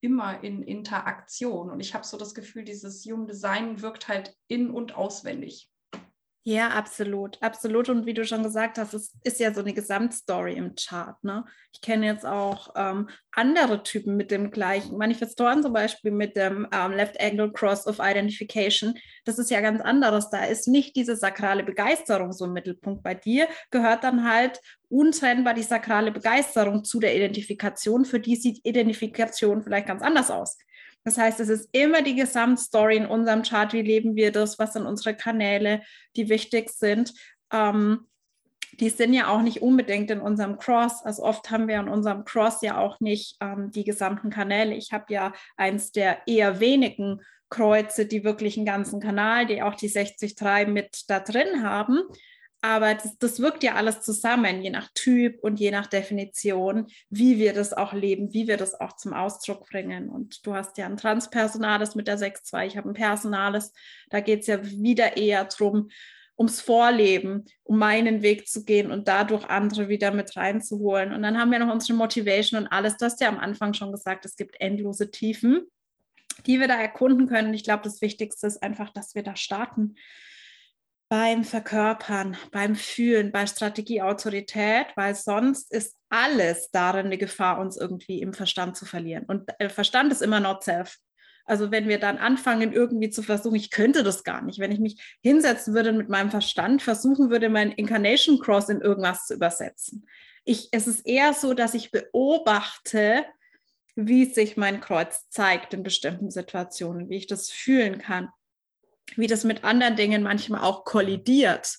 immer 0.01 0.43
in 0.45 0.63
Interaktion 0.63 1.71
und 1.71 1.81
ich 1.81 1.95
habe 1.95 2.07
so 2.07 2.17
das 2.17 2.35
Gefühl, 2.35 2.65
dieses 2.65 3.05
Human 3.05 3.27
Design 3.27 3.83
wirkt 3.83 4.09
halt 4.09 4.35
in- 4.47 4.71
und 4.71 4.95
auswendig. 4.95 5.71
Ja, 6.45 6.69
absolut, 6.69 7.37
absolut. 7.43 7.91
Und 7.91 8.07
wie 8.07 8.15
du 8.15 8.25
schon 8.25 8.43
gesagt 8.43 8.79
hast, 8.79 8.95
es 8.95 9.13
ist 9.23 9.39
ja 9.39 9.53
so 9.53 9.61
eine 9.61 9.75
Gesamtstory 9.75 10.55
im 10.55 10.75
Chart. 10.77 11.23
Ne? 11.23 11.45
Ich 11.75 11.83
kenne 11.83 12.07
jetzt 12.07 12.25
auch 12.25 12.73
ähm, 12.75 13.11
andere 13.33 13.83
Typen 13.83 14.17
mit 14.17 14.31
dem 14.31 14.51
gleichen 14.51 14.97
Manifestoren, 14.97 15.63
zum 15.63 15.75
Beispiel 15.75 16.11
mit 16.11 16.37
dem 16.37 16.67
ähm, 16.73 16.93
Left 16.93 17.21
Angle 17.21 17.53
Cross 17.53 17.87
of 17.87 17.99
Identification. 18.01 18.95
Das 19.27 19.39
ist 19.39 19.51
ja 19.51 19.61
ganz 19.61 19.83
anderes. 19.83 20.31
Da 20.31 20.45
ist 20.47 20.69
nicht 20.69 20.97
diese 20.97 21.17
sakrale 21.17 21.65
Begeisterung 21.65 22.33
so 22.33 22.47
im 22.47 22.55
Mittelpunkt. 22.55 23.03
Bei 23.03 23.15
dir 23.15 23.47
gehört 23.71 24.03
dann 24.03 24.27
halt 24.27 24.59
untrennbar 24.89 25.53
die 25.53 25.63
sakrale 25.63 26.13
Begeisterung 26.13 26.83
zu 26.83 26.99
der 26.99 27.15
Identifikation. 27.15 28.07
Für 28.07 28.21
die 28.21 28.37
sieht 28.37 28.65
Identifikation 28.65 29.63
vielleicht 29.63 29.89
ganz 29.89 30.01
anders 30.01 30.31
aus. 30.31 30.57
Das 31.09 31.17
heißt, 31.17 31.41
es 31.41 31.49
ist 31.49 31.71
immer 31.73 32.03
die 32.03 32.17
Gesamtstory 32.17 32.99
in 32.99 33.07
unserem 33.07 33.43
Chart. 33.43 33.73
Wie 33.73 33.81
leben 33.81 34.15
wir 34.15 34.31
das? 34.31 34.59
Was 34.59 34.75
sind 34.75 34.85
unsere 34.85 35.17
Kanäle, 35.17 35.81
die 36.17 36.29
wichtig 36.29 36.69
sind? 36.69 37.15
Ähm, 37.51 38.09
die 38.75 38.91
sind 38.91 39.15
ja 39.15 39.29
auch 39.29 39.41
nicht 39.41 39.63
unbedingt 39.63 40.11
in 40.11 40.21
unserem 40.21 40.59
Cross. 40.59 41.03
Also 41.07 41.23
oft 41.23 41.51
haben 41.51 41.67
wir 41.67 41.81
in 41.81 41.89
unserem 41.89 42.27
Cross 42.27 42.61
ja 42.61 42.77
auch 42.77 43.01
nicht 43.01 43.39
ähm, 43.41 43.71
die 43.71 43.85
gesamten 43.85 44.29
Kanäle. 44.29 44.75
Ich 44.75 44.93
habe 44.93 45.07
ja 45.09 45.33
eins 45.57 45.93
der 45.93 46.19
eher 46.27 46.61
wenigen 46.61 47.23
Kreuze, 47.49 48.05
die 48.05 48.23
wirklich 48.23 48.59
einen 48.59 48.67
ganzen 48.67 49.01
Kanal, 49.01 49.47
die 49.47 49.63
auch 49.63 49.77
die 49.77 49.91
63 49.91 50.37
mit 50.67 51.05
da 51.09 51.21
drin 51.21 51.63
haben. 51.63 52.03
Aber 52.61 52.95
das, 52.95 53.17
das, 53.19 53.41
wirkt 53.41 53.63
ja 53.63 53.75
alles 53.75 54.01
zusammen, 54.01 54.63
je 54.63 54.71
nach 54.71 54.89
Typ 54.93 55.39
und 55.45 55.61
je 55.61 55.71
nach 55.71 55.87
Definition, 55.87 56.89
wie 57.09 57.39
wir 57.39 57.53
das 57.53 57.73
auch 57.73 57.93
leben, 57.93 58.33
wie 58.33 58.49
wir 58.49 58.57
das 58.57 58.81
auch 58.81 58.97
zum 58.97 59.13
Ausdruck 59.13 59.69
bringen. 59.69 60.09
Und 60.09 60.45
du 60.45 60.55
hast 60.55 60.77
ja 60.77 60.87
ein 60.87 60.97
Transpersonales 60.97 61.95
mit 61.95 62.09
der 62.09 62.19
6.2, 62.19 62.67
ich 62.67 62.77
habe 62.77 62.89
ein 62.89 62.95
Personales. 62.95 63.73
Da 64.11 64.21
geht 64.21 64.41
es 64.41 64.49
ja 64.49 64.65
wieder 64.65 65.17
eher 65.17 65.45
darum, 65.45 65.89
ums 66.37 66.61
Vorleben, 66.61 67.45
um 67.63 67.79
meinen 67.79 68.23
Weg 68.23 68.49
zu 68.49 68.65
gehen 68.65 68.91
und 68.91 69.07
dadurch 69.09 69.45
andere 69.47 69.89
wieder 69.89 70.13
mit 70.13 70.37
reinzuholen. 70.37 71.13
Und 71.13 71.23
dann 71.23 71.39
haben 71.39 71.51
wir 71.53 71.59
noch 71.61 71.73
unsere 71.73 71.97
Motivation 71.97 72.63
und 72.63 72.69
alles. 72.69 72.97
Du 72.97 73.05
hast 73.05 73.21
ja 73.21 73.29
am 73.29 73.39
Anfang 73.39 73.75
schon 73.75 73.93
gesagt, 73.93 74.25
es 74.25 74.37
gibt 74.37 74.61
endlose 74.61 75.11
Tiefen, 75.11 75.67
die 76.47 76.59
wir 76.59 76.69
da 76.69 76.81
erkunden 76.81 77.27
können. 77.29 77.55
Ich 77.55 77.65
glaube, 77.65 77.83
das 77.85 78.01
Wichtigste 78.03 78.47
ist 78.47 78.63
einfach, 78.63 78.91
dass 78.91 79.15
wir 79.15 79.23
da 79.23 79.35
starten 79.35 79.97
beim 81.09 81.43
Verkörpern, 81.45 82.37
beim 82.53 82.77
Fühlen, 82.77 83.33
bei 83.33 83.47
Strategieautorität, 83.47 84.89
weil 84.95 85.15
sonst 85.15 85.73
ist 85.73 85.97
alles 86.11 86.71
darin 86.71 87.07
eine 87.07 87.19
Gefahr, 87.19 87.59
uns 87.61 87.77
irgendwie 87.77 88.21
im 88.21 88.35
Verstand 88.35 88.77
zu 88.77 88.85
verlieren. 88.85 89.25
Und 89.25 89.49
äh, 89.59 89.71
Verstand 89.71 90.13
ist 90.13 90.23
immer 90.23 90.41
not 90.41 90.65
self. 90.65 90.99
Also 91.47 91.71
wenn 91.71 91.89
wir 91.89 91.99
dann 91.99 92.19
anfangen, 92.19 92.75
irgendwie 92.75 93.09
zu 93.09 93.23
versuchen, 93.23 93.55
ich 93.55 93.71
könnte 93.71 94.03
das 94.03 94.23
gar 94.23 94.43
nicht, 94.43 94.59
wenn 94.59 94.71
ich 94.71 94.81
mich 94.81 95.19
hinsetzen 95.23 95.75
würde 95.75 95.93
mit 95.95 96.11
meinem 96.11 96.31
Verstand, 96.31 96.83
versuchen 96.83 97.31
würde, 97.31 97.49
mein 97.49 97.73
Incarnation 97.73 98.39
Cross 98.39 98.69
in 98.69 98.83
irgendwas 98.83 99.27
zu 99.27 99.35
übersetzen. 99.35 100.07
Ich, 100.45 100.69
es 100.73 100.87
ist 100.87 101.07
eher 101.07 101.33
so, 101.33 101.55
dass 101.55 101.73
ich 101.73 101.91
beobachte, 101.91 103.25
wie 103.97 104.27
sich 104.27 104.59
mein 104.59 104.81
Kreuz 104.81 105.31
zeigt 105.31 105.73
in 105.73 105.83
bestimmten 105.83 106.31
Situationen, 106.31 107.09
wie 107.09 107.17
ich 107.17 107.27
das 107.27 107.51
fühlen 107.51 107.99
kann 107.99 108.29
wie 109.17 109.27
das 109.27 109.45
mit 109.45 109.65
anderen 109.65 109.97
Dingen 109.97 110.23
manchmal 110.23 110.63
auch 110.63 110.85
kollidiert. 110.85 111.79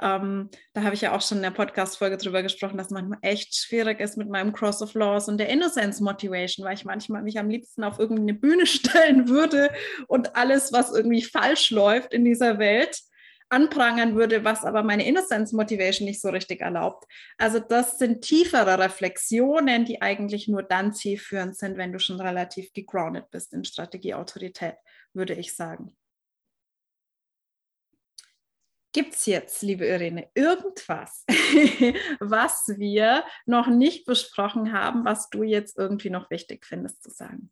Ähm, 0.00 0.50
da 0.72 0.82
habe 0.82 0.94
ich 0.94 1.02
ja 1.02 1.14
auch 1.14 1.20
schon 1.20 1.38
in 1.38 1.42
der 1.42 1.50
Podcast-Folge 1.50 2.16
drüber 2.16 2.42
gesprochen, 2.42 2.78
dass 2.78 2.90
manchmal 2.90 3.18
echt 3.22 3.54
schwierig 3.54 4.00
ist 4.00 4.16
mit 4.16 4.28
meinem 4.28 4.52
Cross 4.52 4.82
of 4.82 4.94
Laws 4.94 5.28
und 5.28 5.38
der 5.38 5.48
Innocence 5.48 6.00
Motivation, 6.00 6.66
weil 6.66 6.74
ich 6.74 6.84
manchmal 6.84 7.22
mich 7.22 7.38
am 7.38 7.50
liebsten 7.50 7.84
auf 7.84 7.98
irgendeine 7.98 8.34
Bühne 8.34 8.66
stellen 8.66 9.28
würde 9.28 9.70
und 10.08 10.34
alles, 10.34 10.72
was 10.72 10.92
irgendwie 10.92 11.22
falsch 11.22 11.70
läuft 11.70 12.14
in 12.14 12.24
dieser 12.24 12.58
Welt, 12.58 13.00
anprangern 13.52 14.16
würde, 14.16 14.44
was 14.44 14.64
aber 14.64 14.82
meine 14.82 15.06
Innocence 15.06 15.52
Motivation 15.52 16.06
nicht 16.06 16.22
so 16.22 16.30
richtig 16.30 16.62
erlaubt. 16.62 17.04
Also 17.36 17.60
das 17.60 17.98
sind 17.98 18.22
tiefere 18.22 18.78
Reflexionen, 18.78 19.84
die 19.84 20.00
eigentlich 20.00 20.48
nur 20.48 20.62
dann 20.62 20.94
zielführend 20.94 21.56
sind, 21.56 21.76
wenn 21.76 21.92
du 21.92 21.98
schon 21.98 22.18
relativ 22.18 22.72
gegroundet 22.72 23.30
bist 23.30 23.52
in 23.52 23.64
Strategieautorität, 23.64 24.76
würde 25.12 25.34
ich 25.34 25.54
sagen. 25.54 25.94
Gibt 28.92 29.14
es 29.14 29.24
jetzt, 29.24 29.62
liebe 29.62 29.86
Irene, 29.86 30.30
irgendwas, 30.34 31.24
was 32.20 32.68
wir 32.76 33.24
noch 33.46 33.66
nicht 33.66 34.04
besprochen 34.04 34.72
haben, 34.72 35.04
was 35.04 35.30
du 35.30 35.42
jetzt 35.42 35.78
irgendwie 35.78 36.10
noch 36.10 36.30
wichtig 36.30 36.66
findest 36.66 37.02
zu 37.02 37.10
sagen? 37.10 37.50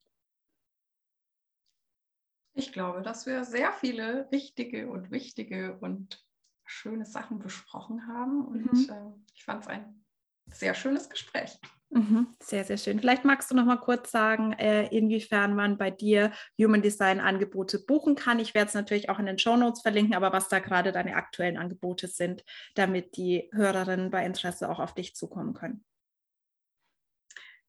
Ich 2.53 2.73
glaube, 2.73 3.01
dass 3.01 3.25
wir 3.25 3.45
sehr 3.45 3.73
viele 3.73 4.31
richtige 4.31 4.91
und 4.91 5.11
wichtige 5.11 5.79
und 5.79 6.23
schöne 6.67 7.07
Sachen 7.07 7.39
besprochen 7.39 8.07
haben. 8.07 8.45
Und 8.47 8.73
mhm. 8.73 8.91
äh, 8.91 9.35
ich 9.35 9.45
fand 9.45 9.63
es 9.63 9.69
ein 9.69 10.05
sehr 10.51 10.75
schönes 10.75 11.09
Gespräch. 11.09 11.59
Mhm, 11.93 12.37
sehr, 12.41 12.65
sehr 12.65 12.79
schön. 12.79 13.01
Vielleicht 13.01 13.25
magst 13.25 13.51
du 13.51 13.57
noch 13.57 13.65
mal 13.65 13.77
kurz 13.77 14.13
sagen, 14.13 14.53
äh, 14.53 14.87
inwiefern 14.97 15.57
man 15.57 15.77
bei 15.77 15.91
dir 15.91 16.31
Human 16.57 16.83
Design 16.83 17.19
Angebote 17.19 17.81
buchen 17.81 18.15
kann. 18.15 18.39
Ich 18.39 18.55
werde 18.55 18.69
es 18.69 18.75
natürlich 18.75 19.11
auch 19.11 19.19
in 19.19 19.27
den 19.27 19.41
Show 19.41 19.57
Notes 19.57 19.83
verlinken, 19.83 20.15
aber 20.15 20.33
was 20.33 20.49
da 20.49 20.61
gerade 20.61 20.93
deine 20.93 21.17
aktuellen 21.17 21.57
Angebote 21.57 22.07
sind, 22.07 22.45
damit 22.77 23.17
die 23.17 23.51
Hörerinnen 23.53 24.11
bei 24.11 24.25
Interesse 24.25 24.71
auch 24.71 24.79
auf 24.79 24.95
dich 24.95 25.17
zukommen 25.17 25.53
können. 25.53 25.85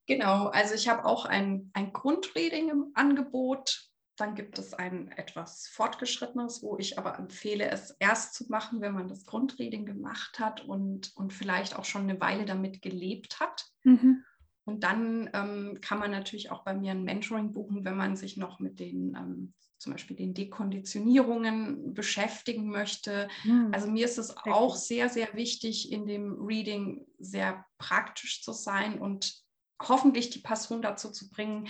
Genau, 0.05 0.47
also 0.47 0.75
ich 0.75 0.87
habe 0.87 1.05
auch 1.05 1.25
ein, 1.25 1.71
ein 1.73 1.91
Grundreading 1.91 2.69
im 2.69 2.91
Angebot. 2.93 3.90
Dann 4.21 4.35
gibt 4.35 4.59
es 4.59 4.75
ein 4.75 5.11
etwas 5.17 5.67
fortgeschrittenes, 5.67 6.61
wo 6.61 6.77
ich 6.77 6.99
aber 6.99 7.17
empfehle, 7.17 7.67
es 7.71 7.95
erst 7.97 8.35
zu 8.35 8.45
machen, 8.49 8.79
wenn 8.79 8.93
man 8.93 9.07
das 9.07 9.25
Grundreading 9.25 9.87
gemacht 9.87 10.37
hat 10.37 10.63
und, 10.63 11.11
und 11.15 11.33
vielleicht 11.33 11.75
auch 11.75 11.85
schon 11.85 12.03
eine 12.03 12.21
Weile 12.21 12.45
damit 12.45 12.83
gelebt 12.83 13.39
hat. 13.39 13.65
Mhm. 13.83 14.23
Und 14.63 14.83
dann 14.83 15.27
ähm, 15.33 15.79
kann 15.81 15.97
man 15.97 16.11
natürlich 16.11 16.51
auch 16.51 16.63
bei 16.63 16.75
mir 16.75 16.91
ein 16.91 17.03
Mentoring 17.03 17.51
buchen, 17.51 17.83
wenn 17.83 17.97
man 17.97 18.15
sich 18.15 18.37
noch 18.37 18.59
mit 18.59 18.79
den 18.79 19.15
ähm, 19.15 19.53
zum 19.79 19.93
Beispiel 19.93 20.15
den 20.15 20.35
Dekonditionierungen 20.35 21.95
beschäftigen 21.95 22.69
möchte. 22.69 23.27
Mhm. 23.43 23.69
Also 23.71 23.89
mir 23.89 24.05
ist 24.05 24.19
es 24.19 24.37
auch 24.37 24.75
sehr, 24.75 25.09
sehr 25.09 25.33
wichtig, 25.33 25.91
in 25.91 26.05
dem 26.05 26.45
Reading 26.45 27.07
sehr 27.17 27.65
praktisch 27.79 28.43
zu 28.43 28.53
sein 28.53 28.99
und 28.99 29.41
hoffentlich 29.81 30.29
die 30.29 30.41
Person 30.41 30.83
dazu 30.83 31.11
zu 31.11 31.31
bringen, 31.31 31.67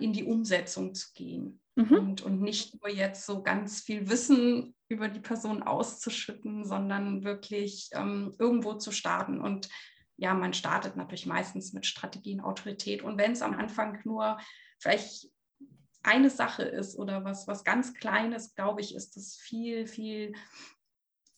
in 0.00 0.12
die 0.12 0.24
Umsetzung 0.24 0.94
zu 0.94 1.12
gehen. 1.14 1.60
Mhm. 1.76 1.92
Und, 1.92 2.22
und 2.22 2.40
nicht 2.40 2.80
nur 2.80 2.90
jetzt 2.90 3.26
so 3.26 3.42
ganz 3.42 3.80
viel 3.80 4.08
Wissen 4.08 4.74
über 4.88 5.08
die 5.08 5.20
Person 5.20 5.62
auszuschütten, 5.62 6.64
sondern 6.64 7.24
wirklich 7.24 7.90
ähm, 7.92 8.34
irgendwo 8.38 8.74
zu 8.74 8.90
starten. 8.90 9.40
Und 9.40 9.68
ja, 10.16 10.34
man 10.34 10.52
startet 10.52 10.96
natürlich 10.96 11.26
meistens 11.26 11.72
mit 11.72 11.86
Strategien, 11.86 12.40
Autorität. 12.40 13.02
Und 13.02 13.16
wenn 13.18 13.32
es 13.32 13.42
am 13.42 13.54
Anfang 13.54 14.00
nur 14.04 14.38
vielleicht 14.78 15.28
eine 16.02 16.30
Sache 16.30 16.62
ist 16.62 16.96
oder 16.98 17.24
was, 17.24 17.46
was 17.46 17.64
ganz 17.64 17.94
Kleines, 17.94 18.54
glaube 18.54 18.80
ich, 18.80 18.94
ist 18.94 19.16
das 19.16 19.36
viel, 19.36 19.86
viel 19.86 20.34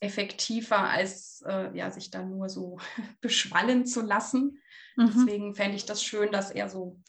effektiver, 0.01 0.79
als 0.79 1.43
äh, 1.47 1.77
ja, 1.77 1.91
sich 1.91 2.11
dann 2.11 2.31
nur 2.31 2.49
so 2.49 2.79
beschwallen 3.21 3.87
zu 3.87 4.01
lassen. 4.01 4.59
Mhm. 4.97 5.07
Deswegen 5.07 5.55
fände 5.55 5.77
ich 5.77 5.87
das 5.87 6.03
schön, 6.03 6.33
dass 6.33 6.51
er 6.51 6.69
so, 6.69 7.01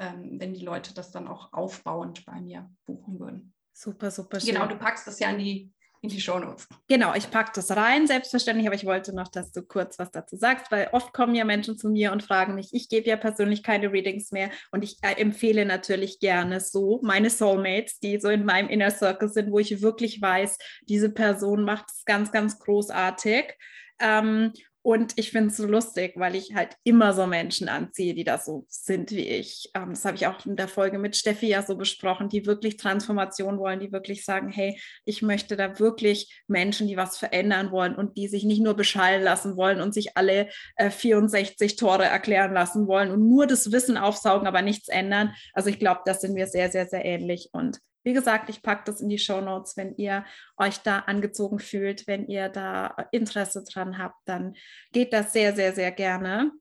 ähm, 0.00 0.40
wenn 0.40 0.54
die 0.54 0.64
Leute 0.64 0.94
das 0.94 1.12
dann 1.12 1.28
auch 1.28 1.52
aufbauend 1.52 2.24
bei 2.24 2.40
mir 2.40 2.68
buchen 2.86 3.20
würden. 3.20 3.54
Super, 3.72 4.10
super 4.10 4.40
schön. 4.40 4.54
Genau, 4.54 4.66
du 4.66 4.76
packst 4.76 5.06
das 5.06 5.20
ja 5.20 5.30
in 5.30 5.38
die 5.38 5.72
in 6.02 6.08
die 6.08 6.20
Shownotes. 6.20 6.66
Genau, 6.88 7.14
ich 7.14 7.30
packe 7.30 7.52
das 7.54 7.76
rein, 7.76 8.06
selbstverständlich, 8.06 8.66
aber 8.66 8.74
ich 8.74 8.86
wollte 8.86 9.14
noch, 9.14 9.28
dass 9.28 9.52
du 9.52 9.62
kurz 9.62 9.98
was 9.98 10.10
dazu 10.10 10.36
sagst, 10.36 10.72
weil 10.72 10.88
oft 10.92 11.12
kommen 11.12 11.34
ja 11.34 11.44
Menschen 11.44 11.76
zu 11.76 11.90
mir 11.90 12.12
und 12.12 12.22
fragen 12.22 12.54
mich, 12.54 12.70
ich 12.72 12.88
gebe 12.88 13.06
ja 13.06 13.16
persönlich 13.16 13.62
keine 13.62 13.92
Readings 13.92 14.32
mehr 14.32 14.50
und 14.72 14.82
ich 14.82 14.96
äh, 15.02 15.20
empfehle 15.20 15.66
natürlich 15.66 16.18
gerne 16.18 16.60
so 16.60 17.00
meine 17.02 17.28
Soulmates, 17.28 17.98
die 17.98 18.18
so 18.18 18.30
in 18.30 18.46
meinem 18.46 18.70
Inner 18.70 18.90
Circle 18.90 19.28
sind, 19.28 19.52
wo 19.52 19.58
ich 19.58 19.82
wirklich 19.82 20.22
weiß, 20.22 20.56
diese 20.88 21.10
Person 21.10 21.64
macht 21.64 21.90
es 21.90 22.04
ganz, 22.06 22.32
ganz 22.32 22.58
großartig. 22.58 23.54
Ähm, 23.98 24.52
und 24.82 25.12
ich 25.16 25.30
finde 25.30 25.50
es 25.50 25.58
so 25.58 25.66
lustig, 25.66 26.14
weil 26.16 26.34
ich 26.34 26.54
halt 26.54 26.74
immer 26.84 27.12
so 27.12 27.26
Menschen 27.26 27.68
anziehe, 27.68 28.14
die 28.14 28.24
da 28.24 28.38
so 28.38 28.64
sind 28.68 29.10
wie 29.10 29.28
ich. 29.28 29.70
Ähm, 29.74 29.90
das 29.90 30.06
habe 30.06 30.16
ich 30.16 30.26
auch 30.26 30.46
in 30.46 30.56
der 30.56 30.68
Folge 30.68 30.98
mit 30.98 31.16
Steffi 31.16 31.48
ja 31.48 31.62
so 31.62 31.76
besprochen, 31.76 32.30
die 32.30 32.46
wirklich 32.46 32.78
Transformation 32.78 33.58
wollen, 33.58 33.80
die 33.80 33.92
wirklich 33.92 34.24
sagen, 34.24 34.48
hey, 34.48 34.80
ich 35.04 35.20
möchte 35.20 35.56
da 35.56 35.78
wirklich 35.78 36.42
Menschen, 36.46 36.88
die 36.88 36.96
was 36.96 37.18
verändern 37.18 37.72
wollen 37.72 37.94
und 37.94 38.16
die 38.16 38.26
sich 38.26 38.44
nicht 38.44 38.62
nur 38.62 38.74
beschallen 38.74 39.22
lassen 39.22 39.56
wollen 39.56 39.82
und 39.82 39.92
sich 39.92 40.16
alle 40.16 40.48
äh, 40.76 40.90
64 40.90 41.76
Tore 41.76 42.06
erklären 42.06 42.54
lassen 42.54 42.86
wollen 42.86 43.10
und 43.10 43.28
nur 43.28 43.46
das 43.46 43.72
Wissen 43.72 43.98
aufsaugen, 43.98 44.48
aber 44.48 44.62
nichts 44.62 44.88
ändern. 44.88 45.34
Also 45.52 45.68
ich 45.68 45.78
glaube, 45.78 46.00
das 46.06 46.22
sind 46.22 46.34
wir 46.36 46.46
sehr, 46.46 46.70
sehr, 46.70 46.86
sehr 46.86 47.04
ähnlich. 47.04 47.50
Und 47.52 47.80
wie 48.02 48.12
gesagt, 48.12 48.48
ich 48.48 48.62
packe 48.62 48.84
das 48.86 49.00
in 49.00 49.08
die 49.08 49.18
Show 49.18 49.40
Notes, 49.40 49.76
wenn 49.76 49.94
ihr 49.96 50.24
euch 50.56 50.78
da 50.78 51.00
angezogen 51.00 51.58
fühlt, 51.58 52.06
wenn 52.06 52.26
ihr 52.26 52.48
da 52.48 53.08
Interesse 53.12 53.64
dran 53.64 53.98
habt, 53.98 54.16
dann 54.24 54.54
geht 54.92 55.12
das 55.12 55.32
sehr, 55.32 55.54
sehr, 55.54 55.74
sehr 55.74 55.92
gerne 55.92 56.52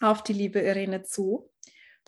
auf 0.00 0.22
die 0.22 0.34
liebe 0.34 0.60
Irene 0.60 1.02
zu. 1.02 1.50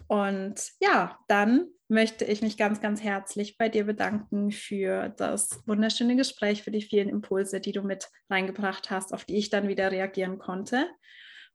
Und 0.06 0.62
ja, 0.80 1.18
dann 1.28 1.68
möchte 1.88 2.24
ich 2.24 2.42
mich 2.42 2.56
ganz, 2.56 2.80
ganz 2.80 3.02
herzlich 3.02 3.56
bei 3.56 3.68
dir 3.68 3.84
bedanken 3.84 4.50
für 4.50 5.08
das 5.08 5.62
wunderschöne 5.66 6.16
Gespräch, 6.16 6.62
für 6.62 6.70
die 6.70 6.82
vielen 6.82 7.08
Impulse, 7.08 7.60
die 7.60 7.72
du 7.72 7.82
mit 7.82 8.08
reingebracht 8.30 8.90
hast, 8.90 9.12
auf 9.14 9.24
die 9.24 9.36
ich 9.36 9.50
dann 9.50 9.68
wieder 9.68 9.90
reagieren 9.90 10.38
konnte. 10.38 10.88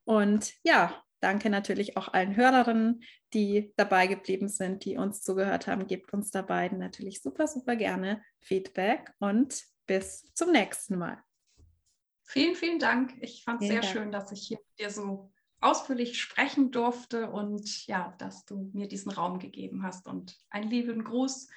Und 0.05 0.51
ja, 0.63 1.03
Danke 1.23 1.49
natürlich 1.49 1.95
auch 1.95 2.09
allen 2.09 2.35
Hörerinnen, 2.35 3.01
die 3.33 3.73
dabei 3.77 4.07
geblieben 4.07 4.49
sind, 4.49 4.83
die 4.83 4.97
uns 4.97 5.21
zugehört 5.21 5.67
haben. 5.67 5.87
Gebt 5.87 6.11
uns 6.11 6.31
da 6.31 6.41
beiden 6.41 6.79
natürlich 6.79 7.21
super, 7.21 7.47
super 7.47 7.77
gerne 7.77 8.21
Feedback 8.41 9.09
und 9.19 9.63
bis 9.85 10.33
zum 10.33 10.51
nächsten 10.51 10.97
Mal. 10.97 11.23
Vielen, 12.25 12.55
vielen 12.55 12.77
Dank. 12.77 13.13
Ich 13.21 13.45
fand 13.45 13.61
es 13.61 13.69
sehr 13.69 13.79
Dank. 13.79 13.93
schön, 13.93 14.11
dass 14.11 14.33
ich 14.33 14.47
hier 14.47 14.57
mit 14.57 14.79
dir 14.79 14.89
so 14.89 15.31
ausführlich 15.61 16.21
sprechen 16.21 16.71
durfte 16.71 17.31
und 17.31 17.87
ja, 17.87 18.13
dass 18.17 18.43
du 18.43 18.69
mir 18.73 18.89
diesen 18.89 19.13
Raum 19.13 19.39
gegeben 19.39 19.83
hast. 19.83 20.07
Und 20.07 20.37
einen 20.49 20.69
lieben 20.69 21.05
Gruß 21.05 21.47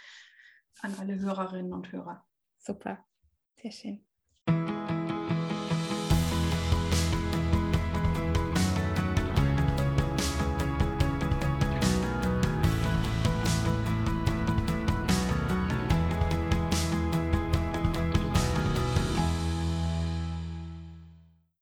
an 0.81 0.95
alle 1.01 1.19
Hörerinnen 1.19 1.73
und 1.73 1.91
Hörer. 1.91 2.25
Super, 2.59 3.05
sehr 3.61 3.73
schön. 3.73 4.76